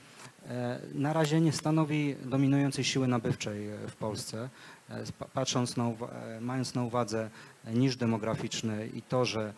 na 0.95 1.13
razie 1.13 1.41
nie 1.41 1.53
stanowi 1.53 2.17
dominującej 2.25 2.85
siły 2.85 3.09
nabywczej 3.09 3.69
w 3.89 3.97
Polsce. 3.97 4.49
Patrząc 5.35 5.77
na, 5.77 5.91
mając 6.41 6.75
na 6.75 6.83
uwadze 6.83 7.31
niż 7.75 7.97
demograficzny 7.97 8.89
i 8.95 9.03
to, 9.03 9.25
że 9.25 9.53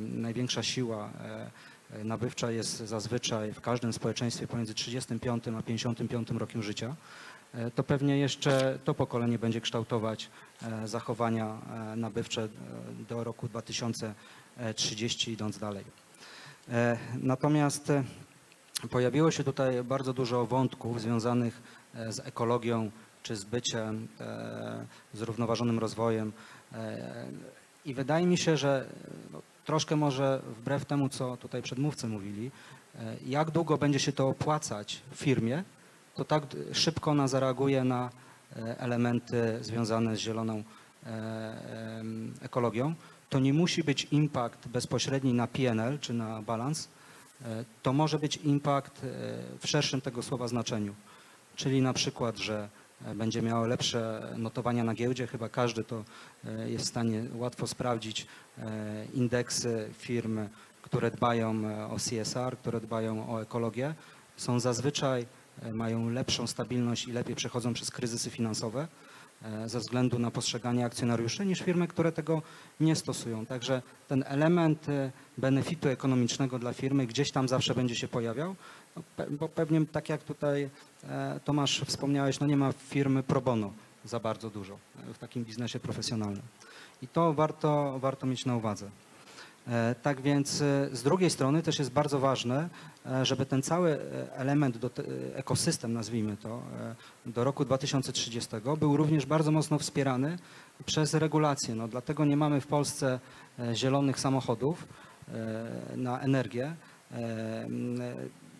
największa 0.00 0.62
siła 0.62 1.10
e, 1.24 1.50
e, 2.00 2.04
nabywcza 2.04 2.50
jest 2.50 2.76
zazwyczaj 2.76 3.52
w 3.52 3.60
każdym 3.60 3.92
społeczeństwie 3.92 4.46
pomiędzy 4.46 4.74
35 4.74 5.44
a 5.58 5.62
55 5.62 6.30
rokiem 6.30 6.62
życia, 6.62 6.96
e, 7.54 7.70
to 7.70 7.82
pewnie 7.82 8.18
jeszcze 8.18 8.78
to 8.84 8.94
pokolenie 8.94 9.38
będzie 9.38 9.60
kształtować 9.60 10.30
e, 10.62 10.88
zachowania 10.88 11.58
e, 11.92 11.96
nabywcze 11.96 12.42
e, 12.42 12.48
do 13.08 13.24
roku 13.24 13.48
2030 13.48 15.30
idąc 15.32 15.58
dalej. 15.58 15.84
E, 16.68 16.98
Natomiast 17.22 17.90
e, 17.90 18.04
pojawiło 18.90 19.30
się 19.30 19.44
tutaj 19.44 19.84
bardzo 19.84 20.12
dużo 20.12 20.46
wątków 20.46 21.00
związanych 21.00 21.62
e, 21.94 22.12
z 22.12 22.18
ekologią 22.20 22.90
czy 23.22 23.36
z 23.36 23.44
byciem, 23.44 24.08
e, 24.20 24.86
zrównoważonym 25.14 25.78
rozwojem. 25.78 26.32
I 27.86 27.94
wydaje 27.94 28.26
mi 28.26 28.38
się, 28.38 28.56
że 28.56 28.86
no, 29.32 29.42
troszkę 29.64 29.96
może 29.96 30.42
wbrew 30.58 30.84
temu, 30.84 31.08
co 31.08 31.36
tutaj 31.36 31.62
przedmówcy 31.62 32.06
mówili, 32.06 32.50
e, 32.94 33.16
jak 33.26 33.50
długo 33.50 33.78
będzie 33.78 33.98
się 33.98 34.12
to 34.12 34.28
opłacać 34.28 35.02
firmie, 35.14 35.64
to 36.14 36.24
tak 36.24 36.42
szybko 36.72 37.10
ona 37.10 37.28
zareaguje 37.28 37.84
na 37.84 38.10
e, 38.56 38.80
elementy 38.80 39.58
związane 39.60 40.16
z 40.16 40.18
zieloną 40.18 40.62
e, 41.06 42.02
ekologią. 42.42 42.94
To 43.30 43.38
nie 43.38 43.52
musi 43.52 43.84
być 43.84 44.04
impact 44.10 44.68
bezpośredni 44.68 45.32
na 45.32 45.46
PNL 45.46 45.98
czy 45.98 46.14
na 46.14 46.42
balans, 46.42 46.88
to 47.82 47.92
może 47.92 48.18
być 48.18 48.36
impact 48.36 49.00
w 49.60 49.66
szerszym 49.66 50.00
tego 50.00 50.22
słowa 50.22 50.48
znaczeniu. 50.48 50.94
Czyli 51.56 51.82
na 51.82 51.92
przykład, 51.92 52.36
że 52.36 52.68
będzie 53.14 53.42
miało 53.42 53.66
lepsze 53.66 54.32
notowania 54.36 54.84
na 54.84 54.94
giełdzie, 54.94 55.26
chyba 55.26 55.48
każdy 55.48 55.84
to 55.84 56.04
e, 56.44 56.70
jest 56.70 56.84
w 56.84 56.88
stanie 56.88 57.24
łatwo 57.34 57.66
sprawdzić 57.66 58.26
e, 58.58 59.06
indeksy 59.14 59.90
firm, 59.98 60.48
które 60.82 61.10
dbają 61.10 61.64
e, 61.64 61.86
o 61.86 61.96
CSR, 61.96 62.58
które 62.58 62.80
dbają 62.80 63.34
o 63.34 63.42
ekologię, 63.42 63.94
są 64.36 64.60
zazwyczaj, 64.60 65.26
mają 65.72 66.10
lepszą 66.10 66.46
stabilność 66.46 67.08
i 67.08 67.12
lepiej 67.12 67.36
przechodzą 67.36 67.74
przez 67.74 67.90
kryzysy 67.90 68.30
finansowe 68.30 68.88
ze 69.66 69.78
względu 69.78 70.18
na 70.18 70.30
postrzeganie 70.30 70.84
akcjonariuszy 70.84 71.46
niż 71.46 71.60
firmy, 71.60 71.88
które 71.88 72.12
tego 72.12 72.42
nie 72.80 72.96
stosują. 72.96 73.46
Także 73.46 73.82
ten 74.08 74.24
element 74.26 74.86
benefitu 75.38 75.88
ekonomicznego 75.88 76.58
dla 76.58 76.72
firmy 76.72 77.06
gdzieś 77.06 77.30
tam 77.30 77.48
zawsze 77.48 77.74
będzie 77.74 77.96
się 77.96 78.08
pojawiał, 78.08 78.56
bo 79.30 79.48
pewnie 79.48 79.86
tak 79.86 80.08
jak 80.08 80.22
tutaj 80.22 80.70
e, 81.08 81.40
Tomasz 81.44 81.80
wspomniałeś, 81.86 82.40
no 82.40 82.46
nie 82.46 82.56
ma 82.56 82.72
firmy 82.72 83.22
pro 83.22 83.40
bono 83.40 83.72
za 84.04 84.20
bardzo 84.20 84.50
dużo 84.50 84.74
e, 85.10 85.14
w 85.14 85.18
takim 85.18 85.44
biznesie 85.44 85.80
profesjonalnym. 85.80 86.42
I 87.02 87.08
to 87.08 87.34
warto, 87.34 87.98
warto 87.98 88.26
mieć 88.26 88.46
na 88.46 88.56
uwadze. 88.56 88.90
E, 89.68 89.94
Tak 90.02 90.20
więc 90.20 90.50
z 90.92 91.02
drugiej 91.02 91.30
strony 91.30 91.62
też 91.62 91.78
jest 91.78 91.90
bardzo 91.90 92.18
ważne, 92.18 92.68
żeby 93.22 93.46
ten 93.46 93.62
cały 93.62 93.98
element, 94.32 94.78
ekosystem 95.34 95.92
nazwijmy 95.92 96.36
to, 96.36 96.62
do 97.26 97.44
roku 97.44 97.64
2030 97.64 98.50
był 98.78 98.96
również 98.96 99.26
bardzo 99.26 99.50
mocno 99.50 99.78
wspierany 99.78 100.38
przez 100.86 101.14
regulacje. 101.14 101.74
No, 101.74 101.88
dlatego 101.88 102.24
nie 102.24 102.36
mamy 102.36 102.60
w 102.60 102.66
Polsce 102.66 103.20
zielonych 103.74 104.20
samochodów 104.20 104.88
na 105.96 106.20
energię, 106.20 106.76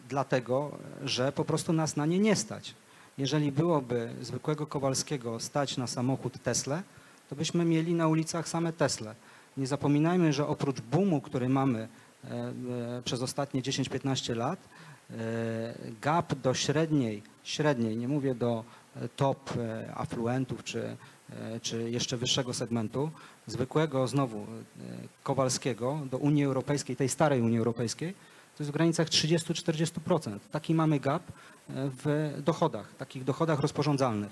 dlatego, 0.09 0.79
że 1.05 1.33
po 1.33 1.45
prostu 1.45 1.73
nas 1.73 1.97
na 1.97 2.07
nie 2.07 2.19
nie 2.19 2.37
stać. 2.37 2.75
Jeżeli 3.19 3.53
byłoby 3.53 4.11
zwykłego 4.23 4.67
Kowalskiego 4.67 5.41
stać 5.41 5.77
na 5.77 5.87
samochód 5.87 6.43
Tesla, 6.43 6.83
to 7.31 7.37
byśmy 7.37 7.65
mieli 7.65 7.95
na 7.95 8.09
ulicach 8.09 8.49
same 8.49 8.73
Tesle. 8.73 9.15
Nie 9.57 9.67
zapominajmy, 9.67 10.33
że 10.33 10.47
oprócz 10.47 10.81
boomu, 10.81 11.21
który 11.21 11.49
mamy 11.49 11.89
e, 12.25 12.29
e, 12.99 13.03
przez 13.05 13.23
ostatnie 13.23 13.63
10-15 13.63 14.37
lat, 14.37 14.59
e, 15.11 15.15
gap 16.01 16.35
do 16.35 16.55
średniej, 16.55 17.23
średniej, 17.45 17.97
nie 17.97 18.09
mówię 18.09 18.35
do 18.35 18.65
top 19.17 19.51
afluentów 19.95 20.65
czy, 20.65 20.97
czy 21.63 21.91
jeszcze 21.91 22.17
wyższego 22.17 22.55
segmentu, 22.55 23.11
zwykłego 23.47 24.09
znowu 24.09 24.47
Kowalskiego 25.23 26.01
do 26.11 26.19
Unii 26.19 26.45
Europejskiej, 26.45 26.97
tej 26.97 27.09
starej 27.09 27.41
Unii 27.41 27.59
Europejskiej, 27.59 28.15
to 28.57 28.63
jest 28.63 28.71
w 28.71 28.75
granicach 28.75 29.09
30-40%. 29.09 30.39
Taki 30.53 30.75
mamy 30.75 31.01
gap 31.01 31.23
e, 31.23 31.33
w 31.75 32.33
dochodach, 32.45 32.95
takich 32.95 33.25
dochodach 33.25 33.61
rozporządzalnych. 33.61 34.31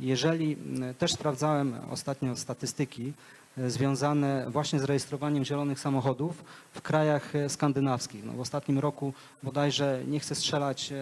Jeżeli 0.00 0.56
też 0.98 1.12
sprawdzałem 1.12 1.74
ostatnio 1.90 2.36
statystyki 2.36 3.12
e, 3.58 3.70
związane 3.70 4.46
właśnie 4.48 4.80
z 4.80 4.84
rejestrowaniem 4.84 5.44
zielonych 5.44 5.80
samochodów 5.80 6.44
w 6.72 6.82
krajach 6.82 7.36
e, 7.36 7.48
skandynawskich. 7.48 8.24
No, 8.24 8.32
w 8.32 8.40
ostatnim 8.40 8.78
roku 8.78 9.12
bodajże, 9.42 10.02
nie 10.06 10.20
chcę 10.20 10.34
strzelać 10.34 10.92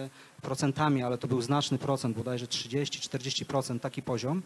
procentami, 0.41 1.03
ale 1.03 1.17
to 1.17 1.27
był 1.27 1.41
znaczny 1.41 1.77
procent, 1.77 2.17
bodajże 2.17 2.45
30-40% 2.45 3.79
taki 3.79 4.01
poziom. 4.01 4.43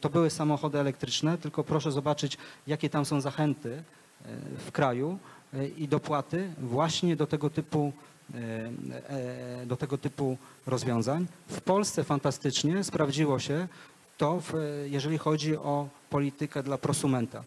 To 0.00 0.10
były 0.10 0.30
samochody 0.30 0.78
elektryczne, 0.78 1.38
tylko 1.38 1.64
proszę 1.64 1.92
zobaczyć, 1.92 2.38
jakie 2.66 2.90
tam 2.90 3.04
są 3.04 3.20
zachęty 3.20 3.82
w 4.66 4.72
kraju 4.72 5.18
i 5.76 5.88
dopłaty 5.88 6.50
właśnie 6.58 7.16
do 7.16 7.26
tego 7.26 7.50
typu 7.50 7.92
e, 8.34 8.38
e, 9.08 9.66
do 9.66 9.76
tego 9.76 9.98
typu 9.98 10.38
rozwiązań. 10.66 11.26
W 11.48 11.60
Polsce 11.60 12.04
fantastycznie 12.04 12.84
sprawdziło 12.84 13.38
się 13.38 13.68
to, 14.18 14.40
w, 14.40 14.52
jeżeli 14.90 15.18
chodzi 15.18 15.56
o 15.56 15.88
politykę 16.10 16.62
dla 16.62 16.78
prosumenta. 16.78 17.44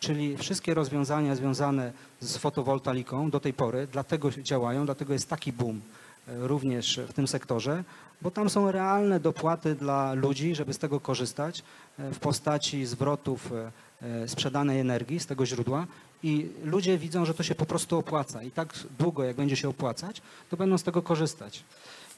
Czyli 0.00 0.36
wszystkie 0.36 0.74
rozwiązania 0.74 1.34
związane 1.34 1.92
z 2.20 2.36
fotowoltaiką 2.36 3.30
do 3.30 3.40
tej 3.40 3.52
pory 3.52 3.88
dlatego 3.92 4.30
działają, 4.30 4.84
dlatego 4.84 5.12
jest 5.12 5.28
taki 5.28 5.52
boom 5.52 5.80
e, 6.28 6.48
również 6.48 7.00
w 7.08 7.12
tym 7.12 7.28
sektorze, 7.28 7.84
bo 8.22 8.30
tam 8.30 8.50
są 8.50 8.72
realne 8.72 9.20
dopłaty 9.20 9.74
dla 9.74 10.12
ludzi, 10.12 10.54
żeby 10.54 10.74
z 10.74 10.78
tego 10.78 11.00
korzystać 11.00 11.62
e, 11.98 12.10
w 12.10 12.18
postaci 12.18 12.86
zwrotów 12.86 13.52
e, 13.52 13.72
e, 14.02 14.28
sprzedanej 14.28 14.80
energii 14.80 15.20
z 15.20 15.26
tego 15.26 15.46
źródła 15.46 15.86
i 16.22 16.50
ludzie 16.64 16.98
widzą, 16.98 17.24
że 17.24 17.34
to 17.34 17.42
się 17.42 17.54
po 17.54 17.66
prostu 17.66 17.98
opłaca 17.98 18.42
i 18.42 18.50
tak 18.50 18.74
długo 18.98 19.24
jak 19.24 19.36
będzie 19.36 19.56
się 19.56 19.68
opłacać, 19.68 20.22
to 20.50 20.56
będą 20.56 20.78
z 20.78 20.82
tego 20.82 21.02
korzystać. 21.02 21.64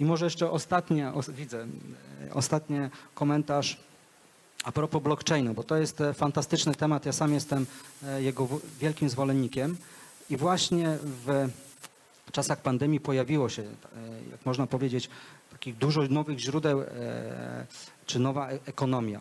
I 0.01 0.05
może 0.05 0.27
jeszcze 0.27 0.51
ostatnie, 0.51 1.13
os, 1.13 1.31
widzę, 1.31 1.67
e, 2.29 2.35
ostatni 2.35 2.79
komentarz 3.15 3.77
A 4.65 4.73
propos 4.73 5.03
blockchainu, 5.03 5.55
bo 5.55 5.65
to 5.65 5.77
jest 5.77 6.01
e, 6.01 6.15
fantastyczny 6.15 6.75
temat, 6.75 7.07
ja 7.07 7.13
sam 7.13 7.35
jestem 7.35 7.67
e, 8.05 8.23
jego 8.23 8.49
wielkim 8.81 9.09
zwolennikiem 9.09 9.77
i 10.31 10.37
właśnie 10.37 10.99
w 11.27 11.49
czasach 12.33 12.63
pandemii 12.63 13.01
pojawiło 13.01 13.49
się, 13.49 13.63
jak 14.31 14.47
można 14.47 14.67
powiedzieć, 14.67 15.11
takich 15.51 15.77
dużo 15.77 16.03
nowych 16.03 16.39
źródeł, 16.39 16.83
czy 18.07 18.19
nowa 18.19 18.49
ekonomia. 18.49 19.21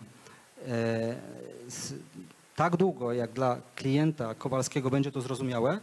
Tak 2.60 2.78
długo, 2.78 3.14
jak 3.14 3.32
dla 3.34 3.58
klienta 3.76 4.34
Kowalskiego 4.36 4.90
będzie 4.90 5.12
to 5.12 5.22
zrozumiałe, 5.22 5.80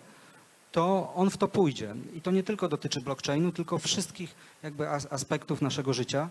to 0.73 1.13
on 1.15 1.31
w 1.31 1.37
to 1.37 1.49
pójdzie. 1.49 1.95
I 2.15 2.21
to 2.21 2.31
nie 2.31 2.43
tylko 2.43 2.69
dotyczy 2.69 3.01
blockchainu, 3.01 3.53
tylko 3.53 3.79
wszystkich 3.79 4.35
jakby 4.63 4.89
as- 4.91 5.13
aspektów 5.13 5.63
naszego 5.63 5.93
życia. 5.93 6.29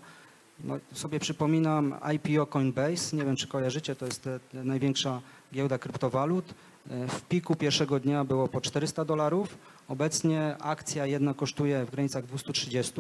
No, 0.64 0.78
sobie 0.94 1.20
przypominam 1.20 1.96
IPO 2.16 2.46
Coinbase, 2.46 3.16
nie 3.18 3.26
wiem 3.26 3.36
czy 3.36 3.48
kojarzycie, 3.48 3.96
to 3.96 4.06
jest 4.06 4.28
e, 4.28 4.40
największa 4.54 5.22
giełda 5.54 5.78
kryptowalut. 5.78 6.54
E, 6.90 7.08
W 7.08 7.22
piku 7.22 7.56
pierwszego 7.56 8.00
dnia 8.00 8.24
było 8.24 8.48
po 8.48 8.62
400 8.62 9.06
dolarów, 9.06 9.58
obecnie 9.88 10.56
akcja 10.60 11.06
jedna 11.06 11.34
kosztuje 11.34 11.86
w 11.86 11.92
granicach 11.92 12.26
230. 12.26 12.94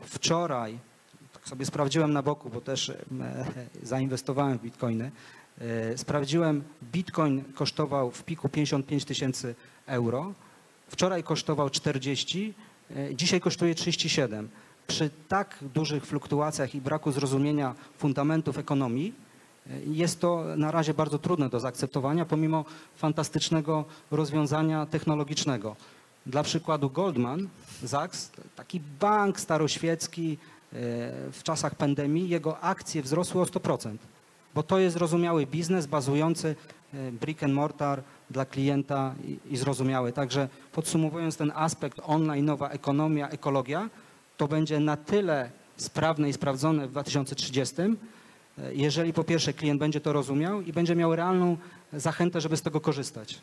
Wczoraj, 0.00 0.78
tak 1.32 1.48
sobie 1.48 1.66
sprawdziłem 1.66 2.12
na 2.12 2.22
boku, 2.22 2.50
bo 2.50 2.60
też 2.60 2.88
e, 2.88 2.94
zainwestowałem 3.82 4.58
w 4.58 4.62
bitcoiny, 4.62 5.10
sprawdziłem, 5.96 6.64
bitcoin 6.92 7.44
kosztował 7.54 8.10
w 8.10 8.24
piku 8.24 8.48
55 8.48 9.04
tysięcy 9.04 9.54
euro, 9.86 10.32
wczoraj 10.88 11.22
kosztował 11.22 11.70
40, 11.70 12.54
e, 12.96 13.14
dzisiaj 13.14 13.40
kosztuje 13.40 13.74
37 13.74 14.48
przy 14.86 15.10
tak 15.28 15.58
dużych 15.74 16.06
fluktuacjach 16.06 16.74
i 16.74 16.80
braku 16.80 17.12
zrozumienia 17.12 17.74
fundamentów 17.98 18.58
ekonomii 18.58 19.14
e, 19.66 19.70
jest 19.86 20.20
to 20.20 20.44
na 20.56 20.70
razie 20.70 20.94
bardzo 20.94 21.18
trudne 21.18 21.48
do 21.48 21.60
zaakceptowania, 21.60 22.24
pomimo 22.24 22.64
fantastycznego 22.96 23.84
rozwiązania 24.10 24.86
technologicznego. 24.86 25.76
Dla 26.26 26.42
przykładu 26.42 26.90
Goldman 26.90 27.48
Sachs, 27.86 28.30
taki 28.56 28.80
bank 29.00 29.40
staroświecki 29.40 30.32
e, 30.32 30.76
w 31.32 31.40
czasach 31.42 31.74
pandemii, 31.74 32.28
jego 32.28 32.60
akcje 32.60 33.02
wzrosły 33.02 33.40
o 33.40 33.44
100%, 33.44 33.96
bo 34.54 34.62
to 34.62 34.78
jest 34.78 34.94
zrozumiały 34.94 35.46
biznes 35.46 35.86
bazujący 35.86 36.56
e, 36.94 37.12
brick 37.12 37.42
and 37.42 37.54
mortar 37.54 38.02
dla 38.30 38.44
klienta 38.44 39.14
i, 39.24 39.38
i 39.50 39.56
zrozumiały. 39.56 40.12
Także 40.12 40.48
podsumowując 40.72 41.36
ten 41.36 41.52
aspekt 41.54 42.00
online, 42.02 42.44
nowa 42.44 42.68
ekonomia, 42.68 43.28
ekologia, 43.28 43.88
to 44.36 44.48
będzie 44.48 44.80
na 44.80 44.96
tyle 44.96 45.50
sprawne 45.76 46.28
i 46.28 46.32
sprawdzone 46.32 46.86
w 46.86 46.90
2030, 46.90 47.74
e, 47.82 48.74
jeżeli 48.74 49.12
po 49.12 49.24
pierwsze 49.24 49.52
klient 49.52 49.80
będzie 49.80 50.00
to 50.00 50.12
rozumiał 50.12 50.60
i 50.60 50.72
będzie 50.72 50.96
miał 50.96 51.16
realną 51.16 51.56
zachętę, 51.92 52.40
żeby 52.40 52.56
z 52.56 52.62
tego 52.62 52.80
korzystać. 52.80 53.38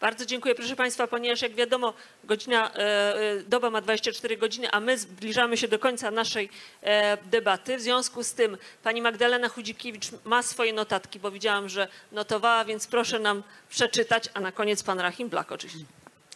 Bardzo 0.00 0.26
dziękuję, 0.26 0.54
proszę 0.54 0.76
Państwa, 0.76 1.06
ponieważ 1.06 1.42
jak 1.42 1.54
wiadomo, 1.54 1.94
godzina, 2.24 2.74
e, 2.74 2.78
e, 2.78 3.42
doba 3.42 3.70
ma 3.70 3.80
24 3.80 4.36
godziny, 4.36 4.70
a 4.70 4.80
my 4.80 4.98
zbliżamy 4.98 5.56
się 5.56 5.68
do 5.68 5.78
końca 5.78 6.10
naszej 6.10 6.48
e, 6.82 7.16
debaty. 7.16 7.76
W 7.76 7.80
związku 7.80 8.24
z 8.24 8.34
tym 8.34 8.58
pani 8.82 9.02
Magdalena 9.02 9.48
Chudzikiewicz 9.48 10.06
ma 10.24 10.42
swoje 10.42 10.72
notatki, 10.72 11.20
bo 11.20 11.30
widziałam, 11.30 11.68
że 11.68 11.88
notowała, 12.12 12.64
więc 12.64 12.86
proszę 12.86 13.18
nam 13.18 13.42
przeczytać, 13.68 14.28
a 14.34 14.40
na 14.40 14.52
koniec 14.52 14.82
pan 14.82 15.00
Rahim 15.00 15.28
Blak 15.28 15.52
oczywiście. 15.52 15.84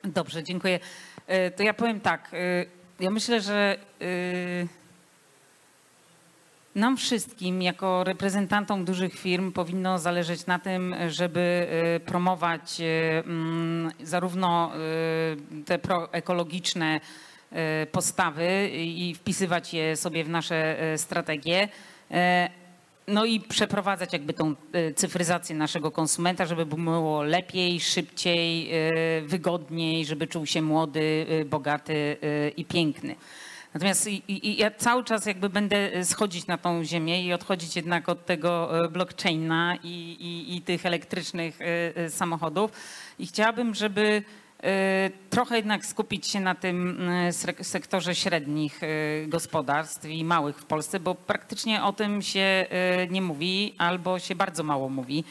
Dobrze, 0.05 0.43
dziękuję. 0.43 0.81
To 1.57 1.63
ja 1.63 1.75
powiem 1.75 2.01
tak. 2.01 2.31
Ja 3.01 3.11
myślę, 3.11 3.41
że 3.41 3.79
nam 6.77 6.97
wszystkim, 6.97 7.63
jako 7.63 8.05
reprezentantom 8.05 8.85
dużych 8.85 9.15
firm, 9.15 9.53
powinno 9.53 9.99
zależeć 9.99 10.47
na 10.47 10.59
tym, 10.59 10.95
żeby 11.09 11.69
e, 11.71 12.01
promować 12.01 12.81
e, 12.81 13.19
mm, 13.19 13.91
zarówno 14.03 14.73
e, 14.75 14.79
te 15.65 15.79
proekologiczne 15.79 17.01
postawy 17.93 18.69
i 18.73 19.15
wpisywać 19.15 19.75
je 19.75 19.97
sobie 19.97 20.25
w 20.25 20.29
nasze 20.29 20.77
strategie. 20.97 21.69
no 23.09 23.25
i 23.25 23.41
przeprowadzać 23.41 24.13
jakby 24.13 24.33
tą 24.33 24.55
cyfryzację 24.97 25.57
naszego 25.57 25.91
konsumenta, 25.91 26.47
żeby 26.47 26.67
było 26.67 27.23
lepiej, 27.23 27.81
szybciej, 27.81 28.71
wygodniej, 29.27 30.07
żeby 30.07 30.27
czuł 30.27 30.47
się 30.47 30.63
młody, 30.63 31.27
bogaty 31.51 32.17
i 32.57 32.65
piękny. 32.65 33.15
Natomiast 33.77 34.07
i, 34.07 34.23
i, 34.29 34.57
ja 34.57 34.71
cały 34.71 35.05
czas 35.05 35.27
jakby 35.27 35.49
będę 35.49 35.77
e, 35.77 36.05
schodzić 36.05 36.47
na 36.47 36.59
tą 36.59 36.85
ziemię 36.85 37.23
i 37.23 37.33
odchodzić 37.33 37.77
jednak 37.77 38.09
od 38.09 38.27
tego 38.27 38.85
e, 38.85 38.89
blockchaina 38.89 39.77
i, 39.83 39.89
i, 40.21 40.57
i 40.57 40.63
tych 40.63 40.87
elektrycznych 40.87 41.59
e, 41.61 42.11
samochodów. 42.11 42.71
I 43.19 43.27
chciałabym, 43.27 43.75
żeby 43.75 44.23
trochę 45.31 45.57
jednak 45.57 45.87
skupić 45.87 46.27
się 46.27 46.41
na 46.41 46.55
tym 46.55 47.01
sektorze 47.63 48.15
średnich 48.15 48.81
gospodarstw 49.27 50.05
i 50.05 50.25
małych 50.25 50.59
w 50.59 50.65
Polsce, 50.65 51.01
bo 51.01 51.15
praktycznie 51.15 51.83
o 51.83 51.93
tym 51.93 52.23
się 52.23 52.67
nie 53.11 53.23
mówi 53.23 53.75
albo 53.79 54.19
się 54.19 54.35
bardzo 54.35 54.63
mało 54.63 54.89
mówi. 54.89 55.25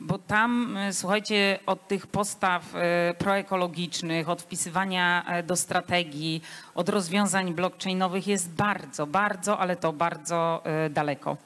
Bo 0.00 0.18
tam, 0.18 0.76
e, 0.76 0.92
słuchajcie, 0.92 1.58
od 1.66 1.88
tych 1.88 2.06
postaw 2.06 2.74
e, 2.74 3.14
proekologicznych, 3.18 4.28
od 4.28 4.42
wpisywania 4.42 5.24
e, 5.26 5.42
do 5.42 5.56
strategii, 5.56 6.42
od 6.74 6.88
rozwiązań 6.88 7.54
blockchainowych 7.54 8.26
jest 8.26 8.50
bardzo, 8.50 9.06
bardzo, 9.06 9.58
ale 9.58 9.76
to 9.76 9.92
bardzo 9.92 10.62
daleko. 10.90 11.36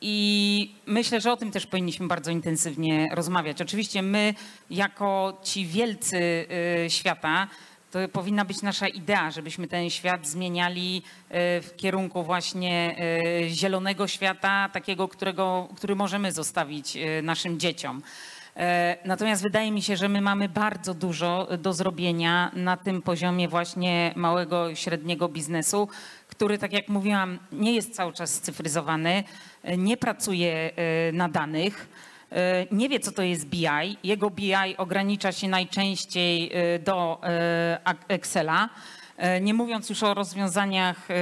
I 0.00 0.74
myślę, 0.86 1.20
że 1.20 1.32
o 1.32 1.36
tym 1.36 1.50
też 1.50 1.66
powinniśmy 1.66 2.06
bardzo 2.06 2.30
intensywnie 2.30 3.08
rozmawiać. 3.12 3.62
Oczywiście 3.62 4.02
my, 4.02 4.34
jako 4.70 5.38
ci 5.42 5.66
wielcy 5.66 6.46
świata, 6.88 7.48
to 7.90 7.98
powinna 8.08 8.44
być 8.44 8.62
nasza 8.62 8.88
idea, 8.88 9.30
żebyśmy 9.30 9.68
ten 9.68 9.90
świat 9.90 10.26
zmieniali 10.28 11.02
e, 11.28 11.60
w 11.60 11.76
kierunku 11.76 12.22
właśnie 12.22 12.96
e, 13.44 13.48
zielonego 13.48 14.06
świata, 14.06 14.68
takiego, 14.72 15.08
którego, 15.08 15.68
który 15.76 15.96
możemy 15.96 16.32
zostawić 16.32 16.96
e, 16.96 17.22
naszym 17.22 17.60
dzieciom. 17.60 18.02
Natomiast 19.04 19.42
wydaje 19.42 19.72
mi 19.72 19.82
się, 19.82 19.96
że 19.96 20.08
my 20.08 20.20
mamy 20.20 20.48
bardzo 20.48 20.94
dużo 20.94 21.48
do 21.58 21.72
zrobienia 21.72 22.50
na 22.54 22.76
tym 22.76 23.02
poziomie 23.02 23.48
właśnie 23.48 24.12
małego 24.16 24.68
i 24.68 24.76
średniego 24.76 25.28
biznesu, 25.28 25.88
który, 26.28 26.58
tak 26.58 26.72
jak 26.72 26.88
mówiłam, 26.88 27.38
nie 27.52 27.74
jest 27.74 27.94
cały 27.94 28.12
czas 28.12 28.34
scyfryzowany, 28.34 29.24
e, 29.62 29.76
nie 29.76 29.96
pracuje 29.96 30.70
na 31.12 31.28
danych, 31.28 31.88
nie 32.70 32.88
wie, 32.88 33.00
co 33.00 33.12
to 33.12 33.22
jest 33.22 33.46
BI. 33.46 33.66
Jego 34.04 34.30
BI 34.30 34.76
ogranicza 34.76 35.32
się 35.32 35.48
najczęściej 35.48 36.50
e, 36.52 36.78
do 36.78 37.20
e, 37.22 37.78
Excela, 38.08 38.68
e, 39.16 39.40
nie 39.40 39.54
mówiąc 39.54 39.90
już 39.90 40.02
o 40.02 40.14
rozwiązaniach 40.14 41.10
e, 41.10 41.14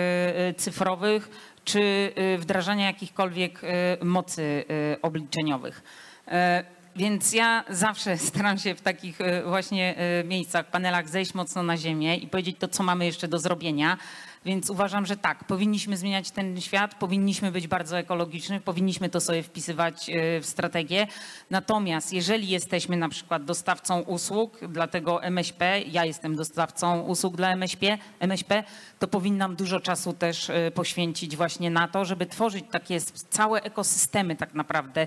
e, 0.49 0.55
cyfrowych 0.55 1.31
czy 1.65 2.13
e, 2.17 2.39
wdrażania 2.39 2.87
jakichkolwiek 2.87 3.61
e, 3.65 4.05
mocy 4.05 4.65
e, 4.93 5.03
obliczeniowych. 5.03 5.83
E, 6.29 6.65
Więc 6.97 7.33
ja 7.33 7.65
zawsze 7.71 8.19
staram 8.29 8.59
się 8.59 8.75
w 8.75 8.81
takich 8.81 9.21
e, 9.21 9.43
właśnie 9.43 9.95
e, 9.97 10.25
miejscach, 10.25 10.71
panelach 10.71 11.09
zejść 11.09 11.35
mocno 11.35 11.63
na 11.63 11.77
ziemię 11.77 12.17
i 12.17 12.27
powiedzieć 12.27 12.57
to, 12.59 12.69
co 12.69 12.83
mamy 12.83 13.07
jeszcze 13.07 13.29
do 13.29 13.39
zrobienia. 13.39 13.97
Więc 14.45 14.71
uważam, 14.71 15.07
że 15.07 15.17
tak, 15.17 15.45
powinniśmy 15.45 15.97
zmieniać 15.97 16.31
ten 16.31 16.61
świat, 16.61 16.95
powinniśmy 16.95 17.53
być 17.53 17.69
bardzo 17.69 17.99
ekologiczni, 17.99 18.61
powinniśmy 18.61 19.09
to 19.09 19.21
sobie 19.21 19.43
wpisywać 19.43 20.11
e, 20.11 20.41
w 20.41 20.47
strategię. 20.47 21.07
Natomiast 21.51 22.13
jeżeli 22.13 22.49
jesteśmy 22.49 22.97
na 22.97 23.09
przykład 23.09 23.45
dostawcą 23.45 24.01
usług 24.01 24.67
dla 24.69 24.87
tego 24.87 25.23
MŚP, 25.23 25.81
ja 25.81 26.05
jestem 26.05 26.37
dostawcą 26.37 27.01
usług 27.01 27.37
dla 27.37 27.53
MŚP, 27.53 27.99
MŚP 28.21 28.65
to 28.99 29.09
powinnam 29.09 29.57
dużo 29.57 29.81
czasu 29.81 30.13
też 30.13 30.51
e, 30.51 30.71
poświęcić 30.71 31.37
właśnie 31.37 31.71
na 31.71 31.89
to, 31.89 32.05
żeby 32.05 32.27
tworzyć 32.27 32.65
takie 32.71 33.01
całe 33.31 33.63
ekosystemy 33.63 34.37
tak 34.37 34.55
naprawdę 34.55 35.07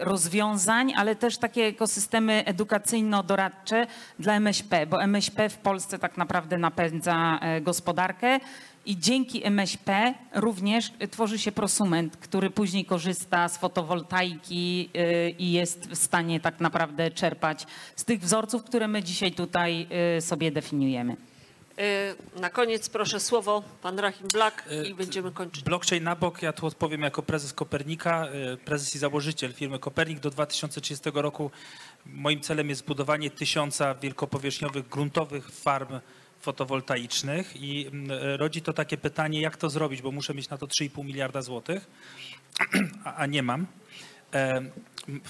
rozwiązań, 0.00 0.92
ale 0.96 1.16
też 1.16 1.38
takie 1.38 1.64
ekosystemy 1.64 2.42
edukacyjno-doradcze 2.46 3.86
dla 4.18 4.34
MŚP, 4.34 4.86
bo 4.86 5.02
MŚP 5.02 5.48
w 5.48 5.58
Polsce 5.58 5.98
tak 5.98 6.16
naprawdę 6.16 6.58
napędza 6.58 7.38
e, 7.42 7.60
gospodarkę 7.60 8.40
i 8.86 8.98
dzięki 8.98 9.46
MŚP 9.46 10.14
również 10.34 10.92
e, 10.98 11.08
tworzy 11.08 11.38
się 11.38 11.52
prosument, 11.52 12.16
który 12.16 12.50
później 12.50 12.84
korzysta 12.84 13.48
z 13.48 13.58
fotowoltaiki 13.58 14.90
e, 14.94 15.30
i 15.30 15.52
jest 15.52 15.90
w 15.90 15.96
stanie 15.96 16.40
tak 16.40 16.60
naprawdę 16.60 17.10
czerpać 17.10 17.66
z 17.96 18.04
tych 18.04 18.20
wzorców, 18.20 18.64
które 18.64 18.88
my 18.88 19.02
dzisiaj 19.02 19.32
tutaj 19.32 19.88
sobie 20.20 20.52
definiujemy. 20.52 21.16
E, 21.78 22.14
Na 22.40 22.50
koniec 22.50 22.88
proszę 22.88 23.20
słowo 23.20 23.62
pan 23.82 23.98
Rahim 23.98 24.28
Blak 24.32 24.68
i 24.88 24.94
będziemy 24.94 25.32
kończyć. 25.32 25.64
Blockchain 25.64 26.04
na 26.04 26.16
bok, 26.16 26.42
ja 26.42 26.52
tu 26.52 26.66
odpowiem 26.66 27.02
jako 27.02 27.22
prezes 27.22 27.52
Kopernika, 27.52 28.26
e, 28.26 28.56
prezes 28.56 28.94
i 28.94 28.98
założyciel 28.98 29.52
firmy 29.52 29.78
Kopernik. 29.78 30.20
Do 30.20 30.30
2030 30.30 31.10
roku 31.14 31.50
moim 32.06 32.40
celem 32.40 32.68
jest 32.68 32.80
zbudowanie 32.80 33.30
tysiąca 33.30 33.94
wielkopowierzchniowych 33.94 34.88
gruntowych 34.88 35.50
farm 35.50 36.00
fotowoltaicznych 36.40 37.56
i 37.56 37.86
mm, 37.86 38.10
rodzi 38.36 38.62
to 38.62 38.72
takie 38.72 38.96
pytanie, 38.96 39.40
jak 39.40 39.56
to 39.56 39.70
zrobić, 39.70 40.02
bo 40.02 40.10
muszę 40.10 40.34
mieć 40.34 40.48
na 40.48 40.58
to 40.58 40.66
3,5 40.66 41.04
miliarda 41.04 41.42
złotych, 41.42 41.86
a, 43.16 43.26
nie 43.26 43.42
mam. 43.42 43.66
E, 44.34 44.62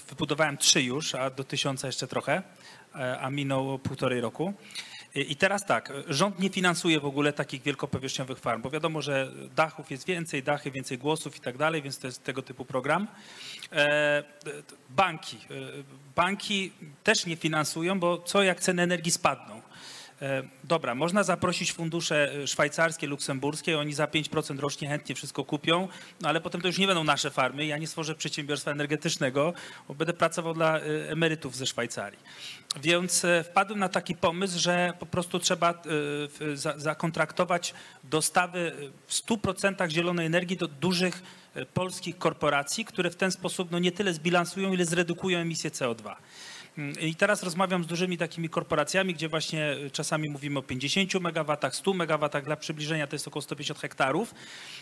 Wybudowałem 0.08 0.56
trzy 0.58 0.82
już, 0.82 1.14
a 1.14 1.30
do 1.30 1.44
tysiąca 1.44 1.86
jeszcze 1.86 2.06
trochę, 2.06 2.42
e, 2.94 3.18
a 3.20 3.30
minął 3.30 3.78
półtorej 3.78 4.20
roku. 4.20 4.54
I 5.14 5.36
teraz 5.36 5.66
tak, 5.66 5.92
rząd 6.08 6.38
nie 6.38 6.50
finansuje 6.50 7.00
w 7.00 7.04
ogóle 7.04 7.32
takich 7.32 7.62
wielkopowierzchniowych 7.62 8.38
farm, 8.38 8.62
bo 8.62 8.70
wiadomo, 8.70 9.02
że 9.02 9.32
dachów 9.56 9.90
jest 9.90 10.06
więcej, 10.06 10.42
dachy, 10.42 10.70
więcej 10.70 10.98
głosów 10.98 11.36
i 11.36 11.40
tak 11.40 11.56
dalej, 11.56 11.82
więc 11.82 11.98
to 11.98 12.06
jest 12.06 12.24
tego 12.24 12.42
typu 12.42 12.64
program. 12.64 13.08
E, 13.72 14.24
Banki. 14.90 15.36
e, 15.36 15.54
Banki 16.16 16.72
też 17.04 17.26
nie 17.26 17.36
finansują, 17.36 18.00
bo 18.00 18.18
co 18.18 18.42
jak 18.42 18.60
ceny 18.60 18.82
energii 18.82 19.12
spadną? 19.12 19.60
E, 20.24 20.42
Dobra, 20.64 20.94
można 20.94 21.22
zaprosić 21.22 21.72
fundusze 21.72 22.32
e, 22.34 22.46
szwajcarskie, 22.46 23.06
luksemburskie, 23.06 23.78
oni 23.78 23.92
za 23.94 24.06
5% 24.06 24.58
rocznie 24.58 24.88
chętnie 24.88 25.14
wszystko 25.14 25.44
kupią, 25.44 25.88
no 26.20 26.28
ale 26.28 26.40
potem 26.40 26.60
to 26.60 26.66
już 26.66 26.78
nie 26.78 26.86
będą 26.86 27.04
nasze 27.04 27.30
farmy. 27.30 27.66
Ja 27.66 27.78
nie 27.78 27.86
stworzę 27.86 28.14
przedsiębiorstwa 28.14 28.70
energetycznego, 28.70 29.52
bo 29.88 29.94
będę 29.94 30.12
pracował 30.12 30.54
dla 30.54 30.78
e, 30.78 30.82
emerytów 31.10 31.56
ze 31.56 31.66
Szwajcarii. 31.66 32.18
Więc 32.82 33.26
wpadłem 33.44 33.78
na 33.78 33.88
taki 33.88 34.14
pomysł, 34.14 34.58
że 34.58 34.92
po 34.98 35.06
prostu 35.06 35.38
trzeba 35.38 35.82
zakontraktować 36.76 37.74
dostawy 38.04 38.72
w 39.06 39.12
100% 39.12 39.90
zielonej 39.90 40.26
energii 40.26 40.56
do 40.56 40.68
dużych 40.68 41.22
polskich 41.74 42.18
korporacji, 42.18 42.84
które 42.84 43.10
w 43.10 43.16
ten 43.16 43.30
sposób 43.30 43.70
no, 43.70 43.78
nie 43.78 43.92
tyle 43.92 44.14
zbilansują, 44.14 44.72
ile 44.72 44.84
zredukują 44.84 45.38
emisję 45.38 45.70
CO2. 45.70 46.14
Mm, 46.78 47.00
I 47.00 47.14
teraz 47.14 47.42
rozmawiam 47.42 47.84
z 47.84 47.86
dużymi 47.86 48.18
takimi 48.18 48.48
korporacjami, 48.48 49.14
gdzie 49.14 49.28
właśnie 49.28 49.72
y, 49.72 49.90
czasami 49.90 50.28
mówimy 50.30 50.58
o 50.58 50.62
50 50.62 51.14
MW, 51.14 51.56
100 51.72 51.90
MW, 51.90 52.30
dla 52.44 52.56
przybliżenia 52.56 53.06
to 53.06 53.14
jest 53.14 53.28
około 53.28 53.42
150 53.42 53.80
hektarów. 53.80 54.34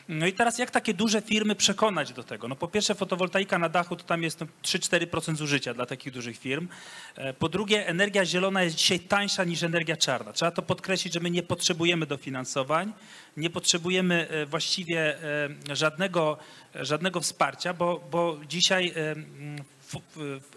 No 0.09 0.27
i 0.27 0.33
teraz 0.33 0.59
jak 0.59 0.71
takie 0.71 0.95
duże 0.95 1.21
firmy 1.21 1.55
przekonać 1.55 2.13
do 2.13 2.23
tego? 2.23 2.49
No 2.49 2.57
po 2.57 2.69
pierwsze 2.69 2.95
fotowoltaika 2.95 3.59
na 3.59 3.69
dachu 3.69 3.97
to 3.97 4.05
tam 4.05 4.23
jest 4.23 4.41
no 4.41 4.47
3-4% 4.63 5.37
zużycia 5.37 5.75
dla 5.75 5.87
takich 5.87 6.13
dużych 6.13 6.39
firm. 6.39 6.69
E, 7.17 7.33
Po 7.33 7.49
drugie 7.49 7.87
energia 7.87 8.25
zielona 8.25 8.63
jest 8.63 8.77
dzisiaj 8.77 9.01
tańsza 9.01 9.45
niż 9.45 9.63
energia 9.63 9.97
czarna. 9.97 10.33
Trzeba 10.33 10.51
to 10.51 10.63
podkreślić, 10.63 11.15
że 11.15 11.21
my 11.21 11.31
nie 11.31 11.43
potrzebujemy 11.43 12.07
dofinansowań, 12.07 12.93
nie 13.37 13.51
potrzebujemy 13.51 14.29
e, 14.29 14.47
właściwie 14.47 15.23
e, 15.71 15.77
żadnego, 15.77 16.39
żadnego 16.75 17.21
wsparcia, 17.21 17.75
bo, 17.75 18.05
bo 18.11 18.41
dzisiaj 18.49 18.95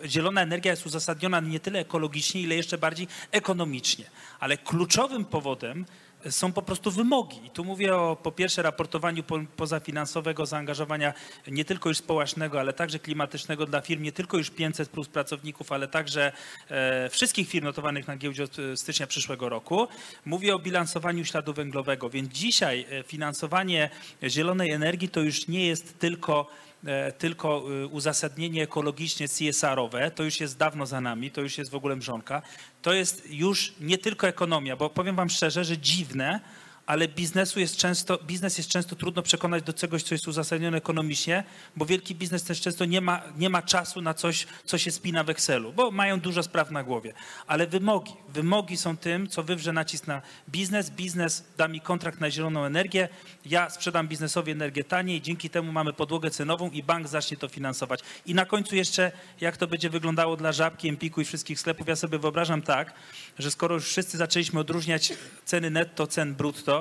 zielona 0.05 0.41
energia 0.41 0.71
jest 0.71 0.85
uzasadniona 0.85 1.39
nie 1.39 1.59
tyle 1.59 1.79
ekologicznie, 1.79 2.41
ile 2.41 2.55
jeszcze 2.55 2.77
bardziej 2.77 3.07
ekonomicznie. 3.31 4.05
Ale 4.39 4.57
kluczowym 4.57 5.25
powodem 5.25 5.85
są 6.29 6.51
po 6.51 6.61
prostu 6.61 6.91
wymogi. 6.91 7.45
I 7.45 7.49
tu 7.49 7.65
mówię 7.65 7.95
o 7.95 8.17
po 8.23 8.31
pierwsze 8.31 8.61
raportowaniu 8.61 9.23
po, 9.23 9.39
pozafinansowego 9.55 10.45
zaangażowania 10.45 11.13
nie 11.47 11.65
tylko 11.65 11.89
już 11.89 11.97
społecznego, 11.97 12.59
ale 12.59 12.73
także 12.73 12.99
klimatycznego 12.99 13.65
dla 13.65 13.81
firm, 13.81 14.03
nie 14.03 14.11
tylko 14.11 14.37
już 14.37 14.49
500 14.49 14.89
plus 14.89 15.07
pracowników, 15.07 15.71
ale 15.71 15.87
także 15.87 16.31
e, 16.69 17.09
wszystkich 17.09 17.49
firm 17.49 17.65
notowanych 17.65 18.07
na 18.07 18.17
giełdzie 18.17 18.43
od 18.43 18.59
e, 18.59 18.77
stycznia 18.77 19.07
przyszłego 19.07 19.49
roku. 19.49 19.87
Mówię 20.25 20.55
o 20.55 20.59
bilansowaniu 20.59 21.25
śladu 21.25 21.53
węglowego, 21.53 22.09
więc 22.09 22.33
dzisiaj 22.33 22.85
e, 22.89 23.03
finansowanie 23.03 23.89
zielonej 24.23 24.71
energii 24.71 25.09
to 25.09 25.21
już 25.21 25.47
nie 25.47 25.67
jest 25.67 25.99
tylko 25.99 26.47
e, 26.49 26.64
tylko 27.17 27.63
e, 27.83 27.87
uzasadnienie 27.87 28.63
ekologicznie 28.63 29.27
CSR-owe, 29.27 30.11
to 30.11 30.23
już 30.23 30.39
jest 30.39 30.57
dawno 30.57 30.85
za 30.85 31.01
nami, 31.01 31.31
to 31.31 31.41
już 31.41 31.57
jest 31.57 31.71
w 31.71 31.75
ogóle 31.75 31.95
mrzonka. 31.95 32.41
To 32.81 32.93
jest 32.93 33.29
już 33.29 33.73
nie 33.79 33.97
tylko 33.97 34.27
ekonomia, 34.27 34.75
bo 34.75 34.89
powiem 34.89 35.15
wam 35.15 35.29
szczerze, 35.29 35.65
że 35.65 35.77
dziwne, 35.77 36.39
ale 36.85 37.07
biznesu 37.07 37.59
jest 37.59 37.77
często, 37.77 38.17
biznes 38.17 38.57
jest 38.57 38.69
często 38.69 38.95
trudno 38.95 39.21
przekonać 39.21 39.63
do 39.63 39.73
czegoś, 39.73 40.03
co 40.03 40.15
jest 40.15 40.27
uzasadnione 40.27 40.77
ekonomicznie, 40.77 41.43
bo 41.75 41.85
wielki 41.85 42.15
biznes 42.15 42.43
też 42.43 42.61
często 42.61 42.85
nie 42.85 43.01
ma, 43.01 43.21
nie 43.37 43.49
ma 43.49 43.61
czasu 43.61 44.01
na 44.01 44.13
coś, 44.13 44.47
co 44.65 44.77
się 44.77 44.91
spina 44.91 45.23
w 45.23 45.29
Excelu, 45.29 45.73
bo 45.73 45.91
mają 45.91 46.19
dużo 46.19 46.43
spraw 46.43 46.71
na 46.71 46.83
głowie. 46.83 47.13
Ale 47.47 47.67
wymogi, 47.67 48.13
wymogi 48.29 48.77
są 48.77 48.97
tym, 48.97 49.27
co 49.27 49.43
wywrze 49.43 49.73
nacisk 49.73 50.07
na 50.07 50.21
biznes. 50.49 50.89
Biznes 50.89 51.43
da 51.57 51.67
mi 51.67 51.81
kontrakt 51.81 52.19
na 52.19 52.31
zieloną 52.31 52.63
energię, 52.63 53.09
ja 53.45 53.69
sprzedam 53.69 54.07
biznesowi 54.07 54.51
energię 54.51 54.83
taniej, 54.83 55.21
dzięki 55.21 55.49
temu 55.49 55.71
mamy 55.71 55.93
podłogę 55.93 56.31
cenową 56.31 56.69
i 56.69 56.83
bank 56.83 57.07
zacznie 57.07 57.37
to 57.37 57.47
finansować. 57.47 57.99
I 58.25 58.33
na 58.33 58.45
końcu 58.45 58.75
jeszcze, 58.75 59.11
jak 59.41 59.57
to 59.57 59.67
będzie 59.67 59.89
wyglądało 59.89 60.37
dla 60.37 60.51
Żabki, 60.51 60.89
Empiku 60.89 61.21
i 61.21 61.25
wszystkich 61.25 61.59
sklepów, 61.59 61.87
ja 61.87 61.95
sobie 61.95 62.19
wyobrażam 62.19 62.61
tak, 62.61 62.93
że 63.39 63.51
skoro 63.51 63.75
już 63.75 63.85
wszyscy 63.85 64.17
zaczęliśmy 64.17 64.59
odróżniać 64.59 65.13
ceny 65.45 65.69
netto, 65.69 66.07
cen 66.07 66.35
brutto, 66.35 66.74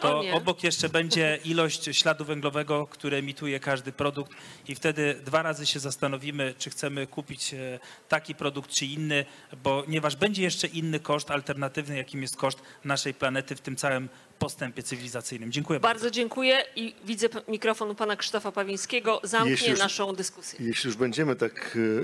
to 0.00 0.18
O 0.18 0.22
nie. 0.22 0.34
obok 0.34 0.64
jeszcze 0.64 0.88
będzie 0.88 1.38
ilość 1.44 1.84
śladu 1.92 2.24
węglowego, 2.24 2.86
który 2.86 3.16
emituje 3.16 3.60
każdy 3.60 3.92
produkt 3.92 4.32
i 4.68 4.74
wtedy 4.74 5.20
dwa 5.24 5.42
razy 5.42 5.66
się 5.66 5.80
zastanowimy, 5.80 6.54
czy 6.58 6.70
chcemy 6.70 7.06
kupić 7.06 7.54
e, 7.54 7.78
taki 8.08 8.34
produkt, 8.34 8.70
czy 8.70 8.86
inny, 8.86 9.24
ponieważ 9.62 10.16
będzie 10.16 10.42
jeszcze 10.42 10.66
inny 10.66 11.00
koszt 11.00 11.30
alternatywny, 11.30 11.96
jakim 11.96 12.22
jest 12.22 12.36
koszt 12.36 12.62
naszej 12.84 13.14
planety 13.14 13.56
w 13.56 13.60
tym 13.60 13.76
całym 13.76 14.08
postępie 14.38 14.82
cywilizacyjnym. 14.82 15.52
Dziękuję 15.52 15.80
bardzo. 15.80 15.94
Bardzo 15.94 16.10
dziękuję 16.10 16.64
i 16.76 16.94
widzę 17.04 17.28
mikrofon 17.48 17.90
u 17.90 17.94
pana 17.94 18.16
Krzysztofa 18.16 18.52
Pawińskiego. 18.52 19.20
Zamknie 19.24 19.50
Jeśli 19.50 19.70
już- 19.70 19.78
naszą 19.78 20.12
dyskusję. 20.14 20.58
Jeśli 20.62 20.88
już 20.88 20.96
będziemy 20.96 21.36
tak 21.36 21.76
y, 21.76 22.02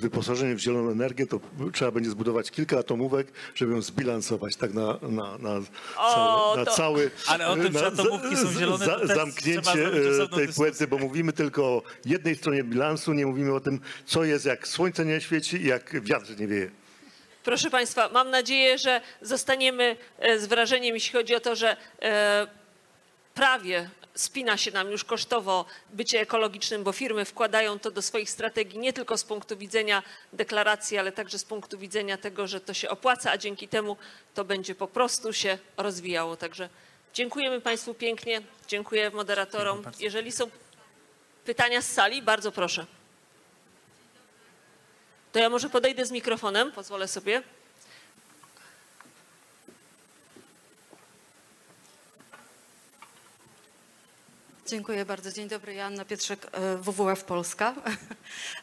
wyposażeni 0.00 0.54
w 0.54 0.58
zieloną 0.58 0.90
energię, 0.90 1.26
to 1.26 1.40
trzeba 1.72 1.90
będzie 1.90 2.10
zbudować 2.10 2.50
kilka 2.50 2.78
atomówek, 2.78 3.32
żeby 3.54 3.72
ją 3.72 3.82
zbilansować 3.82 4.56
tak 4.56 4.74
na, 4.74 4.98
na, 5.02 5.38
na, 5.38 5.60
O, 5.96 6.14
cały, 6.14 6.56
na 6.58 6.64
to- 6.64 6.72
cały... 6.76 7.10
Ale 7.26 7.48
o 7.48 7.56
tym, 7.56 7.72
na 7.72 7.80
że 7.80 7.86
atomówki 7.86 8.36
są 8.36 8.52
zielone, 8.52 8.84
trzeba 8.86 9.06
zamknięcie 9.14 9.86
e, 9.86 9.90
tej 9.90 10.02
dyskusję. 10.02 10.48
płety, 10.54 10.86
bo 10.86 10.98
mówimy 10.98 11.32
tylko 11.32 11.62
o 11.64 11.82
jednej 12.04 12.36
stronie 12.36 12.64
bilansu, 12.64 13.12
nie 13.12 13.26
mówimy 13.26 13.54
o 13.54 13.60
tym, 13.60 13.80
co 14.06 14.24
jest, 14.24 14.44
jak 14.44 14.68
słońce 14.68 15.04
nie 15.04 15.20
świeci 15.20 15.56
i 15.56 15.66
jak 15.66 16.04
wiatr 16.04 16.38
nie 16.40 16.46
wieje. 16.46 16.70
Proszę 17.44 17.70
Państwa, 17.70 18.08
mam 18.08 18.30
nadzieję, 18.30 18.78
że 18.78 19.00
zostaniemy 19.22 19.96
e, 20.18 20.38
z 20.38 20.46
wrażeniem, 20.46 20.94
jeśli 20.94 21.12
chodzi 21.12 21.34
o 21.34 21.40
to, 21.40 21.56
że 21.56 21.76
e, 22.02 22.46
prawie 23.34 23.90
spina 24.14 24.56
się 24.56 24.70
nam 24.70 24.90
już 24.90 25.04
kosztowo 25.04 25.64
bycie 25.90 26.20
ekologicznym, 26.20 26.84
bo 26.84 26.92
firmy 26.92 27.24
wkładają 27.24 27.78
to 27.78 27.90
do 27.90 28.02
swoich 28.02 28.30
strategii 28.30 28.78
nie 28.78 28.92
tylko 28.92 29.18
z 29.18 29.24
punktu 29.24 29.56
widzenia 29.56 30.02
deklaracji, 30.32 30.98
ale 30.98 31.12
także 31.12 31.38
z 31.38 31.44
punktu 31.44 31.78
widzenia 31.78 32.16
tego, 32.16 32.46
że 32.46 32.60
to 32.60 32.74
się 32.74 32.88
opłaca, 32.88 33.30
a 33.30 33.38
dzięki 33.38 33.68
temu 33.68 33.96
to 34.34 34.44
będzie 34.44 34.74
po 34.74 34.88
prostu 34.88 35.32
się 35.32 35.58
rozwijało. 35.76 36.36
Także 36.36 36.68
dziękujemy 37.14 37.60
Państwu 37.60 37.94
pięknie, 37.94 38.42
dziękuję 38.68 39.10
moderatorom. 39.10 39.82
Jeżeli 40.00 40.32
są 40.32 40.50
pytania 41.44 41.82
z 41.82 41.92
sali, 41.92 42.22
bardzo 42.22 42.52
proszę. 42.52 42.99
To 45.32 45.38
ja 45.38 45.50
może 45.50 45.70
podejdę 45.70 46.06
z 46.06 46.10
mikrofonem, 46.10 46.72
pozwolę 46.72 47.08
sobie. 47.08 47.42
Dziękuję 54.66 55.04
bardzo. 55.04 55.32
Dzień 55.32 55.48
dobry, 55.48 55.74
Joanna 55.74 56.04
Pietrzek, 56.04 56.46
e, 56.52 56.76
WWF 56.76 57.24
Polska. 57.24 57.74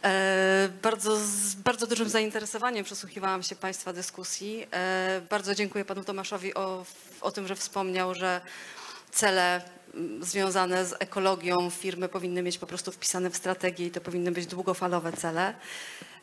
E, 0.03 0.69
Bardzo, 0.81 1.17
z 1.17 1.55
bardzo 1.55 1.87
dużym 1.87 2.09
zainteresowaniem 2.09 2.85
przesłuchiwałam 2.85 3.43
się 3.43 3.55
Państwa 3.55 3.93
dyskusji. 3.93 4.67
E, 4.71 5.21
Bardzo 5.29 5.55
dziękuję 5.55 5.85
Panu 5.85 6.03
Tomaszowi 6.03 6.53
o, 6.53 6.85
o 7.21 7.31
tym, 7.31 7.47
że 7.47 7.55
wspomniał, 7.55 8.13
że 8.13 8.41
cele 9.11 9.61
związane 10.21 10.85
z 10.85 10.93
ekologią 10.99 11.69
firmy 11.69 12.09
powinny 12.09 12.41
mieć 12.43 12.57
po 12.57 12.67
prostu 12.67 12.91
wpisane 12.91 13.29
w 13.29 13.37
strategię 13.37 13.85
i 13.85 13.91
to 13.91 14.01
powinny 14.01 14.31
być 14.31 14.45
długofalowe 14.45 15.13
cele 15.13 15.53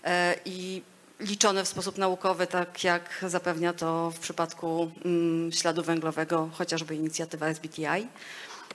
E, 0.04 0.34
i 0.44 0.82
liczone 1.20 1.64
w 1.64 1.68
sposób 1.68 1.98
naukowy, 1.98 2.46
tak 2.46 2.84
jak 2.84 3.24
zapewnia 3.28 3.72
to 3.72 4.10
w 4.10 4.18
przypadku 4.18 4.90
mm, 5.04 5.52
śladu 5.52 5.82
węglowego, 5.82 6.50
chociażby 6.52 6.94
inicjatywa 6.94 7.46
SBTI. 7.46 7.84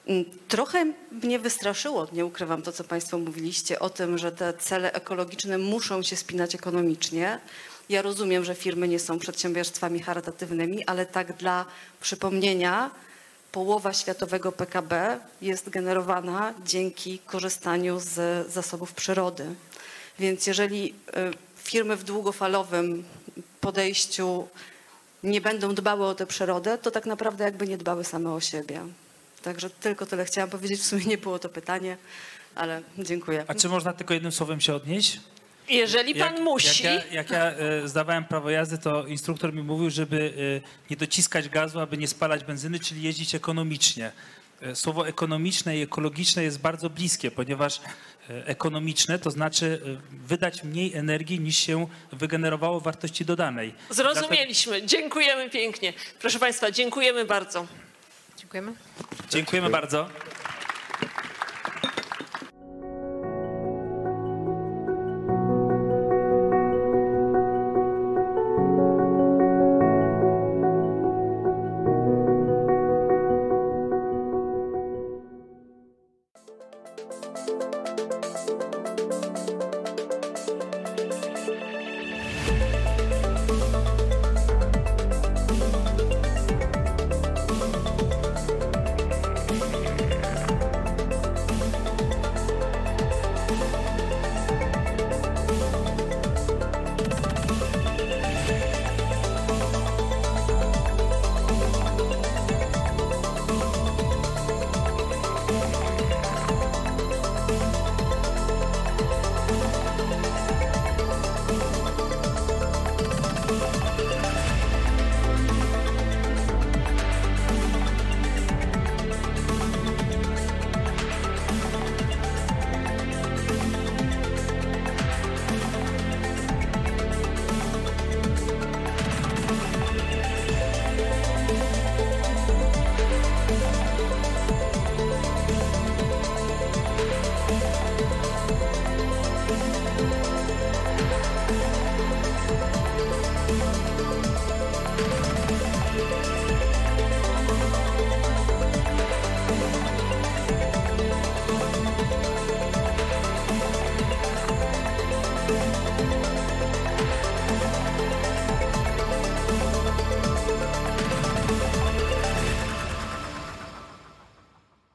Mm, 0.08 0.26
Trochę 0.48 0.94
mnie 1.12 1.40
wystraszyło, 1.40 2.08
nie 2.14 2.26
ukrywam 2.26 2.62
to, 2.62 2.72
co 2.72 2.84
Państwo 2.84 3.18
mówiliście 3.18 3.80
o 3.80 3.90
tym, 3.90 4.18
że 4.18 4.32
te 4.32 4.54
cele 4.54 4.94
ekologiczne 4.94 5.58
muszą 5.58 6.04
się 6.04 6.16
spinać 6.16 6.56
ekonomicznie. 6.56 7.40
Ja 7.90 8.02
rozumiem, 8.02 8.46
że 8.46 8.56
firmy 8.56 8.88
nie 8.88 9.00
są 9.00 9.20
przedsiębiorstwami 9.20 10.00
charytatywnymi, 10.00 10.86
ale 10.86 11.06
tak 11.06 11.34
dla 11.34 11.66
przypomnienia, 12.02 12.92
połowa 13.52 13.94
światowego 13.94 14.52
PKB 14.52 15.20
jest 15.42 15.70
generowana 15.70 16.54
dzięki 16.66 17.20
korzystaniu 17.20 18.00
z 18.00 18.48
zasobów 18.52 18.94
przyrody. 18.94 19.46
Więc 20.20 20.48
jeżeli 20.48 20.86
y, 20.88 20.94
firmy 21.64 21.96
w 21.96 22.04
długofalowym 22.04 23.04
podejściu 23.62 24.48
nie 25.24 25.42
będą 25.42 25.76
dbały 25.76 26.06
o 26.06 26.16
tę 26.16 26.26
przyrodę, 26.26 26.78
to 26.78 26.92
tak 26.92 27.06
naprawdę 27.06 27.44
jakby 27.44 27.68
nie 27.68 27.78
dbały 27.78 28.04
same 28.04 28.34
o 28.34 28.42
siebie. 28.42 28.82
Także 29.42 29.70
tylko 29.70 30.06
tyle 30.06 30.26
chciałam 30.26 30.50
powiedzieć. 30.50 30.82
W 30.82 30.86
sumie 30.86 31.06
nie 31.06 31.18
było 31.18 31.40
to 31.40 31.50
pytanie, 31.50 31.98
ale 32.56 32.82
dziękuję. 32.98 33.46
A 33.48 33.56
czy 33.56 33.70
można 33.70 33.94
tylko 33.94 34.14
jednym 34.14 34.32
słowem 34.32 34.62
się 34.62 34.76
odnieść? 34.76 35.20
Jeżeli 35.70 36.16
pan 36.16 36.42
musi. 36.42 36.84
Jak 36.84 37.06
ja, 37.06 37.12
jak 37.12 37.30
ja 37.30 37.52
e, 37.52 37.88
zdawałem 37.88 38.26
prawo 38.26 38.50
jazdy, 38.50 38.78
to 38.78 39.08
instruktor 39.08 39.54
mi 39.54 39.64
mówił, 39.64 39.90
żeby 39.90 40.34
e, 40.66 40.90
nie 40.90 40.98
dociskać 40.98 41.50
gazu, 41.50 41.80
aby 41.80 41.98
nie 41.98 42.08
spalać 42.08 42.44
benzyny, 42.44 42.80
czyli 42.80 43.02
jeździć 43.02 43.36
ekonomicznie. 43.36 44.12
E, 44.62 44.76
Słowo 44.76 45.08
ekonomiczne 45.08 45.78
i 45.78 45.82
ekologiczne 45.82 46.44
jest 46.44 46.60
bardzo 46.60 46.90
bliskie, 46.90 47.32
ponieważ 47.32 47.82
ekonomiczne 48.46 49.20
to 49.20 49.32
znaczy 49.32 49.82
wydać 50.12 50.64
mniej 50.64 50.94
energii 50.94 51.40
niż 51.40 51.58
się 51.58 51.88
wygenerowało 52.12 52.80
wartości 52.80 53.26
dodanej. 53.26 53.74
Zrozumieliśmy. 53.90 54.86
Dziękujemy 54.86 55.50
pięknie. 55.50 55.94
Proszę 56.20 56.40
Państwa, 56.40 56.72
dziękujemy 56.72 57.26
bardzo. 57.26 57.68
Dziękujemy. 58.38 58.74
Dziękujemy 59.30 59.70
bardzo. 59.70 60.10